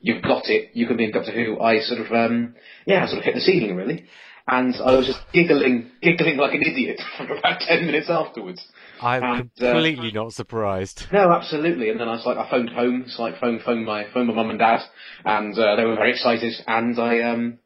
you've 0.00 0.22
got 0.22 0.48
it, 0.48 0.70
you 0.74 0.86
can 0.86 0.96
be 0.96 1.04
in 1.04 1.12
Doctor 1.12 1.32
Who, 1.32 1.60
I 1.60 1.80
sort 1.80 2.00
of, 2.00 2.12
um, 2.12 2.54
yeah, 2.86 3.02
I 3.02 3.06
sort 3.06 3.18
of 3.18 3.24
hit 3.24 3.34
the 3.34 3.40
ceiling 3.40 3.74
really. 3.76 4.04
And 4.46 4.74
I 4.76 4.96
was 4.96 5.06
just 5.06 5.20
giggling, 5.32 5.90
giggling 6.02 6.36
like 6.36 6.54
an 6.54 6.62
idiot 6.62 7.00
for 7.16 7.24
about 7.36 7.60
10 7.60 7.86
minutes 7.86 8.08
afterwards. 8.08 8.64
I'm 9.02 9.22
And, 9.22 9.50
uh, 9.62 9.72
completely 9.72 10.12
not 10.12 10.32
surprised. 10.32 11.06
No, 11.12 11.32
absolutely. 11.32 11.90
And 11.90 12.00
then 12.00 12.08
I 12.08 12.12
was 12.12 12.26
like, 12.26 12.36
I 12.36 12.48
phoned 12.50 12.70
home, 12.70 13.04
it's 13.06 13.18
like 13.18 13.40
phone, 13.40 13.60
phone 13.64 13.84
my, 13.84 14.06
phone 14.12 14.26
my 14.26 14.34
mum 14.34 14.50
and 14.50 14.58
dad, 14.58 14.80
and 15.24 15.58
uh, 15.58 15.76
they 15.76 15.84
were 15.84 15.96
very 15.96 16.12
excited. 16.12 16.52
And 16.66 16.98
I, 16.98 17.20
um, 17.22 17.58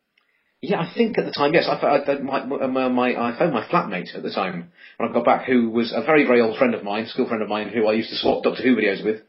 yeah, 0.60 0.80
I 0.80 0.92
think 0.94 1.18
at 1.18 1.24
the 1.26 1.32
time, 1.32 1.52
yes, 1.54 1.66
I, 1.68 1.74
I, 1.74 2.12
I- 2.12 2.18
my, 2.20 2.44
my, 2.66 2.88
my, 2.88 3.08
I 3.10 3.38
phoned 3.38 3.52
my 3.52 3.66
flatmate 3.66 4.14
at 4.14 4.22
the 4.22 4.30
time 4.32 4.72
when 4.96 5.10
I 5.10 5.12
got 5.12 5.24
back, 5.24 5.46
who 5.46 5.70
was 5.70 5.92
a 5.94 6.02
very, 6.02 6.24
very 6.26 6.40
old 6.40 6.56
friend 6.58 6.74
of 6.74 6.84
mine, 6.84 7.06
school 7.06 7.26
friend 7.28 7.42
of 7.42 7.48
mine, 7.48 7.68
who 7.68 7.86
I 7.86 7.92
used 7.92 8.10
to 8.10 8.16
swap 8.16 8.42
Doctor 8.44 8.62
Who 8.62 8.76
videos 8.76 9.04
with, 9.04 9.20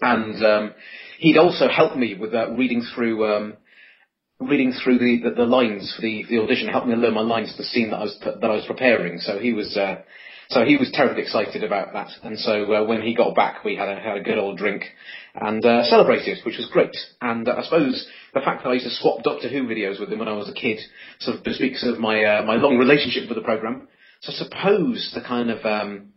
and 0.00 0.44
um, 0.44 0.74
he'd 1.18 1.36
also 1.36 1.68
helped 1.68 1.96
me 1.96 2.14
with 2.14 2.34
uh, 2.34 2.50
reading 2.52 2.86
through. 2.94 3.26
Um, 3.26 3.54
reading 4.40 4.72
through 4.72 4.98
the, 4.98 5.20
the, 5.24 5.30
the 5.30 5.44
lines 5.44 5.92
for 5.94 6.02
the, 6.02 6.24
the 6.28 6.38
audition, 6.38 6.68
helped 6.68 6.88
me 6.88 6.94
learn 6.94 7.14
my 7.14 7.20
lines 7.20 7.52
for 7.52 7.58
the 7.58 7.64
scene 7.68 7.90
that 7.90 7.96
I 7.98 8.02
was 8.02 8.18
that 8.24 8.44
I 8.44 8.54
was 8.56 8.66
preparing. 8.66 9.18
So 9.20 9.38
he 9.38 9.52
was 9.52 9.76
uh, 9.76 10.02
so 10.48 10.64
he 10.64 10.76
was 10.76 10.90
terribly 10.92 11.22
excited 11.22 11.64
about 11.64 11.92
that. 11.92 12.08
And 12.22 12.38
so 12.38 12.72
uh, 12.72 12.84
when 12.84 13.02
he 13.02 13.14
got 13.14 13.34
back, 13.34 13.64
we 13.64 13.76
had 13.76 13.88
a 13.88 14.00
had 14.00 14.16
a 14.16 14.22
good 14.22 14.38
old 14.38 14.58
drink 14.58 14.84
and 15.34 15.64
uh, 15.64 15.84
celebrated, 15.84 16.38
which 16.44 16.58
was 16.58 16.68
great. 16.72 16.96
And 17.20 17.48
uh, 17.48 17.56
I 17.58 17.62
suppose 17.64 18.08
the 18.32 18.40
fact 18.40 18.62
that 18.62 18.70
I 18.70 18.74
used 18.74 18.86
to 18.86 18.94
swap 18.94 19.22
Doctor 19.22 19.48
Who 19.48 19.64
videos 19.64 19.98
with 19.98 20.12
him 20.12 20.18
when 20.18 20.28
I 20.28 20.34
was 20.34 20.48
a 20.48 20.54
kid 20.54 20.80
sort 21.20 21.38
of 21.38 21.54
speaks 21.54 21.86
of 21.86 21.98
my 21.98 22.24
uh, 22.24 22.42
my 22.44 22.56
long 22.56 22.76
relationship 22.78 23.28
with 23.28 23.38
the 23.38 23.44
program. 23.44 23.88
So 24.20 24.32
I 24.32 24.36
suppose 24.36 25.12
the 25.14 25.22
kind 25.22 25.50
of 25.50 25.64
um, 25.64 26.12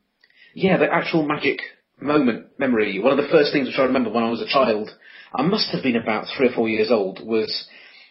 yeah, 0.54 0.78
the 0.78 0.92
actual 0.92 1.26
magic 1.26 1.60
moment 2.00 2.48
memory. 2.58 3.00
One 3.00 3.18
of 3.18 3.24
the 3.24 3.32
first 3.32 3.52
things 3.52 3.68
which 3.68 3.80
I 3.80 3.84
remember 3.84 4.12
when 4.12 4.24
I 4.24 4.30
was 4.30 4.42
a 4.42 4.48
child, 4.48 4.90
I 5.34 5.42
must 5.42 5.72
have 5.72 5.84
been 5.84 5.96
about 5.96 6.26
three 6.36 6.50
or 6.50 6.54
four 6.54 6.70
years 6.70 6.92
old, 6.92 7.26
was 7.26 7.68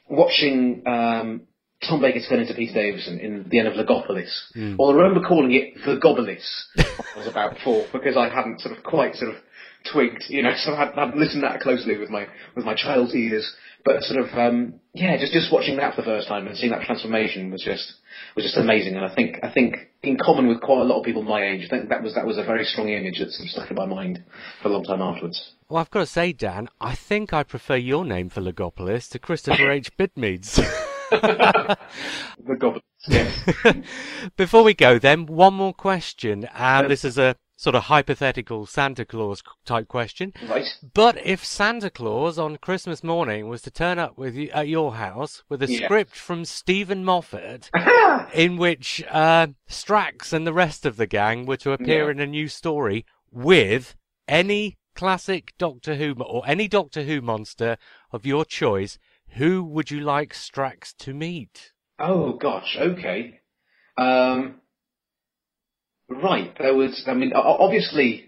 watching 0.08 0.82
um, 0.86 1.42
Tom 1.82 2.00
Baker 2.00 2.20
turn 2.26 2.40
into 2.40 2.54
Peter 2.54 2.74
Davison 2.74 3.18
in 3.20 3.46
the 3.50 3.58
end 3.58 3.68
of 3.68 3.74
Logopolis. 3.74 4.30
Hmm. 4.54 4.76
Well, 4.78 4.90
I 4.90 4.94
remember 4.94 5.26
calling 5.26 5.52
it 5.52 5.74
the 5.84 6.00
Gobolis 6.00 6.44
I 6.78 7.18
was 7.18 7.28
about 7.28 7.58
four 7.62 7.86
because 7.92 8.16
I 8.16 8.28
hadn't 8.28 8.60
sort 8.60 8.76
of 8.76 8.82
quite 8.82 9.14
sort 9.14 9.34
of 9.34 9.36
twigged, 9.92 10.24
you 10.28 10.42
know, 10.42 10.52
so 10.56 10.72
I 10.72 10.78
hadn't, 10.78 10.96
hadn't 10.96 11.18
listened 11.18 11.42
that 11.42 11.60
closely 11.60 11.98
with 11.98 12.10
my 12.10 12.26
with 12.54 12.64
my 12.64 12.74
child's 12.74 13.14
ears. 13.14 13.54
But 13.84 14.02
sort 14.02 14.24
of, 14.24 14.36
um, 14.36 14.80
yeah, 14.94 15.16
just 15.16 15.32
just 15.32 15.52
watching 15.52 15.76
that 15.76 15.94
for 15.94 16.02
the 16.02 16.06
first 16.06 16.26
time 16.26 16.48
and 16.48 16.56
seeing 16.56 16.72
that 16.72 16.82
transformation 16.82 17.52
was 17.52 17.62
just 17.62 17.92
was 18.34 18.44
just 18.44 18.56
amazing. 18.56 18.96
And 18.96 19.04
I 19.04 19.14
think 19.14 19.36
I 19.44 19.52
think 19.52 19.76
in 20.02 20.16
common 20.18 20.48
with 20.48 20.60
quite 20.60 20.80
a 20.80 20.84
lot 20.84 20.98
of 20.98 21.04
people 21.04 21.22
my 21.22 21.46
age, 21.46 21.66
I 21.66 21.68
think 21.68 21.90
that 21.90 22.02
was 22.02 22.14
that 22.14 22.26
was 22.26 22.36
a 22.36 22.42
very 22.42 22.64
strong 22.64 22.88
image 22.88 23.20
that 23.20 23.30
sort 23.30 23.46
of 23.46 23.50
stuck 23.50 23.70
in 23.70 23.76
my 23.76 23.86
mind 23.86 24.24
for 24.60 24.70
a 24.70 24.72
long 24.72 24.82
time 24.82 25.02
afterwards. 25.02 25.52
Well, 25.68 25.80
I've 25.80 25.90
got 25.90 26.00
to 26.00 26.06
say, 26.06 26.32
Dan, 26.32 26.68
I 26.80 26.96
think 26.96 27.32
I 27.32 27.44
prefer 27.44 27.76
your 27.76 28.04
name 28.04 28.28
for 28.28 28.40
Logopolis 28.40 29.08
to 29.10 29.20
Christopher 29.20 29.70
H. 29.70 29.96
Bidmead's. 29.96 30.60
The 32.46 32.56
Goblins, 32.56 32.82
yes. 33.08 33.76
Before 34.36 34.62
we 34.62 34.74
go, 34.74 34.98
then, 34.98 35.26
one 35.26 35.54
more 35.54 35.72
question, 35.74 36.48
and 36.54 36.90
this 36.90 37.04
is 37.04 37.18
a 37.18 37.36
sort 37.56 37.74
of 37.74 37.84
hypothetical 37.84 38.66
Santa 38.66 39.04
Claus 39.04 39.42
type 39.64 39.88
question. 39.88 40.32
Right. 40.46 40.66
But 40.94 41.16
if 41.24 41.44
Santa 41.44 41.88
Claus 41.90 42.38
on 42.38 42.58
Christmas 42.58 43.02
morning 43.02 43.48
was 43.48 43.62
to 43.62 43.70
turn 43.70 43.98
up 43.98 44.18
with 44.18 44.34
you 44.34 44.50
at 44.50 44.68
your 44.68 44.94
house 44.96 45.42
with 45.48 45.62
a 45.62 45.70
Yeah. 45.70 45.86
script 45.86 46.14
from 46.14 46.44
Steven 46.44 47.02
Moffat, 47.04 47.70
in 48.34 48.58
which 48.58 49.02
uh, 49.10 49.48
Strax 49.68 50.32
and 50.34 50.46
the 50.46 50.52
rest 50.52 50.84
of 50.84 50.96
the 50.96 51.06
gang 51.06 51.46
were 51.46 51.56
to 51.58 51.72
appear 51.72 52.04
Yeah. 52.06 52.10
in 52.10 52.20
a 52.20 52.26
new 52.26 52.48
story 52.48 53.06
with 53.32 53.96
any 54.28 54.76
classic 54.94 55.54
Doctor 55.58 55.94
Who 55.96 56.14
or 56.20 56.42
any 56.46 56.68
Doctor 56.68 57.04
Who 57.04 57.20
monster 57.22 57.78
of 58.12 58.26
your 58.26 58.44
choice, 58.44 58.98
who 59.34 59.64
would 59.64 59.90
you 59.90 60.00
like 60.00 60.32
Strax 60.32 60.94
to 60.98 61.12
meet? 61.14 61.72
Oh 61.98 62.32
gosh, 62.34 62.76
okay. 62.78 63.40
Um, 63.96 64.60
right, 66.08 66.54
there 66.58 66.74
was. 66.74 67.04
I 67.06 67.14
mean, 67.14 67.32
obviously, 67.34 68.24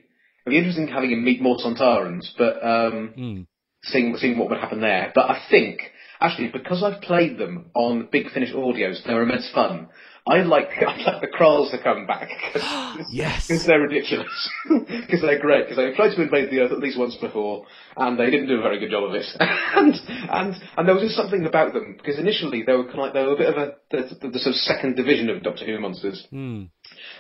it'd 0.47 0.51
be 0.51 0.59
interesting 0.59 0.89
having 0.89 1.11
him 1.13 1.25
meet 1.25 1.41
more 1.43 1.59
Sontarans, 1.59 2.31
but 2.37 2.65
um, 2.65 3.13
Hmm. 3.15 3.41
seeing 3.85 4.17
seeing 4.17 4.39
what 4.39 4.49
would 4.51 4.59
happen 4.59 4.81
there. 4.81 5.13
But 5.15 5.31
I 5.31 5.43
think 5.51 5.81
actually 6.21 6.49
because 6.49 6.83
I've 6.83 7.03
played 7.03 7.39
them 7.39 7.71
on 7.75 8.09
Big 8.11 8.31
Finish 8.31 8.53
audios, 8.53 9.05
they're 9.05 9.23
immense 9.23 9.51
fun. 9.55 9.89
I 10.29 10.43
like 10.43 10.69
I'd 10.87 11.01
like 11.07 11.21
the 11.23 11.29
Kraals 11.29 11.71
to 11.71 11.83
come 11.83 12.07
back. 12.07 12.29
yes, 13.11 13.47
because 13.49 13.67
they're 13.67 13.81
ridiculous. 13.81 14.51
Because 14.89 15.23
they're 15.23 15.41
great. 15.41 15.65
Because 15.65 15.77
they've 15.77 15.95
tried 15.95 16.15
to 16.15 16.23
invade 16.23 16.51
the 16.51 16.61
Earth 16.61 16.73
at 16.73 16.79
least 16.79 16.99
once 16.99 17.17
before, 17.17 17.65
and 17.97 18.19
they 18.19 18.31
didn't 18.31 18.49
do 18.49 18.59
a 18.59 18.63
very 18.63 18.79
good 18.79 18.91
job 18.91 19.05
of 19.05 19.15
it. 19.15 19.25
and 19.41 19.95
and 20.31 20.55
and 20.77 20.87
there 20.89 20.95
was 20.95 21.05
just 21.05 21.17
something 21.17 21.47
about 21.47 21.73
them 21.73 21.97
because 21.97 22.19
initially 22.19 22.63
they 22.67 22.75
were 22.75 22.85
kind 22.85 22.99
of 22.99 23.05
like 23.05 23.13
they 23.15 23.25
were 23.25 23.35
a 23.35 23.37
bit 23.37 23.49
of 23.49 23.57
a 23.57 23.73
the, 23.91 24.15
the, 24.21 24.29
the 24.29 24.39
sort 24.39 24.55
of 24.55 24.61
second 24.61 24.97
division 24.97 25.31
of 25.31 25.43
Doctor 25.43 25.65
Who 25.65 25.81
monsters. 25.81 26.27
Hmm. 26.31 26.65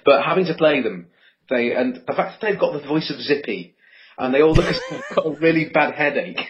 But 0.05 0.23
having 0.23 0.45
to 0.47 0.55
play 0.55 0.83
them, 0.83 1.09
they 1.49 1.73
and 1.73 1.95
the 2.07 2.13
fact 2.13 2.41
that 2.41 2.47
they've 2.47 2.61
got 2.61 2.73
the 2.73 2.87
voice 2.87 3.11
of 3.11 3.21
Zippy, 3.21 3.75
and 4.19 4.35
they 4.35 4.43
all 4.43 4.55
look 4.55 4.67
as 4.67 4.77
if 4.77 4.91
they've 4.91 5.17
got 5.17 5.27
a 5.27 5.41
really 5.41 5.71
bad 5.73 5.95
headache. 5.95 6.41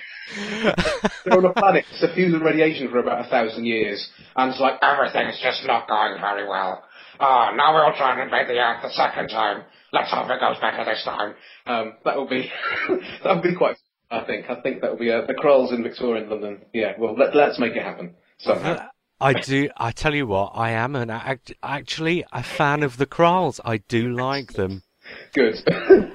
They're 1.24 1.38
on 1.38 1.44
a 1.44 1.52
planet 1.52 1.84
suffused 1.98 2.32
with 2.32 2.42
radiation 2.42 2.90
for 2.90 2.98
about 2.98 3.26
a 3.26 3.28
thousand 3.28 3.64
years, 3.64 4.08
and 4.36 4.50
it's 4.50 4.60
like 4.60 4.74
everything's 4.82 5.40
just 5.42 5.66
not 5.66 5.88
going 5.88 6.20
very 6.20 6.48
well. 6.48 6.82
Ah, 7.20 7.52
now 7.54 7.74
we're 7.74 7.84
all 7.84 7.96
trying 7.96 8.16
to 8.18 8.24
invade 8.24 8.48
the 8.48 8.58
Earth 8.60 8.82
the 8.82 8.90
second 8.90 9.28
time. 9.28 9.64
Let's 9.92 10.10
hope 10.10 10.30
it 10.30 10.40
goes 10.40 10.58
better 10.60 10.84
this 10.84 11.02
time. 11.04 11.34
Um, 11.66 11.94
that 12.04 12.16
will 12.16 12.28
be 12.28 12.50
that 13.24 13.34
would 13.34 13.42
be 13.42 13.56
quite. 13.56 13.76
I 14.10 14.24
think 14.24 14.48
I 14.48 14.60
think 14.60 14.80
that 14.82 14.90
will 14.92 14.98
be 14.98 15.10
uh, 15.10 15.26
the 15.26 15.34
Kraals 15.34 15.72
in 15.72 15.82
Victorian 15.82 16.30
London. 16.30 16.62
Yeah, 16.72 16.92
well 16.98 17.14
let, 17.16 17.34
let's 17.34 17.58
make 17.58 17.74
it 17.74 17.82
happen 17.82 18.14
somehow. 18.38 18.86
I 19.20 19.32
do. 19.32 19.68
I 19.76 19.90
tell 19.90 20.14
you 20.14 20.28
what, 20.28 20.52
I 20.54 20.70
am 20.70 20.94
an 20.94 21.10
act, 21.10 21.52
actually 21.62 22.24
a 22.32 22.42
fan 22.42 22.84
of 22.84 22.98
the 22.98 23.06
Kraals. 23.06 23.58
I 23.64 23.78
do 23.78 24.14
like 24.14 24.52
them. 24.52 24.82
Good. 25.34 25.56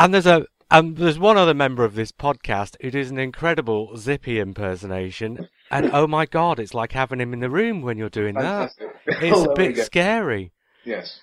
And 0.00 0.14
there's 0.14 0.26
a 0.26 0.46
and 0.70 0.96
there's 0.96 1.18
one 1.18 1.36
other 1.36 1.54
member 1.54 1.84
of 1.84 1.94
this 1.94 2.12
podcast 2.12 2.76
who 2.80 2.90
does 2.90 3.10
an 3.10 3.18
incredible 3.18 3.96
Zippy 3.96 4.38
impersonation, 4.38 5.48
and 5.70 5.90
oh 5.92 6.06
my 6.06 6.26
god, 6.26 6.58
it's 6.60 6.74
like 6.74 6.92
having 6.92 7.20
him 7.20 7.32
in 7.32 7.40
the 7.40 7.50
room 7.50 7.82
when 7.82 7.98
you're 7.98 8.08
doing 8.08 8.34
Fantastic. 8.34 8.88
that. 9.06 9.22
It's 9.22 9.36
Oh, 9.38 9.44
a 9.44 9.54
bit 9.54 9.76
scary. 9.84 10.52
Yes. 10.84 11.20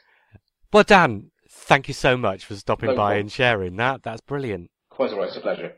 Well, 0.74 0.84
Dan, 0.84 1.32
thank 1.50 1.88
you 1.88 1.94
so 1.94 2.18
much 2.18 2.46
for 2.46 2.56
stopping 2.56 2.90
No 2.90 2.96
by 2.96 2.98
problem. 3.12 3.20
and 3.22 3.32
sharing 3.32 3.76
that. 3.78 4.04
That's 4.04 4.22
brilliant. 4.22 4.70
Quite 4.90 5.12
all 5.12 5.20
right. 5.20 5.28
It's 5.28 5.38
a 5.38 5.42
pleasure. 5.42 5.74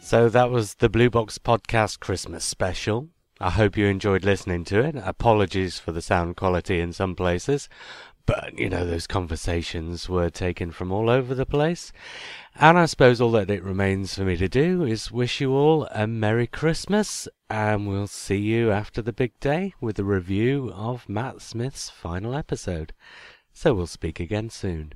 So 0.00 0.28
that 0.28 0.50
was 0.50 0.74
the 0.74 0.88
Blue 0.88 1.08
Box 1.10 1.38
Podcast 1.38 2.00
Christmas 2.00 2.44
special. 2.44 3.08
I 3.40 3.50
hope 3.50 3.76
you 3.76 3.86
enjoyed 3.86 4.24
listening 4.24 4.64
to 4.66 4.80
it. 4.84 4.96
Apologies 4.96 5.78
for 5.78 5.92
the 5.92 6.02
sound 6.02 6.36
quality 6.36 6.80
in 6.80 6.92
some 6.92 7.14
places, 7.14 7.68
but 8.26 8.58
you 8.58 8.68
know, 8.68 8.84
those 8.84 9.06
conversations 9.06 10.08
were 10.08 10.30
taken 10.30 10.70
from 10.70 10.92
all 10.92 11.10
over 11.10 11.34
the 11.34 11.46
place. 11.46 11.92
And 12.54 12.78
I 12.78 12.86
suppose 12.86 13.20
all 13.20 13.30
that 13.32 13.50
it 13.50 13.62
remains 13.62 14.14
for 14.14 14.24
me 14.24 14.36
to 14.36 14.48
do 14.48 14.84
is 14.84 15.12
wish 15.12 15.40
you 15.40 15.52
all 15.52 15.86
a 15.92 16.06
Merry 16.06 16.46
Christmas, 16.46 17.28
and 17.48 17.86
we'll 17.86 18.06
see 18.06 18.38
you 18.38 18.70
after 18.70 19.02
the 19.02 19.12
big 19.12 19.38
day 19.40 19.74
with 19.80 19.98
a 19.98 20.04
review 20.04 20.72
of 20.74 21.08
Matt 21.08 21.40
Smith's 21.40 21.90
final 21.90 22.34
episode. 22.34 22.92
So 23.52 23.74
we'll 23.74 23.86
speak 23.86 24.20
again 24.20 24.50
soon. 24.50 24.94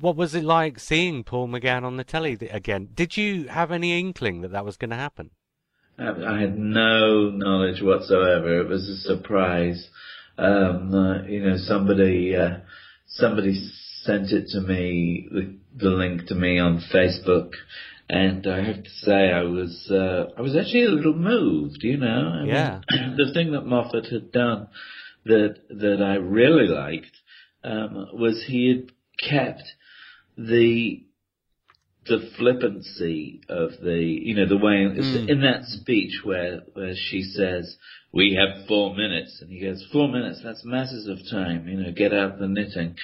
What 0.00 0.16
was 0.16 0.34
it 0.34 0.44
like 0.44 0.78
seeing 0.78 1.24
Paul 1.24 1.48
McGann 1.48 1.84
on 1.84 1.96
the 1.96 2.04
telly 2.04 2.36
again? 2.50 2.88
Did 2.94 3.16
you 3.16 3.48
have 3.48 3.70
any 3.70 3.98
inkling 3.98 4.42
that 4.42 4.52
that 4.52 4.64
was 4.64 4.76
going 4.76 4.90
to 4.90 4.96
happen? 4.96 5.30
I 5.98 6.08
I 6.08 6.40
had 6.40 6.58
no 6.58 7.30
knowledge 7.30 7.82
whatsoever. 7.82 8.60
It 8.60 8.68
was 8.68 8.88
a 8.88 8.96
surprise. 8.98 9.88
Um, 10.38 10.94
uh, 10.94 11.22
you 11.22 11.40
know, 11.40 11.56
somebody 11.56 12.36
uh, 12.36 12.58
somebody 13.06 13.54
sent 14.02 14.30
it 14.30 14.48
to 14.48 14.60
me, 14.60 15.28
the, 15.30 15.56
the 15.74 15.90
link 15.90 16.26
to 16.26 16.34
me 16.34 16.58
on 16.58 16.82
Facebook, 16.92 17.52
and 18.08 18.46
I 18.46 18.62
have 18.62 18.84
to 18.84 18.90
say 18.90 19.32
I 19.32 19.42
was 19.42 19.88
uh, 19.90 20.30
I 20.36 20.42
was 20.42 20.56
actually 20.56 20.84
a 20.84 20.90
little 20.90 21.14
moved. 21.14 21.82
You 21.82 21.96
know, 21.96 22.06
I 22.06 22.40
mean, 22.40 22.48
Yeah. 22.48 22.80
the 23.16 23.32
thing 23.32 23.52
that 23.52 23.62
Moffat 23.62 24.06
had 24.06 24.30
done 24.32 24.68
that 25.24 25.56
that 25.70 26.02
I 26.02 26.16
really 26.16 26.68
liked 26.68 27.16
um, 27.64 28.08
was 28.12 28.44
he 28.46 28.68
had 28.68 28.92
kept 29.18 29.62
the 30.36 31.02
the 32.06 32.30
flippancy 32.38 33.40
of 33.48 33.70
the, 33.82 34.00
you 34.00 34.36
know, 34.36 34.46
the 34.46 34.56
way 34.56 34.86
Mm. 34.86 35.28
in 35.28 35.40
that 35.40 35.64
speech 35.64 36.20
where, 36.22 36.62
where 36.74 36.94
she 36.94 37.22
says, 37.22 37.76
"We 38.12 38.34
have 38.34 38.66
four 38.66 38.94
minutes," 38.94 39.42
and 39.42 39.50
he 39.50 39.60
goes, 39.60 39.84
four 39.90 40.06
minutes? 40.08 40.40
That's 40.40 40.64
masses 40.64 41.08
of 41.08 41.18
time. 41.28 41.66
You 41.68 41.78
know, 41.78 41.90
get 41.90 42.14
out 42.14 42.38
the 42.38 42.46
knitting." 42.46 42.96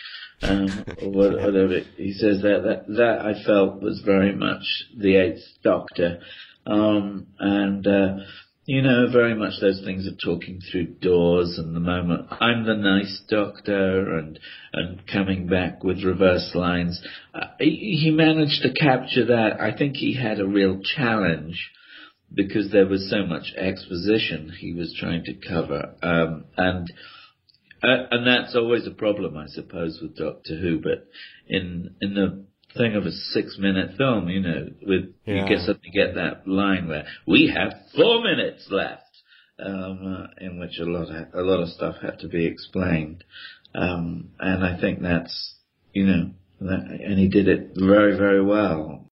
Um, 0.43 0.85
or 1.01 1.11
whatever 1.11 1.81
he 1.97 2.13
says 2.13 2.43
that 2.43 2.63
that 2.65 2.87
that 2.97 3.25
I 3.25 3.45
felt 3.45 3.81
was 3.81 4.01
very 4.01 4.35
much 4.35 4.63
the 4.97 5.17
Eighth 5.17 5.45
Doctor, 5.63 6.21
um, 6.67 7.29
and 7.39 7.87
uh, 7.87 8.17
you 8.65 8.81
know, 8.81 9.11
very 9.11 9.35
much 9.35 9.55
those 9.61 9.83
things 9.85 10.07
of 10.07 10.15
talking 10.25 10.61
through 10.61 10.87
doors 11.01 11.59
and 11.59 11.75
the 11.75 11.81
moment 11.81 12.29
I'm 12.41 12.65
the 12.65 12.77
nice 12.77 13.21
doctor 13.29 14.17
and 14.17 14.39
and 14.73 15.07
coming 15.07 15.49
back 15.49 15.83
with 15.83 16.05
reverse 16.05 16.53
lines. 16.55 17.05
Uh, 17.35 17.47
he, 17.59 18.13
managed 18.15 18.63
to 18.63 18.73
capture 18.73 19.27
that. 19.27 19.61
I 19.61 19.77
think 19.77 19.97
he 19.97 20.15
had 20.15 20.39
a 20.39 20.47
real 20.47 20.81
challenge 20.97 21.71
because 22.33 22.71
there 22.71 22.87
was 22.87 23.11
so 23.11 23.27
much 23.27 23.53
exposition 23.57 24.53
he 24.59 24.73
was 24.73 24.97
trying 24.99 25.25
to 25.25 25.35
cover, 25.35 25.95
um, 26.03 26.45
and 26.57 26.91
uh, 27.83 28.07
and 28.13 28.27
that's 28.27 28.55
always 28.55 28.87
a 28.87 28.93
problem, 28.93 29.37
I 29.37 29.47
suppose, 29.49 29.99
with 30.01 30.17
Doctor 30.17 30.57
Who. 30.57 30.81
But 30.81 31.09
in 31.49 31.97
in 32.01 32.15
the 32.15 32.47
thing 32.77 32.95
of 32.95 33.07
a 33.07 33.13
six 33.13 33.57
minute 33.59 33.97
film, 33.97 34.29
you 34.29 34.41
know, 34.41 34.69
with 34.87 35.15
Yeah. 35.27 35.43
you 35.43 35.49
get 35.49 35.61
suddenly 35.61 35.91
get 35.93 36.15
that 36.15 36.47
line 36.49 36.89
where 36.89 37.07
we 37.27 37.49
have 37.55 37.75
four 37.95 38.23
minutes 38.23 38.71
left, 38.71 39.03
um, 39.59 40.07
uh, 40.07 40.45
in 40.45 40.59
which 40.59 40.79
a 40.79 40.85
lot 40.85 41.09
of, 41.11 41.35
a 41.35 41.43
lot 41.43 41.61
of 41.61 41.69
stuff 41.69 41.97
had 42.01 42.19
to 42.21 42.29
be 42.29 42.47
explained, 42.47 43.25
um, 43.75 44.31
and 44.41 44.65
I 44.65 44.81
think 44.81 45.03
that's 45.03 45.55
you 45.93 46.07
know, 46.07 46.31
that, 46.61 46.81
and 47.05 47.19
he 47.19 47.29
did 47.29 47.49
it 47.49 47.73
very 47.77 48.17
very 48.17 48.43
well. 48.43 49.12